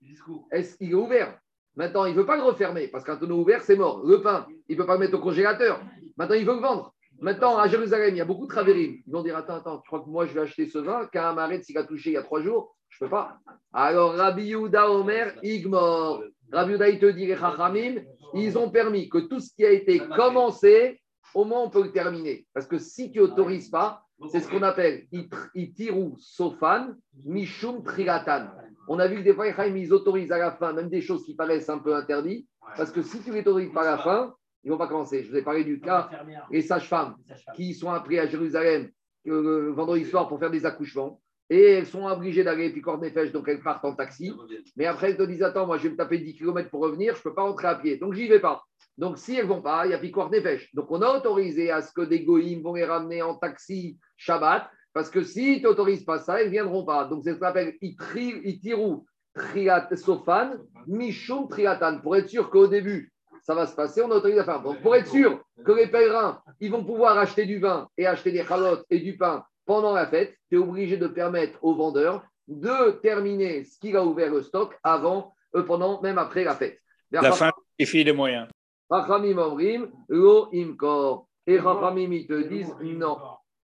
est-ce 0.51 0.77
qu'il 0.77 0.91
est 0.91 0.95
ouvert? 0.95 1.39
Maintenant, 1.77 2.07
il 2.07 2.15
ne 2.15 2.19
veut 2.19 2.27
pas 2.27 2.37
le 2.37 2.43
refermer 2.43 2.89
parce 2.89 3.05
qu'un 3.05 3.17
tonneau 3.17 3.41
ouvert, 3.41 3.63
c'est 3.63 3.77
mort. 3.77 4.03
Le 4.07 4.23
pain, 4.23 4.47
il 4.69 4.77
ne 4.77 4.81
peut 4.81 4.87
pas 4.87 4.95
le 4.95 5.01
mettre 5.01 5.19
au 5.19 5.21
congélateur. 5.21 5.83
Maintenant, 6.17 6.35
il 6.35 6.47
veut 6.47 6.55
le 6.55 6.61
vendre. 6.61 6.95
Maintenant, 7.21 7.59
à 7.59 7.69
Jérusalem, 7.69 8.15
il 8.15 8.19
y 8.19 8.21
a 8.21 8.25
beaucoup 8.25 8.47
de 8.47 8.51
travérim. 8.51 8.97
Ils 9.07 9.13
vont 9.13 9.23
dire 9.23 9.37
Attends, 9.37 9.57
attends, 9.57 9.79
tu 9.79 9.87
crois 9.87 10.01
que 10.01 10.09
moi, 10.09 10.27
je 10.27 10.33
vais 10.33 10.41
acheter 10.41 10.67
ce 10.67 10.79
vin? 10.79 11.07
Qu'un 11.07 11.31
amaret, 11.31 11.63
s'il 11.63 11.77
a 11.79 11.85
touché 11.85 12.11
il 12.11 12.15
y 12.15 12.17
a 12.17 12.23
trois 12.23 12.43
jours 12.43 12.77
Je 12.89 13.05
ne 13.05 13.07
peux 13.07 13.11
pas. 13.11 13.39
Alors, 13.73 14.15
Rabbi 14.15 14.45
Yehuda 14.45 14.91
Omer, 14.91 15.35
Igmor. 15.43 16.23
Rabbi 16.53 16.99
te 16.99 17.07
dit 17.07 17.27
Les 17.27 17.37
Chachamim, 17.37 18.03
ils 18.35 18.57
ont 18.59 18.71
permis 18.71 19.09
que 19.09 19.19
tout 19.19 19.41
ce 19.41 19.53
qui 19.55 19.65
a 19.65 19.71
été 19.71 19.99
commencé, 19.99 21.01
au 21.35 21.45
moins, 21.45 21.63
on 21.63 21.71
peut 21.71 21.83
le 21.83 21.93
terminer. 21.93 22.47
Parce 22.55 22.67
que 22.67 22.79
si 22.79 23.11
tu 23.11 23.19
n'autorises 23.19 23.69
pas, 23.69 24.03
c'est 24.31 24.41
ce 24.41 24.49
qu'on 24.49 24.63
appelle 24.63 25.07
itiru 25.55 26.13
sofan, 26.19 26.95
mishum 27.25 27.83
trilatan. 27.85 28.49
On 28.89 28.99
a 28.99 29.09
vu 29.09 29.17
que 29.17 29.23
des 29.23 29.35
fois, 29.35 29.49
ils 29.49 29.93
autorisent 29.93 30.33
à 30.33 30.39
la 30.39 30.53
fin 30.53 30.73
même 30.73 30.89
des 30.89 31.03
choses 31.03 31.25
qui 31.25 31.35
paraissent 31.35 31.69
un 31.69 31.79
peu 31.79 31.95
interdites, 31.95 32.49
parce 32.77 32.91
que 32.91 33.03
si 33.03 33.21
tu 33.21 33.33
les 33.33 33.41
autorises 33.41 33.73
pas 33.73 33.83
à 33.83 33.97
la 33.97 33.99
fin, 33.99 34.35
Ils 34.67 34.71
ne 34.71 34.73
vont 34.73 34.79
pas 34.79 34.89
commencer. 34.89 35.23
Je 35.23 35.31
vous 35.31 35.37
ai 35.37 35.43
parlé 35.43 35.63
du 35.63 35.79
cas, 35.79 36.11
les 36.51 36.61
sages-femmes 36.61 37.15
qui 37.55 37.73
sont 37.73 37.89
appris 37.89 38.19
à 38.19 38.27
Jérusalem 38.27 38.91
euh, 39.29 39.67
le 39.67 39.71
vendredi 39.71 40.05
soir 40.05 40.27
pour 40.27 40.41
faire 40.41 40.51
des 40.51 40.67
accouchements. 40.67 41.21
Et 41.49 41.63
elles 41.63 41.87
sont 41.87 42.07
obligées 42.07 42.43
d'aller 42.43 42.71
Picor 42.71 42.99
Nefesh, 42.99 43.31
donc 43.31 43.49
elles 43.49 43.63
partent 43.63 43.85
en 43.85 43.95
taxi. 43.95 44.33
Mais 44.77 44.87
après, 44.87 45.11
elles 45.11 45.17
te 45.17 45.23
disent 45.23 45.43
Attends, 45.43 45.67
moi, 45.67 45.79
je 45.79 45.85
vais 45.85 45.91
me 45.91 45.97
taper 45.97 46.19
10 46.19 46.35
km 46.35 46.69
pour 46.71 46.81
revenir, 46.81 47.15
je 47.15 47.21
ne 47.21 47.23
peux 47.23 47.35
pas 47.35 47.43
rentrer 47.43 47.69
à 47.69 47.77
pied. 47.77 47.97
Donc, 47.99 48.15
j'y 48.15 48.27
vais 48.27 48.41
pas. 48.41 48.65
Donc, 48.99 49.19
si 49.19 49.37
elles 49.37 49.45
ne 49.45 49.51
vont 49.51 49.63
pas, 49.63 49.87
il 49.87 49.91
y 49.91 49.95
a 49.95 49.99
Picor 49.99 50.31
Nefesh. 50.31 50.75
Donc, 50.75 50.91
on 50.91 51.03
a 51.03 51.17
autorisé 51.17 51.71
à 51.71 51.83
ce 51.83 51.93
que 51.93 52.03
des 52.03 52.25
goïms 52.25 52.63
vont 52.63 52.75
les 52.75 52.85
ramener 52.85 53.23
en 53.23 53.35
taxi 53.37 53.99
Shabbat, 54.17 54.69
parce 54.93 55.11
que 55.11 55.23
si 55.23 55.59
tu 55.59 55.65
n'autorises 55.65 56.05
pas 56.05 56.19
ça, 56.19 56.41
elles 56.41 56.47
ne 56.47 56.53
viendront 56.53 56.85
pas. 56.85 57.05
Donc, 57.05 57.23
c'est 57.23 57.35
ce 57.35 57.39
qu'on 57.39 57.47
appelle 57.47 57.77
Itirou 57.81 59.07
Triat 59.35 59.89
Sofan, 59.95 60.55
Mishum 60.87 61.49
Triatan, 61.49 62.01
pour 62.01 62.17
être 62.17 62.29
sûr 62.29 62.51
qu'au 62.51 62.67
début, 62.67 63.13
ça 63.43 63.55
va 63.55 63.67
se 63.67 63.77
passer, 63.77 64.03
on 64.03 64.11
autorise 64.11 64.39
à 64.39 64.45
faire. 64.45 64.63
Donc, 64.63 64.81
pour 64.81 64.97
être 64.97 65.09
sûr 65.09 65.41
que 65.65 65.73
les 65.73 65.87
pèlerins, 65.87 66.43
ils 66.59 66.71
vont 66.71 66.83
pouvoir 66.83 67.19
acheter 67.19 67.45
du 67.45 67.59
vin 67.59 67.89
et 67.97 68.07
acheter 68.07 68.33
des 68.33 68.43
chalotes 68.43 68.85
et 68.91 68.99
du 68.99 69.17
pain 69.17 69.45
pendant 69.67 69.93
la 69.93 70.07
fête, 70.07 70.37
tu 70.49 70.57
es 70.57 70.59
obligé 70.59 70.97
de 70.97 71.09
permettre 71.09 71.59
au 71.63 71.75
vendeur 71.75 72.25
de 72.49 72.93
terminer 73.01 73.65
ce 73.65 73.79
qu'il 73.79 73.97
a 73.97 74.05
ouvert 74.05 74.31
le 74.33 74.41
stock 74.43 74.79
avant, 74.83 75.35
euh, 75.55 75.63
pendant, 75.65 76.01
même 76.01 76.19
après 76.19 76.45
la 76.45 76.55
fête. 76.55 76.81
La 77.11 77.33
fin 77.33 77.51
justifie 77.79 78.05
les 78.05 78.13
moyens. 78.13 78.49
Rachamim 78.89 79.39
Omrim, 79.39 79.91
Lo 80.09 80.49
Imkor. 80.53 81.29
Et 81.47 81.59
Rachamim, 81.59 82.13
ils 82.13 82.27
te 82.27 82.49
disent 82.49 82.75
non. 82.81 83.19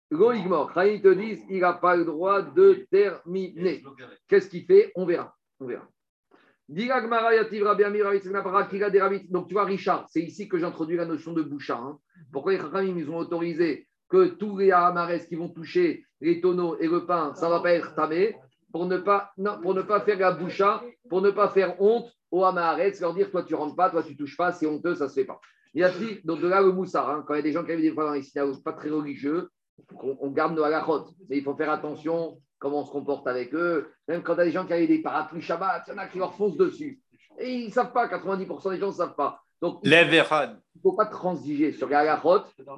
Lo 0.09 0.31
Igmor. 0.33 0.71
Ils 0.83 1.01
te 1.01 1.13
disent 1.13 1.43
il 1.49 1.61
n'a 1.61 1.73
pas 1.73 1.95
le 1.95 2.05
droit 2.05 2.41
de 2.41 2.85
terminer. 2.91 3.83
Qu'est-ce 4.27 4.49
qu'il 4.49 4.65
fait? 4.65 4.91
On 4.95 5.05
verra. 5.05 5.35
On 5.59 5.65
verra. 5.65 5.87
Donc 6.67 6.87
tu 9.47 9.53
vois, 9.53 9.65
Richard, 9.65 10.07
c'est 10.09 10.21
ici 10.21 10.47
que 10.47 10.57
j'introduis 10.57 10.97
la 10.97 11.05
notion 11.05 11.33
de 11.33 11.41
boucha. 11.41 11.77
Hein. 11.77 11.99
Pourquoi 12.31 12.53
les 12.53 12.59
Rachamim, 12.59 12.97
ils 12.97 13.09
ont 13.09 13.17
autorisé 13.17 13.87
que 14.11 14.25
tous 14.25 14.57
les 14.57 14.71
Hamares 14.71 15.25
qui 15.27 15.35
vont 15.35 15.49
toucher 15.49 16.05
les 16.19 16.41
tonneaux 16.41 16.77
et 16.79 16.87
le 16.87 17.05
pain, 17.05 17.33
ça 17.33 17.47
ne 17.47 17.51
va 17.51 17.61
pas 17.61 17.71
être 17.71 17.95
tamé, 17.95 18.35
pour 18.71 18.85
ne 18.85 18.97
pas, 18.97 19.31
pour 19.63 19.73
ne 19.73 19.81
pas 19.81 20.01
faire 20.01 20.19
la 20.19 20.31
boucha, 20.31 20.83
pour 21.09 21.21
ne 21.21 21.31
pas 21.31 21.49
faire 21.49 21.81
honte 21.81 22.11
aux 22.29 22.43
Hamares, 22.43 22.77
leur 22.99 23.13
dire 23.13 23.31
toi 23.31 23.43
tu 23.43 23.55
rentres 23.55 23.75
pas, 23.75 23.89
toi 23.89 24.03
tu 24.03 24.15
touches 24.15 24.37
pas, 24.37 24.51
c'est 24.51 24.67
honteux, 24.67 24.95
ça 24.95 25.07
se 25.07 25.13
fait 25.13 25.25
pas. 25.25 25.39
Il 25.73 25.81
y 25.81 25.83
a 25.85 25.91
donc 26.25 26.41
de 26.41 26.47
là 26.47 26.61
le 26.61 26.73
moussard, 26.73 27.09
hein, 27.09 27.23
quand 27.25 27.33
il 27.33 27.37
y 27.37 27.39
a 27.39 27.43
des 27.43 27.53
gens 27.53 27.63
qui 27.63 27.71
avaient 27.71 27.81
des 27.81 27.93
fois 27.93 28.17
ici, 28.17 28.37
pas 28.63 28.73
très 28.73 28.89
religieux, 28.89 29.49
on, 29.93 30.29
garde 30.31 30.53
nos 30.53 30.63
halachot, 30.63 31.07
mais 31.29 31.37
il 31.37 31.43
faut 31.43 31.55
faire 31.55 31.71
attention 31.71 32.37
comment 32.59 32.81
on 32.81 32.85
se 32.85 32.91
comporte 32.91 33.27
avec 33.27 33.53
eux. 33.55 33.89
Même 34.07 34.21
quand 34.21 34.33
il 34.33 34.37
y 34.37 34.41
a 34.41 34.45
des 34.45 34.51
gens 34.51 34.65
qui 34.65 34.73
avaient 34.73 34.87
des 34.87 35.01
parapluies 35.01 35.41
Shabbat, 35.41 35.83
il 35.87 35.91
y 35.91 35.93
en 35.93 35.97
a 35.97 36.07
qui 36.07 36.19
leur 36.19 36.35
foncent 36.35 36.57
dessus. 36.57 37.01
Et 37.39 37.51
ils 37.53 37.67
ne 37.67 37.71
savent 37.71 37.93
pas, 37.93 38.07
90% 38.07 38.71
des 38.71 38.77
gens 38.77 38.87
ne 38.87 38.91
savent 38.91 39.15
pas. 39.15 39.41
Donc, 39.61 39.79
il 39.83 39.91
ne 39.91 40.81
faut 40.81 40.93
pas 40.93 41.05
transiger 41.05 41.71
sur 41.71 41.87
la 41.87 42.21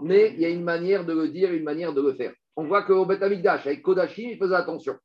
mais 0.02 0.32
il 0.34 0.42
y 0.42 0.46
a 0.46 0.50
une 0.50 0.64
manière 0.64 1.06
de 1.06 1.14
le 1.14 1.30
dire, 1.30 1.54
une 1.54 1.64
manière 1.64 1.94
de 1.94 2.02
le 2.02 2.14
faire. 2.14 2.34
On 2.56 2.66
voit 2.66 2.84
qu'au 2.84 3.10
Amikdash, 3.10 3.66
avec 3.66 3.82
Kodashim, 3.82 4.30
il 4.30 4.38
faisait 4.38 4.56
attention 4.56 4.96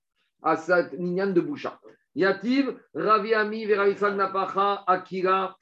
à 0.42 0.56
cette 0.56 0.98
nignane 0.98 1.32
de 1.32 1.40
Boucha. 1.40 1.78
Yativ, 2.14 2.76
Ravi 2.94 3.32
Ami, 3.32 3.64
Veravitzag 3.64 4.16
Napacha, 4.16 4.82
Akira, 4.86 5.56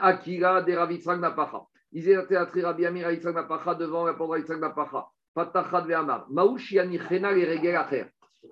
Akira, 0.00 0.62
de 0.62 0.72
Ravitzag 0.72 1.20
Napacha. 1.20 1.62
Ils 1.92 2.08
étaient 2.08 2.36
à 2.36 2.44
Ravi 2.44 2.86
Ami, 2.86 3.04
Ravitzag 3.04 3.34
Napacha 3.34 3.74
devant 3.74 4.06
la 4.06 4.14
porte 4.14 4.30
Ravitzag 4.30 4.60
Napacha. 4.60 5.06
Patachad 5.34 5.86
Ve'amar. 5.86 6.26
Maouch 6.30 6.72
Yani 6.72 6.98
Chena, 6.98 7.32
les 7.32 7.44
Regel 7.44 8.10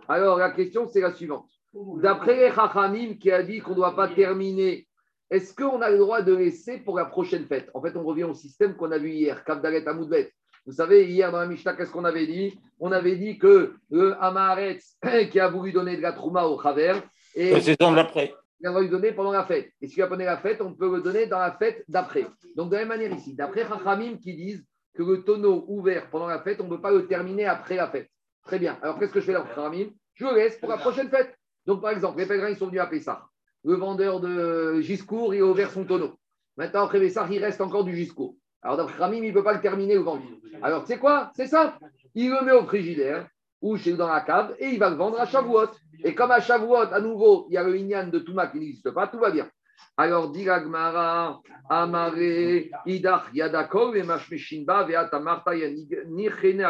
Alors 0.09 0.39
la 0.39 0.51
question, 0.51 0.87
c'est 0.87 1.01
la 1.01 1.13
suivante. 1.13 1.49
D'après 1.73 2.53
Chachamim 2.53 3.15
qui 3.15 3.31
a 3.31 3.43
dit 3.43 3.61
qu'on 3.61 3.73
ne 3.73 3.77
doit 3.77 3.97
pas 3.97 4.09
terminer 4.09 4.86
est-ce 5.31 5.55
qu'on 5.55 5.81
a 5.83 5.91
le 5.91 5.99
droit 5.99 6.23
de 6.23 6.33
laisser 6.33 6.79
pour 6.79 6.97
la 6.97 7.05
prochaine 7.05 7.47
fête? 7.47 7.69
En 7.75 7.83
fait, 7.83 7.97
on 7.97 8.05
revient 8.05 8.25
au 8.25 8.35
système 8.35 8.77
qu'on 8.77 8.93
a 8.93 8.99
vu 8.99 9.11
hier, 9.11 9.45
Kavdalet 9.45 9.87
Amoudbet. 9.89 10.33
Vous 10.67 10.73
savez, 10.73 11.07
hier 11.07 11.33
dans 11.33 11.41
la 11.41 11.47
Mishnah, 11.47 11.75
qu'est-ce 11.75 11.91
qu'on 11.91 12.05
avait 12.05 12.27
dit? 12.27 12.59
On 12.79 12.93
avait 12.93 13.17
dit 13.17 13.39
que 13.39 13.75
le 13.91 14.15
Amaharetz 14.23 14.97
qui 15.31 15.41
a 15.41 15.49
voulu 15.49 15.73
donner 15.73 15.97
de 15.97 16.03
la 16.03 16.13
trouma 16.13 16.45
au 16.45 16.61
Chaver. 16.61 16.95
Et 17.35 17.51
la 17.51 17.61
saison 17.61 17.93
d'après. 17.93 18.35
Il 18.61 18.71
va 18.71 18.81
lui 18.81 18.89
donner 18.89 19.13
pendant 19.13 19.33
la 19.33 19.45
fête. 19.45 19.71
Et 19.81 19.89
s'il 19.89 20.03
a 20.03 20.07
donné 20.07 20.25
la 20.25 20.39
fête, 20.39 20.61
on 20.61 20.75
peut 20.75 20.91
le 20.91 21.03
donner 21.03 21.27
dans 21.27 21.39
la 21.39 21.53
fête 21.53 21.85
d'après. 21.89 22.27
Donc, 22.57 22.71
de 22.71 22.75
la 22.75 22.81
même 22.81 22.89
manière 22.89 23.13
ici, 23.13 23.35
d'après 23.35 23.67
Chachamim 23.67 24.17
qui 24.17 24.35
disent 24.35 24.65
que 24.95 25.03
le 25.03 25.25
tonneau 25.25 25.65
ouvert 25.69 26.09
pendant 26.09 26.27
la 26.27 26.41
fête, 26.41 26.61
on 26.61 26.65
ne 26.65 26.71
peut 26.71 26.81
pas 26.81 26.91
le 26.91 27.07
terminer 27.07 27.47
après 27.47 27.77
la 27.77 27.89
fête. 27.89 28.09
Très 28.45 28.59
bien. 28.59 28.79
Alors, 28.81 28.99
qu'est-ce 28.99 29.13
que 29.13 29.21
je 29.21 29.27
fais 29.27 29.33
là, 29.33 29.45
Chachamim? 29.55 29.89
Je 30.15 30.25
le 30.25 30.35
laisse 30.35 30.57
pour 30.59 30.71
la 30.71 30.79
prochaine 30.79 31.11
fête. 31.11 31.37
Donc, 31.67 31.83
par 31.83 31.91
exemple, 31.91 32.19
les 32.19 32.27
pèlerins, 32.27 32.49
ils 32.49 32.57
sont 32.57 32.67
venus 32.67 32.81
à 32.81 32.87
Pessah 32.87 33.27
le 33.67 33.75
vendeur 33.75 34.21
de 34.21 34.81
Giscourt, 34.81 35.35
il 35.35 35.43
a 35.43 35.45
ouvert 35.45 35.71
son 35.73 35.85
tonneau. 35.85 36.15
Maintenant, 36.57 36.85
après 36.85 37.01
Bessar, 37.01 37.31
il 37.33 37.43
reste 37.43 37.61
encore 37.61 37.85
du 37.85 37.97
Giscourt. 37.97 38.37
Alors, 38.63 38.77
d'après 38.77 38.99
Ramim, 38.99 39.25
il 39.25 39.31
ne 39.31 39.35
peut 39.35 39.43
pas 39.43 39.55
le 39.55 39.61
terminer 39.61 39.99
ou 39.99 40.05
vendre. 40.05 40.23
Alors, 40.63 40.85
tu 40.85 40.93
sais 40.93 40.99
quoi? 40.99 41.33
C'est 41.35 41.49
ça. 41.49 41.77
Il 42.15 42.31
le 42.31 42.45
met 42.45 42.53
au 42.53 42.65
frigidaire 42.65 43.29
ou 43.61 43.77
chez 43.77 43.95
dans 43.95 44.07
la 44.07 44.21
cave 44.21 44.55
et 44.61 44.69
il 44.69 44.79
va 44.79 44.89
le 44.89 44.97
vendre 44.97 45.21
à 45.21 45.27
Shavuot. 45.27 45.71
Et 46.05 46.15
comme 46.15 46.31
à 46.31 46.41
Shavuot, 46.41 46.93
à 46.93 47.01
nouveau, 47.01 47.47
il 47.51 47.55
y 47.55 47.57
a 47.57 47.65
le 47.65 47.77
Inyan 47.77 48.07
de 48.07 48.21
Touma 48.21 48.47
qui 48.47 48.61
n'existe 48.61 48.91
pas, 48.93 49.09
tout 49.09 49.19
va 49.19 49.33
bien. 49.33 49.51
Alors, 49.97 50.31
dit 50.31 50.45
Gmara, 50.45 51.41
Amare, 51.69 52.69
Idach, 52.87 53.25
Yadakov, 53.35 53.97
et 53.97 54.05
Mashmeshinba, 54.05 54.85
Veata 54.85 55.19
Marta, 55.19 55.53
Nichene, 55.55 56.65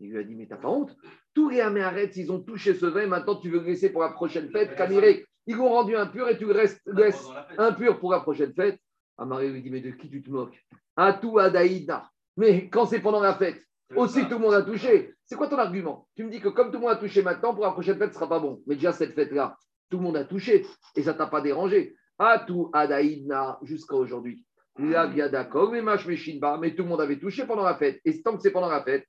Il 0.00 0.10
lui 0.10 0.18
a 0.18 0.22
dit, 0.22 0.34
mais 0.34 0.46
t'as 0.46 0.56
pas 0.56 0.68
honte? 0.68 0.96
Tous 1.34 1.50
les 1.50 1.60
Améarets, 1.60 2.12
ils 2.16 2.32
ont 2.32 2.40
touché 2.40 2.74
ce 2.74 2.86
vin, 2.86 3.06
maintenant 3.06 3.36
tu 3.36 3.50
veux 3.50 3.60
le 3.60 3.66
laisser 3.66 3.90
pour 3.90 4.02
la 4.02 4.08
prochaine 4.08 4.50
fête, 4.50 4.74
Kamirek. 4.74 5.26
Ils 5.46 5.56
l'ont 5.56 5.68
rendu 5.68 5.96
impur 5.96 6.28
et 6.28 6.36
tu 6.36 6.50
restes, 6.50 6.80
laisses 6.86 7.28
impur 7.56 7.98
pour 7.98 8.10
la 8.12 8.20
prochaine 8.20 8.52
fête. 8.52 8.78
Amaré 9.18 9.48
lui 9.48 9.62
dit 9.62 9.70
Mais 9.70 9.80
de 9.80 9.90
qui 9.90 10.10
tu 10.10 10.22
te 10.22 10.30
moques? 10.30 10.58
Atou 10.96 11.38
Adaïda. 11.38 12.08
Mais 12.36 12.68
quand 12.68 12.86
c'est 12.86 13.00
pendant 13.00 13.20
la 13.20 13.34
fête, 13.34 13.62
aussi 13.94 14.24
tout 14.24 14.34
le 14.34 14.38
monde 14.38 14.54
a 14.54 14.62
touché. 14.62 15.14
C'est 15.24 15.36
quoi 15.36 15.48
ton 15.48 15.58
argument? 15.58 16.08
Tu 16.16 16.24
me 16.24 16.30
dis 16.30 16.40
que 16.40 16.48
comme 16.48 16.68
tout 16.68 16.78
le 16.78 16.80
monde 16.80 16.90
a 16.90 16.96
touché 16.96 17.22
maintenant, 17.22 17.54
pour 17.54 17.64
la 17.64 17.72
prochaine 17.72 17.98
fête, 17.98 18.10
ce 18.12 18.18
ne 18.18 18.20
sera 18.20 18.28
pas 18.28 18.40
bon. 18.40 18.62
Mais 18.66 18.74
déjà, 18.74 18.92
cette 18.92 19.14
fête-là, 19.14 19.56
tout 19.88 19.98
le 19.98 20.02
monde 20.02 20.16
a 20.16 20.24
touché 20.24 20.66
et 20.94 21.02
ça 21.02 21.12
ne 21.12 21.18
t'a 21.18 21.26
pas 21.26 21.40
dérangé. 21.40 21.94
Atou 22.18 22.70
Adaïdna 22.72 23.58
jusqu'à 23.62 23.94
aujourd'hui. 23.94 24.44
mais 24.78 24.96
mais 24.96 26.74
tout 26.74 26.82
le 26.82 26.88
monde 26.88 27.00
avait 27.00 27.18
touché 27.18 27.46
pendant 27.46 27.64
la 27.64 27.76
fête. 27.76 28.00
Et 28.04 28.22
tant 28.22 28.36
que 28.36 28.42
c'est 28.42 28.50
pendant 28.50 28.68
la 28.68 28.82
fête, 28.82 29.06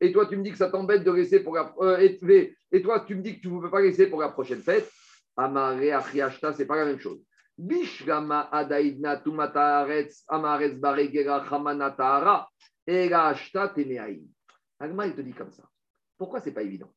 et 0.00 0.12
toi, 0.12 0.26
tu 0.26 0.36
me 0.36 0.42
dis 0.42 0.52
que 0.52 0.58
ça 0.58 0.70
t'embête 0.70 1.02
de 1.02 1.10
laisser 1.10 1.40
pour 1.40 1.56
la. 1.56 1.74
Euh, 1.80 1.98
et, 1.98 2.82
toi, 2.82 3.00
tu 3.00 3.16
me 3.16 3.22
dis 3.22 3.36
que 3.36 3.42
tu 3.42 3.48
ne 3.48 3.60
peux 3.60 3.70
pas 3.70 3.80
laisser 3.80 4.06
pour 4.06 4.20
la 4.20 4.28
prochaine 4.28 4.62
fête. 4.62 4.88
Amare 5.36 5.78
Achiashta, 5.78 6.52
ce 6.52 6.58
n'est 6.58 6.66
pas 6.66 6.76
la 6.76 6.84
même 6.84 7.00
chose. 7.00 7.20
Bishgama 7.56 8.48
Adaidna 8.52 9.16
Tumataretz 9.18 10.24
Amaretz 10.28 10.76
Baregera 10.78 11.44
Hamanatara 11.50 12.48
Erashta 12.86 13.68
Temeaim. 13.68 14.20
Agma, 14.78 15.06
il 15.06 15.14
te 15.14 15.20
dit 15.20 15.32
comme 15.32 15.50
ça. 15.50 15.64
Pourquoi 16.16 16.40
ce 16.40 16.46
n'est 16.46 16.54
pas 16.54 16.62
évident? 16.62 16.92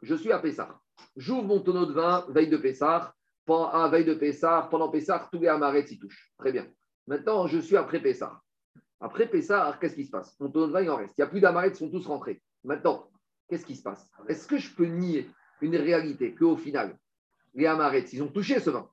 Je 0.00 0.14
suis 0.14 0.32
à 0.32 0.38
Pessah. 0.38 0.80
J'ouvre 1.16 1.44
mon 1.44 1.60
tonneau 1.60 1.86
de 1.86 1.92
vin, 1.92 2.26
veille 2.30 2.48
de 2.48 2.56
de 2.56 4.14
Pessah, 4.14 4.68
pendant 4.70 4.88
Pessah, 4.88 5.28
tous 5.30 5.38
les 5.38 5.48
Amaretz 5.48 5.90
y 5.90 5.98
touchent. 5.98 6.32
Très 6.38 6.52
bien. 6.52 6.66
Maintenant, 7.06 7.46
je 7.46 7.58
suis 7.58 7.76
après 7.76 8.00
Pessah. 8.00 8.40
Après 9.02 9.26
Pessah, 9.26 9.76
qu'est-ce 9.80 9.96
qui 9.96 10.04
se 10.04 10.10
passe? 10.10 10.38
De 10.38 10.60
vin, 10.60 10.80
il 10.80 10.88
en 10.88 10.96
reste. 10.96 11.18
Il 11.18 11.22
n'y 11.22 11.24
a 11.24 11.28
plus 11.28 11.40
d'amaret, 11.40 11.70
ils 11.70 11.74
sont 11.74 11.90
tous 11.90 12.06
rentrés. 12.06 12.40
Maintenant, 12.62 13.08
qu'est-ce 13.48 13.66
qui 13.66 13.74
se 13.74 13.82
passe? 13.82 14.08
Est-ce 14.28 14.46
que 14.46 14.58
je 14.58 14.72
peux 14.74 14.86
nier 14.86 15.28
une 15.60 15.76
réalité 15.76 16.34
qu'au 16.34 16.56
final, 16.56 16.96
les 17.54 17.66
amarets, 17.66 18.04
ils 18.12 18.22
ont 18.22 18.28
touché 18.28 18.60
ce 18.60 18.70
vin? 18.70 18.88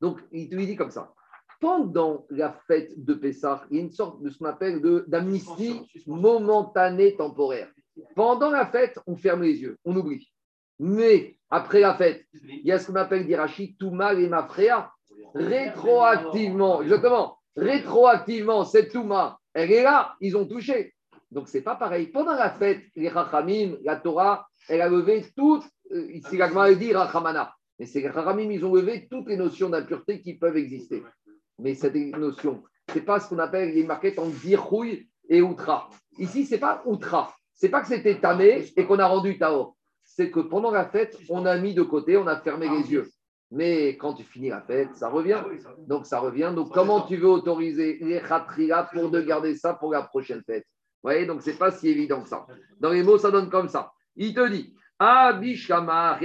Donc, 0.00 0.20
il 0.30 0.50
te 0.50 0.56
dit 0.56 0.76
comme 0.76 0.90
ça. 0.90 1.14
Pendant 1.58 2.26
la 2.28 2.52
fête 2.66 2.92
de 3.02 3.14
Pessah, 3.14 3.64
il 3.70 3.78
y 3.78 3.80
a 3.80 3.82
une 3.82 3.90
sorte 3.90 4.22
de 4.22 4.28
ce 4.28 4.36
qu'on 4.36 4.44
appelle 4.44 4.82
d'amnistie 5.06 5.80
momentanée 6.06 7.16
temporaire. 7.16 7.72
Pendant 8.14 8.50
la 8.50 8.66
fête, 8.66 8.98
on 9.06 9.16
ferme 9.16 9.42
les 9.42 9.62
yeux, 9.62 9.78
on 9.86 9.96
oublie. 9.96 10.30
Mais 10.78 11.38
après 11.48 11.80
la 11.80 11.94
fête, 11.94 12.26
il 12.34 12.66
y 12.66 12.72
a 12.72 12.78
ce 12.78 12.88
qu'on 12.88 12.96
appelle 12.96 13.26
d'Irachi, 13.26 13.74
mal 13.90 14.20
et 14.20 14.28
Mafrea, 14.28 14.92
rétroactivement, 15.34 16.82
exactement, 16.82 17.38
rétroactivement, 17.56 18.66
cette 18.66 18.92
Touma, 18.92 19.38
elle 19.56 19.72
est 19.72 19.82
là, 19.82 20.14
ils 20.20 20.36
ont 20.36 20.46
touché. 20.46 20.92
Donc, 21.30 21.48
c'est 21.48 21.62
pas 21.62 21.76
pareil. 21.76 22.08
Pendant 22.08 22.34
la 22.34 22.50
fête, 22.50 22.82
les 22.94 23.08
Rachamim, 23.08 23.76
la 23.82 23.96
Torah, 23.96 24.46
elle 24.68 24.82
a 24.82 24.88
levé 24.88 25.24
toutes, 25.34 25.64
euh, 25.92 26.12
ici 26.12 26.36
la 26.36 26.74
dit 26.74 26.92
Rachamana, 26.92 27.54
mais 27.78 27.86
c'est 27.86 28.00
les 28.00 28.10
Rachamim, 28.10 28.50
ils 28.50 28.64
ont 28.66 28.74
levé 28.74 29.08
toutes 29.10 29.28
les 29.28 29.36
notions 29.38 29.70
d'impureté 29.70 30.20
qui 30.20 30.34
peuvent 30.34 30.58
exister. 30.58 31.02
Mais 31.58 31.74
cette 31.74 31.94
notion, 31.94 32.64
c'est 32.92 33.00
pas 33.00 33.18
ce 33.18 33.30
qu'on 33.30 33.38
appelle, 33.38 33.74
il 33.74 33.90
est 33.90 34.18
en 34.18 34.28
dirhouille 34.28 35.08
et 35.30 35.40
outra. 35.40 35.88
Ici, 36.18 36.44
c'est 36.44 36.58
pas 36.58 36.82
outra. 36.84 37.34
C'est 37.54 37.70
pas 37.70 37.80
que 37.80 37.88
c'était 37.88 38.20
tamé 38.20 38.70
et 38.76 38.84
qu'on 38.84 38.98
a 38.98 39.06
rendu 39.06 39.38
taor. 39.38 39.74
C'est 40.04 40.30
que 40.30 40.40
pendant 40.40 40.70
la 40.70 40.84
fête, 40.84 41.16
on 41.30 41.46
a 41.46 41.56
mis 41.56 41.72
de 41.72 41.82
côté, 41.82 42.18
on 42.18 42.26
a 42.26 42.38
fermé 42.38 42.68
les 42.68 42.92
yeux. 42.92 43.10
Mais 43.50 43.96
quand 43.96 44.14
tu 44.14 44.24
finis 44.24 44.48
la 44.48 44.60
fête, 44.60 44.94
ça 44.94 45.08
revient. 45.08 45.40
Ah 45.42 45.70
Donc 45.86 46.06
ça 46.06 46.18
revient. 46.18 46.52
Donc 46.54 46.72
comment 46.72 47.02
tu 47.02 47.16
veux 47.16 47.28
autoriser 47.28 47.98
les 48.00 48.20
pour 48.92 49.10
de 49.10 49.20
garder 49.20 49.54
ça 49.54 49.74
pour 49.74 49.92
la 49.92 50.02
prochaine 50.02 50.42
fête? 50.44 50.64
Vous 51.02 51.10
voyez, 51.10 51.26
donc 51.26 51.42
c'est 51.42 51.58
pas 51.58 51.70
si 51.70 51.88
évident 51.88 52.22
que 52.22 52.28
ça. 52.28 52.46
Dans 52.80 52.90
les 52.90 53.02
mots, 53.02 53.18
ça 53.18 53.30
donne 53.30 53.48
comme 53.48 53.68
ça. 53.68 53.92
Il 54.16 54.34
te 54.34 54.48
dit 54.48 54.74
Abishkama 54.98 56.18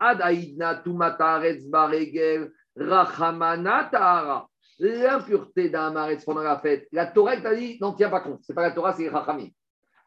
Ad 0.00 0.22
Aidna 0.24 0.76
Tumata 0.76 1.42
Baregel 1.68 2.50
Rachamanatara. 2.76 4.48
l'impureté 4.78 5.68
d'un 5.68 5.90
Maretz 5.90 6.24
pendant 6.24 6.42
la 6.42 6.58
fête, 6.58 6.88
la 6.92 7.06
Torah 7.06 7.36
t'a 7.36 7.54
dit, 7.54 7.78
n'en 7.80 7.92
tiens 7.92 8.08
pas 8.08 8.20
compte. 8.20 8.40
C'est 8.42 8.54
pas 8.54 8.62
la 8.62 8.70
Torah, 8.70 8.94
c'est 8.94 9.02
les 9.02 9.08
Rachamim. 9.08 9.48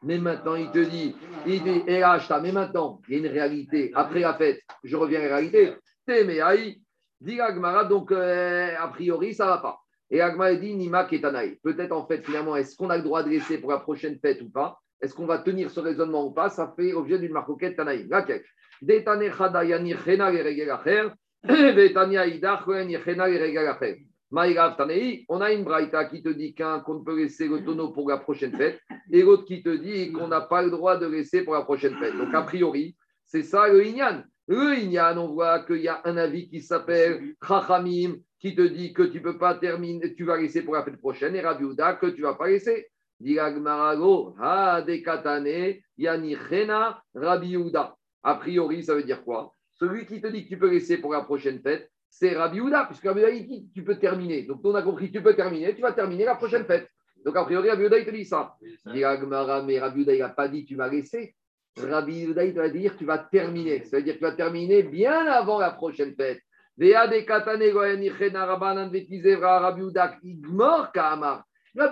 Mais 0.02 0.18
maintenant, 0.18 0.56
il 0.56 0.70
te 0.72 0.80
dit, 0.80 1.16
il 1.46 1.64
dit, 1.64 1.84
mais 1.88 2.52
maintenant, 2.52 3.02
il 3.08 3.14
y 3.14 3.16
a 3.18 3.20
une 3.20 3.32
réalité. 3.32 3.92
Après 3.96 4.20
la 4.20 4.34
fête, 4.34 4.62
je 4.84 4.96
reviens 4.96 5.20
à 5.20 5.24
la 5.24 5.36
réalité. 5.38 5.76
Dit 7.22 7.40
Agmara, 7.40 7.86
donc 7.86 8.12
euh, 8.12 8.76
a 8.78 8.88
priori, 8.90 9.34
ça 9.34 9.46
va 9.46 9.58
pas. 9.58 9.80
Et 10.12 10.22
Agmara 10.22 10.54
dit, 10.56 10.76
Nima 10.76 11.06
Ketanaï. 11.06 11.58
Peut-être 11.64 11.94
en 11.94 12.06
fait, 12.06 12.24
finalement, 12.24 12.56
est-ce 12.56 12.76
qu'on 12.76 12.90
a 12.90 12.98
le 12.98 13.04
droit 13.04 13.24
de 13.24 13.30
laisser 13.30 13.58
pour 13.58 13.72
la 13.72 13.80
prochaine 13.80 14.20
fête 14.20 14.42
ou 14.42 14.50
pas? 14.50 14.80
Est-ce 15.02 15.14
qu'on 15.14 15.26
va 15.26 15.40
tenir 15.40 15.72
ce 15.72 15.80
raisonnement 15.80 16.26
ou 16.26 16.32
pas? 16.32 16.50
Ça 16.50 16.74
fait 16.76 16.94
objet 16.94 17.18
d'une 17.20 17.32
marcoquette 17.32 17.78
Tanaï. 17.78 18.08
On 25.30 25.42
a 25.42 25.52
une 25.54 25.64
braïta 25.64 26.06
qui 26.06 26.22
te 26.24 26.30
dit 26.30 26.54
qu'un 26.54 26.80
qu'on 26.80 27.04
peut 27.04 27.18
laisser 27.18 27.48
le 27.48 27.64
tonneau 27.64 27.90
pour 27.90 28.10
la 28.10 28.18
prochaine 28.18 28.56
fête, 28.56 28.80
et 29.12 29.22
l'autre 29.22 29.46
qui 29.46 29.64
te 29.64 29.70
dit 29.70 30.12
qu'on 30.12 30.28
n'a 30.28 30.42
pas 30.42 30.62
le 30.64 30.72
droit 30.72 30.98
de 30.98 31.06
laisser 31.08 31.44
pour 31.44 31.54
la 31.54 31.62
prochaine 31.62 31.96
fête. 31.98 32.18
Donc, 32.18 32.34
a 32.34 32.42
priori, 32.42 32.96
c'est 33.26 33.44
ça 33.44 33.68
le 33.68 33.86
Inyan. 33.86 34.24
Le 34.48 34.74
Inyan, 34.80 35.18
on 35.18 35.34
voit 35.34 35.60
qu'il 35.66 35.82
y 35.82 35.88
a 35.88 36.02
un 36.06 36.18
avis 36.18 36.48
qui 36.48 36.62
s'appelle 36.62 37.36
Chachamim, 37.46 38.18
qui 38.40 38.56
te 38.56 38.62
dit 38.62 38.94
que 38.94 39.04
tu 39.04 39.22
peux 39.22 39.38
pas 39.38 39.56
terminer, 39.56 40.14
tu 40.14 40.24
vas 40.24 40.38
laisser 40.38 40.62
pour 40.62 40.76
la 40.76 40.84
fête 40.84 40.98
prochaine, 40.98 41.36
et 41.36 41.42
Rabbi 41.42 41.64
Uda 41.64 41.94
que 41.94 42.08
tu 42.08 42.22
vas 42.22 42.36
pas 42.36 42.48
laisser. 42.48 42.88
Ha 44.40 44.82
dekatane, 44.82 45.82
yani 45.98 46.36
Uda. 47.56 47.96
A 48.24 48.36
priori, 48.36 48.84
ça 48.84 48.96
veut 48.96 49.04
dire 49.04 49.24
quoi? 49.24 49.54
Celui 49.74 50.06
qui 50.06 50.22
te 50.22 50.28
dit 50.28 50.44
que 50.44 50.50
tu 50.50 50.58
peux 50.58 50.72
laisser 50.72 50.98
pour 50.98 51.14
la 51.14 51.22
prochaine 51.22 51.60
fête, 51.60 51.92
c'est 52.10 52.34
Rabbi 52.36 52.62
Houda, 52.62 52.86
puisque 52.86 53.04
Rabbi 53.04 53.20
Houda, 53.20 53.30
il 53.30 53.46
dit 53.46 53.70
tu 53.74 53.84
peux 53.84 53.98
terminer. 53.98 54.44
Donc, 54.44 54.62
on 54.64 54.74
a 54.74 54.82
compris, 54.82 55.12
tu 55.12 55.22
peux 55.22 55.36
terminer, 55.36 55.76
tu 55.76 55.82
vas 55.82 55.92
terminer 55.92 56.26
la 56.26 56.36
prochaine 56.36 56.66
fête. 56.66 56.90
Donc, 57.26 57.36
a 57.36 57.44
priori, 57.44 57.70
Rabbi 57.70 57.86
Houda, 57.86 58.00
il 58.00 58.06
te 58.06 58.12
dit 58.12 58.26
ça. 58.26 58.56
Il 58.62 58.94
dit 58.94 59.04
Agmara, 59.04 59.64
mais 59.64 59.76
il 59.76 60.20
n'a 60.20 60.30
pas 60.30 60.48
dit 60.48 60.66
tu 60.66 60.76
vas 60.76 60.88
laisser. 60.88 61.36
Rabbi 61.78 62.22
il 62.22 62.54
va 62.54 62.70
dire 62.70 62.96
tu 62.98 63.06
vas 63.06 63.18
terminer. 63.18 63.84
Ça 63.86 63.98
veut 63.98 64.04
dire 64.04 64.14
que 64.14 64.20
tu 64.20 64.26
vas 64.26 64.32
terminer 64.32 64.84
bien 64.84 65.26
avant 65.28 65.60
la 65.60 65.72
prochaine 65.72 66.16
fête. 66.16 66.40
Rabbi 66.78 67.26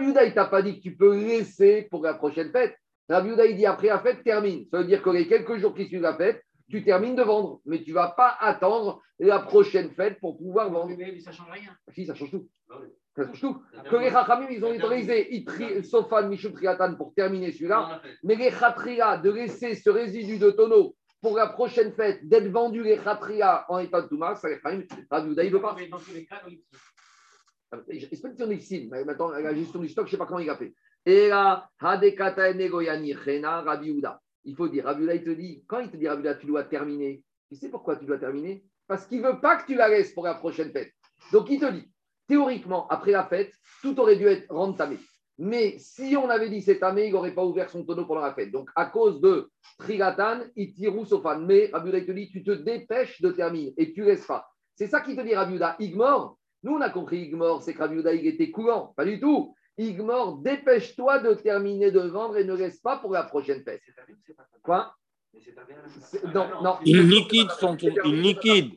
Houda, 0.08 0.24
il 0.24 0.34
t'a 0.34 0.46
pas 0.46 0.62
dit 0.62 0.78
que 0.78 0.82
tu 0.82 0.96
peux 0.96 1.18
laisser 1.18 1.88
pour 1.92 2.04
la 2.04 2.14
prochaine 2.14 2.52
fête. 2.52 2.76
Rabbi 3.10 3.32
Houda, 3.32 3.46
il 3.46 3.58
dit 3.58 3.66
après 3.66 3.88
la 3.88 4.00
fête, 4.00 4.24
termine. 4.24 4.66
Ça 4.72 4.80
veut 4.80 4.86
dire 4.86 5.02
que 5.02 5.10
les 5.10 5.28
quelques 5.28 5.58
jours 5.58 5.76
qui 5.76 5.88
suivent 5.88 6.02
la 6.02 6.16
fête, 6.16 6.42
tu 6.70 6.84
termines 6.84 7.16
de 7.16 7.24
vendre, 7.24 7.62
mais 7.66 7.84
tu 7.84 7.92
ne 7.92 7.96
vas 7.96 8.14
pas 8.16 8.38
attendre 8.40 9.02
la 9.20 9.40
prochaine 9.40 9.92
fête 9.92 10.20
pour 10.20 10.38
pouvoir 10.38 10.72
vendre. 10.72 10.96
Mais 10.98 11.20
ça 11.20 11.32
ne 11.32 11.36
change 11.36 11.52
rien. 11.52 11.76
Si, 11.94 12.06
ça 12.06 12.16
change 12.16 12.32
tout. 12.32 12.48
Ça 12.68 12.76
change 12.76 12.88
tout. 12.88 13.03
Que 13.16 13.96
les 13.98 14.10
Chachamim, 14.10 14.48
ils 14.50 14.66
ont 14.66 14.72
autorisé 14.76 15.36
Itri, 15.36 15.84
Sofan, 15.84 16.28
Michou 16.28 16.50
Triatan 16.50 16.96
pour 16.96 17.14
terminer 17.14 17.52
celui-là, 17.52 18.02
mais 18.24 18.36
les 18.36 18.50
Khatria, 18.50 19.18
de 19.18 19.30
laisser 19.30 19.76
ce 19.76 19.90
résidu 19.90 20.40
de 20.40 20.50
tonneau 20.50 20.96
pour 21.22 21.38
la 21.38 21.48
prochaine 21.48 21.94
fête, 21.94 22.28
d'être 22.28 22.50
vendu 22.50 22.82
les 22.82 22.98
Khatria 22.98 23.66
en 23.70 23.78
état 23.78 24.02
de 24.02 24.08
Touma, 24.08 24.36
ça 24.36 24.50
les 24.50 24.56
Chachamim, 24.56 24.84
Rabbi 25.12 25.50
veut 25.50 25.62
pas. 25.62 25.76
Mais 25.78 25.88
dans 25.88 26.00
tous 26.00 26.14
les 26.14 26.26
cas, 26.26 26.42
oui. 26.48 26.64
J'espère 27.90 28.32
que 28.32 28.38
c'est 28.38 28.56
ici, 28.56 28.90
mais 28.92 29.04
maintenant, 29.04 29.30
la 29.30 29.54
gestion 29.54 29.80
du 29.80 29.90
stock, 29.90 30.06
je 30.06 30.10
ne 30.10 30.12
sais 30.12 30.18
pas 30.18 30.26
comment 30.26 30.40
il 30.40 30.50
a 30.50 30.58
fait. 30.58 30.74
Et 31.06 31.28
là, 31.28 31.70
Hadekata 31.80 32.54
Negoyani 32.54 33.14
Chena, 33.14 33.62
Rabbi. 33.62 34.02
Il 34.46 34.56
faut 34.56 34.68
dire, 34.68 34.86
Rabbi 34.86 35.06
il 35.06 35.24
te 35.24 35.30
dit, 35.30 35.64
quand 35.68 35.80
il 35.80 35.92
te 35.92 35.98
dit, 35.98 36.08
Rabbi 36.08 36.28
tu 36.40 36.48
dois 36.48 36.64
terminer, 36.64 37.24
tu 37.50 37.56
sais 37.58 37.70
pourquoi 37.70 37.96
tu 37.96 38.06
dois 38.06 38.18
terminer? 38.18 38.66
Parce 38.88 39.06
qu'il 39.06 39.22
ne 39.22 39.28
veut 39.28 39.40
pas 39.40 39.58
que 39.58 39.68
tu 39.68 39.76
la 39.76 39.88
laisses 39.88 40.14
pour 40.14 40.26
la 40.26 40.34
prochaine 40.34 40.72
fête. 40.72 40.92
Donc, 41.32 41.50
il 41.50 41.60
te 41.60 41.72
dit, 41.72 41.93
théoriquement, 42.28 42.88
après 42.88 43.12
la 43.12 43.26
fête, 43.26 43.54
tout 43.82 44.00
aurait 44.00 44.16
dû 44.16 44.28
être 44.28 44.48
rendre 44.54 44.76
tamé. 44.78 44.98
Mais 45.40 45.78
si 45.80 46.16
on 46.16 46.30
avait 46.30 46.50
dit 46.50 46.62
c'est 46.62 46.80
tamé, 46.80 47.08
il 47.08 47.12
n'aurait 47.14 47.34
pas 47.34 47.44
ouvert 47.44 47.70
son 47.70 47.84
tonneau 47.84 48.06
pendant 48.06 48.22
la 48.22 48.34
fête. 48.34 48.52
Donc, 48.52 48.70
à 48.76 48.86
cause 48.86 49.20
de 49.20 49.50
Trigatan, 49.80 50.42
Itiru 50.56 51.06
Sofan. 51.06 51.40
Mais 51.40 51.70
Rabbi 51.74 51.90
Houda, 51.90 51.98
il 51.98 52.06
te 52.06 52.12
dit, 52.12 52.30
tu 52.30 52.44
te 52.44 52.52
dépêches 52.52 53.20
de 53.22 53.32
terminer 53.32 53.74
et 53.78 53.94
tu 53.94 54.02
ne 54.02 54.06
laisses 54.08 54.28
pas. 54.28 54.48
C'est 54.76 54.88
ça 54.88 55.02
qui 55.02 55.16
te 55.16 55.22
dit, 55.22 55.34
Rabbi 55.36 55.56
Houda, 55.56 55.76
Igmor. 55.80 56.38
Nous, 56.62 56.74
on 56.74 56.82
a 56.82 56.90
compris 56.90 57.22
Igmor, 57.24 57.62
c'est 57.64 57.74
que 57.74 57.80
Rabbi 57.80 57.98
Houda, 57.98 58.14
il 58.14 58.28
était 58.28 58.52
coulant. 58.52 58.94
Pas 58.96 59.06
du 59.06 59.20
tout. 59.20 59.56
Igmor, 59.78 60.38
dépêche-toi 60.38 61.20
de 61.20 61.34
terminer 61.34 61.90
de 61.92 62.02
vendre 62.02 62.38
et 62.38 62.44
ne 62.44 62.54
laisse 62.54 62.80
pas 62.80 62.98
pour 62.98 63.12
la 63.12 63.24
prochaine 63.24 63.64
fête. 63.64 63.82
Quoi? 64.62 64.94
C'est- 66.00 66.24
Non, 66.26 66.62
non. 66.62 66.78
Il 66.86 67.10
liquide 67.10 67.50
son 67.60 67.76
il 67.76 68.22
liquide. 68.22 68.72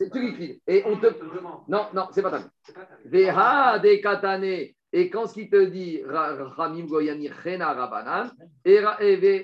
C'est 0.00 0.10
tu 0.10 0.20
liquides. 0.20 0.60
Et 0.66 0.82
on 0.86 0.96
te. 0.96 1.06
Non, 1.68 1.86
non, 1.94 2.08
c'est 2.12 2.22
pas 2.22 2.30
ta 2.30 2.40
Veha 3.04 3.78
de 3.78 4.02
katane. 4.02 4.44
Et 4.96 5.10
quand 5.10 5.26
ce 5.26 5.34
qu'il 5.34 5.50
te 5.50 5.64
dit, 5.64 6.02
Ra- 6.04 6.36
Ramim 6.56 6.86
goyani 6.86 7.28
chena 7.42 7.72
rabanan, 7.72 8.30
et 8.64 8.78
Rabanan 8.80 9.40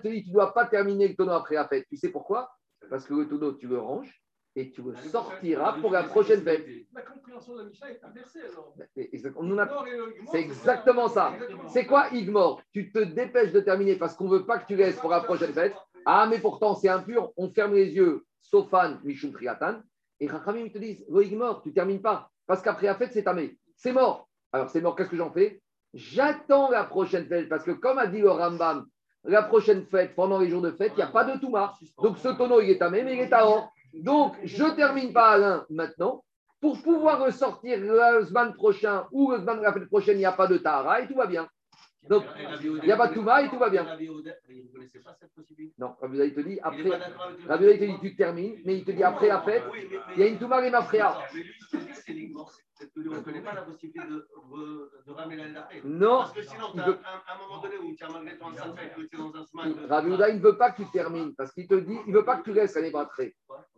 te 0.00 0.08
dit, 0.08 0.22
tu 0.24 0.30
ne 0.30 0.34
dois 0.34 0.52
pas 0.52 0.66
terminer 0.66 1.06
le 1.08 1.14
tonneau 1.14 1.32
après 1.32 1.54
la 1.54 1.66
fête. 1.68 1.86
Tu 1.88 1.96
sais 1.96 2.10
pourquoi? 2.10 2.50
Parce 2.90 3.06
que 3.06 3.14
le 3.14 3.28
tonneau, 3.28 3.52
tu 3.52 3.68
le 3.68 3.78
ranges 3.78 4.12
et 4.56 4.70
tu 4.70 4.82
le 4.82 4.94
sortiras 4.96 5.74
pour 5.80 5.90
la 5.92 6.02
prochaine 6.04 6.42
fête. 6.42 6.66
La 6.94 7.02
compréhension 7.02 7.54
de 7.54 7.60
la 7.62 7.66
Mishnah 7.66 7.90
est 7.90 8.00
inversée 8.04 8.40
alors. 8.40 8.74
C'est- 8.96 9.10
C'est 10.32 10.40
exactement 10.40 11.08
ça. 11.08 11.32
C'est 11.68 11.86
quoi 11.86 12.08
Igmor 12.12 12.60
Tu 12.72 12.90
te 12.92 12.98
dépêches 12.98 13.52
de 13.52 13.60
terminer 13.60 13.94
parce 13.96 14.14
qu'on 14.16 14.24
ne 14.24 14.30
veut 14.38 14.46
pas 14.46 14.58
que 14.58 14.66
tu 14.66 14.74
laisses 14.76 14.96
pour 14.96 15.10
la 15.10 15.20
prochaine 15.20 15.52
fête. 15.52 15.74
Ah, 16.06 16.26
mais 16.28 16.38
pourtant, 16.40 16.74
c'est 16.74 16.88
impur. 16.88 17.30
On 17.36 17.48
ferme 17.50 17.74
les 17.74 17.94
yeux. 17.94 18.24
Sofan, 18.44 18.98
Mishum 19.04 19.32
Triatan. 19.32 19.82
Et 20.20 20.28
Rachamim 20.28 20.68
te 20.68 20.78
disent 20.78 21.04
Igmor, 21.08 21.62
tu 21.62 21.70
ne 21.70 21.74
termines 21.74 22.02
pas. 22.02 22.30
Parce 22.46 22.62
qu'après 22.62 22.86
la 22.86 22.94
fête, 22.94 23.12
c'est 23.12 23.24
tamé. 23.24 23.58
C'est 23.76 23.92
mort. 23.92 24.28
Alors, 24.52 24.70
c'est 24.70 24.80
mort. 24.80 24.94
Qu'est-ce 24.94 25.10
que 25.10 25.16
j'en 25.16 25.32
fais? 25.32 25.60
J'attends 25.92 26.70
la 26.70 26.84
prochaine 26.84 27.26
fête. 27.26 27.48
Parce 27.48 27.64
que, 27.64 27.72
comme 27.72 27.98
a 27.98 28.06
dit 28.06 28.20
le 28.20 28.30
Rambam, 28.30 28.86
la 29.24 29.42
prochaine 29.42 29.86
fête, 29.86 30.14
pendant 30.14 30.38
les 30.38 30.48
jours 30.48 30.62
de 30.62 30.70
fête, 30.70 30.92
il 30.94 30.96
n'y 30.96 31.02
a 31.02 31.08
pas 31.08 31.24
de 31.24 31.38
Touma. 31.40 31.74
Donc, 32.02 32.18
ce 32.18 32.28
tonneau, 32.28 32.60
il 32.60 32.70
est 32.70 32.78
tamé, 32.78 33.02
mais 33.02 33.14
il 33.14 33.20
est 33.20 33.32
à 33.32 33.46
or. 33.46 33.72
Donc, 33.94 34.36
je 34.42 34.64
ne 34.64 34.70
termine 34.70 35.12
pas 35.12 35.30
à 35.30 35.38
l'un 35.38 35.66
maintenant. 35.70 36.22
Pour 36.60 36.80
pouvoir 36.82 37.24
ressortir 37.24 37.78
le 37.78 38.24
semaine 38.24 38.54
prochain 38.54 39.06
ou 39.12 39.32
le 39.32 39.38
semaine 39.38 39.60
la 39.60 39.72
fête 39.72 39.86
prochaine, 39.86 40.16
il 40.16 40.20
n'y 40.20 40.24
a 40.24 40.32
pas 40.32 40.46
de 40.46 40.56
Tahara 40.58 41.00
et 41.00 41.06
tout 41.06 41.14
va 41.14 41.26
bien. 41.26 41.48
Donc, 42.08 42.24
il 42.62 42.80
n'y 42.82 42.92
a 42.92 42.96
pas 42.96 43.08
de 43.08 43.14
Touma 43.14 43.42
et 43.42 43.48
tout 43.48 43.58
va 43.58 43.70
bien. 43.70 43.86
Il 43.98 44.10
ne 44.12 45.02
pas 45.02 45.14
cette 45.18 45.32
possibilité. 45.34 45.74
Non, 45.78 45.94
Rabbi 46.00 46.16
Houda, 46.16 46.24
il 46.26 46.34
te 46.34 46.40
dit 46.40 46.58
après. 46.62 46.90
Rabbi 47.48 47.64
Houda, 47.64 47.72
il 47.74 47.78
te 47.78 47.84
dit 47.84 47.98
tu 48.00 48.16
termines, 48.16 48.56
mais 48.64 48.76
il 48.78 48.84
te 48.84 48.90
dit 48.90 49.02
après 49.02 49.28
la 49.28 49.40
fête, 49.42 49.62
il 50.14 50.18
y 50.18 50.22
a 50.22 50.26
une 50.26 50.38
Touma 50.38 50.64
et 50.66 50.70
que 52.94 53.00
lui, 53.00 53.08
on 53.08 53.14
ne 53.14 53.20
connaît 53.20 53.40
pas 53.40 53.54
la 53.54 53.62
possibilité 53.62 54.00
de, 54.06 54.26
de 55.06 55.12
ramener 55.12 55.36
l'année 55.36 55.54
d'après. 55.54 55.80
Non, 55.84 56.18
Parce 56.18 56.32
que 56.32 56.42
sinon, 56.42 56.66
il 56.74 56.80
t'as 56.80 56.86
veut- 56.86 56.98
un, 57.04 57.34
un 57.34 57.38
moment 57.38 57.62
donné 57.62 57.76
où 57.78 57.94
tu 57.94 58.04
as 58.04 58.08
malgré 58.08 58.36
ton 58.36 58.46
enceinte 58.46 58.76
que 58.96 59.02
tu 59.02 59.16
es 59.16 59.18
dans 59.18 59.34
un 59.36 59.68
de- 59.70 59.86
Rabbi 59.88 60.10
Houda, 60.10 60.28
il 60.30 60.36
ne 60.36 60.42
veut 60.42 60.56
pas 60.56 60.70
que 60.72 60.82
tu 60.82 60.90
termines 60.90 61.34
parce 61.34 61.52
qu'il 61.52 61.66
te 61.68 61.74
dit, 61.74 61.96
il 62.06 62.12
ne 62.12 62.18
veut 62.18 62.24
pas 62.24 62.36
que 62.38 62.44
tu 62.44 62.50
restes 62.52 62.76
l'année 62.76 62.90
d'après. 62.90 63.34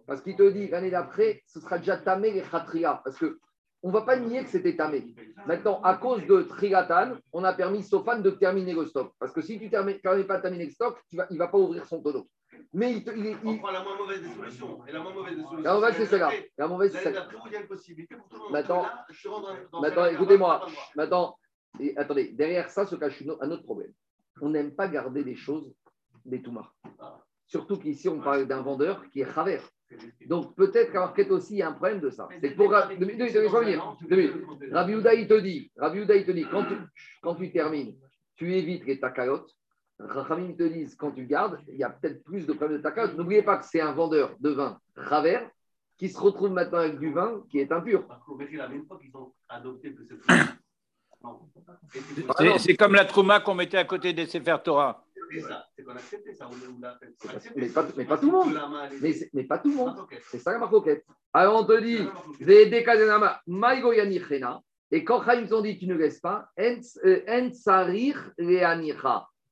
Parce 0.07 0.21
qu'il 0.23 0.37
te 0.37 0.49
dit 0.51 0.69
l'année 0.69 0.91
d'après, 0.91 1.43
ce 1.47 1.61
sera 1.61 1.79
déjà 1.79 1.97
tamé 1.99 2.33
les 2.33 2.43
khatria. 2.43 3.01
Parce 3.05 3.19
que 3.19 3.39
on 3.87 3.91
ne 3.91 3.93
va 3.93 4.03
pas 4.03 4.17
nier 4.17 4.43
que 4.43 4.49
c'était 4.51 4.75
tamé. 4.75 5.15
Maintenant, 5.47 5.81
à 5.83 5.95
cause 5.95 6.27
de 6.27 6.43
Trigatan, 6.43 7.13
on 7.33 7.45
a 7.45 7.53
permis 7.53 7.85
Sofan 7.85 8.19
de 8.19 8.31
terminer 8.31 8.73
le 8.75 8.85
stock. 8.85 9.13
Parce 9.21 9.31
que 9.33 9.41
si 9.41 9.61
tu 9.61 9.67
ne 9.67 9.71
termines 9.71 10.01
pas 10.01 10.17
de 10.39 10.43
terminer 10.43 10.65
le 10.67 10.73
stock, 10.73 10.99
tu 11.09 11.17
vas, 11.17 11.29
il 11.31 11.35
ne 11.35 11.39
va 11.39 11.47
pas 11.47 11.57
ouvrir 11.59 11.87
son 11.87 12.03
tonneau. 12.03 12.27
Mais 12.73 12.95
il, 12.95 13.05
te- 13.05 13.13
il, 13.13 13.27
il- 13.27 13.37
On 13.45 13.59
prend 13.59 13.71
la 13.71 13.85
moins 13.85 13.97
mauvaise 13.97 14.21
des 14.23 14.29
solutions. 14.35 14.85
Et 14.89 14.93
la 14.93 14.99
moins 14.99 15.13
mauvaise 15.15 15.37
des 15.37 15.43
solutions. 15.43 15.63
la 15.63 15.75
mauvaise, 15.75 15.95
c'est 15.97 16.07
celle-là. 16.07 16.31
La 16.59 16.67
mauvaise, 16.67 16.93
c'est 16.93 17.03
celle-là. 17.05 17.29
il 17.47 17.53
y 17.53 17.57
a 17.57 17.61
une 17.61 17.67
possibilité 17.69 18.17
pour 18.17 18.29
tout 18.29 18.37
le 18.39 18.43
monde. 18.43 18.53
Maintenant- 18.53 18.83
Là, 18.83 19.05
je 19.09 19.17
suis 19.17 19.29
rentré 19.29 19.55
dans 19.71 19.81
Maintenant, 19.81 20.05
cette 20.05 20.15
écoutez-moi. 20.15 20.67
Maintenant, 20.97 21.37
et 21.79 21.97
attendez, 21.97 22.33
derrière 22.33 22.69
ça 22.71 22.87
se 22.87 22.97
cache 22.97 23.23
un 23.41 23.51
autre 23.53 23.63
problème. 23.63 23.93
On 24.41 24.49
n'aime 24.49 24.75
pas 24.75 24.89
garder 24.89 25.23
les 25.23 25.37
choses 25.37 25.73
des 26.25 26.43
Toumas. 26.43 26.69
Surtout 27.47 27.79
qu'ici, 27.79 28.09
on 28.09 28.21
parle 28.21 28.47
d'un 28.47 28.63
vendeur 28.63 29.09
qui 29.11 29.21
est 29.21 29.33
Chaver. 29.33 29.61
Donc 30.27 30.55
peut-être 30.57 30.93
qu'à 30.93 31.01
Marquette 31.01 31.31
aussi, 31.31 31.55
il 31.55 31.59
y 31.59 31.63
a 31.63 31.69
un 31.69 31.73
problème 31.73 32.01
de 32.01 32.11
ça. 32.11 32.29
C'est 32.41 32.51
pour. 32.51 32.71
Rabbi 32.71 32.95
Houda, 34.95 35.15
il 35.15 35.29
te 35.29 35.41
dit, 35.41 35.71
Rabbi 35.77 36.01
Houda, 36.01 36.17
il 36.17 36.27
te 36.27 36.33
dit, 36.33 36.47
quand 36.51 36.65
tu, 36.65 36.75
quand 37.23 37.35
tu 37.37 37.53
termines, 37.53 37.95
tu 38.35 38.55
évites 38.55 38.85
les 38.85 38.99
takalotes. 38.99 39.51
Rachamim 39.99 40.55
te 40.55 40.65
disent, 40.65 40.95
quand 40.95 41.13
tu 41.13 41.25
gardes, 41.25 41.59
il 41.69 41.77
y 41.77 41.85
a 41.85 41.89
peut-être 41.89 42.23
plus 42.23 42.47
de 42.47 42.53
problèmes 42.53 42.79
de 42.79 42.83
takalotes. 42.83 43.17
N'oubliez 43.17 43.43
pas 43.43 43.57
que 43.57 43.65
c'est 43.65 43.81
un 43.81 43.93
vendeur 43.93 44.37
de 44.41 44.51
vin 44.51 44.79
Chaver 45.09 45.41
qui 45.97 46.11
se 46.11 46.19
retrouve 46.19 46.51
maintenant 46.51 46.81
avec 46.81 46.99
du 46.99 47.13
vin 47.13 47.43
qui 47.49 47.61
est 47.61 47.73
impur. 47.73 48.07
Parce 48.07 48.23
qu'au 48.25 48.37
Béchir, 48.37 48.59
la 48.59 48.69
même 48.69 48.85
fois 48.87 48.99
qu'ils 48.99 49.17
ont 49.17 49.33
adopté 49.49 49.95
que 49.95 50.03
c'est 50.07 50.35
C'est 52.59 52.77
comme 52.77 52.95
la 52.95 53.05
trouma 53.05 53.41
qu'on 53.41 53.55
mettait 53.55 53.79
à 53.79 53.85
côté 53.85 54.13
des 54.13 54.27
Sefer 54.27 54.57
Torah. 54.65 55.03
c'est 55.33 55.41
ça, 55.41 55.67
c'est 55.77 55.83
qu'on 55.85 55.91
a 55.93 55.95
accepté 55.97 56.35
ça. 56.35 56.49
On 56.51 56.81
l'a 56.81 56.97
fait. 57.01 57.13
C'est 57.19 57.29
pas- 57.29 57.35
Accepté 57.37 57.61
mais 57.61 57.69
pas- 57.69 57.87
mais 57.97 58.05
pas 58.05 58.19
tout 58.19 58.27
le 58.27 58.33
monde. 58.33 58.61
Mais, 59.33 59.45
pas 59.45 59.59
tout 59.59 59.71
le 59.71 59.77
monde. 59.77 59.97
C'est 60.31 60.39
ça 60.39 60.53
la 60.53 60.59
marcoquette. 60.59 61.05
Alors 61.33 61.61
on 61.61 61.65
te 61.65 61.81
dit, 61.81 61.99
et 64.93 65.05
quand 65.05 65.25
Chaim 65.25 65.47
t'ont 65.49 65.63
dit 65.63 65.79
tu 65.79 65.87
ne 65.87 65.95
laisses 65.95 66.21
pas, 66.21 66.49
En 66.59 66.63
euh. 67.05 67.21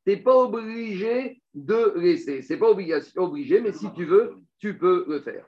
Tu 0.06 0.10
n'es 0.10 0.16
pas 0.18 0.36
obligé 0.36 1.40
de 1.54 1.94
laisser. 1.98 2.42
C'est 2.42 2.56
pas 2.58 2.68
obligation- 2.70 3.22
obligé, 3.22 3.60
mais 3.60 3.72
si 3.72 3.90
tu 3.94 4.04
veux, 4.04 4.36
tu 4.58 4.76
peux 4.78 5.04
le 5.08 5.20
faire. 5.20 5.46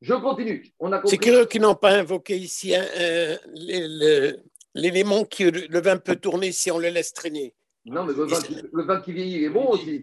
Je 0.00 0.12
continue. 0.14 0.62
On 0.78 0.92
a 0.92 1.00
C'est 1.06 1.16
curieux 1.16 1.46
qu'ils 1.46 1.62
n'ont 1.62 1.74
pas 1.74 1.92
invoqué 1.92 2.36
ici 2.36 2.74
hein, 2.74 2.84
euh, 2.98 3.36
les- 3.54 3.86
le- 3.88 4.36
l'élément 4.74 5.24
que 5.24 5.44
le 5.44 5.80
vin 5.80 5.96
peut 5.96 6.16
tourner 6.16 6.52
si 6.52 6.70
on 6.70 6.78
le 6.78 6.88
laisse 6.88 7.12
traîner. 7.12 7.54
Non, 7.86 8.04
mais 8.04 8.14
le 8.14 8.24
vin, 8.24 8.40
qui, 8.40 8.56
le 8.72 8.82
vin 8.82 9.00
qui 9.02 9.12
vieillit, 9.12 9.36
il 9.36 9.44
est 9.44 9.48
bon 9.50 9.66
aussi. 9.68 10.02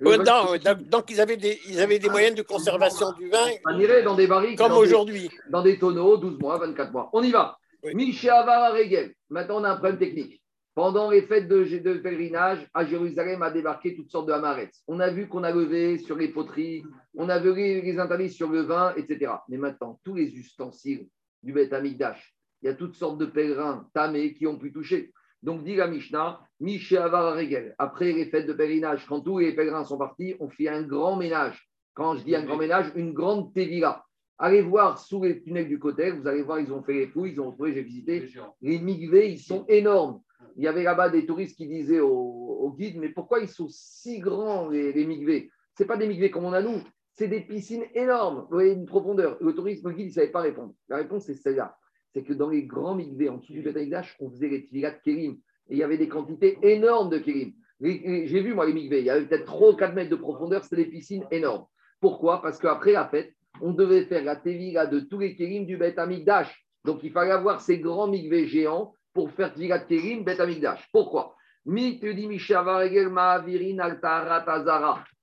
Vin 0.00 0.18
non, 0.18 0.58
qui- 0.58 0.84
donc- 0.90 1.10
ils 1.10 1.20
avaient, 1.22 1.38
des, 1.38 1.58
ils 1.68 1.80
avaient 1.80 1.98
des 1.98 2.10
moyens 2.10 2.36
de 2.36 2.42
conservation 2.42 3.12
du 3.12 3.30
vin 3.30 3.46
On 3.66 3.78
irait 3.78 4.02
dans 4.02 4.14
des 4.14 4.26
barriques. 4.26 4.58
comme 4.58 4.72
aujourd'hui. 4.72 5.30
dans 5.50 5.62
des 5.62 5.78
tonneaux, 5.78 6.18
12 6.18 6.38
mois, 6.38 6.58
24 6.58 6.92
mois. 6.92 7.08
On 7.14 7.22
y 7.22 7.30
va. 7.30 7.56
Oui. 7.82 7.94
Miché 7.94 8.28
Avar 8.28 8.62
à 8.64 8.70
Regel. 8.72 9.14
Maintenant, 9.30 9.60
on 9.60 9.64
a 9.64 9.70
un 9.70 9.76
problème 9.76 9.98
technique. 9.98 10.42
Pendant 10.74 11.10
les 11.10 11.22
fêtes 11.22 11.48
de, 11.48 11.64
de 11.64 11.94
pèlerinage, 11.94 12.66
à 12.74 12.84
Jérusalem 12.84 13.40
a 13.42 13.50
débarqué 13.50 13.94
toutes 13.94 14.10
sortes 14.10 14.26
de 14.26 14.32
hamarets. 14.32 14.70
On 14.88 15.00
a 15.00 15.08
vu 15.08 15.28
qu'on 15.28 15.44
a 15.44 15.50
levé 15.52 15.98
sur 15.98 16.16
les 16.16 16.28
poteries, 16.28 16.82
on 17.16 17.28
a 17.28 17.38
vu 17.38 17.54
les, 17.54 17.80
les 17.80 17.98
interdits 17.98 18.30
sur 18.30 18.50
le 18.50 18.62
vin, 18.62 18.92
etc. 18.96 19.32
Mais 19.48 19.56
maintenant, 19.56 19.98
tous 20.04 20.14
les 20.14 20.26
ustensiles 20.34 21.06
du 21.42 21.52
Beth 21.52 21.72
Amikdash, 21.72 22.33
il 22.64 22.68
y 22.68 22.70
a 22.70 22.74
toutes 22.74 22.94
sortes 22.94 23.18
de 23.18 23.26
pèlerins 23.26 23.86
tamés 23.92 24.32
qui 24.32 24.46
ont 24.46 24.56
pu 24.56 24.72
toucher. 24.72 25.12
Donc, 25.42 25.64
dit 25.64 25.76
la 25.76 25.86
Mishnah, 25.86 26.40
Miché 26.60 26.96
Avar 26.96 27.36
Regel. 27.36 27.74
Après 27.76 28.10
les 28.10 28.24
fêtes 28.24 28.46
de 28.46 28.54
pèlerinage, 28.54 29.04
quand 29.06 29.20
tous 29.20 29.38
les 29.38 29.54
pèlerins 29.54 29.84
sont 29.84 29.98
partis, 29.98 30.34
on 30.40 30.48
fait 30.48 30.68
un 30.68 30.82
grand 30.82 31.16
ménage. 31.16 31.68
Quand 31.92 32.16
je 32.16 32.24
dis 32.24 32.34
un 32.34 32.42
grand 32.42 32.56
ménage, 32.56 32.90
une 32.94 33.12
grande 33.12 33.52
tévila. 33.52 34.02
Allez 34.38 34.62
voir 34.62 34.98
sous 34.98 35.22
les 35.22 35.42
tunnels 35.42 35.68
du 35.68 35.78
côté, 35.78 36.10
vous 36.10 36.26
allez 36.26 36.42
voir, 36.42 36.58
ils 36.58 36.72
ont 36.72 36.82
fait 36.82 36.94
les 36.94 37.06
fouilles, 37.06 37.32
ils 37.32 37.40
ont 37.40 37.52
trouvé, 37.52 37.74
j'ai 37.74 37.82
visité, 37.82 38.26
les 38.62 38.78
migvés, 38.78 39.30
ils 39.30 39.38
sont 39.38 39.66
énormes. 39.68 40.22
Il 40.56 40.64
y 40.64 40.66
avait 40.66 40.84
là-bas 40.84 41.10
des 41.10 41.26
touristes 41.26 41.58
qui 41.58 41.68
disaient 41.68 42.00
au, 42.00 42.08
au 42.08 42.72
guide, 42.72 42.96
mais 42.96 43.10
pourquoi 43.10 43.40
ils 43.40 43.48
sont 43.48 43.68
si 43.68 44.20
grands, 44.20 44.70
les, 44.70 44.94
les 44.94 45.04
migvés 45.04 45.50
Ce 45.78 45.84
pas 45.84 45.98
des 45.98 46.08
migvés 46.08 46.30
comme 46.30 46.46
on 46.46 46.54
a 46.54 46.62
nous, 46.62 46.80
c'est 47.12 47.28
des 47.28 47.42
piscines 47.42 47.84
énormes, 47.94 48.46
vous 48.48 48.56
voyez, 48.56 48.72
une 48.72 48.86
profondeur. 48.86 49.36
Le 49.42 49.54
touriste, 49.54 49.84
le 49.84 49.90
guide, 49.90 50.06
il 50.06 50.08
ne 50.08 50.14
savait 50.14 50.32
pas 50.32 50.40
répondre. 50.40 50.72
La 50.88 50.96
réponse, 50.96 51.26
c'est 51.26 51.34
celle-là. 51.34 51.76
C'est 52.14 52.22
que 52.22 52.32
dans 52.32 52.48
les 52.48 52.62
grands 52.62 52.94
migvés, 52.94 53.28
en 53.28 53.38
dessous 53.38 53.52
du 53.52 53.62
Betaïdash, 53.62 54.16
on 54.20 54.30
faisait 54.30 54.48
les 54.48 54.80
de 54.80 54.88
kérim. 55.04 55.32
Et 55.68 55.74
il 55.74 55.78
y 55.78 55.82
avait 55.82 55.98
des 55.98 56.08
quantités 56.08 56.58
énormes 56.62 57.10
de 57.10 57.18
kérim. 57.18 57.52
Les- 57.80 57.98
les- 57.98 58.26
J'ai 58.28 58.40
vu, 58.40 58.54
moi, 58.54 58.66
les 58.66 58.72
migvés, 58.72 59.00
il 59.00 59.06
y 59.06 59.10
avait 59.10 59.26
peut-être 59.26 59.46
3 59.46 59.72
ou 59.72 59.76
4 59.76 59.94
mètres 59.94 60.10
de 60.10 60.16
profondeur, 60.16 60.62
c'était 60.62 60.84
des 60.84 60.86
piscines 60.90 61.24
énormes. 61.32 61.66
Pourquoi? 62.00 62.40
Parce 62.40 62.58
qu'après 62.58 62.92
la 62.92 63.08
fête, 63.08 63.32
on 63.60 63.72
devait 63.72 64.04
faire 64.04 64.24
la 64.24 64.36
tevila 64.36 64.86
de 64.86 65.00
tous 65.00 65.18
les 65.18 65.34
kérim 65.34 65.66
du 65.66 65.76
Bet 65.76 65.98
Amigdash. 65.98 66.64
Donc 66.84 67.02
il 67.02 67.10
fallait 67.10 67.32
avoir 67.32 67.60
ces 67.60 67.78
grands 67.78 68.06
migvés 68.06 68.46
géants 68.46 68.94
pour 69.12 69.30
faire 69.32 69.52
tevila 69.52 69.78
de 69.78 69.84
kérim 69.86 70.22
Bet 70.22 70.40
Amigdash. 70.40 70.88
Pourquoi? 70.92 71.34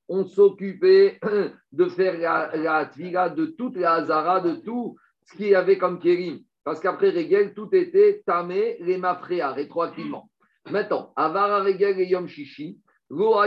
On 0.10 0.26
s'occupait 0.26 1.20
de 1.72 1.86
faire 1.86 2.18
la, 2.18 2.52
la 2.56 3.30
de 3.30 3.46
toute 3.46 3.78
la 3.78 3.94
Hazara, 3.94 4.42
de 4.42 4.56
tout 4.56 4.98
ce 5.24 5.38
qu'il 5.38 5.48
y 5.48 5.56
avait 5.56 5.78
comme 5.78 6.00
kérim. 6.00 6.40
Parce 6.64 6.80
qu'après 6.80 7.10
Regel, 7.10 7.54
tout 7.54 7.70
était 7.74 8.22
tamé, 8.26 8.78
les 8.82 8.98
mafréa, 8.98 9.52
rétroactivement. 9.52 10.30
Maintenant, 10.70 11.12
Avara 11.16 11.64
Regel 11.64 12.00
et 12.00 12.06
Yom 12.06 12.28
Shishi. 12.28 12.80
Quand 13.10 13.42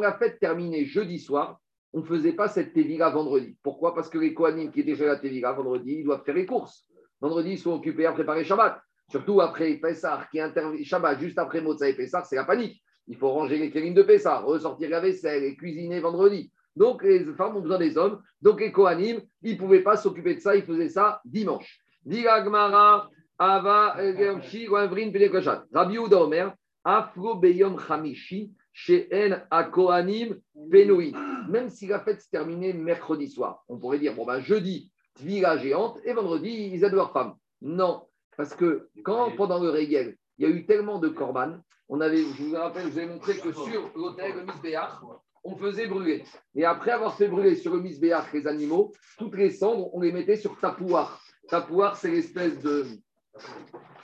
la 0.00 0.18
fête 0.18 0.38
terminait 0.38 0.84
jeudi 0.84 1.18
soir, 1.18 1.58
on 1.92 2.00
ne 2.00 2.04
faisait 2.04 2.32
pas 2.34 2.48
cette 2.48 2.72
Tevila 2.74 3.10
vendredi. 3.10 3.56
Pourquoi? 3.62 3.94
Parce 3.94 4.08
que 4.10 4.18
les 4.18 4.34
Kohanim 4.34 4.70
qui 4.70 4.80
étaient 4.80 4.94
chez 4.94 5.06
la 5.06 5.16
Tevila 5.16 5.52
vendredi, 5.52 5.96
ils 6.00 6.04
doivent 6.04 6.22
faire 6.24 6.34
les 6.34 6.46
courses. 6.46 6.86
Vendredi, 7.20 7.52
ils 7.52 7.58
sont 7.58 7.72
occupés 7.72 8.06
à 8.06 8.12
préparer 8.12 8.44
Shabbat. 8.44 8.80
Surtout 9.10 9.40
après 9.40 9.74
Pessah, 9.74 10.28
qui 10.30 10.40
intervient 10.40 10.84
Shabbat 10.84 11.18
juste 11.18 11.38
après 11.38 11.60
Motza 11.60 11.88
et 11.88 11.94
Pessah, 11.94 12.22
c'est 12.22 12.36
la 12.36 12.44
panique. 12.44 12.82
Il 13.06 13.16
faut 13.16 13.30
ranger 13.30 13.58
les 13.58 13.70
kérim 13.70 13.94
de 13.94 14.02
Pessah, 14.02 14.40
ressortir 14.40 14.90
la 14.90 15.00
vaisselle 15.00 15.42
et 15.42 15.56
cuisiner 15.56 16.00
vendredi. 16.00 16.52
Donc 16.80 17.02
les 17.02 17.22
femmes 17.34 17.56
ont 17.58 17.60
besoin 17.60 17.76
des 17.76 17.98
hommes. 17.98 18.22
Donc 18.40 18.58
les 18.60 18.72
Kohanim, 18.72 19.20
ils 19.42 19.52
ne 19.52 19.58
pouvaient 19.58 19.82
pas 19.82 19.98
s'occuper 19.98 20.34
de 20.34 20.40
ça, 20.40 20.56
ils 20.56 20.62
faisaient 20.64 20.88
ça 20.88 21.20
dimanche. 21.26 21.78
Diga 22.06 22.40
Gmara, 22.40 23.10
Ava. 23.38 23.96
Rabbi 23.98 25.94
Yehuda 25.94 26.22
Omer, 26.22 26.54
Afro 26.82 27.34
Beyom 27.34 27.76
Hamishi, 27.86 28.54
Akohanim, 29.50 30.40
Penouï. 30.72 31.12
Même 31.50 31.68
si 31.68 31.86
la 31.86 32.00
fête 32.00 32.22
se 32.22 32.30
terminait 32.30 32.72
mercredi 32.72 33.28
soir, 33.28 33.62
on 33.68 33.76
pourrait 33.76 33.98
dire, 33.98 34.14
bon 34.14 34.24
ben 34.24 34.40
jeudi, 34.40 34.90
Tvila 35.16 35.58
géante, 35.58 35.98
et 36.04 36.14
vendredi, 36.14 36.70
ils 36.72 36.82
aident 36.82 36.94
leurs 36.94 37.12
femmes. 37.12 37.34
Non, 37.60 38.06
parce 38.38 38.54
que 38.54 38.88
quand 39.04 39.36
pendant 39.36 39.62
le 39.62 39.68
Régel, 39.68 40.16
il 40.38 40.48
y 40.48 40.50
a 40.50 40.50
eu 40.50 40.64
tellement 40.64 40.98
de 40.98 41.08
korban, 41.08 41.58
on 41.90 42.00
avait, 42.00 42.22
je 42.22 42.42
vous 42.42 42.54
rappelle, 42.54 42.84
je 42.84 42.92
vous 42.92 43.00
ai 43.00 43.06
montré 43.06 43.36
que 43.36 43.52
sur 43.52 43.90
l'hôtel, 43.94 44.32
le 44.34 44.44
Misbéach, 44.46 44.98
on 45.44 45.56
faisait 45.56 45.86
brûler. 45.86 46.24
Et 46.54 46.64
après 46.64 46.90
avoir 46.90 47.16
fait 47.16 47.28
brûler 47.28 47.54
sur 47.54 47.74
le 47.74 47.80
Misbéach 47.80 48.32
les 48.32 48.46
animaux, 48.46 48.92
toutes 49.18 49.36
les 49.36 49.50
cendres, 49.50 49.94
on 49.94 50.00
les 50.00 50.12
mettait 50.12 50.36
sur 50.36 50.58
tapouar. 50.58 51.22
Tapouar, 51.48 51.96
c'est 51.96 52.10
l'espèce 52.10 52.58
de. 52.60 52.86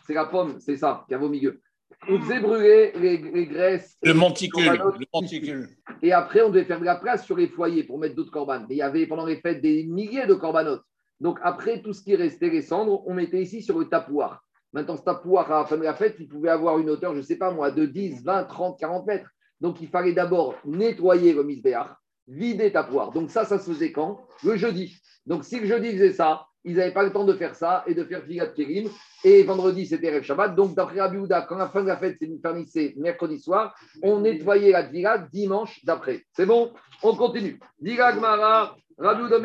C'est 0.06 0.14
la 0.14 0.26
pomme, 0.26 0.58
c'est 0.60 0.76
ça, 0.76 1.04
qui 1.08 1.14
a 1.14 1.18
au 1.20 1.28
milieu. 1.28 1.60
On 2.08 2.20
faisait 2.20 2.40
brûler 2.40 2.92
les, 2.96 3.18
les 3.18 3.46
graisses. 3.46 3.96
Le 4.02 4.14
monticule. 4.14 4.64
Le 4.64 5.06
monticule. 5.12 5.68
et 6.02 6.12
après, 6.12 6.42
on 6.42 6.50
devait 6.50 6.64
faire 6.64 6.80
de 6.80 6.84
la 6.84 6.96
place 6.96 7.24
sur 7.24 7.36
les 7.36 7.48
foyers 7.48 7.84
pour 7.84 7.98
mettre 7.98 8.14
d'autres 8.14 8.30
corbanes. 8.30 8.66
Et 8.70 8.74
il 8.74 8.78
y 8.78 8.82
avait 8.82 9.06
pendant 9.06 9.26
les 9.26 9.40
fêtes 9.40 9.60
des 9.60 9.84
milliers 9.84 10.26
de 10.26 10.34
corbanotes. 10.34 10.84
Donc 11.20 11.38
après, 11.42 11.82
tout 11.82 11.92
ce 11.92 12.02
qui 12.02 12.14
restait, 12.14 12.50
les 12.50 12.62
cendres, 12.62 13.02
on 13.06 13.14
mettait 13.14 13.42
ici 13.42 13.62
sur 13.62 13.78
le 13.78 13.88
tapouar. 13.88 14.44
Maintenant, 14.72 14.96
ce 14.96 15.02
tapouar, 15.02 15.50
à 15.50 15.60
la 15.60 15.64
fin 15.64 15.76
de 15.76 15.82
la 15.82 15.94
fête, 15.94 16.16
il 16.20 16.28
pouvait 16.28 16.50
avoir 16.50 16.78
une 16.78 16.90
hauteur, 16.90 17.12
je 17.12 17.18
ne 17.18 17.22
sais 17.22 17.38
pas 17.38 17.50
moi, 17.50 17.70
de 17.70 17.86
10, 17.86 18.24
20, 18.24 18.44
30, 18.44 18.78
40 18.78 19.06
mètres. 19.06 19.30
Donc 19.60 19.80
il 19.80 19.88
fallait 19.88 20.12
d'abord 20.12 20.54
nettoyer 20.64 21.32
le 21.32 21.42
misbéach, 21.44 21.88
vider 22.28 22.72
tapouar. 22.72 23.12
Donc 23.12 23.30
ça, 23.30 23.44
ça 23.44 23.58
se 23.58 23.70
faisait 23.70 23.92
quand? 23.92 24.26
Le 24.44 24.56
jeudi. 24.56 24.96
Donc 25.24 25.44
si 25.44 25.60
le 25.60 25.66
jeudi 25.66 25.92
faisait 25.92 26.12
ça, 26.12 26.46
ils 26.66 26.76
n'avaient 26.76 26.92
pas 26.92 27.04
le 27.04 27.12
temps 27.12 27.24
de 27.24 27.32
faire 27.32 27.54
ça 27.54 27.84
et 27.86 27.94
de 27.94 28.02
faire 28.04 28.24
Figat 28.24 28.48
Kérim. 28.48 28.88
Et 29.24 29.44
vendredi, 29.44 29.86
c'était 29.86 30.12
Rev 30.12 30.24
Shabbat. 30.24 30.56
Donc 30.56 30.74
d'après 30.74 31.00
Rabbi 31.00 31.16
Houda, 31.16 31.42
quand 31.42 31.56
la 31.56 31.68
fin 31.68 31.82
de 31.82 31.86
la 31.86 31.96
fête 31.96 32.18
finissait 32.18 32.92
mercredi 32.96 33.38
soir, 33.38 33.72
on 34.02 34.20
nettoyait 34.20 34.72
la 34.72 34.82
Tviga 34.82 35.18
dimanche 35.18 35.84
d'après. 35.84 36.24
C'est 36.32 36.44
bon? 36.44 36.72
On 37.04 37.14
continue. 37.14 37.60
Diga 37.78 38.12
Gmara, 38.12 38.76
Rabbi 38.98 39.22
Houda 39.22 39.40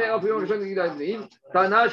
Tana, 1.53 1.87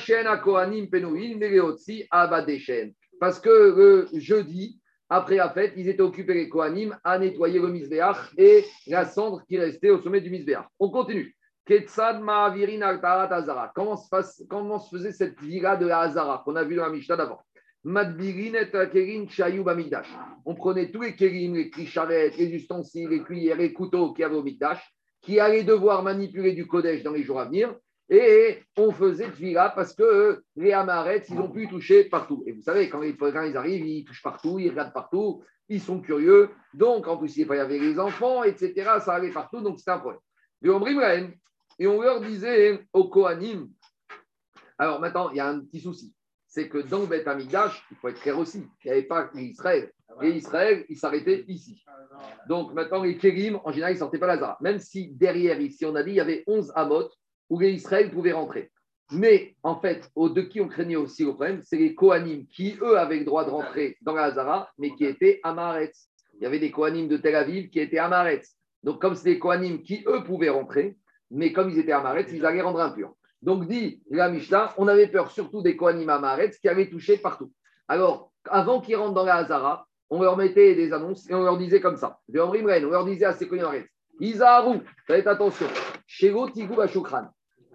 Penouin, 0.91 1.37
Mereotsi, 1.37 2.07
Abadeshen. 2.11 2.95
Parce 3.21 3.39
que 3.39 3.51
le 3.51 4.09
jeudi, 4.15 4.81
après 5.09 5.37
la 5.37 5.51
fête, 5.51 5.73
ils 5.77 5.89
étaient 5.89 6.03
occupés, 6.03 6.35
les 6.35 6.49
Kohanim, 6.49 6.97
à 7.03 7.19
nettoyer 7.19 7.59
le 7.59 7.69
misbéach 7.69 8.33
et 8.37 8.65
la 8.87 9.07
cendre 9.07 9.43
qui 9.47 9.59
restait 9.59 9.91
au 9.91 10.01
sommet 10.03 10.21
du 10.21 10.31
misbéach. 10.31 10.67
On 10.79 10.91
continue. 10.91 11.35
Comment 13.75 13.97
se, 13.97 14.09
fasse- 14.09 14.43
comment 14.49 14.79
se 14.79 14.97
faisait 14.97 15.13
cette 15.13 15.39
vira 15.41 15.77
de 15.77 15.87
la 15.87 16.01
Hazara 16.01 16.43
qu'on 16.45 16.57
a 16.57 16.65
vu 16.65 16.77
dans 16.77 16.85
la 16.85 16.91
Mishnah 16.91 17.17
d'avant? 17.17 17.41
On 17.85 17.95
prenait 20.55 20.91
tous 20.91 21.03
les 21.03 21.15
kérim, 21.15 21.55
les 21.55 21.71
clicharettes, 21.71 22.37
les 22.37 22.49
ustensiles, 22.55 23.09
les 23.09 23.23
cuillères, 23.23 23.57
les 23.57 23.73
couteaux 23.73 24.13
qui 24.13 24.25
avaient 24.25 24.37
au 24.37 24.43
Mikdash, 24.43 24.83
qui 25.23 25.41
allaient 25.41 25.65
devoir 25.65 26.03
manipuler 26.03 26.53
du 26.53 26.67
Kodesh 26.67 27.03
dans 27.03 27.13
les 27.13 27.23
jours 27.23 27.41
à 27.41 27.47
venir. 27.47 27.75
Et 28.11 28.63
on 28.77 28.91
faisait 28.91 29.31
Tvila 29.31 29.71
parce 29.71 29.95
que 29.95 30.43
les 30.57 30.73
Amarets, 30.73 31.25
ils 31.29 31.39
ont 31.39 31.51
pu 31.51 31.69
toucher 31.69 32.05
partout. 32.05 32.43
Et 32.47 32.53
vous 32.53 32.63
savez, 32.63 32.89
quand 32.89 33.01
les 33.01 33.13
pèlerins 33.13 33.47
ils 33.47 33.57
arrivent, 33.57 33.87
ils 33.87 34.05
touchent 34.05 34.23
partout, 34.23 34.59
ils 34.59 34.71
regardent 34.71 34.95
partout, 34.95 35.43
ils 35.69 35.81
sont 35.81 36.01
curieux. 36.01 36.51
Donc, 36.73 37.07
en 37.07 37.19
plus, 37.19 37.37
il 37.37 37.47
y 37.47 37.53
avait 37.53 37.79
les 37.79 37.99
enfants, 37.99 38.45
etc. 38.45 38.73
Ça 39.05 39.15
allait 39.15 39.31
partout, 39.31 39.61
donc 39.61 39.79
c'était 39.79 39.91
un 39.91 39.99
problème. 39.99 40.21
Et 41.79 41.87
on, 41.87 42.01
leur 42.01 42.21
disait 42.21 42.81
au 42.93 43.09
Kohanim. 43.09 43.71
Alors 44.79 45.01
maintenant, 45.01 45.31
il 45.31 45.37
y 45.37 45.41
a 45.41 45.49
un 45.49 45.61
petit 45.61 45.81
souci. 45.81 46.15
C'est 46.47 46.69
que 46.69 46.79
dans 46.79 47.05
Beth 47.05 47.29
Amikdash, 47.29 47.85
il 47.91 47.97
faut 47.99 48.09
être 48.09 48.21
clair 48.21 48.39
aussi, 48.39 48.67
il 48.85 48.87
n'y 48.87 48.91
avait 48.91 49.03
pas 49.07 49.31
Israël. 49.35 49.93
Et 50.23 50.31
Israël, 50.31 50.87
il 50.89 50.97
s'arrêtait 50.97 51.45
ici. 51.47 51.85
Donc 52.49 52.73
maintenant, 52.73 53.03
les 53.03 53.19
Kérim, 53.19 53.61
en 53.63 53.71
général, 53.71 53.93
ils 53.93 53.97
ne 53.97 54.01
sortaient 54.01 54.19
pas 54.19 54.27
Lazare. 54.27 54.57
Même 54.61 54.79
si 54.79 55.09
derrière, 55.09 55.61
ici, 55.61 55.85
on 55.85 55.95
a 55.95 56.03
dit, 56.03 56.13
il 56.13 56.17
y 56.17 56.21
avait 56.21 56.43
11 56.47 56.73
Amot 56.75 57.11
où 57.51 57.59
les 57.59 57.73
Israël 57.73 58.11
pouvaient 58.11 58.33
rentrer. 58.33 58.71
Mais 59.11 59.57
en 59.63 59.81
fait, 59.81 60.11
au 60.15 60.29
de 60.29 60.43
qui 60.43 60.61
on 60.61 60.69
craignait 60.69 60.97
aussi 60.97 61.25
le 61.25 61.33
problème, 61.33 61.63
c'est 61.65 61.79
les 61.79 61.95
Kohanim 61.95 62.47
qui, 62.47 62.77
eux, 62.83 62.99
avaient 62.99 63.19
le 63.19 63.25
droit 63.25 63.45
de 63.45 63.51
rentrer 63.51 63.97
dans 64.03 64.15
la 64.15 64.25
Hazara, 64.25 64.71
mais 64.77 64.95
qui 64.95 65.07
étaient 65.07 65.41
Amaretz. 65.43 66.11
Il 66.35 66.43
y 66.43 66.47
avait 66.47 66.59
des 66.59 66.71
Kohanim 66.71 67.09
de 67.09 67.17
Tel 67.17 67.35
Aviv 67.35 67.71
qui 67.71 67.81
étaient 67.81 67.99
Amaretz. 67.99 68.55
Donc, 68.83 69.01
comme 69.01 69.15
c'est 69.15 69.31
des 69.31 69.39
Kohanim 69.39 69.83
qui, 69.83 70.05
eux, 70.07 70.23
pouvaient 70.25 70.51
rentrer, 70.51 70.99
mais 71.31 71.53
comme 71.53 71.71
ils 71.71 71.79
étaient 71.79 71.93
Amaretz, 71.93 72.31
ils 72.33 72.45
allaient 72.45 72.61
rendre 72.61 72.81
impurs. 72.81 73.15
Donc, 73.41 73.67
dit 73.67 74.03
la 74.11 74.29
Mishnah, 74.29 74.75
on 74.77 74.89
avait 74.89 75.09
peur 75.09 75.31
surtout 75.31 75.63
des 75.63 75.75
Kohanim 75.75 76.11
Amaretz 76.11 76.59
qui 76.59 76.69
avaient 76.69 76.91
touché 76.91 77.17
partout. 77.17 77.51
Alors, 77.89 78.31
avant 78.45 78.83
qu'ils 78.83 78.97
rentrent 78.97 79.15
dans 79.15 79.25
la 79.25 79.37
Hazara, 79.37 79.87
on 80.11 80.21
leur 80.23 80.37
mettait 80.37 80.75
des 80.75 80.93
annonces 80.93 81.29
et 81.31 81.35
on 81.35 81.43
leur 81.43 81.57
disait 81.57 81.81
comme 81.81 81.97
ça. 81.97 82.19
On 82.29 82.53
leur 82.53 83.05
disait 83.07 83.25
à 83.25 83.33
ces 83.33 83.49
Kohanim 83.49 83.85
Isaharu, 84.21 84.81
faites 85.07 85.27
attention, 85.27 85.67
Shego 86.07 86.51
Tigou 86.51 86.75
Bashukran. 86.75 87.29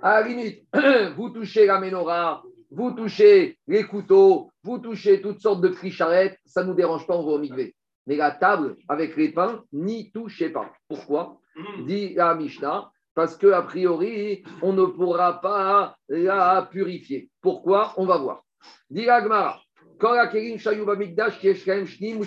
À 0.05 0.19
la 0.19 0.27
limite, 0.27 0.67
vous 1.15 1.29
touchez 1.29 1.65
la 1.65 1.79
menorah, 1.79 2.43
vous 2.69 2.91
touchez 2.91 3.57
les 3.67 3.85
couteaux, 3.85 4.49
vous 4.61 4.77
touchez 4.77 5.21
toutes 5.21 5.39
sortes 5.39 5.61
de 5.61 5.69
clicharettes, 5.69 6.37
ça 6.45 6.61
ne 6.61 6.67
nous 6.67 6.73
dérange 6.73 7.07
pas, 7.07 7.15
on 7.15 7.25
va 7.25 7.31
au. 7.31 7.39
Mais 7.39 8.17
la 8.17 8.31
table 8.31 8.75
avec 8.89 9.15
les 9.15 9.29
pains, 9.31 9.63
n'y 9.71 10.11
touchez 10.11 10.49
pas. 10.49 10.69
Pourquoi? 10.89 11.39
Dit 11.85 12.15
la 12.15 12.35
Mishnah, 12.35 12.91
parce 13.15 13.37
que 13.37 13.47
a 13.47 13.61
priori, 13.61 14.43
on 14.61 14.73
ne 14.73 14.83
pourra 14.83 15.39
pas 15.39 15.95
la 16.09 16.67
purifier. 16.69 17.29
Pourquoi? 17.39 17.93
On 17.95 18.05
va 18.05 18.17
voir. 18.17 18.43
Dit 18.89 19.07
Agmara, 19.07 19.61
quand 19.99 20.15
la 20.15 20.27
kerim 20.27 20.57
shayuba 20.57 20.97
migdash 20.97 21.41
yeshkaim 21.41 21.85
shnim. 21.85 22.19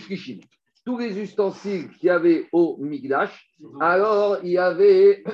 Tous 0.87 0.97
les 0.99 1.19
ustensiles 1.19 1.91
qu'il 1.99 2.07
y 2.07 2.11
avait 2.11 2.47
au 2.53 2.77
migdash, 2.79 3.51
alors 3.81 4.39
il 4.45 4.51
y 4.53 4.59
avait, 4.59 5.25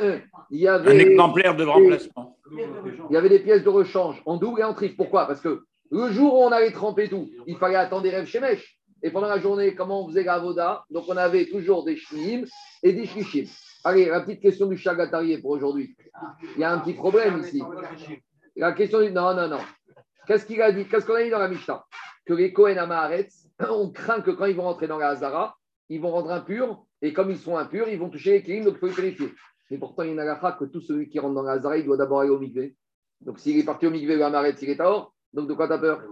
il 0.51 0.61
y 0.61 0.67
Un 0.67 0.75
avait, 0.77 1.11
exemplaire 1.11 1.55
de 1.55 1.65
remplacement. 1.65 2.39
il 2.51 3.13
y 3.15 3.17
avait 3.19 3.29
des 3.29 3.39
pièces 3.41 3.63
de 3.63 3.69
rechange 3.69 4.23
en 4.25 4.39
double 4.39 4.61
et 4.61 4.65
en 4.65 4.73
triple. 4.73 4.97
Pourquoi? 4.97 5.27
Parce 5.27 5.43
que 5.43 5.63
le 5.91 6.11
jour 6.11 6.35
où 6.35 6.39
on 6.45 6.53
allait 6.53 6.73
tremper 6.73 7.09
tout, 7.11 7.29
il 7.47 7.59
fallait 7.59 7.77
attendre 7.77 8.03
des 8.03 8.11
rêves 8.11 8.25
chez 8.27 8.41
Mèche. 8.41 8.79
Et 9.03 9.11
pendant 9.11 9.29
la 9.29 9.39
journée, 9.41 9.75
comment 9.75 10.05
on 10.05 10.09
faisait 10.09 10.23
la 10.25 10.39
voda 10.39 10.85
Donc 10.91 11.05
on 11.09 11.17
avait 11.19 11.45
toujours 11.47 11.85
des 11.85 11.97
shnim 11.97 12.45
et 12.83 12.93
des 12.95 13.05
shkishim. 13.05 13.45
Allez, 13.85 14.07
la 14.07 14.21
petite 14.21 14.41
question 14.41 14.67
du 14.67 14.79
chagatarié 14.79 15.39
pour 15.39 15.51
aujourd'hui. 15.51 15.95
Il 16.57 16.61
y 16.61 16.65
a 16.65 16.73
un 16.73 16.79
petit 16.79 16.95
problème 16.95 17.41
ici. 17.41 17.63
La 18.57 18.73
question 18.73 19.01
du. 19.01 19.11
Non, 19.11 19.35
non, 19.35 19.49
non. 19.49 19.59
Qu'est-ce 20.27 20.47
qu'il 20.47 20.63
a 20.63 20.73
dit? 20.73 20.87
Qu'est-ce 20.87 21.05
qu'on 21.05 21.15
a 21.17 21.23
dit 21.25 21.31
dans 21.31 21.41
la 21.41 21.49
Mishnah? 21.49 21.85
Que 22.25 22.33
les 22.35 22.53
Kohen 22.53 22.79
Amaharetz, 22.79 23.42
on 23.71 23.91
craint 23.91 24.21
que 24.21 24.31
quand 24.31 24.47
ils 24.47 24.57
vont 24.57 24.65
rentrer 24.65 24.89
dans 24.89 24.99
la 24.99 25.09
Hazara, 25.09 25.57
ils 25.89 26.01
vont 26.01 26.11
rendre 26.11 26.31
impurs. 26.31 26.85
Et 27.01 27.13
comme 27.13 27.31
ils 27.31 27.39
sont 27.39 27.57
impurs, 27.57 27.89
ils 27.89 27.99
vont 27.99 28.09
toucher 28.09 28.33
les 28.33 28.43
Kélim, 28.43 28.65
donc 28.65 28.75
il 28.75 28.79
faut 28.79 28.87
les 28.87 28.93
purifier. 28.93 29.33
Mais 29.71 29.79
pourtant, 29.79 30.03
il 30.03 30.07
y 30.07 30.11
a 30.11 30.13
une 30.13 30.21
halakha 30.21 30.53
que 30.53 30.65
tout 30.65 30.81
celui 30.81 31.09
qui 31.09 31.19
rentre 31.19 31.35
dans 31.35 31.43
la 31.43 31.53
Hazara, 31.53 31.79
il 31.79 31.85
doit 31.85 31.97
d'abord 31.97 32.21
aller 32.21 32.31
au 32.31 32.39
Mikvé. 32.39 32.77
Donc 33.21 33.39
s'il 33.39 33.59
est 33.59 33.65
parti 33.65 33.87
au 33.87 33.91
Mikvé, 33.91 34.17
le 34.17 34.25
Amaharetz, 34.25 34.61
il 34.63 34.71
est 34.71 34.81
hors. 34.81 35.15
Donc 35.33 35.49
de 35.49 35.55
quoi 35.55 35.67
tu 35.67 35.75
as 35.75 35.79
peur? 35.79 36.03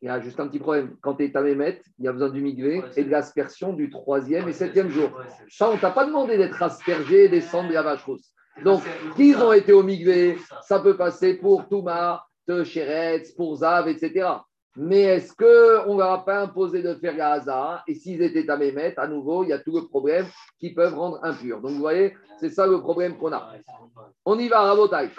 Il 0.00 0.06
y 0.06 0.08
a 0.08 0.20
juste 0.20 0.40
un 0.40 0.48
petit 0.48 0.58
problème. 0.58 0.96
Quand 1.00 1.14
tu 1.14 1.24
es 1.24 1.30
Tamémet, 1.30 1.80
il 1.98 2.04
y 2.04 2.08
a 2.08 2.12
besoin 2.12 2.30
du 2.30 2.40
Mikvé 2.40 2.82
et 2.96 3.04
de 3.04 3.10
l'aspersion 3.10 3.72
du 3.72 3.88
troisième 3.88 4.48
et 4.48 4.52
septième 4.52 4.88
jour. 4.88 5.10
Ça, 5.48 5.70
on 5.70 5.76
t'a 5.76 5.92
pas 5.92 6.04
demandé 6.04 6.36
d'être 6.36 6.60
aspergé 6.60 7.28
des 7.28 7.40
cendres 7.40 7.68
de 7.68 7.74
la 7.74 7.82
vache 7.82 8.04
rousse. 8.04 8.32
Donc, 8.64 8.82
qu'ils 9.14 9.36
ont 9.36 9.52
été 9.52 9.72
au 9.72 9.84
Migvé, 9.84 10.36
ça 10.62 10.80
peut 10.80 10.96
passer 10.96 11.34
pour 11.34 11.68
Touma, 11.68 12.26
Techeretz, 12.46 13.32
pour 13.32 13.56
Zav, 13.56 13.88
etc. 13.88 14.28
Mais 14.76 15.02
est-ce 15.02 15.34
qu'on 15.34 15.92
ne 15.94 15.98
leur 15.98 16.12
a 16.12 16.24
pas 16.24 16.40
imposé 16.40 16.82
de 16.82 16.94
faire 16.94 17.14
la 17.14 17.32
Haza 17.32 17.82
Et 17.86 17.94
s'ils 17.94 18.22
étaient 18.22 18.48
à 18.48 18.56
Mémet, 18.56 18.94
à 18.96 19.06
nouveau, 19.06 19.44
il 19.44 19.50
y 19.50 19.52
a 19.52 19.58
tout 19.58 19.76
le 19.76 19.86
problème 19.86 20.26
qui 20.58 20.72
peuvent 20.72 20.94
rendre 20.94 21.20
impurs. 21.22 21.60
Donc, 21.60 21.72
vous 21.72 21.78
voyez, 21.78 22.14
c'est 22.40 22.48
ça 22.48 22.66
le 22.66 22.80
problème 22.80 23.18
qu'on 23.18 23.32
a. 23.32 23.52
On 24.24 24.38
y 24.38 24.48
va, 24.48 24.62
Rabotai. 24.62 25.10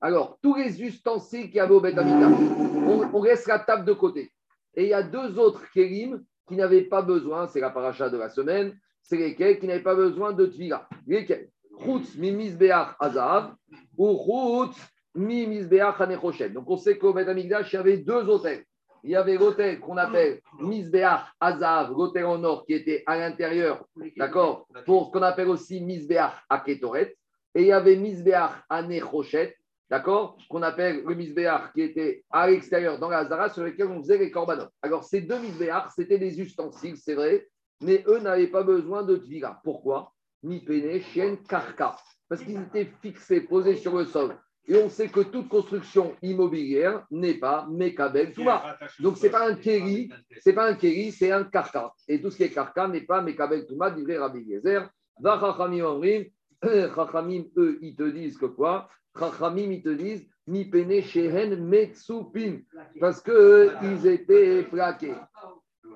Alors, 0.00 0.38
tous 0.42 0.54
les 0.54 0.82
ustensiles 0.82 1.46
qu'il 1.46 1.56
y 1.56 1.60
avait 1.60 1.74
au 1.74 1.82
Amigdash, 1.82 2.06
on, 2.06 3.08
on 3.10 3.22
laisse 3.22 3.46
la 3.46 3.58
table 3.58 3.86
de 3.86 3.94
côté. 3.94 4.30
Et 4.74 4.82
il 4.84 4.88
y 4.90 4.94
a 4.94 5.02
deux 5.02 5.38
autres 5.38 5.62
kérim 5.72 6.22
qui 6.46 6.56
n'avaient 6.56 6.82
pas 6.82 7.00
besoin, 7.00 7.46
c'est 7.46 7.60
la 7.60 7.70
paracha 7.70 8.10
de 8.10 8.18
la 8.18 8.28
semaine, 8.28 8.78
c'est 9.00 9.16
lesquels 9.16 9.58
qui 9.58 9.66
n'avaient 9.66 9.82
pas 9.82 9.94
besoin 9.94 10.32
de 10.32 10.44
tvila. 10.44 10.86
Lesquels? 11.06 11.48
Chutz 11.82 12.16
mimisbeach 12.16 12.96
azav 13.00 13.54
ou 13.96 14.18
chutz 14.24 14.76
mimisbeach 15.14 16.00
hanechoshem. 16.00 16.52
Donc 16.52 16.70
on 16.70 16.76
sait 16.76 16.98
qu'au 16.98 17.12
Beth 17.12 17.28
il 17.36 17.48
y 17.48 17.76
avait 17.76 17.98
deux 17.98 18.28
hôtels. 18.28 18.64
Il 19.04 19.10
y 19.10 19.16
avait 19.16 19.36
l'hôtel 19.36 19.80
qu'on 19.80 19.98
appelle 19.98 20.40
Misbeach 20.58 21.20
Azav, 21.38 21.90
l'hôtel 21.90 22.24
en 22.24 22.42
or 22.42 22.64
qui 22.64 22.72
était 22.72 23.02
à 23.04 23.18
l'intérieur, 23.18 23.84
d'accord, 24.16 24.66
pour 24.86 25.06
ce 25.06 25.12
qu'on 25.12 25.22
appelle 25.22 25.48
aussi 25.48 25.82
Misbeach 25.82 26.32
Aketoret. 26.48 27.14
Et 27.54 27.60
il 27.60 27.66
y 27.66 27.72
avait 27.72 27.96
Misbeach 27.96 28.50
Anechoshet, 28.70 29.58
d'accord, 29.90 30.38
qu'on 30.48 30.62
appelle 30.62 31.04
le 31.04 31.14
Misbeach 31.14 31.74
qui 31.74 31.82
était 31.82 32.24
à 32.30 32.48
l'extérieur 32.48 32.98
dans 32.98 33.10
la 33.10 33.18
Hazara 33.18 33.50
sur 33.50 33.62
lequel 33.62 33.88
on 33.88 34.00
faisait 34.00 34.16
les 34.16 34.30
korbanot. 34.30 34.68
Alors 34.80 35.04
ces 35.04 35.20
deux 35.20 35.38
Misbeach, 35.38 35.90
c'était 35.94 36.18
des 36.18 36.40
ustensiles, 36.40 36.96
c'est 36.96 37.14
vrai, 37.14 37.46
mais 37.82 38.02
eux 38.08 38.20
n'avaient 38.20 38.46
pas 38.46 38.62
besoin 38.62 39.02
de 39.02 39.16
tvila. 39.16 39.60
Pourquoi? 39.62 40.13
Mi 40.44 40.60
pene, 40.60 41.00
chien, 41.00 41.36
karka. 41.48 41.96
Parce 42.28 42.42
qu'ils 42.42 42.60
étaient 42.60 42.90
fixés, 43.00 43.40
posés 43.40 43.76
sur 43.76 43.96
le 43.96 44.04
sol. 44.04 44.36
Et 44.66 44.76
on 44.76 44.88
sait 44.88 45.08
que 45.08 45.20
toute 45.20 45.48
construction 45.48 46.14
immobilière 46.22 47.06
n'est 47.10 47.38
pas 47.38 47.66
Mekabel 47.70 48.32
Touma. 48.32 48.76
Donc, 49.00 49.16
ce 49.16 49.24
n'est 49.24 49.30
pas 49.30 49.48
un 49.48 49.56
kéri, 49.56 50.10
c'est 50.38 50.52
pas 50.52 50.68
un 50.68 50.74
kéri, 50.74 51.12
c'est 51.12 51.32
un 51.32 51.44
karka. 51.44 51.92
Et 52.08 52.20
tout 52.20 52.30
ce 52.30 52.36
qui 52.36 52.42
est 52.44 52.50
karka 52.50 52.88
n'est 52.88 53.02
pas 53.02 53.22
Mekabel 53.22 53.66
Touma, 53.66 53.90
dit 53.90 54.04
Rabbi 54.16 54.40
Yezer. 54.40 54.88
Va 55.18 55.40
Chachamim 55.40 55.86
Amrim, 55.86 56.24
Chachamim, 56.62 57.44
eux, 57.56 57.78
ils 57.80 57.96
te 57.96 58.04
disent 58.04 58.36
que 58.36 58.46
quoi? 58.46 58.88
Chachamim, 59.18 59.70
ils 59.70 59.82
te 59.82 59.90
disent 59.90 60.26
Mi 60.46 60.66
pene 60.66 61.00
shehen 61.02 61.56
metsupin. 61.56 62.60
Parce 63.00 63.22
qu'ils 63.22 64.06
étaient 64.06 64.62
plaqués. 64.64 65.14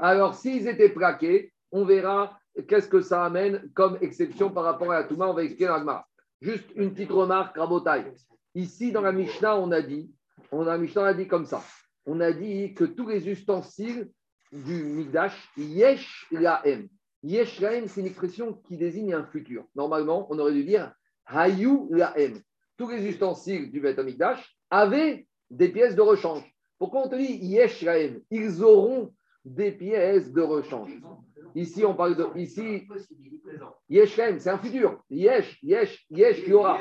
Alors, 0.01 0.35
s'ils 0.35 0.67
étaient 0.69 0.89
plaqués, 0.89 1.53
on 1.71 1.85
verra 1.85 2.39
qu'est-ce 2.67 2.89
que 2.89 3.01
ça 3.01 3.25
amène 3.25 3.71
comme 3.75 3.99
exception 4.01 4.51
par 4.51 4.65
rapport 4.65 4.93
à 4.93 5.01
la 5.01 5.05
Touma? 5.05 5.29
On 5.29 5.35
va 5.35 5.43
expliquer 5.43 5.67
dans 5.67 5.83
la 5.83 6.07
Juste 6.41 6.71
une 6.77 6.93
petite 6.93 7.11
remarque, 7.11 7.57
Rabotai. 7.57 8.05
Ici, 8.55 8.93
dans 8.93 9.01
la 9.01 9.13
Mishnah, 9.13 9.59
on 9.59 9.73
a 9.73 9.83
dit, 9.83 10.13
on 10.53 10.67
a, 10.67 10.79
Mishnah 10.79 11.07
a 11.07 11.15
dit 11.15 11.27
comme 11.27 11.47
ça. 11.47 11.63
On 12.07 12.21
a 12.21 12.33
dit 12.33 12.75
que 12.75 12.85
tous 12.85 13.09
les 13.09 13.29
ustensiles 13.29 14.09
du 14.53 14.85
Migdash, 14.85 15.37
yesh 15.57 16.27
lahem. 16.31 16.89
Yesh 17.25 17.61
lahem, 17.61 17.89
c'est 17.89 18.01
une 18.01 18.07
expression 18.07 18.53
qui 18.53 18.77
désigne 18.77 19.15
un 19.15 19.25
futur. 19.25 19.65
Normalement, 19.75 20.27
on 20.31 20.39
aurait 20.39 20.53
dû 20.53 20.65
dire 20.65 20.93
hayu 21.27 21.89
lahem. 21.91 22.41
Tous 22.77 22.89
les 22.89 23.05
ustensiles 23.07 23.71
du 23.73 23.81
Beth 23.81 24.01
avaient 24.71 25.27
des 25.51 25.69
pièces 25.69 25.97
de 25.97 26.03
rechange. 26.03 26.45
Pourquoi 26.79 27.07
on 27.07 27.09
te 27.09 27.17
dit 27.17 27.37
yesh 27.45 27.83
lahem 27.83 28.21
Ils 28.31 28.63
auront 28.63 29.13
des 29.45 29.73
pièces 29.73 30.33
de 30.33 30.41
rechange. 30.41 30.93
Ici, 31.55 31.85
on 31.85 31.95
parle 31.95 32.17
de. 32.17 32.27
Ici, 32.37 32.87
yesh 33.89 34.17
lahem, 34.17 34.39
c'est 34.39 34.51
un 34.51 34.59
futur. 34.59 35.03
Yesh, 35.11 35.59
yesh, 35.63 36.07
yesh, 36.11 36.39
il 36.43 36.49
y 36.49 36.53
aura. 36.53 36.81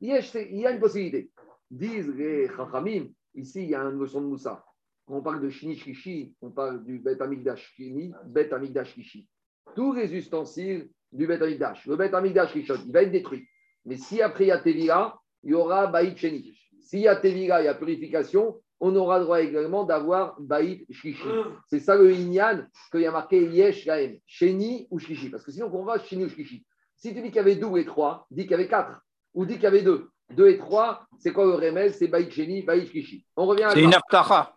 Yesh, 0.00 0.34
il 0.34 0.58
y 0.58 0.66
a 0.66 0.72
une 0.72 0.80
possibilité. 0.80 1.30
Disent 1.70 2.14
les 2.16 2.48
Chachamim, 2.48 3.08
ici, 3.34 3.62
il 3.62 3.70
y 3.70 3.74
a 3.74 3.82
une 3.82 3.98
notion 3.98 4.20
de 4.20 4.26
Moussa. 4.26 4.64
Quand 5.06 5.16
on 5.16 5.22
parle 5.22 5.40
de 5.40 5.48
Shini 5.48 5.76
Shishi, 5.76 6.34
on 6.40 6.50
parle 6.50 6.84
du 6.84 6.98
Bet 6.98 7.20
Amigdash 7.20 7.74
Shini, 7.74 8.12
Bet 8.26 8.52
Amigdash 8.52 8.94
Shishi. 8.94 9.28
Tous 9.74 9.92
les 9.92 10.14
ustensiles 10.14 10.88
du 11.12 11.26
Bet 11.26 11.42
Amigdash. 11.42 11.86
Le 11.86 11.96
Bet 11.96 12.14
Amigdash 12.14 12.52
Rishon, 12.52 12.76
il 12.86 12.92
va 12.92 13.02
être 13.02 13.12
détruit. 13.12 13.46
Mais 13.84 13.96
si 13.96 14.20
après 14.20 14.44
il 14.44 14.48
y 14.48 14.52
a 14.52 14.58
Tevila, 14.58 15.18
il 15.42 15.50
y 15.50 15.54
aura 15.54 15.86
Baït 15.86 16.16
Sheni. 16.16 16.56
S'il 16.80 17.00
y 17.00 17.08
a 17.08 17.16
Tevila, 17.16 17.62
il 17.62 17.66
y 17.66 17.68
a 17.68 17.74
purification, 17.74 18.60
on 18.80 18.96
aura 18.96 19.20
droit 19.20 19.40
également 19.40 19.84
d'avoir 19.84 20.40
Baït 20.40 20.86
Shishi. 20.90 21.28
C'est 21.68 21.80
ça 21.80 21.94
le 21.96 22.10
Inyan 22.10 22.66
qu'il 22.90 23.02
y 23.02 23.06
a 23.06 23.12
marqué 23.12 23.44
Yesh 23.44 23.84
Gaem, 23.84 24.16
Sheni 24.26 24.88
ou 24.90 24.98
Shishi. 24.98 25.28
Parce 25.28 25.44
que 25.44 25.52
sinon, 25.52 25.70
on 25.72 25.84
va 25.84 25.98
Sheni 25.98 26.24
ou 26.24 26.28
Shishi? 26.30 26.64
Si 26.96 27.14
tu 27.14 27.20
dis 27.20 27.28
qu'il 27.28 27.36
y 27.36 27.40
avait 27.40 27.56
deux 27.56 27.76
et 27.76 27.84
trois, 27.84 28.26
dis 28.30 28.42
qu'il 28.42 28.52
y 28.52 28.54
avait 28.54 28.68
quatre 28.68 29.00
ou 29.34 29.44
dit 29.44 29.54
qu'il 29.54 29.64
y 29.64 29.66
avait 29.66 29.82
deux. 29.82 30.08
Deux 30.30 30.48
et 30.48 30.58
trois, 30.58 31.06
c'est 31.18 31.32
quoi 31.32 31.44
le 31.44 31.54
remède? 31.54 31.92
C'est 31.92 32.08
Baït 32.08 32.30
Sheni, 32.30 32.62
Baït 32.62 32.90
Kishi. 32.90 33.26
On 33.36 33.46
revient 33.46 33.64
à 33.64 33.70
C'est 33.70 33.82
une 33.82 33.94
aftacha. 33.94 34.54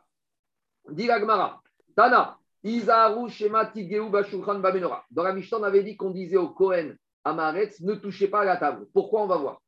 Dit 0.89 1.07
Gmara. 1.07 1.61
Tana, 1.95 2.37
Izaru 2.63 3.29
Shema 3.29 3.65
Tigeu 3.65 4.07
Bashulchan 4.09 4.59
Bamenora. 4.59 5.03
Dans 5.11 5.23
la 5.23 5.33
Mishnah, 5.33 5.59
on 5.59 5.63
avait 5.63 5.83
dit 5.83 5.97
qu'on 5.97 6.11
disait 6.11 6.37
au 6.37 6.49
Kohen 6.49 6.97
Amaretz, 7.25 7.81
ne 7.81 7.95
touchez 7.95 8.27
pas 8.27 8.41
à 8.41 8.45
la 8.45 8.57
table. 8.57 8.85
Pourquoi 8.93 9.23
On 9.23 9.27
va 9.27 9.37
voir? 9.37 9.61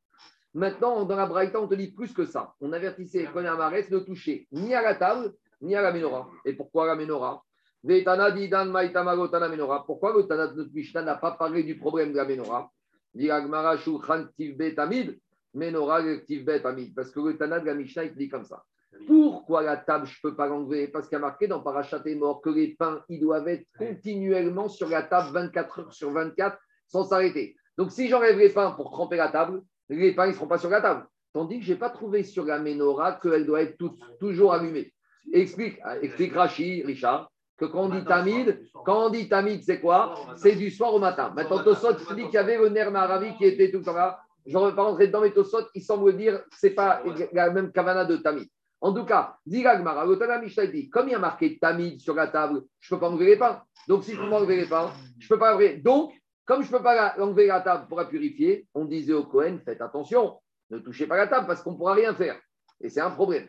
Maintenant, 0.56 1.04
dans 1.04 1.18
la 1.18 1.26
Braïta, 1.26 1.60
on 1.60 1.68
te 1.68 1.76
dit 1.76 1.92
plus 1.92 2.14
que 2.14 2.26
ça. 2.26 2.54
On 2.62 2.72
avertissait 2.72 3.20
les 3.20 3.26
Kohen 3.26 3.46
Amaretz 3.46 3.90
de 3.90 4.00
toucher 4.00 4.48
ni 4.54 4.74
à 4.74 4.82
la 4.82 4.96
table, 4.96 5.34
ni 5.60 5.76
à 5.76 5.82
la 5.82 5.92
menorah. 5.92 6.30
Et 6.46 6.54
pourquoi 6.54 6.88
la 6.88 6.96
menorah? 6.96 7.44
Pourquoi 7.84 8.16
le 10.14 10.24
Tana 10.24 10.48
de 10.48 10.70
Mishnah 10.74 11.02
n'a 11.02 11.16
pas 11.16 11.32
parlé 11.32 11.64
du 11.64 11.78
problème 11.78 12.14
de 12.14 12.18
la 12.18 12.24
menorah? 12.24 12.72
Parce 16.96 17.12
que 17.12 17.20
le 17.20 17.38
Tana 17.38 17.60
de 17.60 17.66
la 17.66 17.74
Mishnah, 17.74 18.06
il 18.06 18.16
dit 18.16 18.30
comme 18.30 18.46
ça. 18.46 18.64
Pourquoi 19.08 19.62
la 19.62 19.76
table, 19.76 20.06
je 20.06 20.18
ne 20.24 20.30
peux 20.30 20.38
pas 20.38 20.48
l'enlever? 20.48 20.88
Parce 20.88 21.10
qu'il 21.10 21.18
y 21.18 21.20
a 21.20 21.20
marqué 21.20 21.48
dans 21.48 21.60
Parachat 21.60 22.02
et 22.06 22.16
mort 22.16 22.42
que 22.42 22.50
les 22.50 22.76
pains, 22.76 23.04
ils 23.10 23.20
doivent 23.20 23.50
être 23.50 23.68
continuellement 23.78 24.70
sur 24.70 24.88
la 24.88 25.04
table 25.04 25.34
24 25.34 25.80
heures 25.82 25.94
sur 25.94 26.12
24 26.12 26.58
sans 26.88 27.04
s'arrêter. 27.04 27.58
Donc, 27.78 27.92
si 27.92 28.08
j'enlève 28.08 28.38
les 28.38 28.54
pains 28.54 28.72
pour 28.72 28.92
tremper 28.92 29.18
la 29.18 29.28
table, 29.28 29.62
les 29.90 30.14
pains, 30.14 30.28
ne 30.28 30.34
seront 30.34 30.48
pas 30.48 30.58
sur 30.58 30.70
la 30.70 30.82
table. 30.82 31.06
Tandis 31.34 31.60
que 31.60 31.66
je 31.66 31.74
n'ai 31.74 31.80
pas 31.80 31.90
trouvé 31.90 32.24
sur 32.24 32.46
la 32.46 32.60
menorah 32.60 33.20
qu'elle 33.22 33.46
doit 33.46 33.62
être 33.62 33.78
toute, 33.78 34.00
toujours 34.20 34.54
allumée. 34.54 34.94
Explique, 35.34 35.80
explique 36.02 36.34
Rachi, 36.34 36.84
Richard, 36.84 37.30
que 37.58 37.66
quand 37.66 37.84
on 37.86 37.90
dit 37.90 38.06
tamid, 38.06 38.60
quand 38.86 39.08
on 39.08 39.10
dit 39.10 39.28
tamid, 39.28 39.62
c'est 39.64 39.80
quoi 39.80 40.16
C'est 40.38 40.56
du 40.56 40.70
soir 40.72 40.94
au 40.94 41.00
matin. 41.00 41.32
Maintenant, 41.36 41.64
Tosot 41.64 41.94
dit 42.16 42.24
qu'il 42.26 42.34
y 42.34 42.38
avait 42.38 42.58
le 42.58 42.70
nerf 42.70 42.92
maravi 42.92 43.36
qui 43.38 43.46
était 43.46 43.72
tout 43.72 43.82
temps 43.82 43.94
là. 43.94 44.20
Je 44.46 44.58
ne 44.58 44.68
vais 44.68 44.76
pas 44.76 44.84
rentrer 44.84 45.08
dedans, 45.08 45.22
mais 45.22 45.32
Tosot, 45.32 45.68
il 45.74 45.82
semble 45.82 46.16
dire 46.16 46.44
que 46.44 46.56
ce 46.58 46.68
n'est 46.68 46.74
pas 46.74 47.02
la 47.34 47.50
même 47.50 47.72
kavana 47.72 48.06
de 48.06 48.18
tamid. 48.18 48.48
En 48.82 48.94
tout 48.94 49.06
cas, 49.06 49.38
dit 49.46 49.64
Gagmara, 49.64 50.06
dit, 50.68 50.90
comme 50.90 51.08
il 51.08 51.12
y 51.12 51.16
a 51.16 51.20
marqué 51.20 51.58
tamid 51.58 52.00
sur 52.00 52.14
la 52.14 52.28
table, 52.28 52.62
je 52.80 52.94
ne 52.94 53.00
peux 53.00 53.02
pas 53.02 53.10
enlever 53.10 53.26
les 53.26 53.38
pains. 53.38 53.64
Donc, 53.88 54.04
si 54.04 54.14
je 54.14 54.22
peux 54.22 54.30
pas 54.30 54.38
enlever 54.38 54.58
les 54.58 54.68
pains, 54.68 54.92
je 55.18 55.26
ne 55.26 55.30
peux 55.30 55.40
pas 55.40 55.56
enlever. 55.56 55.78
Donc, 55.78 56.14
comme 56.46 56.64
je 56.64 56.72
ne 56.72 56.78
peux 56.78 56.84
pas 56.84 57.16
enlever 57.20 57.48
la 57.48 57.62
table 57.62 57.88
pour 57.88 57.98
la 57.98 58.06
purifier, 58.06 58.68
on 58.74 58.86
disait 58.86 59.14
au 59.14 59.24
Cohen, 59.24 59.60
faites 59.64 59.82
attention, 59.82 60.40
ne 60.70 60.80
touchez 60.80 61.08
pas 61.08 61.18
la 61.18 61.28
table 61.28 61.48
parce 61.48 61.62
qu'on 61.62 61.74
ne 61.74 61.78
pourra 61.78 61.94
rien 61.94 62.14
faire. 62.14 62.40
Et 62.82 62.90
c'est 62.90 63.02
un 63.02 63.12
problème. 63.12 63.48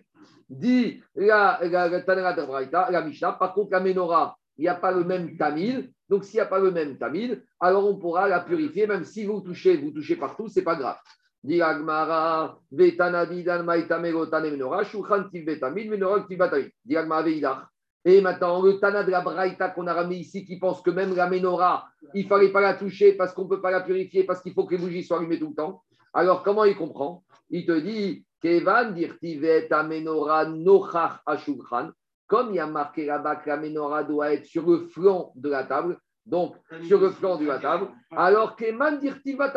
Dit 0.49 1.03
la, 1.14 1.59
la, 1.62 1.88
la, 1.88 2.90
la 2.90 3.03
Mishnah, 3.03 3.32
par 3.32 3.53
contre, 3.53 3.72
la 3.72 3.80
menorah, 3.80 4.36
il 4.57 4.62
n'y 4.62 4.68
a 4.68 4.74
pas 4.74 4.92
le 4.92 5.05
même 5.05 5.36
tamil. 5.36 5.92
Donc, 6.09 6.24
s'il 6.24 6.36
n'y 6.36 6.40
a 6.40 6.47
pas 6.47 6.61
le 6.61 6.70
même 6.70 6.97
tamil, 6.97 7.44
alors 7.59 7.88
on 7.88 7.97
pourra 7.99 8.28
la 8.28 8.40
purifier, 8.40 8.86
même 8.86 9.05
si 9.05 9.26
vous 9.26 9.40
touchez, 9.40 9.76
vous 9.76 9.90
touchez 9.90 10.16
partout, 10.16 10.49
c'est 10.49 10.62
pas 10.62 10.76
grave. 10.76 10.97
Dit 11.42 11.61
Agmara, 11.61 12.59
Vetana 12.70 13.26
Didan 13.26 13.64
Maitame 13.64 14.12
Rotane 14.14 14.51
Menora, 14.51 14.84
Shulchan 14.84 15.28
Tiv 15.28 15.44
Betamid, 15.44 15.90
Menora 15.90 16.24
Tiv 16.28 16.38
Veidach. 16.84 17.68
Et 18.09 18.20
maintenant, 18.20 18.62
le 18.62 18.78
Tana 18.78 19.02
de 19.02 19.11
la 19.11 19.20
Braïta 19.20 19.68
qu'on 19.70 19.88
a 19.88 19.92
ramené 19.92 20.18
ici, 20.18 20.44
qui 20.44 20.61
pense 20.61 20.80
que 20.80 20.90
même 20.90 21.16
la 21.16 21.28
menorah, 21.28 21.88
il 22.14 22.22
ne 22.22 22.28
fallait 22.28 22.52
pas 22.52 22.61
la 22.61 22.74
toucher 22.74 23.14
parce 23.14 23.34
qu'on 23.34 23.42
ne 23.42 23.48
peut 23.48 23.61
pas 23.61 23.72
la 23.72 23.80
purifier, 23.80 24.22
parce 24.22 24.40
qu'il 24.40 24.52
faut 24.52 24.64
que 24.64 24.76
les 24.76 24.80
bougies 24.80 25.02
soient 25.02 25.18
allumées 25.18 25.40
tout 25.40 25.48
le 25.48 25.57
temps. 25.57 25.82
Alors, 26.14 26.44
comment 26.44 26.64
il 26.64 26.76
comprend? 26.76 27.24
Il 27.50 27.66
te 27.66 27.76
dit, 27.76 28.24
Kevan 28.40 28.94
dirtivet 28.94 29.68
menorah 29.68 30.44
nochach 30.44 31.18
ashulchan. 31.26 31.90
Comme 32.28 32.50
il 32.50 32.57
y 32.57 32.61
a 32.61 32.68
marqué 32.68 33.07
là-bas 33.07 33.36
que 33.36 33.48
la 33.48 33.57
menorah 33.57 34.04
doit 34.04 34.32
être 34.34 34.46
sur 34.46 34.70
le 34.70 34.86
flanc 34.86 35.32
de 35.34 35.48
la 35.48 35.64
table, 35.64 35.98
donc 36.24 36.54
sur 36.86 37.00
le 37.00 37.11
flanc 37.11 37.38
de 37.38 37.46
la 37.46 37.59
table, 37.59 37.88
alors 38.16 38.54
Keman 38.54 39.00
dirtivat. 39.00 39.52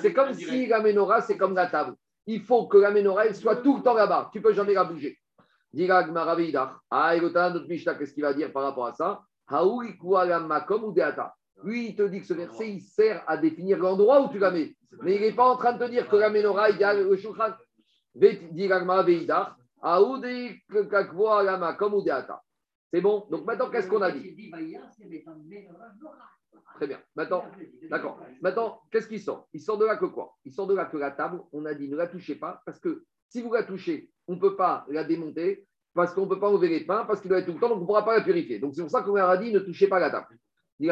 C'est 0.00 0.12
comme 0.12 0.34
si 0.34 0.66
la 0.66 0.82
menorah, 0.82 1.22
c'est 1.22 1.38
comme 1.38 1.54
la 1.54 1.66
table. 1.66 1.94
Il 2.26 2.42
faut 2.42 2.66
que 2.66 2.76
la 2.76 2.90
menorah, 2.90 3.32
soit 3.32 3.56
tout 3.56 3.78
le 3.78 3.82
temps 3.82 3.94
là-bas. 3.94 4.28
Tu 4.32 4.38
ne 4.38 4.42
peux 4.42 4.52
jamais 4.52 4.74
la 4.74 4.84
bouger. 4.84 5.18
Ah, 6.90 7.14
qu'est-ce 7.18 8.14
qu'il 8.14 8.22
va 8.22 8.32
dire 8.32 8.52
par 8.52 8.62
rapport 8.62 8.86
à 8.86 8.92
ça? 8.92 9.22
Lui, 11.64 11.88
il 11.88 11.96
te 11.96 12.02
dit 12.02 12.20
que 12.20 12.26
ce 12.26 12.34
verset, 12.34 12.70
il 12.72 12.80
sert 12.80 13.22
à 13.26 13.36
définir 13.36 13.78
l'endroit 13.78 14.22
où 14.22 14.30
tu 14.30 14.38
la 14.38 14.50
mets. 14.50 14.74
Mais 15.02 15.16
il 15.16 15.20
n'est 15.20 15.34
pas 15.34 15.48
en 15.48 15.56
train 15.56 15.72
de 15.74 15.84
te 15.84 15.90
dire 15.90 16.08
que 16.08 16.16
la 16.16 16.30
menorah 16.30 16.70
égale 16.70 17.08
le 17.08 17.16
shulchan. 17.16 17.54
C'est 22.92 23.00
bon? 23.00 23.26
Donc 23.30 23.44
maintenant, 23.44 23.70
qu'est-ce 23.70 23.88
qu'on 23.88 24.02
a 24.02 24.10
dit? 24.10 24.50
Très 26.76 26.86
bien. 26.86 27.00
Maintenant, 27.14 27.44
d'accord. 27.90 28.20
Maintenant, 28.40 28.80
qu'est-ce 28.90 29.08
qu'il 29.08 29.20
sort? 29.20 29.48
Il 29.52 29.60
sort 29.60 29.78
de 29.78 29.84
là 29.84 29.96
que 29.96 30.06
quoi? 30.06 30.34
Il 30.44 30.52
sort 30.52 30.66
de 30.66 30.74
là 30.74 30.86
que 30.86 30.96
la 30.96 31.10
table, 31.10 31.40
on 31.52 31.64
a 31.66 31.74
dit 31.74 31.88
ne 31.88 31.96
la 31.96 32.06
touchez 32.06 32.36
pas 32.36 32.62
parce 32.64 32.80
que 32.80 33.04
si 33.28 33.42
vous 33.42 33.52
la 33.52 33.62
touchez, 33.62 34.10
on 34.28 34.34
ne 34.34 34.40
peut 34.40 34.56
pas 34.56 34.86
la 34.88 35.04
démonter 35.04 35.66
parce 35.94 36.12
qu'on 36.12 36.22
ne 36.22 36.28
peut 36.28 36.40
pas 36.40 36.52
ouvrir 36.52 36.70
les 36.70 36.84
pains 36.84 37.04
parce 37.06 37.20
qu'il 37.20 37.28
doit 37.28 37.38
être 37.38 37.46
tout 37.46 37.52
le 37.52 37.58
temps, 37.58 37.68
donc 37.68 37.78
on 37.78 37.80
ne 37.82 37.86
pourra 37.86 38.04
pas 38.04 38.16
la 38.16 38.24
purifier. 38.24 38.58
Donc 38.58 38.74
c'est 38.74 38.82
pour 38.82 38.90
ça 38.90 39.02
qu'on 39.02 39.14
leur 39.14 39.30
a 39.30 39.36
dit 39.36 39.52
ne 39.52 39.60
touchez 39.60 39.88
pas 39.88 39.96
à 39.96 40.00
la 40.00 40.10
table. 40.10 40.36
Dit 40.78 40.90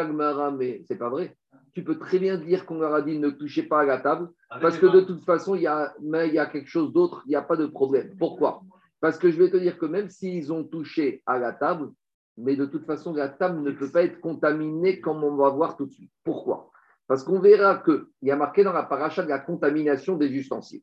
mais 0.56 0.82
c'est 0.86 0.96
pas 0.96 1.10
vrai. 1.10 1.36
Tu 1.74 1.84
peux 1.84 1.98
très 1.98 2.18
bien 2.18 2.38
dire 2.38 2.64
qu'on 2.64 2.78
leur 2.78 2.94
a 2.94 3.02
dit 3.02 3.18
ne 3.18 3.30
touchez 3.30 3.64
pas 3.64 3.80
à 3.80 3.84
la 3.84 3.98
table 3.98 4.30
parce 4.60 4.78
que 4.78 4.86
de 4.86 5.00
toute 5.00 5.24
façon, 5.24 5.54
il 5.54 5.62
y 5.62 5.66
a, 5.66 5.94
mais 6.00 6.28
il 6.28 6.34
y 6.34 6.38
a 6.38 6.46
quelque 6.46 6.68
chose 6.68 6.92
d'autre, 6.92 7.22
il 7.26 7.30
n'y 7.30 7.36
a 7.36 7.42
pas 7.42 7.56
de 7.56 7.66
problème. 7.66 8.14
Pourquoi? 8.18 8.62
Parce 9.00 9.18
que 9.18 9.30
je 9.30 9.36
vais 9.36 9.50
te 9.50 9.56
dire 9.56 9.76
que 9.76 9.86
même 9.86 10.08
s'ils 10.08 10.52
ont 10.52 10.64
touché 10.64 11.22
à 11.26 11.38
la 11.38 11.52
table, 11.52 11.90
mais 12.36 12.56
de 12.56 12.64
toute 12.64 12.86
façon, 12.86 13.12
la 13.12 13.28
table 13.28 13.60
ne 13.60 13.70
peut 13.70 13.90
pas 13.90 14.02
être 14.02 14.20
contaminée 14.20 15.00
comme 15.00 15.22
on 15.22 15.36
va 15.36 15.50
voir 15.50 15.76
tout 15.76 15.86
de 15.86 15.92
suite. 15.92 16.10
Pourquoi? 16.24 16.70
Parce 17.06 17.22
qu'on 17.22 17.38
verra 17.38 17.82
qu'il 17.84 18.06
y 18.22 18.30
a 18.30 18.36
marqué 18.36 18.64
dans 18.64 18.72
la 18.72 18.84
paracha 18.84 19.22
de 19.22 19.28
la 19.28 19.38
contamination 19.38 20.16
des 20.16 20.28
ustensiles. 20.28 20.82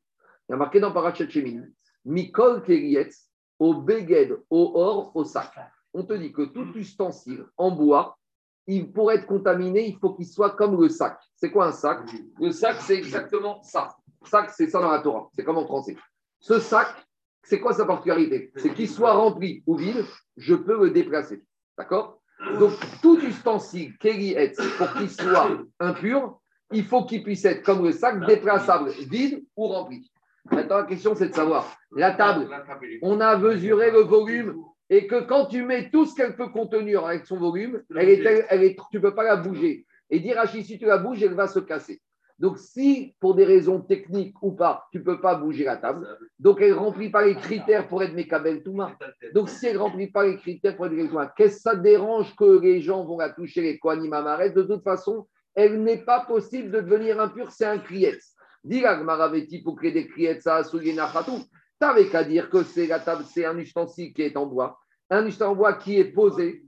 Il 0.52 0.56
y 0.56 0.56
a 0.56 0.58
marqué 0.58 0.82
dans 0.82 0.92
Parachat 0.92 1.30
Shemin, 1.30 1.64
Mikol 2.04 2.62
Kerietz, 2.64 3.30
au 3.58 3.74
Beged, 3.74 4.38
au 4.50 4.74
or, 4.76 5.16
au 5.16 5.24
sac. 5.24 5.50
On 5.94 6.04
te 6.04 6.12
dit 6.12 6.34
que 6.34 6.42
tout 6.42 6.74
ustensile 6.76 7.46
en 7.56 7.72
bois, 7.72 8.18
il, 8.68 8.92
pour 8.92 9.14
être 9.14 9.26
contaminé, 9.28 9.88
il 9.88 9.98
faut 9.98 10.14
qu'il 10.14 10.28
soit 10.28 10.50
comme 10.58 10.78
le 10.78 10.90
sac. 10.90 11.18
C'est 11.38 11.52
quoi 11.52 11.68
un 11.68 11.72
sac? 11.72 12.00
Le 12.38 12.52
sac, 12.52 12.82
c'est 12.82 12.98
exactement 12.98 13.64
ça. 13.64 13.96
Sac, 14.26 14.50
c'est 14.50 14.68
ça 14.68 14.82
dans 14.82 14.92
la 14.92 15.00
Torah. 15.00 15.30
C'est 15.34 15.46
comme 15.46 15.58
en 15.58 15.66
français. 15.66 15.96
Ce 16.42 16.60
sac, 16.60 16.90
c'est 17.44 17.62
quoi 17.62 17.72
sa 17.72 17.86
particularité? 17.86 18.52
C'est 18.58 18.74
qu'il 18.74 18.90
soit 18.90 19.14
rempli 19.14 19.64
ou 19.66 19.78
vide, 19.78 20.04
je 20.36 20.56
peux 20.56 20.78
le 20.84 20.92
déplacer. 20.92 21.42
D'accord? 21.78 22.20
Donc, 22.60 22.74
tout 23.02 23.22
ustensile, 23.22 23.98
Kerietz, 24.00 24.60
pour 24.78 24.92
qu'il 24.96 25.10
soit 25.10 25.50
impur, 25.80 26.42
il 26.74 26.84
faut 26.84 27.06
qu'il 27.06 27.24
puisse 27.24 27.46
être 27.46 27.64
comme 27.64 27.86
le 27.86 27.94
sac, 27.94 28.26
déplaçable, 28.28 28.90
vide 28.90 29.46
ou 29.56 29.68
rempli. 29.68 30.12
Maintenant, 30.50 30.78
la 30.78 30.86
question, 30.86 31.14
c'est 31.16 31.30
de 31.30 31.34
savoir, 31.34 31.78
la 31.96 32.12
table, 32.12 32.48
on 33.02 33.20
a 33.20 33.38
mesuré 33.38 33.92
le 33.92 34.00
volume 34.00 34.56
et 34.90 35.08
que 35.08 35.22
quand 35.22 35.46
tu 35.46 35.64
mets 35.64 35.90
tout 35.90 36.06
ce 36.06 36.16
qu'elle 36.16 36.36
peut 36.36 36.50
contenir 36.50 37.06
avec 37.06 37.26
son 37.26 37.38
volume, 37.38 37.82
elle 37.96 38.10
est, 38.10 38.46
elle 38.50 38.64
est, 38.64 38.78
tu 38.90 38.98
ne 38.98 39.02
peux 39.02 39.14
pas 39.14 39.24
la 39.24 39.36
bouger. 39.36 39.86
Et 40.10 40.20
dire, 40.20 40.42
si 40.50 40.78
tu 40.78 40.86
la 40.86 40.98
bouges, 40.98 41.24
elle 41.24 41.36
va 41.36 41.48
se 41.48 41.60
casser. 41.60 42.02
Donc, 42.42 42.58
si 42.58 43.16
pour 43.20 43.36
des 43.36 43.46
raisons 43.46 43.80
techniques 43.82 44.36
ou 44.42 44.52
pas, 44.52 44.88
tu 44.92 44.98
ne 44.98 45.04
peux 45.04 45.22
pas 45.22 45.36
bouger 45.36 45.64
la 45.64 45.78
table, 45.78 46.08
donc 46.40 46.60
elle 46.60 46.72
ne 46.72 46.76
remplit 46.76 47.12
pas 47.12 47.24
les 47.24 47.36
critères 47.36 47.88
pour 47.88 48.02
être 48.02 48.16
Mekabel 48.16 48.64
Touma. 48.64 48.98
Donc, 49.36 49.48
si 49.48 49.68
elle 49.68 49.76
ne 49.76 49.80
remplit 49.80 50.08
pas 50.08 50.26
les 50.26 50.38
critères 50.38 50.76
pour 50.76 50.88
être 50.88 50.92
Mekabel 50.94 51.10
Touma, 51.12 51.34
qu'est-ce 51.38 51.58
que 51.58 51.62
ça 51.62 51.76
dérange 51.76 52.36
que 52.36 52.60
les 52.60 52.82
gens 52.82 53.06
vont 53.06 53.20
la 53.20 53.30
toucher, 53.30 53.62
les 53.62 53.78
Kohanim 53.78 54.10
De 54.10 54.62
toute 54.64 54.84
façon, 54.84 55.28
elle 55.54 55.84
n'est 55.84 56.04
pas 56.04 56.22
possible 56.22 56.72
de 56.72 56.82
devenir 56.82 57.22
impure, 57.22 57.52
c'est 57.52 57.66
un 57.66 57.78
criet. 57.78 58.18
N'avais 58.64 59.48
qu'à 62.10 62.24
dire 62.24 62.50
que 62.50 62.64
c'est 62.64 62.88
la 62.88 63.00
table, 63.00 63.26
c'est 63.28 63.46
un 63.46 63.58
ustensile 63.58 64.14
qui 64.14 64.22
est 64.22 64.38
en 64.38 64.46
bois, 64.46 64.80
un 65.10 65.26
ustensile 65.26 65.52
en 65.52 65.56
bois 65.56 65.74
qui 65.74 65.98
est 65.98 66.06
posé. 66.06 66.64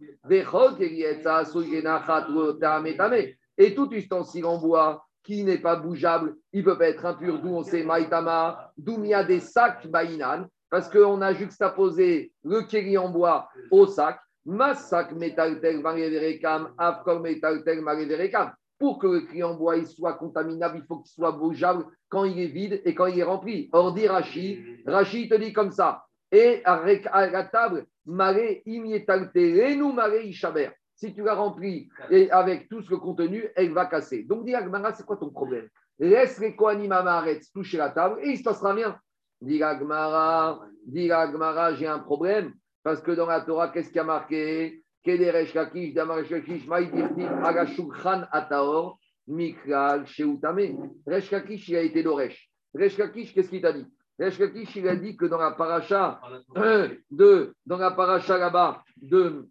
Et 3.57 3.75
tout 3.75 3.91
ustensile 3.91 4.45
en 4.45 4.57
bois 4.57 5.05
qui 5.23 5.43
n'est 5.43 5.59
pas 5.59 5.75
bougeable, 5.75 6.35
il 6.51 6.63
peut 6.63 6.77
pas 6.77 6.89
être 6.89 7.05
impur, 7.05 7.39
d'où 7.39 7.49
on 7.49 7.63
sait 7.63 7.83
Maïtama, 7.83 8.71
d'où 8.77 9.01
il 9.03 9.09
y 9.09 9.13
a 9.13 9.23
des 9.23 9.39
sacs 9.39 9.87
Baïnan, 9.87 10.47
parce 10.69 10.89
qu'on 10.89 11.21
a 11.21 11.33
juxtaposé 11.33 12.33
le 12.43 12.63
kéri 12.63 12.97
en 12.97 13.09
bois 13.09 13.47
au 13.71 13.87
sac, 13.87 14.19
Masak 14.45 15.13
metaltel 15.13 15.79
mareverekam, 15.79 16.73
afkor 16.77 17.21
metaltel 17.21 17.81
mareverekam. 17.81 18.51
Pour 18.83 18.99
que 18.99 19.07
le 19.07 19.45
en 19.45 19.53
bois 19.53 19.77
il 19.77 19.87
soit 19.87 20.15
contaminable, 20.15 20.79
il 20.79 20.85
faut 20.85 20.97
qu'il 20.97 21.13
soit 21.13 21.31
bougeable 21.31 21.85
quand 22.09 22.25
il 22.25 22.37
est 22.37 22.47
vide 22.47 22.81
et 22.83 22.93
quand 22.93 23.05
il 23.05 23.17
est 23.17 23.23
rempli. 23.23 23.69
Or, 23.71 23.93
dit 23.93 24.09
Rashi, 24.09 24.61
Rashi 24.85 25.29
te 25.29 25.35
dit 25.35 25.53
comme 25.53 25.71
ça, 25.71 26.03
et 26.29 26.61
à 26.65 27.27
la 27.27 27.45
table, 27.45 27.85
mare 28.05 28.59
imietaltelenu 28.65 29.93
mare 29.93 30.25
ishaber 30.25 30.71
si 30.95 31.13
tu 31.13 31.23
l'as 31.23 31.35
rempli 31.35 31.87
et 32.09 32.29
avec 32.29 32.67
tout 32.67 32.81
ce 32.81 32.93
contenu, 32.95 33.47
elle 33.55 33.71
va 33.71 33.85
casser. 33.85 34.23
Donc, 34.23 34.43
dis 34.43 34.53
Agmara, 34.53 34.91
c'est 34.91 35.05
quoi 35.05 35.15
ton 35.15 35.29
problème? 35.29 35.69
Laisse 35.97 36.37
les 36.39 36.53
Kohanim 36.53 36.91
Amaretz 36.91 37.53
toucher 37.53 37.77
la 37.77 37.89
table 37.89 38.19
et 38.21 38.31
il 38.31 38.37
se 38.37 38.43
passera 38.43 38.73
rien. 38.73 38.99
Dis 39.39 39.63
Agmara, 39.63 40.59
dis 40.85 41.09
Agmara, 41.09 41.73
j'ai 41.75 41.87
un 41.87 41.99
problème 41.99 42.53
parce 42.83 42.99
que 42.99 43.11
dans 43.11 43.27
la 43.27 43.39
Torah, 43.39 43.69
qu'est-ce 43.69 43.91
qui 43.91 43.99
a 43.99 44.03
marqué? 44.03 44.82
Kederesh 45.05 45.53
Kakish, 45.53 45.93
Damaresh 45.93 46.29
Kakish, 46.29 46.65
Maïdirti, 46.65 47.23
Agashukhan 47.43 48.27
Ataor, 48.31 48.97
Mikral, 49.27 50.05
Sheutame. 50.05 50.89
Resh 51.05 51.29
Kakish, 51.29 51.69
il 51.69 51.75
a 51.75 51.81
été 51.81 52.03
d'Oresh. 52.03 52.49
Resh 52.73 52.95
Kakish, 52.95 53.33
qu'est-ce 53.33 53.49
qu'il 53.49 53.61
t'a 53.61 53.73
dit? 53.73 53.85
Resh 54.19 54.37
Kakish, 54.37 54.75
il 54.75 54.87
a 54.87 54.95
dit 54.95 55.17
que 55.17 55.25
dans 55.25 55.37
la 55.37 55.51
paracha, 55.51 56.21
de, 57.11 57.53
dans 57.65 57.77
la 57.77 57.91
paracha 57.91 58.37
là-bas, 58.37 58.83
de 58.97 59.47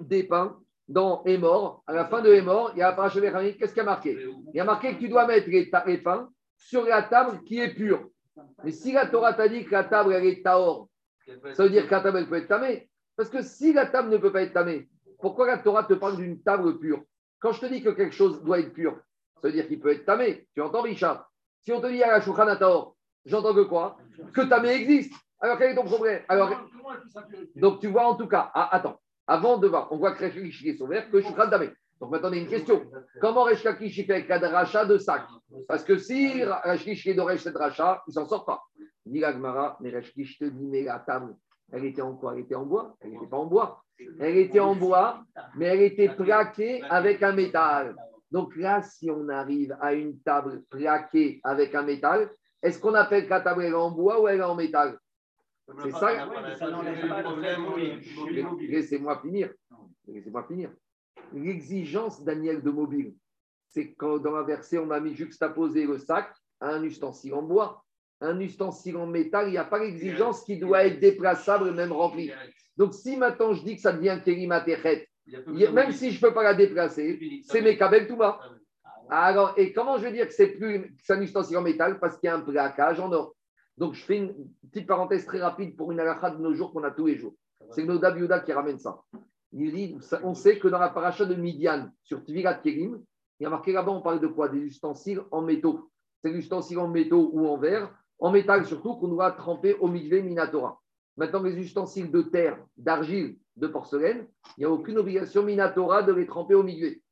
des 0.00 0.28
dans 0.88 1.22
Emor, 1.24 1.84
à 1.86 1.92
la 1.92 2.06
fin 2.06 2.20
de 2.20 2.32
Emor, 2.32 2.72
il 2.74 2.80
y 2.80 2.82
a 2.82 3.00
un 3.00 3.52
qu'est-ce 3.52 3.74
qui 3.74 3.80
a 3.80 3.84
marqué? 3.84 4.18
Il 4.52 4.60
a 4.60 4.64
marqué 4.64 4.94
que 4.94 4.98
tu 4.98 5.08
dois 5.08 5.26
mettre 5.26 5.48
les, 5.48 5.98
pains 5.98 6.28
sur 6.56 6.84
la 6.84 7.02
table 7.02 7.42
qui 7.44 7.60
est 7.60 7.74
pure. 7.74 8.08
Mais 8.64 8.72
si 8.72 8.92
la 8.92 9.06
Torah 9.06 9.34
t'a 9.34 9.48
dit 9.48 9.64
que 9.64 9.70
la 9.70 9.84
table 9.84 10.14
est 10.14 10.42
taor, 10.42 10.88
ça 11.52 11.62
veut 11.62 11.70
dire 11.70 11.86
que 11.86 11.92
la 11.92 12.00
table 12.00 12.18
elle 12.18 12.28
peut 12.28 12.36
être 12.36 12.48
tamée. 12.48 12.89
Parce 13.16 13.28
que 13.28 13.42
si 13.42 13.72
la 13.72 13.86
table 13.86 14.10
ne 14.10 14.16
peut 14.16 14.32
pas 14.32 14.42
être 14.42 14.52
tamée, 14.52 14.88
pourquoi 15.20 15.46
la 15.46 15.58
Torah 15.58 15.84
te 15.84 15.94
parle 15.94 16.16
d'une 16.16 16.42
table 16.42 16.78
pure? 16.78 17.02
Quand 17.38 17.52
je 17.52 17.60
te 17.60 17.66
dis 17.66 17.82
que 17.82 17.90
quelque 17.90 18.14
chose 18.14 18.42
doit 18.42 18.60
être 18.60 18.72
pur, 18.72 18.98
ça 19.40 19.48
veut 19.48 19.52
dire 19.54 19.66
qu'il 19.66 19.80
peut 19.80 19.92
être 19.92 20.04
tamé. 20.04 20.46
Tu 20.54 20.60
entends, 20.60 20.82
Richard? 20.82 21.30
Si 21.60 21.72
on 21.72 21.80
te 21.80 21.86
dit 21.86 22.02
à 22.02 22.10
la 22.10 22.20
Shulchan 22.20 22.46
j'entends 23.24 23.54
que 23.54 23.64
quoi? 23.64 23.98
Que 24.34 24.42
tamé 24.42 24.70
existe. 24.70 25.14
Alors 25.40 25.58
quel 25.58 25.72
est 25.72 25.74
ton 25.74 25.84
problème? 25.84 26.22
Donc 27.56 27.80
tu 27.80 27.88
vois 27.88 28.06
en 28.06 28.14
tout 28.14 28.28
cas, 28.28 28.50
ah, 28.54 28.74
attends, 28.74 29.00
avant 29.26 29.58
de 29.58 29.68
voir, 29.68 29.90
on 29.92 29.96
voit 29.96 30.12
que 30.12 30.24
Resh 30.24 30.64
est 30.64 30.76
sauvé, 30.76 31.02
que 31.10 31.20
Shukran 31.20 31.46
Damé. 31.46 31.70
Donc 32.00 32.10
maintenant, 32.10 32.30
on 32.30 32.32
a 32.32 32.36
une 32.36 32.48
question. 32.48 32.82
Comment 33.20 33.44
Resh 33.44 33.62
fait 33.62 34.10
avec 34.10 34.30
un 34.30 34.48
rachat 34.48 34.84
de 34.84 34.98
sac? 34.98 35.22
Parce 35.68 35.84
que 35.84 35.98
si 35.98 36.42
Resh 36.44 37.06
est 37.06 37.14
d'Oresh 37.14 37.42
cette 37.42 37.56
rachat, 37.56 38.02
il 38.06 38.10
ne 38.10 38.14
s'en 38.14 38.26
sort 38.26 38.44
pas. 38.44 38.62
Dit 39.06 39.20
Gmara, 39.20 39.76
mais 39.80 39.90
Resh 39.90 40.14
te 40.14 40.44
dit, 40.44 40.66
mais 40.66 40.82
la 40.82 40.98
table, 40.98 41.34
elle 41.72 41.84
était 41.84 42.02
en 42.02 42.14
quoi? 42.14 42.34
Elle 42.34 42.40
était 42.40 42.54
en 42.54 42.66
bois 42.66 42.96
Elle 43.00 43.12
n'était 43.12 43.26
pas 43.26 43.36
en 43.36 43.46
bois. 43.46 43.82
Elle 44.18 44.38
était 44.38 44.60
en 44.60 44.74
bois, 44.74 45.22
mais 45.56 45.66
elle 45.66 45.82
était 45.82 46.08
plaquée 46.08 46.82
avec 46.88 47.22
un 47.22 47.32
métal. 47.32 47.94
Donc 48.30 48.56
là, 48.56 48.82
si 48.82 49.10
on 49.10 49.28
arrive 49.28 49.76
à 49.80 49.92
une 49.92 50.18
table 50.20 50.62
plaquée 50.70 51.40
avec 51.44 51.74
un 51.74 51.82
métal, 51.82 52.30
est-ce 52.62 52.78
qu'on 52.78 52.94
appelle 52.94 53.24
que 53.24 53.30
la 53.30 53.40
table 53.40 53.64
est 53.64 53.72
en 53.72 53.90
bois 53.90 54.20
ou 54.20 54.28
elle 54.28 54.40
est 54.40 54.44
en 54.44 54.54
métal? 54.54 54.98
C'est 55.82 55.92
ça. 55.92 56.28
Laissez-moi 58.60 59.20
finir. 59.20 59.52
Laissez-moi 60.06 60.44
finir. 60.44 60.70
L'exigence, 61.32 62.24
Daniel, 62.24 62.62
de 62.62 62.70
mobile, 62.70 63.14
c'est 63.68 63.92
quand 63.94 64.18
dans 64.18 64.32
la 64.32 64.42
verset, 64.42 64.78
on 64.78 64.90
a 64.90 64.98
mis 64.98 65.14
juxtaposé 65.14 65.86
le 65.86 65.98
sac 65.98 66.32
à 66.60 66.70
un 66.70 66.82
ustensile 66.82 67.34
en 67.34 67.42
bois. 67.42 67.84
Un 68.20 68.38
ustensile 68.40 68.96
en 68.96 69.06
métal, 69.06 69.48
il 69.48 69.52
n'y 69.52 69.58
a 69.58 69.64
pas 69.64 69.78
l'exigence 69.78 70.44
qui 70.44 70.58
doit 70.58 70.84
être 70.84 71.00
déplaçable, 71.00 71.72
même 71.72 71.92
rempli. 71.92 72.30
Donc, 72.76 72.94
si 72.94 73.16
maintenant 73.16 73.54
je 73.54 73.62
dis 73.64 73.76
que 73.76 73.80
ça 73.82 73.92
devient 73.92 74.18
de 74.24 75.72
même 75.72 75.92
si 75.92 76.10
je 76.10 76.16
ne 76.16 76.28
peux 76.28 76.34
pas 76.34 76.42
la 76.42 76.54
déplacer, 76.54 77.18
c'est 77.44 77.62
mes 77.62 77.76
kabel 77.76 78.06
tout 78.06 78.16
bas. 78.16 78.40
Ah 78.42 78.50
ouais. 78.50 79.06
Alors, 79.10 79.54
et 79.56 79.72
comment 79.72 79.98
je 79.98 80.06
veux 80.06 80.12
dire 80.12 80.26
que 80.26 80.32
c'est 80.32 80.48
plus 80.48 80.94
un 81.08 81.20
ustensile 81.20 81.58
en 81.58 81.62
métal? 81.62 82.00
Parce 82.00 82.18
qu'il 82.18 82.26
y 82.26 82.30
a 82.30 82.36
un 82.36 82.40
plaquage 82.40 83.00
en 83.00 83.12
or. 83.12 83.34
Donc, 83.76 83.94
je 83.94 84.04
fais 84.04 84.16
une 84.16 84.34
petite 84.70 84.86
parenthèse 84.86 85.24
très 85.24 85.40
rapide 85.40 85.76
pour 85.76 85.92
une 85.92 86.00
halakha 86.00 86.30
de 86.30 86.42
nos 86.42 86.52
jours 86.54 86.72
qu'on 86.72 86.84
a 86.84 86.90
tous 86.90 87.06
les 87.06 87.16
jours. 87.16 87.34
C'est 87.70 87.84
Noda 87.84 88.10
Biouda 88.10 88.40
qui 88.40 88.52
ramène 88.52 88.78
ça. 88.78 89.00
Il 89.52 89.72
dit, 89.72 89.96
on 90.22 90.34
sait 90.34 90.58
que 90.58 90.68
dans 90.68 90.78
la 90.78 90.90
paracha 90.90 91.24
de 91.24 91.34
Midian, 91.34 91.90
sur 92.02 92.24
Tvirat 92.24 92.54
Kerim, 92.54 93.02
il 93.38 93.44
y 93.44 93.46
a 93.46 93.50
marqué 93.50 93.72
là-bas, 93.72 93.92
on 93.92 94.02
parle 94.02 94.20
de 94.20 94.26
quoi? 94.26 94.48
Des 94.48 94.58
ustensiles 94.58 95.20
en 95.30 95.42
métaux. 95.42 95.90
C'est 96.22 96.30
l'ustensile 96.30 96.78
en 96.78 96.88
métaux 96.88 97.30
ou 97.32 97.46
en 97.46 97.56
verre, 97.56 97.90
en 98.20 98.30
métal 98.30 98.66
surtout, 98.66 98.94
qu'on 98.96 99.08
doit 99.08 99.32
tremper 99.32 99.74
au 99.74 99.88
mikvé 99.88 100.22
Minatora. 100.22 100.80
Maintenant, 101.16 101.42
les 101.42 101.56
ustensiles 101.56 102.10
de 102.10 102.22
terre, 102.22 102.58
d'argile, 102.76 103.36
de 103.56 103.66
porcelaine, 103.66 104.26
il 104.56 104.60
n'y 104.60 104.64
a 104.66 104.70
aucune 104.70 104.98
obligation 104.98 105.42
Minatora 105.42 106.02
de 106.02 106.12
les 106.12 106.26
tremper 106.26 106.54
au 106.54 106.62
mikvé. 106.62 107.02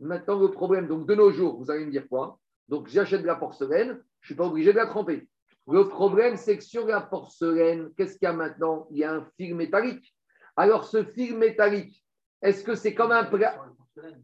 Maintenant, 0.00 0.38
le 0.40 0.50
problème, 0.50 0.88
donc 0.88 1.06
de 1.06 1.14
nos 1.14 1.30
jours, 1.30 1.58
vous 1.58 1.70
allez 1.70 1.84
me 1.84 1.90
dire 1.90 2.08
quoi? 2.08 2.38
Donc, 2.68 2.88
j'achète 2.88 3.22
de 3.22 3.26
la 3.26 3.36
porcelaine, 3.36 3.88
je 3.88 3.92
ne 3.92 4.26
suis 4.26 4.34
pas 4.34 4.46
obligé 4.46 4.72
de 4.72 4.78
la 4.78 4.86
tremper. 4.86 5.28
Le 5.70 5.88
problème, 5.88 6.36
c'est 6.36 6.58
que 6.58 6.64
sur 6.64 6.86
la 6.86 7.00
porcelaine, 7.00 7.90
qu'est-ce 7.96 8.18
qu'il 8.18 8.26
y 8.26 8.28
a 8.28 8.32
maintenant? 8.32 8.86
Il 8.90 8.98
y 8.98 9.04
a 9.04 9.12
un 9.12 9.24
fil 9.36 9.54
métallique. 9.54 10.14
Alors, 10.56 10.84
ce 10.84 11.04
fil 11.04 11.36
métallique, 11.36 12.04
est-ce 12.42 12.62
que 12.62 12.74
c'est 12.74 12.94
comme 12.94 13.12
un 13.12 13.28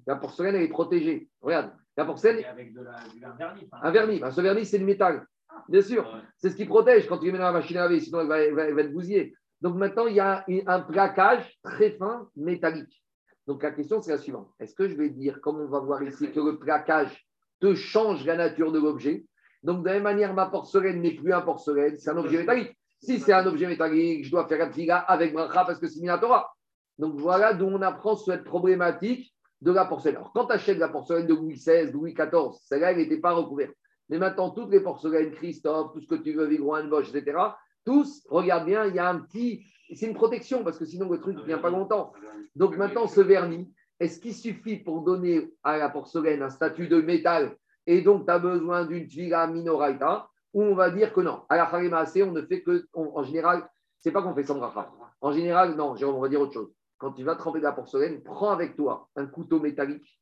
La 0.07 0.16
porcelaine, 0.16 0.55
elle 0.55 0.62
est 0.62 0.68
protégée. 0.68 1.28
Regarde, 1.41 1.72
la 1.97 2.05
porcelaine, 2.05 2.45
Avec 2.45 2.72
de 2.72 2.83
la, 2.83 2.99
du 3.09 3.20
vernis. 3.20 3.68
enfin. 3.70 3.87
un 3.87 3.91
vernis. 3.91 4.20
Ben, 4.20 4.31
ce 4.31 4.41
vernis, 4.41 4.66
c'est 4.66 4.78
du 4.78 4.85
métal. 4.85 5.26
Bien 5.69 5.83
sûr. 5.83 6.05
Ouais. 6.05 6.21
C'est 6.37 6.51
ce 6.51 6.57
qui 6.57 6.65
protège 6.67 7.07
quand 7.09 7.19
tu 7.19 7.27
les 7.27 7.33
mets 7.33 7.39
dans 7.39 7.45
la 7.45 7.53
machine 7.53 7.77
à 7.77 7.83
laver, 7.83 8.01
sinon 8.01 8.21
elle 8.21 8.27
va, 8.29 8.41
elle 8.41 8.55
va- 8.55 8.83
elle. 8.83 9.33
Donc 9.61 9.77
maintenant, 9.77 10.07
il 10.07 10.15
y 10.15 10.21
a 10.21 10.45
un 10.67 10.81
plaquage 10.81 11.59
très 11.63 11.91
fin 11.93 12.29
métallique. 12.37 13.03
Donc 13.47 13.63
la 13.63 13.73
question, 13.73 14.01
c'est 14.01 14.13
la 14.13 14.19
suivante. 14.19 14.51
Est-ce 14.59 14.75
que 14.75 14.89
je 14.89 14.95
vais 14.97 15.11
dire, 15.11 15.41
comme 15.41 15.61
on 15.61 15.69
va 15.69 15.81
voir 15.81 16.03
ici, 16.03 16.31
que 16.31 16.41
le 16.41 16.59
plaquage 16.59 17.27
te 17.61 17.75
change 17.75 18.25
la 18.25 18.37
nature 18.37 18.73
de 18.73 18.79
l'objet? 18.79 19.27
Donc 19.63 19.83
de 19.83 19.87
la 19.89 19.95
même 19.95 20.05
manière, 20.05 20.33
ma 20.33 20.47
porcelaine 20.47 21.03
n'est 21.03 21.15
plus 21.15 21.33
un 21.33 21.43
porcelaine, 21.43 21.99
c'est 21.99 22.11
un 22.11 22.17
objet 22.17 22.39
métallique. 22.39 22.77
Si 23.03 23.19
c'est 23.19 23.33
un 23.33 23.47
objet 23.47 23.67
métallique, 23.67 24.25
je 24.25 24.31
dois 24.31 24.47
faire 24.47 24.67
un 24.67 24.71
fila 24.71 24.99
avec 24.99 25.33
bracha 25.33 25.65
parce 25.65 25.79
que 25.79 25.87
c'est 25.87 26.01
Minatora. 26.01 26.51
Donc 26.99 27.19
voilà 27.19 27.55
d'où 27.55 27.67
on 27.67 27.81
apprend 27.83 28.17
cette 28.17 28.45
problématique 28.45 29.35
de 29.61 29.73
la 29.73 29.85
porcelaine. 29.85 30.17
Alors 30.17 30.33
quand 30.33 30.47
tu 30.47 30.53
achètes 30.53 30.79
la 30.79 30.89
porcelaine 30.89 31.27
de 31.27 31.35
Louis 31.35 31.55
XVI, 31.55 31.91
Louis 31.93 32.15
XIV, 32.15 32.53
celle-là, 32.63 32.93
elle 32.93 32.99
n'était 32.99 33.21
pas 33.21 33.33
recouverte. 33.33 33.75
Mais 34.11 34.19
maintenant, 34.19 34.51
toutes 34.51 34.71
les 34.71 34.81
porcelaines, 34.81 35.31
Christophe, 35.33 35.93
tout 35.93 36.01
ce 36.01 36.09
que 36.09 36.17
tu 36.17 36.33
veux, 36.33 36.47
Vigroin, 36.47 36.85
Bosch, 36.85 37.15
etc., 37.15 37.39
tous, 37.85 38.27
regarde 38.29 38.67
bien, 38.67 38.85
il 38.87 38.95
y 38.95 38.99
a 38.99 39.09
un 39.09 39.21
petit. 39.21 39.65
C'est 39.95 40.07
une 40.07 40.15
protection 40.15 40.63
parce 40.63 40.79
que 40.79 40.85
sinon 40.85 41.09
le 41.09 41.21
truc 41.21 41.37
ne 41.37 41.45
tient 41.45 41.59
pas 41.59 41.71
longtemps. 41.71 42.13
Donc 42.55 42.77
maintenant, 42.77 43.07
ce 43.07 43.21
vernis, 43.21 43.73
est-ce 43.99 44.21
qu'il 44.21 44.35
suffit 44.35 44.77
pour 44.77 45.03
donner 45.03 45.51
à 45.63 45.79
la 45.79 45.89
porcelaine 45.89 46.43
un 46.43 46.51
statut 46.51 46.89
de 46.89 47.01
métal 47.01 47.57
et 47.87 48.03
donc 48.03 48.27
tu 48.27 48.31
as 48.31 48.39
besoin 48.39 48.85
d'une 48.85 49.07
tvila 49.07 49.47
minoraita 49.47 50.29
ou 50.53 50.63
on 50.63 50.75
va 50.75 50.91
dire 50.91 51.13
que 51.13 51.21
non. 51.21 51.43
À 51.49 51.57
la 51.57 51.65
Harimase, 51.65 52.19
on 52.23 52.33
ne 52.33 52.43
fait 52.43 52.63
que. 52.63 52.87
en 52.93 53.23
général, 53.23 53.69
c'est 54.01 54.11
pas 54.11 54.23
qu'on 54.23 54.35
fait 54.35 54.45
sans 54.45 54.57
bracha. 54.57 54.91
En 55.21 55.33
général, 55.33 55.77
non, 55.77 55.97
Jérôme, 55.97 56.17
on 56.17 56.21
va 56.21 56.29
dire 56.29 56.41
autre 56.41 56.53
chose. 56.53 56.73
Quand 56.99 57.13
tu 57.13 57.23
vas 57.23 57.37
tremper 57.37 57.61
de 57.61 57.65
la 57.65 57.73
porcelaine, 57.73 58.23
prends 58.23 58.51
avec 58.51 58.77
toi 58.77 59.09
un 59.17 59.27
couteau 59.27 59.61
métallique. 59.61 60.21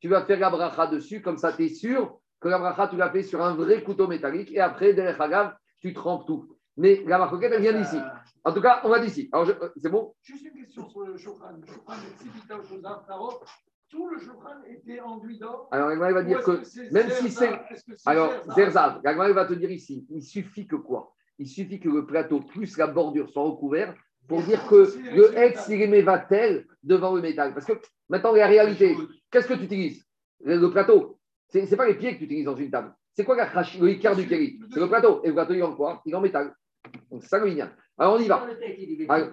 Tu 0.00 0.08
vas 0.08 0.24
faire 0.24 0.40
la 0.40 0.50
bracha 0.50 0.86
dessus, 0.88 1.22
comme 1.22 1.38
ça, 1.38 1.52
tu 1.52 1.64
es 1.64 1.68
sûr 1.68 2.18
que 2.46 2.50
la 2.50 2.58
bracha, 2.58 2.88
tu 2.88 2.96
l'as 2.96 3.10
fait 3.10 3.22
sur 3.22 3.42
un 3.44 3.54
vrai 3.54 3.82
couteau 3.82 4.06
métallique. 4.06 4.52
Et 4.52 4.60
après, 4.60 4.94
derrière 4.94 5.20
Hagav, 5.20 5.56
tu 5.80 5.92
trempes 5.92 6.26
tout. 6.26 6.56
Mais 6.76 7.02
la 7.06 7.18
marcoquette, 7.18 7.52
elle 7.52 7.62
vient 7.62 7.72
d'ici. 7.72 7.96
En 8.44 8.52
tout 8.52 8.60
cas, 8.60 8.80
on 8.84 8.88
va 8.88 9.00
d'ici. 9.00 9.28
Alors, 9.32 9.48
euh, 9.48 9.68
c'est 9.76 9.88
bon? 9.88 10.14
Juste 10.22 10.44
une 10.44 10.62
question 10.62 10.88
sur 10.88 11.00
le 11.00 11.16
Shokran. 11.16 11.56
Le 11.60 11.66
Shokran 11.66 12.62
Shozar, 12.62 13.04
Tarot, 13.06 13.40
tout 13.88 14.08
le 14.08 14.20
Shokran 14.20 14.62
était 14.68 15.00
enduit 15.00 15.38
d'or. 15.38 15.68
Alors, 15.72 15.90
elle 15.90 15.98
va 15.98 16.22
dire 16.22 16.42
que 16.42 16.62
c'est 16.64 16.92
même 16.92 17.10
si 17.10 17.30
c'est. 17.30 17.50
Que 17.50 17.74
c'est 17.96 18.08
Alors, 18.08 18.30
Zerza 18.30 18.54
Zerzav, 18.54 19.02
Gagmar 19.02 19.32
va 19.32 19.46
te 19.46 19.54
dire 19.54 19.70
ici, 19.70 20.06
il 20.10 20.22
suffit 20.22 20.66
que 20.66 20.76
quoi? 20.76 21.12
Il 21.38 21.48
suffit 21.48 21.80
que 21.80 21.88
le 21.88 22.06
plateau 22.06 22.40
plus 22.40 22.76
la 22.76 22.86
bordure 22.86 23.28
soient 23.30 23.42
recouverts 23.42 23.94
pour 24.28 24.42
dire 24.42 24.66
que 24.68 24.88
le 25.14 25.38
ex, 25.38 25.68
il 25.68 25.82
est 25.82 26.66
devant 26.82 27.14
le 27.14 27.22
métal. 27.22 27.54
Parce 27.54 27.66
que 27.66 27.74
maintenant, 28.08 28.32
la 28.32 28.46
réalité, 28.46 28.96
qu'est-ce 29.30 29.48
que 29.48 29.54
tu 29.54 29.64
utilises? 29.64 30.04
Le 30.44 30.68
plateau. 30.68 31.18
Ce 31.48 31.58
n'est 31.58 31.76
pas 31.76 31.86
les 31.86 31.94
pieds 31.94 32.14
que 32.14 32.18
tu 32.18 32.24
utilises 32.24 32.44
dans 32.44 32.56
une 32.56 32.70
table. 32.70 32.94
C'est 33.14 33.24
quoi 33.24 33.36
la 33.36 33.46
le 33.80 33.90
Icar 33.90 34.14
du 34.16 34.26
Kéli 34.28 34.60
C'est 34.72 34.80
le 34.80 34.88
plateau. 34.88 35.20
Et 35.24 35.28
le 35.28 35.34
plateau, 35.34 35.54
il 35.54 35.58
est 35.60 35.62
en 35.62 35.74
quoi? 35.74 36.02
Il 36.04 36.12
est 36.12 36.16
en 36.16 36.20
métal. 36.20 36.54
Donc, 37.10 37.24
ça 37.24 37.38
le 37.38 37.46
lignan. 37.46 37.68
Alors, 37.98 38.14
on 38.14 38.18
y 38.18 38.28
va. 38.28 38.46
Alors- 39.08 39.32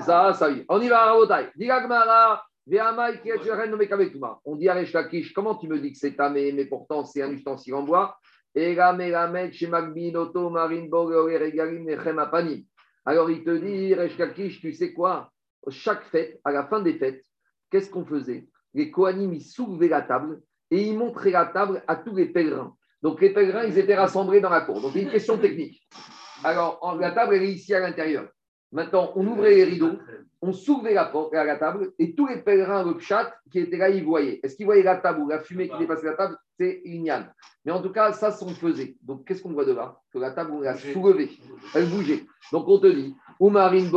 Ça, 0.00 0.32
ça 0.34 0.50
y 0.50 0.58
est. 0.60 0.64
On 0.68 0.80
y 0.80 0.88
va, 0.88 1.06
Rabotai. 1.06 1.48
On 4.44 4.56
dit 4.56 4.68
à 4.68 4.74
Lakish, 4.82 5.32
comment 5.32 5.54
tu 5.54 5.68
me 5.68 5.78
dis 5.80 5.92
que 5.92 5.98
c'est 5.98 6.14
tamé, 6.14 6.52
mais 6.52 6.66
pourtant 6.66 7.02
c'est 7.04 7.22
un 7.22 7.30
ustensile 7.32 7.74
en 7.74 7.82
bois? 7.82 8.18
Alors 13.04 13.30
il 13.30 13.44
te 13.44 13.56
dit, 13.56 13.94
Resh 13.94 14.18
Lakish, 14.18 14.60
tu 14.60 14.72
sais 14.74 14.92
quoi? 14.92 15.30
Chaque 15.70 16.04
fête, 16.04 16.40
à 16.44 16.52
la 16.52 16.66
fin 16.66 16.80
des 16.80 16.94
fêtes, 16.98 17.24
qu'est-ce 17.70 17.90
qu'on 17.90 18.04
faisait? 18.04 18.48
Les 18.74 18.90
Kohanim, 18.90 19.32
ils 19.32 19.42
soulevaient 19.44 19.88
la 19.88 20.02
table 20.02 20.40
et 20.70 20.82
ils 20.88 20.96
montraient 20.96 21.30
la 21.30 21.46
table 21.46 21.82
à 21.86 21.96
tous 21.96 22.14
les 22.14 22.26
pèlerins. 22.26 22.74
Donc 23.02 23.20
les 23.20 23.30
pèlerins, 23.30 23.64
ils 23.64 23.78
étaient 23.78 23.94
rassemblés 23.96 24.40
dans 24.40 24.50
la 24.50 24.60
cour. 24.62 24.80
Donc 24.80 24.94
une 24.94 25.10
question 25.10 25.38
technique. 25.38 25.88
Alors, 26.44 26.78
en- 26.82 26.94
la 26.94 27.12
table, 27.12 27.34
elle 27.34 27.44
est 27.44 27.52
ici 27.52 27.74
à 27.74 27.80
l'intérieur. 27.80 28.28
Maintenant, 28.70 29.12
on 29.16 29.26
ouvrait 29.26 29.54
les 29.54 29.64
rideaux, 29.64 29.92
on 30.42 30.52
soulevait 30.52 30.92
la 30.92 31.06
porte 31.06 31.34
à 31.34 31.42
la 31.42 31.56
table 31.56 31.92
et 31.98 32.14
tous 32.14 32.26
les 32.26 32.42
pèlerins, 32.42 32.84
le 32.84 32.96
pchat, 32.98 33.34
qui 33.50 33.60
étaient 33.60 33.78
là, 33.78 33.88
ils 33.88 34.04
voyaient. 34.04 34.40
Est-ce 34.42 34.56
qu'ils 34.56 34.66
voyaient 34.66 34.82
la 34.82 34.96
table 34.96 35.20
ou 35.20 35.28
la 35.28 35.38
fumée 35.40 35.68
qui 35.68 35.78
dépassait 35.78 36.06
la 36.06 36.12
table? 36.14 36.36
C'est 36.60 36.82
ignan. 36.84 37.24
Mais 37.64 37.72
en 37.72 37.80
tout 37.80 37.90
cas, 37.90 38.12
ça, 38.12 38.30
c'est 38.30 38.44
on 38.44 38.48
faisait. 38.48 38.96
Donc, 39.02 39.26
qu'est-ce 39.26 39.42
qu'on 39.42 39.52
voit 39.52 39.64
de 39.64 39.72
là? 39.72 39.96
Que 40.12 40.18
la 40.18 40.32
table, 40.32 40.50
on 40.52 40.60
l'a 40.60 40.74
soulevée. 40.76 41.30
Elle 41.74 41.86
bougeait. 41.88 42.26
Donc, 42.52 42.68
on 42.68 42.78
te 42.78 42.88
dit, 42.88 43.14
Oumarine. 43.40 43.90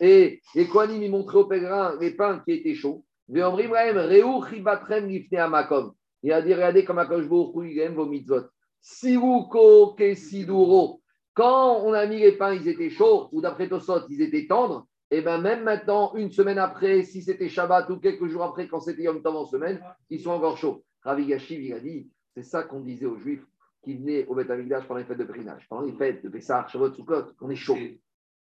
Et 0.00 0.40
les 0.54 0.66
Kohanim, 0.68 1.02
ils 1.02 1.10
montraient 1.10 1.38
aux 1.38 1.46
pèlerins 1.46 1.96
les 2.00 2.12
pains 2.12 2.40
qui 2.44 2.52
étaient 2.52 2.74
chauds. 2.74 3.04
Il 3.28 3.42
a 6.32 6.42
dit, 6.42 6.54
regardez 6.54 6.84
comme. 6.84 6.98
Quand 11.34 11.80
on 11.84 11.92
a 11.92 12.06
mis 12.06 12.18
les 12.18 12.32
pains, 12.32 12.54
ils 12.54 12.68
étaient 12.68 12.90
chauds, 12.90 13.28
ou 13.32 13.40
d'après 13.40 13.68
Tosot, 13.68 14.08
ils 14.08 14.22
étaient 14.22 14.46
tendres, 14.46 14.86
et 15.10 15.20
bien 15.20 15.38
même 15.38 15.64
maintenant, 15.64 16.14
une 16.14 16.30
semaine 16.30 16.58
après, 16.58 17.02
si 17.02 17.22
c'était 17.22 17.48
Shabbat 17.48 17.90
ou 17.90 17.98
quelques 17.98 18.26
jours 18.28 18.44
après, 18.44 18.68
quand 18.68 18.80
c'était 18.80 19.02
Yom 19.02 19.22
Tov 19.22 19.36
en 19.36 19.44
semaine, 19.44 19.80
ils 20.08 20.20
sont 20.20 20.30
encore 20.30 20.56
chauds. 20.56 20.84
Ravi 21.02 21.26
Gashiv, 21.26 21.62
il 21.62 21.72
a 21.74 21.80
dit, 21.80 22.08
c'est 22.34 22.42
ça 22.42 22.62
qu'on 22.62 22.80
disait 22.80 23.06
aux 23.06 23.18
Juifs 23.18 23.44
qui 23.82 23.94
venaient 23.96 24.24
au 24.26 24.34
Beth 24.34 24.48
pendant 24.88 24.98
les 24.98 25.04
fêtes 25.04 25.18
de 25.18 25.24
pèlerinage, 25.24 25.66
pendant 25.68 25.82
les 25.82 25.92
fêtes 25.92 26.24
de 26.24 26.28
Pessah, 26.28 26.66
Shavuot, 26.68 26.94
Sukkot, 26.94 27.32
on 27.40 27.50
est 27.50 27.56
chaud. 27.56 27.76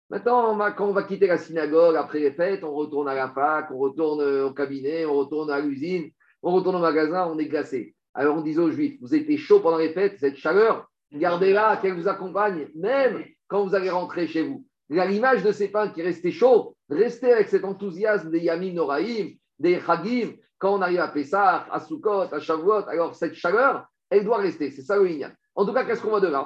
Maintenant, 0.09 0.51
on 0.53 0.55
va- 0.55 0.71
quand 0.71 0.87
on 0.87 0.91
va 0.93 1.03
quitter 1.03 1.27
la 1.27 1.37
synagogue 1.37 1.95
après 1.95 2.19
les 2.19 2.31
fêtes, 2.31 2.63
on 2.63 2.73
retourne 2.73 3.07
à 3.09 3.15
la 3.15 3.29
fac, 3.29 3.71
on 3.71 3.77
retourne 3.77 4.21
au 4.21 4.53
cabinet, 4.53 5.05
on 5.05 5.15
retourne 5.15 5.49
à 5.49 5.59
l'usine, 5.59 6.11
on 6.43 6.53
retourne 6.53 6.75
au 6.75 6.79
magasin, 6.79 7.27
on 7.27 7.39
est 7.39 7.47
glacé. 7.47 7.95
Alors 8.13 8.37
on 8.37 8.41
disait 8.41 8.61
aux 8.61 8.71
Juifs, 8.71 8.97
vous 9.01 9.15
étiez 9.15 9.37
chaud 9.37 9.59
pendant 9.61 9.77
les 9.77 9.89
fêtes, 9.93 10.17
cette 10.19 10.37
chaleur, 10.37 10.87
gardez-la, 11.11 11.77
qu'elle 11.77 11.95
vous 11.95 12.07
accompagne, 12.07 12.67
même 12.75 13.25
quand 13.47 13.65
vous 13.65 13.73
allez 13.75 13.89
rentrer 13.89 14.27
chez 14.27 14.43
vous. 14.43 14.63
À 14.95 15.05
l'image 15.05 15.43
de 15.43 15.51
ces 15.51 15.69
pains 15.69 15.89
qui 15.89 16.03
restaient 16.03 16.31
chauds, 16.31 16.75
restez 16.89 17.33
avec 17.33 17.49
cet 17.49 17.65
enthousiasme 17.65 18.29
des 18.29 18.39
Yamim 18.39 18.73
Noraïm, 18.73 19.31
des 19.57 19.79
Chagim, 19.79 20.33
quand 20.59 20.75
on 20.75 20.81
arrive 20.81 20.99
à 20.99 21.07
Pessah, 21.07 21.65
à 21.71 21.79
Sukkot, 21.79 22.31
à 22.31 22.39
Shavuot, 22.39 22.87
alors 22.87 23.15
cette 23.15 23.33
chaleur, 23.33 23.85
elle 24.09 24.23
doit 24.23 24.37
rester. 24.37 24.69
C'est 24.69 24.83
ça 24.83 24.97
le. 24.97 25.09
En 25.55 25.65
tout 25.65 25.73
cas, 25.73 25.83
qu'est-ce 25.83 26.01
qu'on 26.01 26.09
voit 26.09 26.21
de 26.21 26.27
là? 26.27 26.45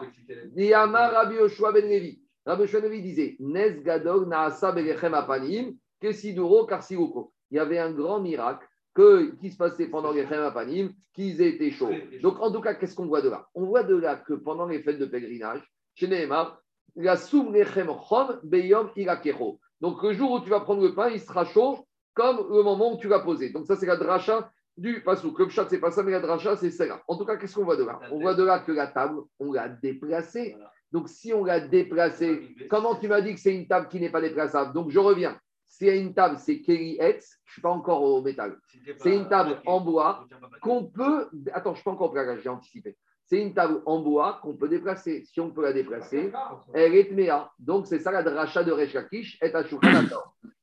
Diyama 0.55 1.09
Rabbi 1.09 1.35
Yoshua 1.35 1.71
ben 1.73 1.85
Levi. 1.87 2.21
Rabbi 2.49 2.63
Levi 2.63 3.01
disait 3.03 3.35
Nes 3.39 3.79
Gadol 3.83 4.27
Naasa 4.27 4.71
Belechem 4.71 5.13
Apanim, 5.13 5.75
Kesiduro 6.01 6.65
Karsiruko. 6.65 7.31
Il 7.51 7.57
y 7.57 7.59
avait 7.59 7.77
un 7.77 7.91
grand 7.91 8.19
miracle 8.19 8.67
que, 8.95 9.35
qui 9.35 9.51
se 9.51 9.57
passait 9.57 9.85
pendant 9.85 10.11
les 10.11 10.25
Chem 10.25 10.41
Apanim, 10.41 10.91
qu'ils 11.13 11.43
étaient 11.43 11.69
chauds. 11.69 11.91
Donc, 12.23 12.39
en 12.39 12.51
tout 12.51 12.59
cas, 12.59 12.73
qu'est-ce 12.73 12.95
qu'on 12.95 13.05
voit 13.05 13.21
de 13.21 13.29
là? 13.29 13.47
On 13.53 13.65
voit 13.65 13.83
de 13.83 13.95
là 13.95 14.15
que 14.15 14.33
pendant 14.33 14.65
les 14.65 14.81
fêtes 14.81 14.97
de 14.97 15.05
pèlerinage, 15.05 15.61
chez 15.93 16.07
Nehemar, 16.07 16.59
la 16.95 17.17
soum 17.17 17.53
lechem 17.53 17.91
chom 18.09 18.39
beyom 18.41 18.89
irakecho. 18.95 19.59
Donc, 19.79 20.01
le 20.01 20.13
jour 20.13 20.31
où 20.31 20.39
tu 20.39 20.49
vas 20.49 20.61
prendre 20.61 20.81
le 20.81 20.95
pain, 20.95 21.09
il 21.09 21.19
sera 21.19 21.45
chaud 21.45 21.85
comme 22.15 22.37
le 22.49 22.63
moment 22.63 22.95
où 22.95 22.97
tu 22.97 23.07
l'as 23.07 23.19
posé. 23.19 23.51
Donc, 23.51 23.67
ça, 23.67 23.75
c'est 23.75 23.85
la 23.85 23.95
dracha 23.95 24.49
du 24.75 25.03
pasouk. 25.03 25.37
Le 25.37 25.47
pshat, 25.47 25.67
c'est 25.69 25.79
pas 25.79 25.91
ça, 25.91 26.01
mais 26.01 26.13
la 26.13 26.19
dracha, 26.19 26.55
c'est 26.55 26.71
celle-là. 26.71 27.03
En 27.07 27.15
tout 27.15 27.25
cas, 27.25 27.37
qu'est-ce 27.37 27.53
qu'on 27.53 27.63
voit 27.63 27.77
de 27.77 27.83
là? 27.83 27.99
On 28.11 28.19
voit 28.19 28.33
de 28.33 28.43
là 28.43 28.59
que 28.59 28.71
la 28.71 28.87
table, 28.87 29.19
on 29.37 29.51
l'a 29.51 29.69
déplacée. 29.69 30.55
Donc, 30.91 31.07
si 31.09 31.33
on 31.33 31.43
l'a 31.45 31.59
déplacée, 31.59 32.55
comment 32.69 32.95
tu 32.95 33.07
m'as 33.07 33.21
dit 33.21 33.33
que 33.35 33.39
c'est 33.39 33.53
une 33.53 33.67
table 33.67 33.87
qui 33.89 33.99
n'est 33.99 34.09
pas 34.09 34.21
déplaçable? 34.21 34.73
Donc, 34.73 34.89
je 34.89 34.99
reviens. 34.99 35.39
S'il 35.67 35.87
y 35.87 35.91
a 35.91 35.95
une 35.95 36.15
table, 36.15 36.37
c'est 36.39 36.61
Kelly 36.61 36.97
Hetz, 36.99 37.37
je 37.45 37.51
ne 37.51 37.53
suis 37.53 37.61
pas 37.61 37.69
encore 37.69 38.01
au 38.01 38.21
métal. 38.23 38.57
C'est 38.97 39.15
une 39.15 39.29
table 39.29 39.61
en 39.67 39.79
bois 39.81 40.25
qu'on 40.61 40.85
peut. 40.85 41.29
Attends, 41.53 41.69
je 41.69 41.69
ne 41.71 41.75
suis 41.75 41.83
pas 41.83 41.91
encore 41.91 42.09
au 42.09 42.11
plaquage, 42.13 42.39
j'ai 42.43 42.49
anticipé. 42.49 42.97
C'est 43.25 43.39
une 43.39 43.53
table 43.53 43.83
en 43.85 43.99
bois 43.99 44.39
qu'on 44.41 44.55
peut 44.55 44.67
déplacer. 44.67 45.23
Si 45.25 45.39
on 45.39 45.51
peut 45.51 45.61
la 45.61 45.71
déplacer, 45.71 46.31
elle 46.73 46.95
est 46.95 47.09
tméa. 47.11 47.51
Donc, 47.59 47.85
c'est 47.85 47.99
ça 47.99 48.11
la 48.11 48.23
dracha 48.23 48.63
de 48.63 48.71
Resh 48.71 48.93
Lakish, 48.93 49.37
et 49.43 49.53
à. 49.53 49.61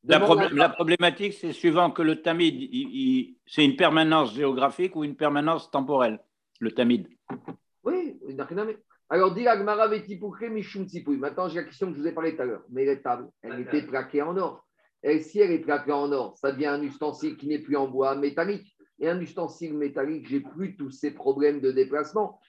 La, 0.03 0.17
à- 0.17 0.49
la 0.53 0.69
problématique, 0.71 1.35
c'est 1.35 1.53
suivant 1.53 1.93
que 1.93 2.03
le 2.03 2.21
tamid, 2.21 2.55
il- 2.61 2.69
il- 2.73 3.37
c'est 3.47 3.65
une 3.65 3.77
permanence 3.77 4.35
géographique 4.35 4.97
ou 4.97 5.05
une 5.05 5.15
permanence 5.15 5.71
temporelle, 5.71 6.19
le 6.59 6.73
tamid. 6.73 7.09
Oui, 7.85 8.19
Alors, 9.09 9.33
dit 9.35 9.47
Agmara. 9.47 9.89
Maintenant, 9.89 11.49
j'ai 11.49 11.57
la 11.57 11.65
question 11.65 11.89
que 11.89 11.97
je 11.97 12.01
vous 12.01 12.07
ai 12.07 12.13
parlé 12.13 12.35
tout 12.35 12.43
à 12.43 12.45
l'heure. 12.45 12.65
Mais 12.71 12.85
la 12.85 12.97
table, 12.97 13.29
elle 13.43 13.61
était 13.61 13.83
plaquée 13.83 14.23
en 14.23 14.37
or. 14.37 14.67
Et 15.03 15.21
si 15.21 15.39
elle 15.39 15.53
est 15.53 15.61
plaquée 15.61 15.93
en 15.93 16.11
or, 16.11 16.37
ça 16.37 16.51
devient 16.51 16.67
un 16.67 16.83
ustensile 16.83 17.37
qui 17.37 17.47
n'est 17.47 17.61
plus 17.61 17.77
en 17.77 17.87
bois 17.87 18.17
métallique. 18.17 18.77
Et 18.99 19.09
un 19.09 19.21
ustensile 19.21 19.77
métallique, 19.77 20.27
j'ai 20.27 20.41
plus 20.41 20.77
tous 20.77 20.91
ces 20.91 21.13
problèmes 21.13 21.61
de 21.61 21.71
déplacement. 21.71 22.41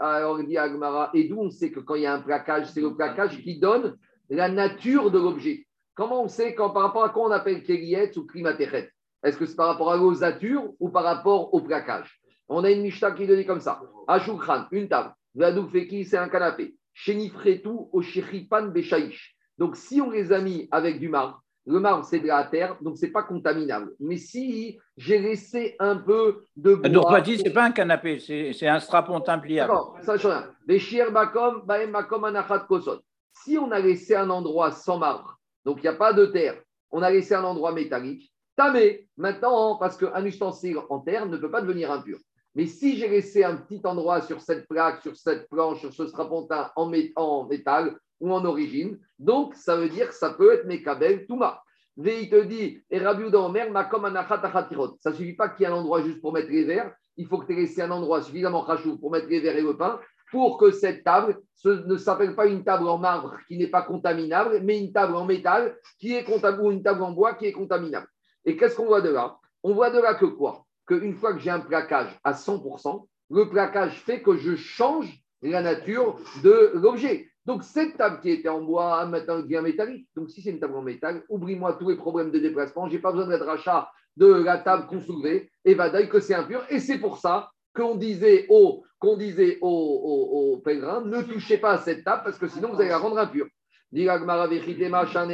Alors 0.00 0.44
dit 0.44 0.58
Agmara, 0.58 1.10
et 1.14 1.28
d'où 1.28 1.38
on 1.38 1.50
sait 1.50 1.70
que 1.70 1.80
quand 1.80 1.94
il 1.94 2.02
y 2.02 2.06
a 2.06 2.12
un 2.12 2.20
plaquage, 2.20 2.66
c'est 2.66 2.82
le 2.82 2.94
plaquage 2.94 3.40
qui 3.42 3.58
donne 3.58 3.96
la 4.28 4.50
nature 4.50 5.10
de 5.10 5.18
l'objet. 5.18 5.66
Comment 5.94 6.24
on 6.24 6.28
sait 6.28 6.54
quand, 6.54 6.70
par 6.70 6.82
rapport 6.82 7.04
à 7.04 7.08
quoi 7.08 7.28
on 7.28 7.30
appelle 7.30 7.62
Kériet 7.62 8.18
ou 8.18 8.26
Klimatechet? 8.26 8.90
Est-ce 9.22 9.38
que 9.38 9.46
c'est 9.46 9.56
par 9.56 9.68
rapport 9.68 9.90
à 9.90 9.96
l'osature 9.96 10.70
ou 10.78 10.90
par 10.90 11.04
rapport 11.04 11.54
au 11.54 11.62
plaquage? 11.62 12.20
On 12.48 12.64
a 12.64 12.70
une 12.70 12.82
Mishnah 12.82 13.12
qui 13.12 13.26
dit 13.26 13.46
comme 13.46 13.60
ça. 13.60 13.80
Ashukran, 14.06 14.66
une 14.70 14.88
table. 14.88 15.12
Vadoufeki, 15.34 16.04
c'est 16.04 16.16
un 16.16 16.28
canapé. 16.28 16.74
Shenifretu 16.94 17.68
au 17.92 18.02
Sheripan 18.02 18.68
Beshaïch. 18.68 19.36
Donc, 19.58 19.76
si 19.76 20.00
on 20.00 20.10
les 20.10 20.32
a 20.32 20.40
mis 20.40 20.68
avec 20.70 20.98
du 20.98 21.08
marbre, 21.08 21.42
le 21.66 21.80
marbre, 21.80 22.04
c'est 22.04 22.20
de 22.20 22.26
la 22.26 22.44
terre, 22.44 22.76
donc 22.80 22.96
c'est 22.96 23.10
pas 23.10 23.22
contaminable. 23.22 23.92
Mais 24.00 24.16
si 24.16 24.78
j'ai 24.96 25.18
laissé 25.18 25.76
un 25.78 25.96
peu 25.96 26.44
de 26.56 26.74
bois. 26.74 26.88
Donc, 26.88 27.04
pas 27.04 27.20
dit, 27.20 27.38
c'est 27.38 27.52
pas 27.52 27.64
un 27.64 27.72
canapé, 27.72 28.18
c'est 28.18 28.66
un 28.66 28.80
strapontin 28.80 29.38
pliable. 29.38 29.70
D'accord, 29.70 29.98
ça 30.00 30.16
change 30.16 30.32
rien. 30.32 30.50
Les 30.66 31.10
bakom, 31.10 31.62
baem 31.66 31.92
bakom 31.92 32.24
anachat 32.24 32.60
kosot. 32.60 33.02
Si 33.32 33.58
on 33.58 33.70
a 33.70 33.80
laissé 33.80 34.16
un 34.16 34.30
endroit 34.30 34.72
sans 34.72 34.98
marbre, 34.98 35.38
donc 35.64 35.78
il 35.78 35.82
n'y 35.82 35.88
a 35.88 35.92
pas 35.92 36.14
de 36.14 36.26
terre, 36.26 36.60
on 36.90 37.02
a 37.02 37.10
laissé 37.10 37.34
un 37.34 37.44
endroit 37.44 37.72
métallique, 37.72 38.32
tamé, 38.56 39.06
maintenant, 39.16 39.76
parce 39.76 39.96
qu'un 39.96 40.24
ustensile 40.24 40.78
en 40.88 41.00
terre 41.00 41.26
ne 41.26 41.36
peut 41.36 41.50
pas 41.50 41.60
devenir 41.60 41.92
impur. 41.92 42.18
Mais 42.58 42.66
si 42.66 42.96
j'ai 42.96 43.06
laissé 43.06 43.44
un 43.44 43.54
petit 43.54 43.80
endroit 43.84 44.20
sur 44.20 44.40
cette 44.40 44.66
plaque, 44.66 45.00
sur 45.02 45.14
cette 45.14 45.48
planche, 45.48 45.78
sur 45.78 45.92
ce 45.92 46.08
strapontin 46.08 46.72
en, 46.74 46.90
mé- 46.90 47.12
en 47.14 47.46
métal 47.46 47.96
ou 48.18 48.32
en 48.32 48.44
origine, 48.44 48.98
donc 49.16 49.54
ça 49.54 49.76
veut 49.76 49.88
dire 49.88 50.08
que 50.08 50.14
ça 50.14 50.30
peut 50.30 50.54
être 50.54 50.66
Mekabel 50.66 51.24
Touma. 51.28 51.62
Mais 51.96 52.24
il 52.24 52.28
te 52.28 52.42
dit, 52.42 52.82
et 52.90 53.00
Omer, 53.00 53.70
Makom 53.70 54.04
anachat 54.06 54.40
achatirot. 54.42 54.96
Ça 55.00 55.10
ne 55.10 55.14
suffit 55.14 55.34
pas 55.34 55.50
qu'il 55.50 55.66
y 55.66 55.68
ait 55.68 55.72
un 55.72 55.76
endroit 55.76 56.02
juste 56.02 56.20
pour 56.20 56.32
mettre 56.32 56.50
les 56.50 56.64
verres, 56.64 56.92
il 57.16 57.28
faut 57.28 57.38
que 57.38 57.46
tu 57.46 57.52
aies 57.52 57.60
laissé 57.60 57.80
un 57.82 57.92
endroit 57.92 58.22
suffisamment 58.22 58.62
rachou 58.62 58.98
pour 58.98 59.12
mettre 59.12 59.28
les 59.28 59.38
verres 59.38 59.56
et 59.56 59.62
le 59.62 59.76
pain, 59.76 60.00
pour 60.32 60.58
que 60.58 60.72
cette 60.72 61.04
table 61.04 61.40
ne 61.64 61.96
s'appelle 61.96 62.34
pas 62.34 62.46
une 62.46 62.64
table 62.64 62.88
en 62.88 62.98
marbre 62.98 63.36
qui 63.46 63.56
n'est 63.56 63.68
pas 63.68 63.82
contaminable, 63.82 64.62
mais 64.64 64.80
une 64.80 64.92
table 64.92 65.14
en 65.14 65.26
métal 65.26 65.76
qui 66.00 66.12
est 66.12 66.26
ou 66.28 66.72
une 66.72 66.82
table 66.82 67.04
en 67.04 67.12
bois 67.12 67.34
qui 67.34 67.46
est 67.46 67.52
contaminable. 67.52 68.08
Et 68.44 68.56
qu'est-ce 68.56 68.74
qu'on 68.74 68.86
voit 68.86 69.00
de 69.00 69.10
là? 69.10 69.36
On 69.62 69.74
voit 69.74 69.90
de 69.90 70.00
là 70.00 70.14
que 70.14 70.26
quoi? 70.26 70.64
Qu'une 70.88 71.14
fois 71.14 71.34
que 71.34 71.38
j'ai 71.40 71.50
un 71.50 71.60
plaquage 71.60 72.18
à 72.24 72.32
100%, 72.32 73.06
le 73.30 73.48
plaquage 73.48 73.92
fait 74.00 74.22
que 74.22 74.36
je 74.36 74.56
change 74.56 75.06
la 75.42 75.62
nature 75.62 76.18
de 76.42 76.72
l'objet. 76.74 77.28
Donc, 77.44 77.62
cette 77.62 77.96
table 77.96 78.20
qui 78.20 78.30
était 78.30 78.48
en 78.48 78.60
bois, 78.62 79.04
maintenant, 79.06 79.38
devient 79.40 79.60
métallique. 79.62 80.08
Donc, 80.16 80.30
si 80.30 80.42
c'est 80.42 80.50
une 80.50 80.60
table 80.60 80.74
en 80.76 80.82
métal, 80.82 81.22
oublie-moi 81.28 81.74
tous 81.74 81.88
les 81.90 81.96
problèmes 81.96 82.30
de 82.30 82.38
déplacement. 82.38 82.88
Je 82.88 82.94
n'ai 82.94 82.98
pas 82.98 83.12
besoin 83.12 83.28
d'être 83.28 83.44
rachat 83.46 83.88
de 84.16 84.26
la 84.26 84.58
table 84.58 84.86
qu'on 84.86 85.00
soulevait. 85.00 85.50
Et 85.64 85.74
va 85.74 85.90
dire 85.90 86.08
que 86.08 86.20
c'est 86.20 86.34
impur. 86.34 86.62
Et 86.70 86.80
c'est 86.80 86.98
pour 86.98 87.18
ça 87.18 87.50
qu'on 87.74 87.94
disait 87.94 88.46
aux, 88.48 88.82
qu'on 88.98 89.16
disait 89.16 89.58
aux, 89.60 89.68
aux- 89.68 90.52
aux 90.54 90.56
pèlerins, 90.58 91.02
ne 91.04 91.22
touchez 91.22 91.58
pas 91.58 91.72
à 91.72 91.78
cette 91.78 92.02
table 92.04 92.22
parce 92.24 92.38
que 92.38 92.48
sinon, 92.48 92.70
vous 92.72 92.80
allez 92.80 92.88
la 92.90 92.98
rendre 92.98 93.18
impure. 93.18 93.46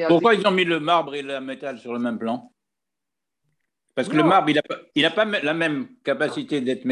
Pourquoi 0.09 0.35
ils 0.35 0.47
ont 0.47 0.51
mis 0.53 0.65
le 0.65 0.79
marbre 0.79 1.15
et 1.15 1.23
le 1.23 1.41
métal 1.41 1.79
sur 1.79 1.93
le 1.93 1.99
même 1.99 2.19
plan? 2.19 2.53
Parce 3.95 4.09
que 4.09 4.17
Non. 4.17 4.25
le 4.25 4.29
marbre, 4.29 4.51
il 4.51 4.57
n'a 4.57 4.63
pas, 4.63 4.77
il 4.95 5.05
a 5.05 5.11
pas 5.11 5.25
la 5.25 5.55
même 5.55 5.87
capacité 6.03 6.61
d'être 6.61 6.85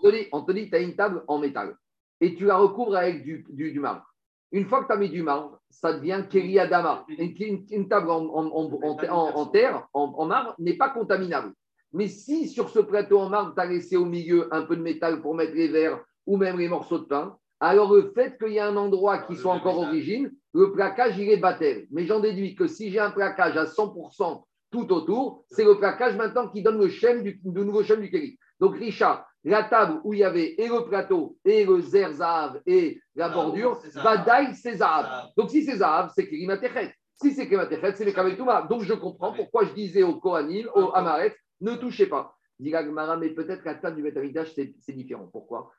te 0.00 0.10
dit, 0.10 0.26
on 0.32 0.42
te 0.42 0.52
dit, 0.52 0.70
tu 0.70 0.74
as 0.76 0.80
une 0.80 0.96
table 0.96 1.22
en 1.28 1.38
métal 1.38 1.76
et 2.20 2.34
tu 2.34 2.46
la 2.46 2.56
recouvres 2.56 2.96
avec 2.96 3.22
du, 3.24 3.44
du- 3.50 3.72
du 3.72 3.80
marbre. 3.80 4.04
Une 4.52 4.64
fois 4.66 4.82
que 4.82 4.86
tu 4.86 4.92
as 4.92 4.96
mis 4.96 5.10
du 5.10 5.22
marbre, 5.22 5.58
ça 5.68 5.92
devient 5.92 6.24
Keriadama. 6.30 7.04
Une, 7.08 7.34
une- 7.38 7.66
une 7.70 7.88
table 7.88 8.10
en, 8.10 8.24
en- 8.24 8.46
en- 8.46 8.72
en- 8.82 8.96
en- 9.10 9.36
en 9.36 9.46
terre, 9.46 9.86
en, 9.92 10.14
en 10.16 10.24
marbre, 10.26 10.54
n'est 10.58 10.76
pas 10.76 10.88
contaminable. 10.90 11.52
Mais 11.92 12.08
si 12.08 12.48
sur 12.48 12.70
ce 12.70 12.78
plateau 12.78 13.18
en 13.18 13.28
marbre, 13.28 13.52
tu 13.54 13.60
as 13.60 13.66
laissé 13.66 13.96
au 13.96 14.04
milieu 14.06 14.48
un 14.54 14.62
peu 14.62 14.76
de 14.76 14.82
métal 14.82 15.20
pour 15.20 15.34
mettre 15.34 15.54
les 15.54 15.68
verres 15.68 16.00
ou 16.26 16.36
même 16.36 16.58
les 16.58 16.68
morceaux 16.68 16.98
de 16.98 17.04
pain, 17.04 17.36
alors 17.60 17.92
le 17.92 18.12
fait 18.14 18.38
qu'il 18.38 18.52
y 18.54 18.58
a 18.58 18.66
un 18.66 18.76
endroit 18.76 19.18
qui 19.18 19.36
soit 19.36 19.52
encore 19.52 19.78
origine, 19.78 20.32
le 20.54 20.72
plaquage, 20.72 21.18
il 21.18 21.28
est 21.30 21.36
battel. 21.36 21.86
Mais 21.90 22.06
j'en 22.06 22.20
déduis 22.20 22.54
que 22.54 22.66
si 22.66 22.90
j'ai 22.90 22.98
un 23.00 23.10
plaquage 23.10 23.56
à 23.56 23.64
100% 23.66 24.44
tout 24.74 24.92
autour, 24.92 25.44
c'est 25.48 25.64
le 25.64 25.78
plaquage 25.78 26.16
maintenant 26.16 26.48
qui 26.48 26.60
donne 26.60 26.78
le 26.78 26.88
chêne 26.88 27.22
du, 27.22 27.40
le 27.44 27.62
nouveau 27.62 27.84
chêne 27.84 28.00
du 28.00 28.10
kéli. 28.10 28.36
Donc, 28.58 28.74
Richard, 28.76 29.24
la 29.44 29.62
table 29.62 30.00
où 30.02 30.12
il 30.14 30.20
y 30.20 30.24
avait 30.24 30.54
et 30.58 30.66
le 30.66 30.84
plateau, 30.84 31.36
et 31.44 31.64
le 31.64 31.80
zer 31.80 32.12
zahav, 32.12 32.60
et 32.66 33.00
la 33.14 33.26
Ah, 33.26 33.28
bordure, 33.28 33.80
badaï, 34.02 34.54
c'est 34.54 34.76
zahav. 34.78 35.28
Donc, 35.36 35.50
si 35.50 35.62
c'est 35.64 35.76
zahav, 35.76 36.10
c'est 36.14 36.26
kelimatechet. 36.28 36.92
Si 37.22 37.32
c'est 37.32 37.46
kelimatechet, 37.46 37.94
c'est 37.94 38.04
le 38.04 38.10
kabetouma. 38.12 38.62
Donc, 38.62 38.82
je 38.82 38.94
comprends 38.94 39.32
pourquoi 39.32 39.64
je 39.64 39.72
disais 39.74 40.02
au 40.02 40.16
Kohanim, 40.16 40.66
au 40.74 40.90
Amaret, 40.92 41.36
ne 41.60 41.76
touchez 41.76 42.06
pas. 42.06 42.34
Dit 42.58 42.72
mais 43.20 43.30
peut-être 43.30 43.64
la 43.64 43.74
table 43.76 43.96
du 43.96 44.02
Betamikdash, 44.02 44.52
c'est 44.54 44.92
différent. 44.92 45.28
Pourquoi? 45.30 45.70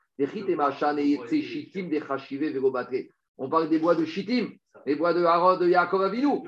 On 3.38 3.48
parle 3.50 3.68
des 3.68 3.78
bois 3.78 3.94
de 3.94 4.04
chitim, 4.06 4.48
les 4.86 4.94
bois 4.94 5.12
de 5.12 5.24
Harod, 5.24 5.60
de 5.60 5.68
Yaakov 5.68 6.02
Avinu. 6.02 6.38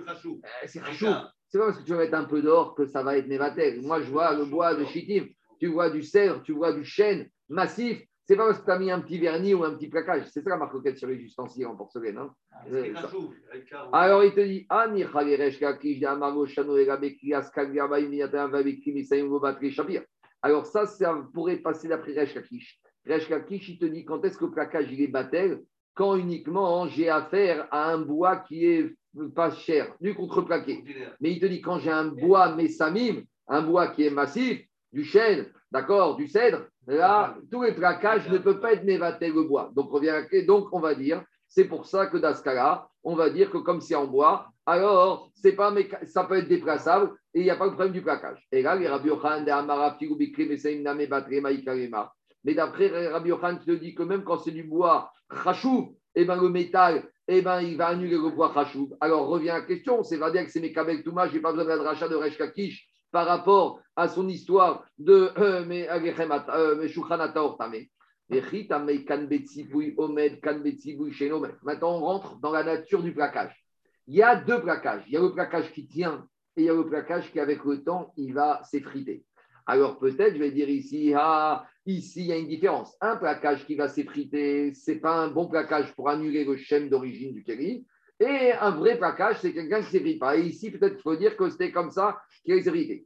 Eh, 0.62 0.66
C'est 0.66 0.82
chou. 0.92 1.06
C'est 1.48 1.58
pas 1.58 1.66
parce 1.66 1.78
que 1.78 1.84
tu 1.84 1.92
vas 1.92 1.98
mettre 1.98 2.14
un 2.14 2.24
peu 2.24 2.42
d'or 2.42 2.74
que 2.74 2.86
ça 2.86 3.02
va 3.02 3.16
être 3.16 3.26
Nevatel. 3.28 3.80
Moi, 3.82 4.00
je 4.02 4.10
vois 4.10 4.34
le 4.34 4.44
bois 4.44 4.74
de 4.74 4.84
chitim, 4.84 5.26
tu 5.58 5.66
vois 5.68 5.90
du 5.90 6.02
cèdre, 6.02 6.42
tu 6.42 6.52
vois 6.52 6.72
du 6.72 6.84
chêne 6.84 7.28
massif. 7.48 8.02
C'est 8.24 8.36
pas 8.36 8.46
parce 8.46 8.58
que 8.60 8.66
tu 8.66 8.70
as 8.70 8.78
mis 8.78 8.90
un 8.90 9.00
petit 9.00 9.18
vernis 9.18 9.54
ou 9.54 9.64
un 9.64 9.74
petit 9.74 9.88
plaquage. 9.88 10.26
C'est 10.30 10.42
ça 10.42 10.50
la 10.50 10.58
marque 10.58 10.76
sur 10.98 11.08
les 11.08 11.16
ustensiles 11.16 11.66
en 11.66 11.74
porcelaine. 11.76 12.18
hein. 12.18 12.30
Euh, 12.70 12.82
un- 12.94 13.08
alors 13.92 14.22
il 14.22 14.34
te 14.34 14.40
dit, 14.40 14.66
Ani. 14.68 15.04
Alors 20.42 20.66
ça, 20.66 20.84
ça 20.86 21.18
pourrait 21.32 21.56
passer 21.56 21.88
d'après 21.88 22.12
Resh 22.12 22.34
Kakish. 22.34 22.78
Resh 23.06 23.28
Kakish, 23.28 23.68
il 23.70 23.78
te 23.78 23.86
dit 23.86 24.04
quand 24.04 24.22
est-ce 24.26 24.36
que 24.36 24.44
le 24.44 24.50
plaquage 24.50 24.92
il 24.92 25.00
est 25.00 25.08
battel 25.08 25.62
Quand 25.94 26.14
uniquement 26.16 26.86
j'ai 26.86 27.08
affaire 27.08 27.66
à 27.70 27.90
un 27.92 27.98
bois 27.98 28.36
qui 28.36 28.66
est 28.66 28.94
pas 29.34 29.50
cher, 29.50 29.94
du 30.00 30.14
contreplaqué. 30.14 30.84
Mais 31.20 31.32
il 31.32 31.40
te 31.40 31.46
dit 31.46 31.60
quand 31.60 31.78
j'ai 31.78 31.90
un 31.90 32.06
bois 32.06 32.54
messamim, 32.54 33.22
un 33.48 33.62
bois 33.62 33.88
qui 33.88 34.04
est 34.04 34.10
massif, 34.10 34.60
du 34.92 35.04
chêne, 35.04 35.46
d'accord, 35.70 36.16
du 36.16 36.26
cèdre, 36.26 36.62
là, 36.86 37.36
tous 37.50 37.62
les 37.62 37.72
plaquages 37.72 38.28
ne 38.28 38.38
peuvent 38.38 38.60
pas 38.60 38.72
être 38.72 38.84
névatés 38.84 39.28
le 39.28 39.42
bois. 39.42 39.70
Donc 39.74 39.92
on, 39.92 39.98
vient, 39.98 40.24
donc, 40.46 40.68
on 40.72 40.80
va 40.80 40.94
dire, 40.94 41.22
c'est 41.48 41.64
pour 41.64 41.86
ça 41.86 42.06
que 42.06 42.16
dans 42.18 42.34
ce 42.34 42.42
cas-là, 42.42 42.88
on 43.02 43.14
va 43.14 43.30
dire 43.30 43.50
que 43.50 43.58
comme 43.58 43.80
c'est 43.80 43.94
en 43.94 44.06
bois, 44.06 44.48
alors 44.66 45.30
c'est 45.34 45.52
pas 45.52 45.74
ça 46.06 46.24
peut 46.24 46.38
être 46.38 46.48
déplaçable 46.48 47.12
et 47.32 47.40
il 47.40 47.44
n'y 47.44 47.50
a 47.50 47.56
pas 47.56 47.66
le 47.66 47.72
problème 47.72 47.92
du 47.92 48.02
plaquage. 48.02 48.46
Et 48.52 48.62
là, 48.62 48.76
les 48.76 48.88
Rabbi. 48.88 49.10
Mais 52.44 52.54
d'après 52.54 53.08
Rabbi 53.08 53.28
Yochanan, 53.30 53.58
qui 53.58 53.66
te 53.66 53.72
dit 53.72 53.94
que 53.94 54.02
même 54.02 54.24
quand 54.24 54.38
c'est 54.38 54.50
du 54.50 54.64
bois 54.64 55.10
chachou, 55.42 55.96
eh 56.14 56.24
ben, 56.24 56.40
le 56.40 56.48
métal, 56.48 57.08
eh 57.28 57.42
ben, 57.42 57.60
il 57.60 57.76
va 57.76 57.88
annuler 57.88 58.16
le 58.16 58.30
bois 58.30 58.52
chachou. 58.54 58.90
Alors 59.00 59.26
revient 59.28 59.48
la 59.48 59.60
question, 59.60 60.02
c'est 60.02 60.16
va 60.16 60.30
dire 60.30 60.44
que 60.44 60.50
c'est 60.50 60.60
mes 60.60 60.72
Kabel 60.72 61.02
Touma, 61.02 61.28
je 61.28 61.34
n'ai 61.34 61.40
pas 61.40 61.52
besoin 61.52 61.64
de 61.64 61.70
la 61.70 61.76
dracha 61.76 62.08
de 62.08 62.16
Resh 62.16 62.38
Kakish 62.38 62.88
par 63.10 63.26
rapport 63.26 63.80
à 63.96 64.08
son 64.08 64.28
histoire 64.28 64.84
de 64.98 65.30
euh, 65.38 65.64
euh, 65.68 66.88
Shulchanata 66.88 67.42
Ortame. 67.42 67.84
Maintenant, 71.62 71.96
on 71.96 72.00
rentre 72.00 72.38
dans 72.40 72.50
la 72.50 72.62
nature 72.62 73.02
du 73.02 73.14
plaquage. 73.14 73.64
Il 74.06 74.16
y 74.16 74.22
a 74.22 74.36
deux 74.36 74.60
plaquages. 74.60 75.04
Il 75.06 75.14
y 75.14 75.16
a 75.16 75.20
le 75.20 75.32
plaquage 75.32 75.72
qui 75.72 75.86
tient 75.86 76.26
et 76.56 76.62
il 76.62 76.64
y 76.66 76.70
a 76.70 76.74
le 76.74 76.86
plaquage 76.86 77.30
qui, 77.30 77.40
avec 77.40 77.64
le 77.64 77.82
temps, 77.82 78.12
il 78.16 78.34
va 78.34 78.60
s'effriter. 78.64 79.24
Alors 79.70 79.98
peut-être, 79.98 80.32
je 80.32 80.38
vais 80.38 80.50
dire 80.50 80.70
ici, 80.70 81.12
ah, 81.14 81.66
ici, 81.84 82.20
il 82.20 82.26
y 82.28 82.32
a 82.32 82.38
une 82.38 82.48
différence. 82.48 82.96
Un 83.02 83.16
plaquage 83.16 83.66
qui 83.66 83.74
va 83.74 83.86
s'effriter, 83.86 84.72
ce 84.72 84.92
n'est 84.92 84.96
pas 84.96 85.14
un 85.14 85.28
bon 85.28 85.46
plaquage 85.46 85.94
pour 85.94 86.08
annuler 86.08 86.46
le 86.46 86.56
schème 86.56 86.88
d'origine 86.88 87.34
du 87.34 87.44
kéli. 87.44 87.86
Et 88.18 88.52
un 88.52 88.70
vrai 88.70 88.96
plaquage, 88.96 89.36
c'est 89.42 89.52
quelqu'un 89.52 89.80
qui 89.80 89.86
ne 89.86 89.90
s'effrite 89.90 90.20
pas. 90.20 90.38
Et 90.38 90.46
ici, 90.46 90.70
peut-être 90.70 90.94
qu'il 90.94 91.02
faut 91.02 91.16
dire 91.16 91.36
que 91.36 91.50
c'était 91.50 91.70
comme 91.70 91.90
ça 91.90 92.18
qu'il 92.46 92.54
a 92.54 92.62
s'effrité. 92.62 93.04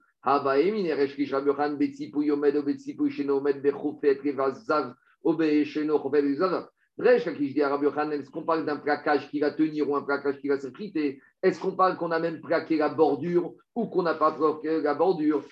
Rabbi 6.98 7.86
est-ce 7.86 8.30
qu'on 8.30 8.44
parle 8.44 8.66
d'un 8.66 8.76
plaquage 8.76 9.30
qui 9.30 9.40
va 9.40 9.50
tenir 9.50 9.88
ou 9.88 9.96
un 9.96 10.02
plaquage 10.02 10.38
qui 10.40 10.48
va 10.48 10.58
s'effriter 10.58 11.20
Est-ce 11.42 11.58
qu'on 11.58 11.74
parle 11.74 11.96
qu'on 11.96 12.10
a 12.10 12.18
même 12.18 12.40
plaqué 12.40 12.76
la 12.76 12.90
bordure 12.90 13.54
ou 13.74 13.86
qu'on 13.86 14.02
n'a 14.02 14.14
pas 14.14 14.32
plaqué 14.32 14.82
la 14.82 14.94
bordure? 14.94 15.42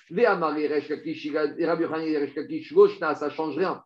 Ça 3.15 3.31
change 3.31 3.57
rien. 3.57 3.83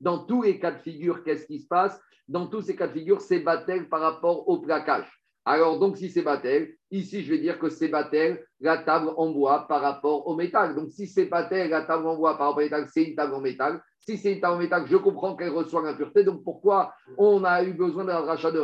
Dans 0.00 0.18
tous 0.26 0.42
les 0.42 0.58
cas 0.58 0.70
de 0.70 0.78
figure, 0.78 1.24
qu'est-ce 1.24 1.46
qui 1.46 1.58
se 1.60 1.66
passe? 1.66 2.00
Dans 2.28 2.46
tous 2.46 2.60
ces 2.60 2.76
cas 2.76 2.86
de 2.86 2.92
figure, 2.92 3.20
c'est 3.20 3.40
Batel 3.40 3.88
par 3.88 4.00
rapport 4.00 4.48
au 4.48 4.60
plaquage. 4.60 5.10
Alors, 5.48 5.78
donc, 5.78 5.96
si 5.96 6.10
c'est 6.10 6.22
Batel, 6.22 6.74
ici, 6.90 7.22
je 7.22 7.30
vais 7.30 7.38
dire 7.38 7.60
que 7.60 7.70
c'est 7.70 7.86
Batel, 7.86 8.44
la 8.58 8.78
table 8.78 9.12
en 9.16 9.30
bois 9.30 9.68
par 9.68 9.80
rapport 9.80 10.26
au 10.26 10.34
métal. 10.34 10.74
Donc, 10.74 10.90
si 10.90 11.06
c'est 11.06 11.26
Batel, 11.26 11.70
la 11.70 11.82
table 11.82 12.04
en 12.08 12.16
bois 12.16 12.36
par 12.36 12.48
rapport 12.48 12.62
au 12.62 12.64
métal, 12.64 12.88
c'est 12.92 13.04
une 13.04 13.14
table 13.14 13.32
en 13.32 13.40
métal. 13.40 13.80
Si 14.00 14.18
c'est 14.18 14.32
une 14.32 14.40
table 14.40 14.56
en 14.56 14.58
métal, 14.58 14.86
je 14.88 14.96
comprends 14.96 15.36
qu'elle 15.36 15.50
reçoit 15.50 15.82
l'impureté. 15.82 16.24
Donc, 16.24 16.42
pourquoi 16.42 16.92
on 17.16 17.44
a 17.44 17.62
eu 17.62 17.74
besoin 17.74 18.04
d'un 18.04 18.18
rachat 18.18 18.50
de 18.50 18.60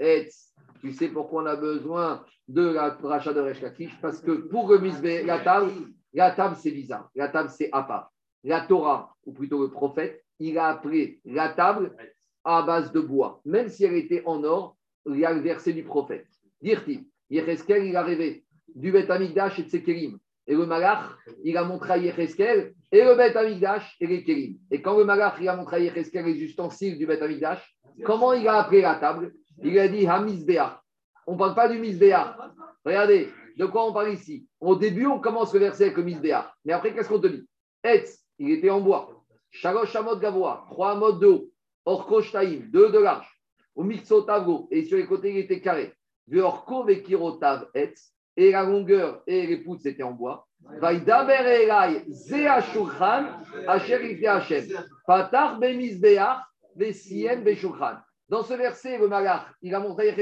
etz. 0.00 0.52
Tu 0.80 0.92
sais 0.92 1.08
pourquoi 1.08 1.42
on 1.44 1.46
a 1.46 1.54
besoin 1.54 2.24
de 2.48 2.66
la 2.66 2.98
rachat 3.04 3.32
de 3.32 3.40
Resh 3.40 3.60
Lakish? 3.60 3.96
Parce 4.00 4.20
que 4.20 4.32
pour 4.32 4.68
le 4.68 5.24
la 5.24 5.38
table, 5.38 5.70
la 6.12 6.32
table, 6.32 6.56
c'est 6.58 6.72
bizarre. 6.72 7.08
La 7.14 7.28
table, 7.28 7.50
c'est 7.50 7.68
à 7.70 7.84
part. 7.84 8.10
La 8.42 8.62
Torah, 8.62 9.14
ou 9.24 9.32
plutôt 9.32 9.62
le 9.62 9.70
prophète, 9.70 10.24
il 10.40 10.58
a 10.58 10.66
appelé 10.66 11.20
la 11.24 11.50
table 11.50 11.94
à 12.44 12.62
base 12.62 12.92
de 12.92 13.00
bois, 13.00 13.40
même 13.44 13.68
si 13.68 13.84
elle 13.84 13.94
était 13.94 14.22
en 14.26 14.42
or, 14.44 14.76
il 15.06 15.18
y 15.18 15.24
a 15.24 15.32
le 15.32 15.40
verset 15.40 15.72
du 15.72 15.84
prophète. 15.84 16.26
Dire-t-il, 16.60 17.04
Yecheskel, 17.30 17.86
il 17.86 17.96
a 17.96 18.02
rêvé 18.02 18.44
du 18.74 18.92
Beth 18.92 19.10
Amikdash 19.10 19.58
et 19.58 19.64
de 19.64 19.68
ses 19.68 19.82
kélim. 19.82 20.18
Et 20.46 20.54
le 20.54 20.66
malach, 20.66 21.04
il 21.44 21.56
a 21.56 21.64
montré 21.64 21.92
à 21.92 21.96
Yecheskel 21.98 22.74
et 22.90 23.04
le 23.04 23.14
Beth 23.14 23.36
Amikdash 23.36 23.96
et 24.00 24.06
les 24.06 24.24
kélim. 24.24 24.58
Et 24.70 24.82
quand 24.82 24.96
le 24.96 25.04
malach, 25.04 25.34
il 25.40 25.48
a 25.48 25.56
montré 25.56 25.76
à 25.76 25.78
Yecheskel 25.80 26.24
les 26.24 26.42
ustensiles 26.42 26.98
du 26.98 27.06
Beth 27.06 27.22
Amikdash, 27.22 27.76
comment 28.04 28.32
il 28.32 28.46
a 28.48 28.58
appelé 28.58 28.82
la 28.82 28.96
table? 28.96 29.32
Il 29.62 29.78
a 29.78 29.88
dit 29.88 30.06
Hamizbeach. 30.06 30.78
On 31.26 31.34
ne 31.34 31.38
parle 31.38 31.54
pas 31.54 31.68
du 31.68 31.78
Misbeach. 31.78 32.34
Regardez, 32.84 33.28
de 33.56 33.66
quoi 33.66 33.88
on 33.88 33.92
parle 33.92 34.12
ici? 34.12 34.46
Au 34.60 34.74
début, 34.76 35.06
on 35.06 35.20
commence 35.20 35.52
le 35.52 35.60
verset 35.60 35.84
avec 35.84 35.96
le. 35.96 36.44
Mais 36.64 36.72
après, 36.72 36.94
qu'est-ce 36.94 37.08
qu'on 37.08 37.20
te 37.20 37.28
dit? 37.28 37.46
Etz, 37.84 38.24
il 38.38 38.50
était 38.50 38.70
en 38.70 38.80
bois. 38.80 39.24
Shalosh 39.50 39.94
Amot 39.94 40.16
Gavoa, 40.16 40.66
trois 40.70 40.94
modes 40.96 41.20
de 41.20 41.26
haut. 41.26 41.51
Orko 41.84 42.22
Shtaim, 42.22 42.70
deux 42.70 42.90
de 42.90 42.98
large. 42.98 43.28
Au 43.74 43.88
et 43.90 44.84
sur 44.84 44.96
les 44.96 45.06
côtés, 45.06 45.30
il 45.30 45.38
était 45.38 45.60
carré. 45.60 45.92
Du 46.26 46.40
Orko 46.40 46.84
Vekirotav 46.84 47.68
Etz, 47.74 48.12
et 48.36 48.52
la 48.52 48.62
longueur 48.62 49.22
et 49.26 49.46
les 49.46 49.58
poutres, 49.58 49.82
c'était 49.82 50.02
en 50.02 50.12
bois. 50.12 50.46
Vaidaber 50.80 51.32
Elai, 51.32 52.04
Zea 52.08 52.60
Shulchan, 52.60 53.26
Asher 53.66 54.26
Hashem. 54.26 54.64
Patar 55.06 55.58
Bemisbeach, 55.58 56.38
Vesiem 56.76 57.42
Beshulchan. 57.42 57.96
Dans 58.28 58.42
ce 58.42 58.54
verset, 58.54 58.98
le 58.98 59.08
Malach, 59.08 59.46
il 59.60 59.74
a 59.74 59.80
montré 59.80 60.14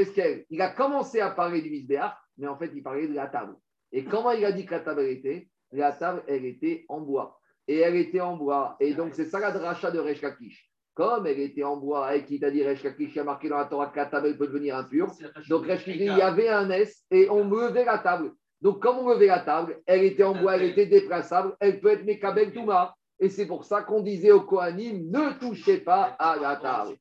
il 0.51 0.63
a 0.63 0.71
commencé 0.71 1.21
à 1.21 1.31
parler 1.31 1.63
du 1.63 1.71
Misbeach, 1.71 2.13
mais 2.39 2.49
en 2.49 2.57
fait, 2.57 2.71
il 2.75 2.83
parlait 2.83 3.07
de 3.07 3.15
la 3.15 3.29
table. 3.29 3.55
Et 3.93 4.05
comment 4.05 4.33
il 4.33 4.45
a 4.45 4.53
dit 4.53 4.65
que 4.65 4.73
la 4.73 4.81
table 4.81 5.03
était? 5.03 5.49
La 5.73 5.93
table, 5.93 6.23
elle 6.27 6.45
était 6.45 6.85
en 6.89 7.01
bois. 7.01 7.39
Et 7.69 7.79
elle 7.79 7.97
était 7.97 8.21
en 8.21 8.37
bois. 8.37 8.77
Et 8.81 8.95
donc, 8.95 9.15
c'est 9.15 9.27
ça 9.27 9.39
la 9.39 9.53
dracha 9.53 9.91
de 9.91 10.01
Resh 10.01 10.23
Lakish. 10.23 10.70
Comme 11.01 11.27
elle 11.27 11.41
était 11.41 11.65
en 11.65 11.79
bois 11.79 12.15
et 12.15 12.27
qui 12.27 12.39
t'a 12.39 12.51
dit 12.51 12.63
Resh 12.63 12.83
Lakish, 12.83 13.17
a 13.17 13.25
marqué 13.25 13.49
dans 13.49 13.57
la 13.57 13.65
Torah 13.65 13.87
que 13.87 13.97
la 13.97 14.05
table 14.05 14.37
peut 14.37 14.47
devenir 14.47 14.77
impure. 14.77 15.11
Donc, 15.49 15.65
Resh 15.65 15.87
il 15.87 16.03
y 16.03 16.11
avait 16.11 16.51
un 16.51 16.69
S 16.69 17.07
et 17.11 17.31
on 17.31 17.49
levait 17.49 17.87
la 17.87 17.97
table. 17.97 18.33
Donc, 18.61 18.83
comme 18.83 18.99
on 18.99 19.09
levait 19.09 19.29
la 19.29 19.39
table, 19.39 19.81
elle 19.87 20.05
était 20.05 20.25
en 20.25 20.35
bois, 20.35 20.57
elle 20.57 20.65
était 20.65 20.85
déplaçable, 20.85 21.57
elle 21.59 21.81
peut 21.81 21.89
être 21.89 22.05
Mekabel 22.05 22.53
Touma. 22.53 22.95
Et 23.19 23.31
c'est 23.31 23.47
pour 23.47 23.65
ça 23.65 23.81
qu'on 23.81 24.03
disait 24.03 24.31
au 24.31 24.43
Kohanim 24.43 25.11
ne 25.11 25.39
touchez 25.39 25.79
pas 25.79 26.15
à 26.19 26.37
la 26.37 26.57
table. 26.57 26.99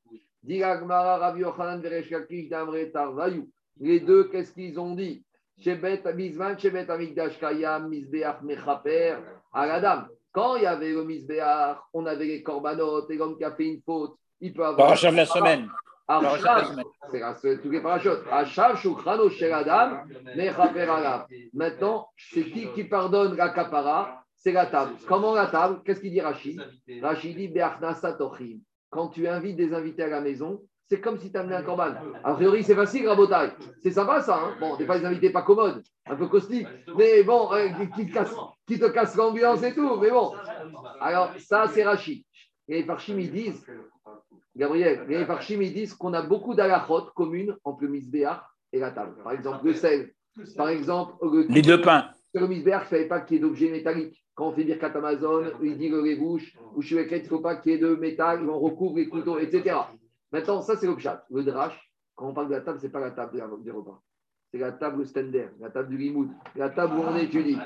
Les 3.82 4.00
deux, 4.00 4.30
qu'est-ce 4.30 4.54
qu'ils 4.54 4.80
ont 4.80 4.95
dit? 4.95 5.26
Quand 10.39 10.55
il 10.55 10.63
y 10.63 10.67
avait 10.67 10.93
le 10.93 11.03
misbéach, 11.03 11.79
on 11.93 12.05
avait 12.05 12.23
les 12.23 12.41
corbanotes, 12.41 13.11
et 13.11 13.17
l'homme 13.17 13.37
qui 13.37 13.43
a 13.43 13.51
fait 13.51 13.65
une 13.65 13.81
faute, 13.81 14.15
il 14.39 14.53
peut 14.53 14.65
avoir. 14.65 14.91
La 14.91 14.95
semaine. 15.25 15.69
C'est 17.41 17.61
tous 17.61 17.69
les 17.69 17.81
parachutes. 17.81 18.23
Shukrano, 18.77 19.29
Sheradam. 19.29 20.07
Maintenant, 21.53 22.07
c'est 22.15 22.45
qui 22.45 22.71
qui 22.71 22.85
pardonne 22.85 23.35
la 23.35 23.49
kapara? 23.49 24.23
C'est 24.33 24.53
la 24.53 24.67
table. 24.67 24.93
Comment 25.05 25.33
la 25.33 25.47
table? 25.47 25.81
Qu'est-ce 25.83 25.99
qu'il 25.99 26.11
dit 26.11 26.21
Rachid? 26.21 26.57
Rachid 27.01 27.35
dit. 27.35 27.53
Quand 28.89 29.09
tu 29.09 29.27
invites 29.27 29.57
des 29.57 29.73
invités 29.73 30.03
à 30.03 30.07
la 30.07 30.21
maison, 30.21 30.61
c'est 30.89 30.99
comme 30.99 31.19
si 31.19 31.31
tu 31.31 31.37
amenais 31.37 31.55
un 31.55 31.61
corban. 31.61 31.93
A 32.23 32.33
priori, 32.33 32.63
c'est 32.63 32.73
facile, 32.73 33.07
Rabotaille. 33.07 33.51
C'est 33.83 33.91
sympa, 33.91 34.21
ça. 34.21 34.39
Hein 34.43 34.55
bon, 34.59 34.75
des 34.75 34.85
fois, 34.85 34.97
les 34.97 35.05
invités 35.05 35.29
pas 35.29 35.43
commodes, 35.43 35.83
un 36.07 36.15
peu 36.15 36.27
caustiques. 36.27 36.67
Mais 36.97 37.21
bon, 37.21 37.53
euh, 37.53 37.69
qui, 37.69 37.89
qui 37.91 38.07
te 38.07 38.13
casse, 38.13 38.33
qui 38.65 38.79
te 38.79 38.85
casse 38.85 39.15
l'ambiance 39.15 39.61
et 39.61 39.73
tout. 39.73 39.97
Mais 39.97 40.09
bon. 40.09 40.33
Alors, 40.99 41.31
ça, 41.37 41.67
c'est 41.71 41.83
Rachid. 41.83 42.23
Et 42.67 42.77
les 42.77 42.83
Parchim, 42.83 43.19
ils 43.19 43.31
disent, 43.31 43.63
Gabriel, 44.55 45.05
les 45.07 45.25
Parchim, 45.25 45.61
ils 45.61 45.73
disent 45.73 45.93
qu'on 45.93 46.13
a 46.13 46.23
beaucoup 46.23 46.55
d'alachot 46.55 47.11
communes 47.15 47.55
entre 47.63 47.83
le 47.83 47.89
misbéach 47.89 48.41
et 48.73 48.79
la 48.79 48.91
table. 48.91 49.15
Par 49.23 49.33
exemple, 49.33 49.67
le 49.67 49.73
sel. 49.75 50.11
Par 50.57 50.69
exemple, 50.69 51.13
le, 51.21 51.45
Les 51.49 51.61
deux 51.61 51.81
pains. 51.81 52.09
le 52.33 52.47
misbéach, 52.47 52.81
il 52.81 52.85
ne 52.85 52.89
fallait 52.89 53.07
pas 53.07 53.21
qu'il 53.21 53.37
y 53.37 53.39
ait 53.39 53.41
d'objets 53.41 53.69
métalliques. 53.69 54.23
Quand 54.33 54.47
on 54.47 54.53
fait 54.53 54.63
Birkat 54.63 54.91
Amazon, 54.95 55.51
il 55.61 55.77
dit 55.77 55.89
que 55.91 56.01
les 56.01 56.15
bouches, 56.15 56.55
ou 56.75 56.81
chez 56.81 56.95
il 56.95 57.23
ne 57.23 57.27
faut 57.27 57.41
pas 57.41 57.57
qu'il 57.57 57.73
y 57.73 57.75
ait 57.75 57.77
de 57.77 57.93
métal, 57.95 58.49
on 58.49 58.59
recouvre 58.59 58.95
les 58.97 59.09
couteaux, 59.09 59.37
etc. 59.37 59.75
Maintenant, 60.32 60.61
ça, 60.61 60.75
c'est 60.77 60.88
le 60.88 60.95
pshat. 60.95 61.25
Le 61.32 61.43
drash, 61.43 61.80
quand 62.15 62.27
on 62.27 62.34
parle 62.34 62.49
de 62.49 62.53
la 62.55 62.61
table, 62.61 62.80
ce 62.80 62.86
n'est 62.86 62.91
pas 62.91 62.99
la 62.99 63.11
table 63.11 63.41
des- 63.63 63.71
repas. 63.71 64.01
C'est 64.51 64.57
la 64.59 64.71
table 64.71 65.05
standard, 65.05 65.49
la 65.59 65.69
table 65.69 65.89
du 65.89 65.97
limoud, 65.97 66.30
la 66.55 66.69
table 66.69 66.97
où 66.97 67.03
on 67.03 67.15
étudie. 67.15 67.57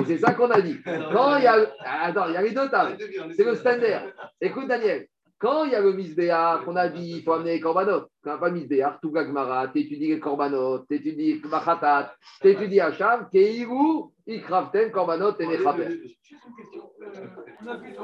Et 0.00 0.04
c'est 0.06 0.18
ça 0.18 0.34
qu'on 0.34 0.50
a 0.50 0.60
dit. 0.60 0.76
Quand 0.84 1.36
il 1.36 1.44
y 1.44 1.46
a. 1.46 1.56
Attends, 1.84 2.26
il 2.28 2.34
y 2.34 2.36
a 2.36 2.42
les 2.42 2.50
deux 2.50 2.68
tables. 2.68 2.96
C'est 3.36 3.44
le 3.44 3.54
standard. 3.54 4.02
Écoute, 4.40 4.66
Daniel, 4.66 5.06
quand 5.38 5.64
il 5.64 5.70
y 5.72 5.74
a 5.76 5.80
le 5.80 5.92
misbéach, 5.92 6.62
on 6.66 6.74
a 6.74 6.88
dit 6.88 7.14
il 7.18 7.22
faut 7.22 7.32
amener 7.32 7.52
les 7.54 7.60
corbanotes. 7.60 8.08
Quand 8.24 8.30
il 8.30 8.32
n'y 8.32 8.36
a 8.36 8.40
pas 8.40 8.50
de 8.50 8.54
misbéach, 8.54 9.00
tout 9.00 9.12
Gagmara, 9.12 9.68
t'étudies 9.68 10.08
les 10.08 10.18
corbanotes, 10.20 10.86
t'étudies 10.88 11.40
Machatat, 11.44 12.12
t'étudies 12.40 12.80
Hacham, 12.80 13.28
Keiru, 13.30 14.10
Ikravten, 14.26 14.90
Korbanot 14.90 15.36
et 15.38 15.46
Nechaper. 15.46 15.88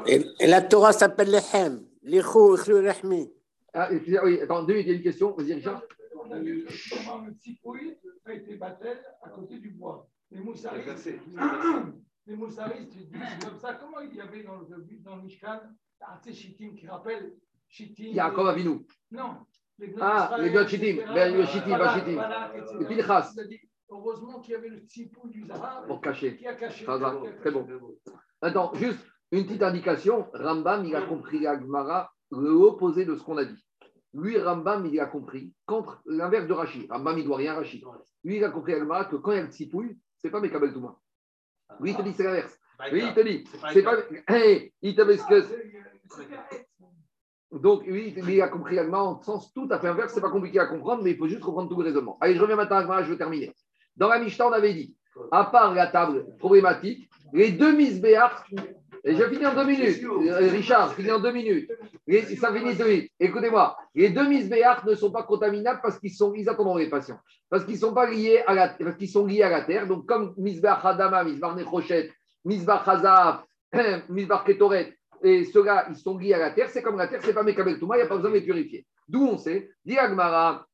Euh, 0.07 0.23
Et, 0.39 0.47
la 0.47 0.61
Torah 0.61 0.93
s'appelle 0.93 1.31
Lechem. 1.31 1.81
Lichou, 2.03 2.55
Ichlu, 2.55 2.75
Rechmi. 2.87 3.29
Ah, 3.73 3.89
oui, 4.23 4.41
attends, 4.41 4.63
deux 4.63 4.73
minutes, 4.73 4.87
il 4.87 4.89
y 4.89 4.93
a 4.93 4.97
une 4.97 5.03
question. 5.03 5.35
Vas-y, 5.35 5.53
Richard. 5.53 5.83
On 6.15 6.31
a 6.31 6.39
vu 6.39 6.65
comment 6.91 7.25
le 7.25 7.33
tsipouï 7.33 7.97
a 8.25 8.33
été 8.33 8.55
battel 8.55 8.97
à 9.21 9.29
côté 9.29 9.59
du 9.59 9.69
bois. 9.71 10.07
Les 10.31 10.39
moussaristes, 10.41 11.09
les 12.27 12.35
moussaristes 12.35 12.93
ils 12.95 13.09
disent 13.09 13.39
comme 13.43 13.57
ça. 13.57 13.75
Comment 13.75 13.99
il 14.01 14.15
y 14.15 14.21
avait 14.21 14.43
dans 14.43 14.57
le, 14.57 14.67
dans 15.03 15.15
le 15.15 15.23
Mishkan 15.23 15.59
ah, 16.01 16.19
tu 16.23 16.29
sais, 16.29 16.35
Shittim 16.35 16.75
qui 16.75 16.87
rappelle 16.87 17.33
Shittim 17.67 18.11
Yaakov 18.13 18.47
Avinu. 18.47 18.85
Non. 19.11 19.37
Les 19.79 19.93
Ah, 19.99 20.37
les 20.39 20.51
deux 20.51 20.67
Shittim, 20.67 21.03
ben, 21.13 21.35
le 21.35 21.45
Shittim, 21.45 21.77
pas 21.77 21.97
Shittim. 21.97 22.21
Le 22.79 22.85
Pinchas. 22.85 23.31
Il 23.35 23.39
a 23.39 23.43
dit, 23.45 23.59
Heureusement 23.89 24.39
qu'il 24.39 24.51
y 24.51 24.55
avait 24.55 24.69
le 24.69 24.79
tsipouï 24.79 25.31
du 25.31 25.45
Zahar 25.45 25.85
Pour 25.87 25.99
cacher. 25.99 26.37
qui 26.37 26.45
a 26.45 26.53
caché. 26.53 26.85
Très 26.85 27.51
bon. 27.51 27.67
Attends, 28.41 28.71
juste 28.75 28.99
une 29.31 29.45
petite 29.45 29.63
indication. 29.63 30.27
Rambam, 30.33 30.85
il 30.85 30.95
a 30.95 31.01
compris 31.01 31.39
la 31.39 31.57
Gemara, 32.31 32.43
le 32.43 32.51
opposé 32.51 33.05
de 33.05 33.15
ce 33.15 33.23
qu'on 33.23 33.37
a 33.37 33.45
dit. 33.45 33.65
Lui, 34.13 34.39
Rambam, 34.39 34.85
il 34.87 34.99
a 34.99 35.05
compris 35.05 35.53
contre 35.65 36.01
l'inverse 36.05 36.47
de 36.47 36.53
Rachid. 36.53 36.91
Rambam, 36.91 37.17
il 37.17 37.25
doit 37.25 37.37
rien 37.37 37.53
à 37.53 37.57
Rachid. 37.57 37.83
Lui, 38.23 38.37
il 38.37 38.43
a 38.43 38.49
compris 38.49 38.73
Gemara 38.73 39.05
que 39.05 39.15
quand 39.17 39.31
il 39.31 39.35
y 39.35 39.39
a 39.39 39.43
le 39.43 39.51
tsipouille, 39.51 39.97
c'est 40.17 40.29
pas 40.29 40.41
Mekabel 40.41 40.73
Touma. 40.73 40.97
Lui, 41.79 41.91
il 41.91 41.97
te 41.97 42.01
dit 42.01 42.13
c'est 42.13 42.23
l'inverse. 42.23 42.57
Lui, 42.91 43.03
il 43.03 43.13
te 43.13 43.19
dit, 43.19 43.43
c'est 43.73 43.83
pas. 43.83 43.97
Hey, 44.27 44.73
il 44.81 44.95
te 44.95 45.01
dit 45.01 45.17
ce 45.17 45.27
que. 45.27 45.43
Donc, 47.51 47.85
lui, 47.85 48.13
il 48.15 48.41
a 48.41 48.47
compris 48.47 48.75
la 48.75 48.85
Gemara 48.85 49.03
en 49.03 49.21
sens 49.21 49.53
tout 49.53 49.67
à 49.71 49.79
fait 49.79 49.87
inverse. 49.87 50.13
C'est 50.13 50.21
pas 50.21 50.29
compliqué 50.29 50.59
à 50.59 50.65
comprendre, 50.67 51.03
mais 51.03 51.11
il 51.11 51.17
faut 51.17 51.27
juste 51.27 51.41
comprendre 51.41 51.69
tout 51.69 51.77
le 51.77 51.85
raisonnement. 51.85 52.17
Allez, 52.21 52.35
je 52.35 52.41
reviens 52.41 52.55
maintenant 52.55 52.77
à 52.77 52.79
la 52.79 52.85
Gemara, 52.85 53.03
je 53.03 53.11
veux 53.11 53.17
terminer. 53.17 53.53
Dans 53.95 54.07
la 54.07 54.19
Mishnah, 54.19 54.47
on 54.47 54.53
avait 54.53 54.73
dit, 54.73 54.95
à 55.31 55.45
part 55.45 55.73
la 55.73 55.87
table 55.87 56.25
problématique, 56.37 57.09
les 57.33 57.51
deux 57.51 57.75
misbéards, 57.75 58.45
et 59.03 59.15
je 59.15 59.23
finis 59.23 59.45
en 59.45 59.55
deux 59.55 59.65
minutes, 59.65 60.03
Euh, 60.03 60.49
Richard, 60.51 60.89
je 60.89 60.95
finis 60.95 61.11
en 61.11 61.19
deux 61.19 61.31
minutes, 61.31 61.71
ça 62.37 62.53
finit 62.53 62.75
deux 62.75 62.85
minutes. 62.87 63.11
Écoutez-moi, 63.19 63.77
les 63.95 64.09
deux 64.09 64.27
misbéards 64.27 64.85
ne 64.85 64.95
sont 64.95 65.11
pas 65.11 65.23
contaminables 65.23 65.79
parce 65.81 65.99
qu'ils 65.99 66.13
sont, 66.13 66.33
ils 66.33 66.47
les 66.77 66.89
patients, 66.89 67.19
parce 67.49 67.65
qu'ils 67.65 67.77
sont 67.77 67.93
pas 67.93 68.09
liés 68.09 68.43
à 68.45 68.53
la, 68.53 68.69
parce 68.69 68.97
qu'ils 68.97 69.09
sont 69.09 69.25
liés 69.25 69.43
à 69.43 69.49
la 69.49 69.61
terre. 69.61 69.87
Donc, 69.87 70.05
comme 70.05 70.33
misbéach 70.37 70.83
Hadama, 70.83 71.23
misbéach 71.23 71.55
Nechochet, 71.55 72.11
misbéach 72.43 72.87
Hazav, 72.87 73.43
misbéach 74.09 74.43
Ketoret, 74.45 74.95
et 75.23 75.45
ceux-là, 75.45 75.87
ils 75.89 75.95
sont 75.95 76.17
liés 76.17 76.33
à 76.33 76.39
la 76.39 76.51
terre, 76.51 76.69
c'est 76.69 76.81
comme 76.81 76.97
la 76.97 77.07
terre, 77.07 77.21
c'est 77.23 77.33
pas 77.33 77.43
Mekabel 77.43 77.79
Touma, 77.79 77.95
il 77.95 77.99
n'y 77.99 78.05
a 78.05 78.07
pas 78.07 78.15
besoin 78.15 78.31
de 78.31 78.35
les 78.35 78.45
purifier. 78.45 78.85
D'où 79.07 79.25
on 79.25 79.37
sait, 79.37 79.69
dit 79.85 79.97
Agmara, 79.97 80.65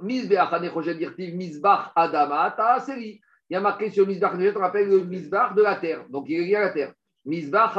Misbéach 0.00 0.52
Hanechochet 0.52 0.94
Dirtiv, 0.94 1.34
misbéach 1.34 1.92
Adama, 1.94 2.54
Taaseri. 2.56 3.20
Il 3.50 3.54
y 3.54 3.56
a 3.56 3.60
marqué 3.60 3.90
sur 3.90 4.06
Misbach 4.06 4.34
Nechochet, 4.34 4.58
on 4.58 4.62
appelle 4.62 4.88
le 4.88 5.04
misbach 5.04 5.54
de 5.54 5.62
la 5.62 5.76
terre, 5.76 6.04
donc 6.10 6.26
il 6.28 6.40
est 6.40 6.44
lié 6.44 6.56
à 6.56 6.60
la 6.60 6.70
terre. 6.70 6.92
Misbach 7.24 7.76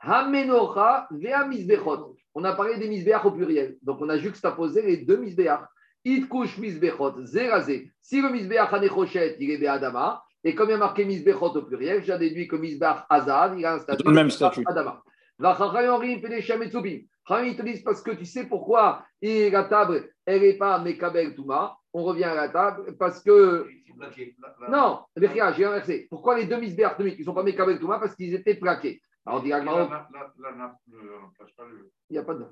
Hamenocha 0.00 1.08
Vea 1.10 1.46
Misbechot. 1.46 2.16
On 2.34 2.44
a 2.44 2.52
parlé 2.52 2.76
des 2.76 2.88
misbéach 2.88 3.24
au 3.24 3.32
pluriel, 3.32 3.76
donc 3.82 3.98
on 4.00 4.08
a 4.08 4.16
juxtaposé 4.16 4.82
les 4.82 4.98
deux 4.98 5.16
misbéach. 5.16 5.62
Itkush 6.04 6.58
misbechot, 6.58 7.24
zerazé. 7.24 7.90
Si 8.00 8.22
le 8.22 8.30
misbéach 8.30 8.72
hanechochet, 8.72 9.36
il 9.40 9.50
est 9.50 9.58
be'adama, 9.58 10.22
Et 10.44 10.54
comme 10.54 10.68
il 10.68 10.72
y 10.72 10.74
a 10.74 10.78
marqué 10.78 11.04
Misbechot 11.04 11.56
au 11.56 11.62
pluriel, 11.62 12.04
j'ai 12.04 12.16
déduit 12.16 12.46
que 12.46 12.54
Misbach 12.54 13.06
Azad, 13.10 13.58
il 13.58 13.66
a 13.66 13.74
un 13.74 13.78
statut. 13.80 14.04
Le 14.04 14.12
même 14.12 14.30
statut. 14.30 14.62
Adama. 14.66 15.02
Ils 15.40 16.20
te 17.56 17.62
disent 17.62 17.82
parce 17.82 18.02
que 18.02 18.10
tu 18.12 18.24
sais 18.24 18.46
pourquoi 18.46 19.04
et 19.20 19.50
la 19.50 19.64
table, 19.64 20.08
elle 20.24 20.40
n'est 20.42 20.54
pas 20.54 20.78
Mekabel 20.78 21.34
Touma. 21.34 21.76
On 21.92 22.04
revient 22.04 22.24
à 22.24 22.34
la 22.34 22.48
table 22.48 22.96
parce 22.98 23.22
que. 23.22 23.68
Là, 23.98 24.08
là. 24.60 24.68
Non, 24.68 25.00
j'ai 25.16 25.64
inversé. 25.64 26.06
Pourquoi 26.10 26.38
les 26.38 26.46
deux 26.46 26.58
Misbech 26.58 26.92
ils 26.98 27.18
ne 27.18 27.24
sont 27.24 27.34
pas 27.34 27.42
Mekabel 27.42 27.78
Touma? 27.78 27.98
Parce 27.98 28.14
qu'ils 28.14 28.34
étaient 28.34 28.54
plaqués. 28.54 29.00
Alors, 29.26 29.40
on 29.40 29.42
dit 29.42 29.50
le. 29.50 29.56
il 32.08 32.12
n'y 32.12 32.18
a 32.18 32.22
pas 32.22 32.34
de. 32.34 32.46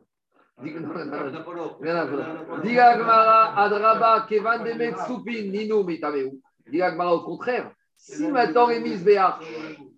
Dis- 0.63 0.75
non, 0.75 0.89
non, 0.89 1.05
non, 1.05 1.05
non. 1.05 1.31
Napolo. 1.31 1.77
Rien 1.81 1.97
à 1.97 2.05
voir. 2.07 2.35
Napolo. 2.35 2.63
Dis 2.63 2.79
Agmara, 2.79 3.63
Adraba, 3.63 4.27
Kevan 4.29 4.65
Demet 4.65 4.95
Soupin, 5.07 5.43
Nino 5.51 5.85
Metameu. 5.85 6.31
Dis 6.71 6.83
Agmara 6.83 7.15
au 7.15 7.25
contraire. 7.25 7.71
Si 7.97 8.27
maintenant 8.29 8.69
les 8.69 8.81
Misbéach, 8.81 9.41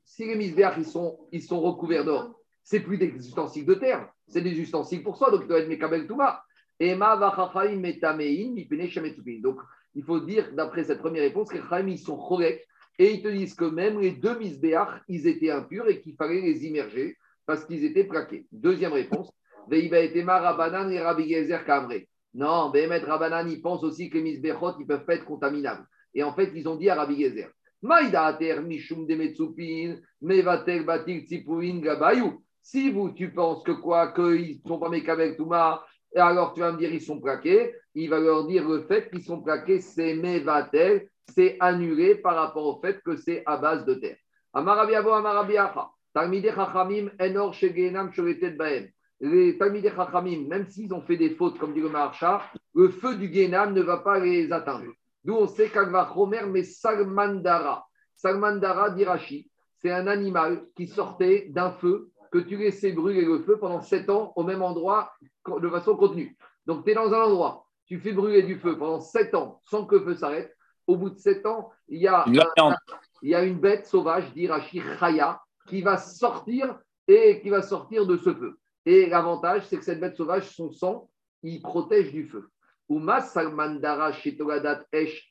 si 0.05 0.27
les 0.27 0.37
Misbéach, 0.37 0.75
ils 0.79 0.85
sont, 0.85 1.19
ils 1.33 1.43
sont 1.43 1.61
recouverts 1.61 2.05
d'or, 2.05 2.38
c'est 2.69 2.81
plus 2.81 2.99
des 2.99 3.07
ustensiles 3.07 3.65
de 3.65 3.73
terre, 3.73 4.07
c'est 4.27 4.43
des 4.43 4.61
ustensiles 4.61 5.03
pour 5.03 5.17
soi, 5.17 5.31
donc 5.31 5.41
ils 5.45 5.49
doivent 5.49 5.63
être 5.63 5.71
Mekabel 5.71 6.07
Touma. 6.07 6.45
Donc 9.41 9.59
il 9.95 10.05
faut 10.05 10.21
dire, 10.21 10.53
d'après 10.53 10.85
cette 10.85 10.99
première 10.99 11.23
réponse, 11.23 11.49
que 11.49 11.57
les 11.57 11.97
sont 11.97 12.19
chorek 12.19 12.63
et 12.99 13.15
ils 13.15 13.23
te 13.23 13.29
disent 13.29 13.55
que 13.55 13.65
même 13.65 13.99
les 13.99 14.11
deux 14.11 14.39
Misbéach, 14.39 15.01
ils 15.09 15.27
étaient 15.27 15.51
impurs 15.51 15.89
et 15.89 16.03
qu'il 16.03 16.15
fallait 16.15 16.43
les 16.43 16.67
immerger 16.67 17.17
parce 17.47 17.65
qu'ils 17.65 17.87
étaient 17.87 18.05
plaqués. 18.05 18.47
Deuxième 18.53 18.93
réponse. 18.93 19.33
Veiba 19.71 20.01
etema 20.01 20.39
Rabanan 20.39 20.91
et 20.91 21.01
Rabbi 21.01 21.27
Gezer 21.27 21.65
Kamre. 21.65 22.03
Non, 22.35 22.69
Behemet 22.69 22.99
Rabanan, 22.99 23.49
ils 23.49 23.63
pensent 23.63 23.83
aussi 23.83 24.11
que 24.11 24.19
les 24.19 24.25
Misbechot, 24.25 24.75
ils 24.79 24.83
ne 24.83 24.89
peuvent 24.89 25.07
pas 25.07 25.15
être 25.15 25.25
contaminables. 25.25 25.87
Et 26.13 26.23
en 26.23 26.35
fait, 26.35 26.53
ils 26.55 26.69
ont 26.69 26.77
dit 26.77 26.91
à 26.91 26.97
Rabbi 26.97 27.19
Gezer, 27.23 27.49
Maïda 27.81 28.27
ater 28.27 28.61
mishum 28.61 29.07
de 29.07 29.15
metsupin, 29.15 29.97
mevatel 30.21 30.85
batil 30.85 31.25
tzipuin 31.25 31.81
gabayou. 31.81 32.43
Si 32.63 32.91
vous, 32.91 33.11
tu 33.11 33.33
penses 33.33 33.63
que 33.63 33.73
quoi, 33.73 34.13
qu'ils 34.13 34.61
ne 34.63 34.69
sont 34.69 34.79
pas 34.79 34.89
Mekabel 34.89 35.37
Touma, 35.37 35.85
alors 36.17 36.55
tu 36.55 36.61
vas 36.61 36.73
me 36.73 36.79
dire 36.79 36.93
ils 36.93 37.03
sont 37.03 37.21
plaqués, 37.21 37.75
il 37.95 38.11
va 38.11 38.19
leur 38.19 38.47
dire 38.47 38.69
le 38.69 38.83
fait 38.83 39.11
qu'ils 39.11 39.23
sont 39.23 39.41
plaqués, 39.41 39.81
c'est 39.81 40.15
mevatel, 40.15 41.09
c'est 41.35 41.57
annulé 41.61 42.15
par 42.17 42.37
rapport 42.37 42.67
au 42.67 42.81
fait 42.81 43.01
que 43.03 43.17
c'est 43.17 43.43
à 43.47 43.57
base 43.57 43.85
de 43.85 43.95
terre. 43.95 44.17
Amarabiabo, 44.53 45.11
Amarabiacha, 45.11 45.91
Talmidei 46.15 46.53
Chachamim, 46.53 47.11
Enor 47.21 47.55
Shegenam 47.55 48.13
Shoretet 48.13 48.53
Baem. 48.53 48.89
Les 49.21 49.59
Talmidei 49.59 49.91
Chachamim, 49.95 50.49
même 50.49 50.67
s'ils 50.67 50.93
ont 50.95 51.03
fait 51.03 51.17
des 51.17 51.35
fautes, 51.35 51.59
comme 51.59 51.75
dit 51.75 51.81
le 51.81 51.91
Maharsha, 51.91 52.43
le 52.75 52.89
feu 52.89 53.17
du 53.17 53.33
Genam 53.33 53.75
ne 53.75 53.83
va 53.83 53.99
pas 53.99 54.19
les 54.19 54.51
atteindre. 54.53 54.93
D'où 55.25 55.35
on 55.35 55.47
sait 55.47 55.69
qu'Agva 55.69 56.11
Chomer, 56.15 56.47
mais 56.49 56.63
Salmandara. 56.63 57.87
Salmandara 58.15 58.91
d'Irachi, 58.91 59.51
c'est 59.81 59.91
un 59.91 60.07
animal 60.07 60.65
qui 60.75 60.87
sortait 60.87 61.47
d'un 61.51 61.73
feu 61.73 62.11
que 62.31 62.39
tu 62.39 62.57
laissais 62.57 62.93
brûler 62.93 63.25
le 63.25 63.41
feu 63.41 63.59
pendant 63.59 63.81
sept 63.81 64.09
ans 64.11 64.33
au 64.37 64.45
même 64.45 64.63
endroit 64.63 65.13
de 65.47 65.69
façon 65.69 65.97
contenue. 65.97 66.37
Donc 66.67 66.85
tu 66.85 66.91
es 66.91 66.95
dans 66.95 67.13
un 67.13 67.23
endroit, 67.23 67.67
tu 67.87 67.99
fais 67.99 68.13
brûler 68.13 68.43
du 68.43 68.59
feu 68.59 68.77
pendant 68.77 69.01
sept 69.01 69.35
ans 69.35 69.61
sans 69.65 69.87
que 69.87 69.97
le 69.97 70.05
feu 70.05 70.15
s'arrête. 70.15 70.55
Au 70.87 70.97
bout 70.97 71.11
de 71.11 71.19
sept 71.19 71.45
ans, 71.45 71.71
il 71.89 72.01
y 72.01 72.09
a, 72.09 72.25
Une 72.27 72.33
viande. 72.33 72.75
il 73.23 73.31
y 73.31 73.35
a 73.35 73.45
une 73.45 73.59
bête 73.59 73.87
sauvage 73.87 74.33
d'Irachi 74.33 74.81
Chaya 74.99 75.41
qui 75.67 75.83
va 75.83 75.99
sortir 75.99 76.79
et 77.07 77.41
qui 77.41 77.51
va 77.51 77.63
sortir 77.63 78.07
de 78.07 78.17
ce 78.17 78.33
feu. 78.33 78.59
Et 78.87 79.07
l'avantage, 79.07 79.67
c'est 79.67 79.77
que 79.77 79.85
cette 79.85 80.01
bête 80.01 80.17
sauvage, 80.17 80.49
son 80.49 80.71
sang, 80.73 81.11
il 81.43 81.61
protège 81.61 82.11
du 82.11 82.27
feu. 82.27 82.49
Uma 82.89 83.21
salmandara 83.21 84.13
shetogadat 84.13 84.87
esh 84.93 85.29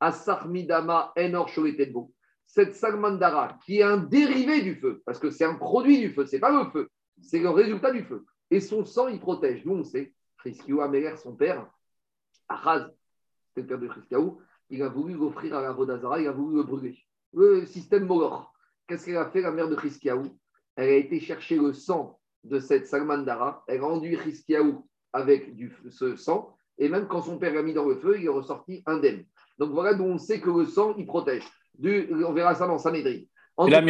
asarmidama 0.00 1.12
enor 1.16 1.48
shoretedbo. 1.48 2.10
Cette 2.48 2.74
salmandara, 2.74 3.58
qui 3.64 3.78
est 3.78 3.82
un 3.82 3.98
dérivé 3.98 4.62
du 4.62 4.74
feu, 4.74 5.02
parce 5.04 5.18
que 5.18 5.30
c'est 5.30 5.44
un 5.44 5.54
produit 5.54 6.00
du 6.00 6.10
feu, 6.10 6.24
c'est 6.24 6.40
pas 6.40 6.50
le 6.50 6.70
feu, 6.70 6.88
c'est 7.20 7.38
le 7.38 7.50
résultat 7.50 7.92
du 7.92 8.02
feu. 8.02 8.24
Et 8.50 8.60
son 8.60 8.84
sang, 8.86 9.08
il 9.08 9.20
protège. 9.20 9.64
Nous, 9.66 9.74
on 9.74 9.84
sait, 9.84 10.14
Friskiou 10.38 10.80
Améler, 10.80 11.14
son 11.16 11.36
père, 11.36 11.70
Achaz, 12.48 12.90
c'est 13.54 13.60
le 13.60 13.66
père 13.66 13.78
de 13.78 13.86
Friskiou, 13.86 14.40
il 14.70 14.82
a 14.82 14.88
voulu 14.88 15.14
l'offrir 15.14 15.56
à 15.56 15.62
la 15.62 15.72
Vodazara, 15.72 16.20
il 16.20 16.26
a 16.26 16.32
voulu 16.32 16.56
le 16.56 16.62
brûler. 16.62 16.98
Le 17.34 17.66
système 17.66 18.06
Molor. 18.06 18.52
Qu'est-ce 18.86 19.04
qu'elle 19.04 19.18
a 19.18 19.30
fait, 19.30 19.42
la 19.42 19.52
mère 19.52 19.68
de 19.68 19.76
Friskiou 19.76 20.38
Elle 20.74 20.88
a 20.88 20.96
été 20.96 21.20
chercher 21.20 21.56
le 21.56 21.74
sang 21.74 22.18
de 22.44 22.58
cette 22.60 22.86
salmandara, 22.86 23.62
elle 23.68 23.80
a 23.80 23.84
enduit 23.84 24.16
Friskiou 24.16 24.88
avec 25.12 25.54
du, 25.54 25.76
ce 25.90 26.16
sang, 26.16 26.56
et 26.78 26.88
même 26.88 27.08
quand 27.08 27.22
son 27.22 27.38
père 27.38 27.52
l'a 27.52 27.62
mis 27.62 27.74
dans 27.74 27.84
le 27.84 27.96
feu, 27.96 28.18
il 28.18 28.24
est 28.24 28.30
ressorti 28.30 28.82
indemne. 28.86 29.24
Donc 29.58 29.72
voilà 29.72 29.94
d'où 29.94 30.04
on 30.04 30.18
sait 30.18 30.40
que 30.40 30.50
le 30.50 30.64
sang, 30.64 30.94
il 30.96 31.06
protège. 31.06 31.44
Du, 31.78 32.08
on 32.26 32.32
verra 32.32 32.54
ça 32.54 32.66
dans 32.66 32.78
Sanhedrin. 32.78 33.20
En 33.56 33.66
cas, 33.66 33.80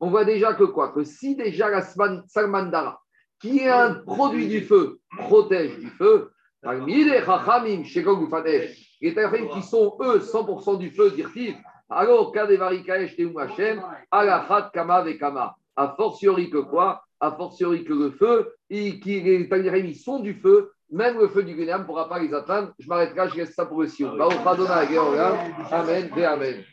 on 0.00 0.08
voit- 0.10 0.24
déjà 0.24 0.54
que 0.54 0.64
quoi 0.64 0.92
Que 0.92 1.04
si 1.04 1.36
déjà 1.36 1.68
la 1.68 1.82
salmandara, 2.26 3.00
qui 3.38 3.58
est 3.58 3.68
un 3.68 3.94
produit 3.94 4.48
du 4.48 4.62
feu, 4.62 4.98
protège 5.18 5.78
du 5.78 5.88
feu, 5.88 6.30
parmi 6.62 7.04
les 7.04 7.22
chachamim, 7.22 7.84
shekog 7.84 8.22
ou 8.22 8.28
fadesh, 8.28 8.96
les 9.00 9.14
qui 9.52 9.62
sont 9.62 9.96
eux 10.00 10.20
100% 10.20 10.78
du 10.78 10.90
feu, 10.90 11.10
dirent-ils, 11.10 11.56
alors 11.88 12.32
kadevarikaesh 12.32 13.16
teum 13.16 13.36
Hashem, 13.38 13.82
alachat 14.10 14.70
kama 14.72 15.02
vekama. 15.02 15.54
A 15.76 15.94
fortiori 15.96 16.50
que 16.50 16.58
quoi 16.58 17.02
A 17.20 17.32
fortiori 17.32 17.84
que 17.84 17.92
le 17.92 18.10
feu, 18.12 18.54
et 18.70 18.98
qui, 19.00 19.20
les 19.20 19.48
chachamim, 19.48 19.86
ils 19.86 19.96
sont 19.96 20.20
du 20.20 20.34
feu, 20.34 20.72
même 20.90 21.18
le 21.18 21.28
feu 21.28 21.42
du 21.42 21.54
Guénam 21.54 21.82
ne 21.82 21.86
pourra 21.86 22.08
pas 22.08 22.18
les 22.18 22.32
atteindre. 22.34 22.72
Je 22.78 22.88
m'arrête 22.88 23.14
là, 23.14 23.28
je 23.28 23.36
laisse 23.36 23.54
ça 23.54 23.66
pour 23.66 23.82
le 23.82 23.88
Sion. 23.88 24.12
Adonai, 24.20 24.92
Georgia. 24.92 25.34
Amen, 25.70 26.10
Amen. 26.24 26.64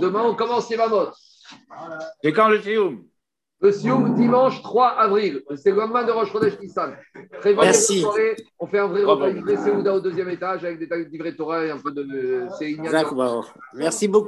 Demain, 0.00 0.22
on 0.24 0.34
commence 0.34 0.68
les 0.70 0.76
Mamot. 0.76 1.08
C'est 2.22 2.32
quand 2.32 2.48
le 2.48 2.60
Sioum 2.60 3.04
Le 3.60 3.72
Sioum, 3.72 4.14
dimanche 4.14 4.62
3 4.62 4.88
avril. 4.88 5.42
C'est 5.56 5.70
le 5.70 5.76
lendemain 5.76 6.04
de 6.04 6.12
Rosh 6.12 6.32
Chodesh 6.32 6.58
Nissan. 6.60 6.96
Merci. 7.44 7.94
cette 7.94 8.02
soirée. 8.02 8.36
On 8.58 8.66
fait 8.66 8.78
un 8.78 8.88
vrai 8.88 9.04
repas 9.04 9.28
livré 9.28 9.56
Séouda 9.56 9.94
au 9.94 10.00
deuxième 10.00 10.28
étage 10.28 10.64
avec 10.64 10.78
des 10.78 11.04
livrets 11.10 11.34
Torah 11.34 11.64
et 11.64 11.70
un 11.70 11.78
peu 11.78 11.92
de. 11.92 12.46
C'est. 12.58 12.76
Merci 13.74 14.08
beaucoup. 14.08 14.20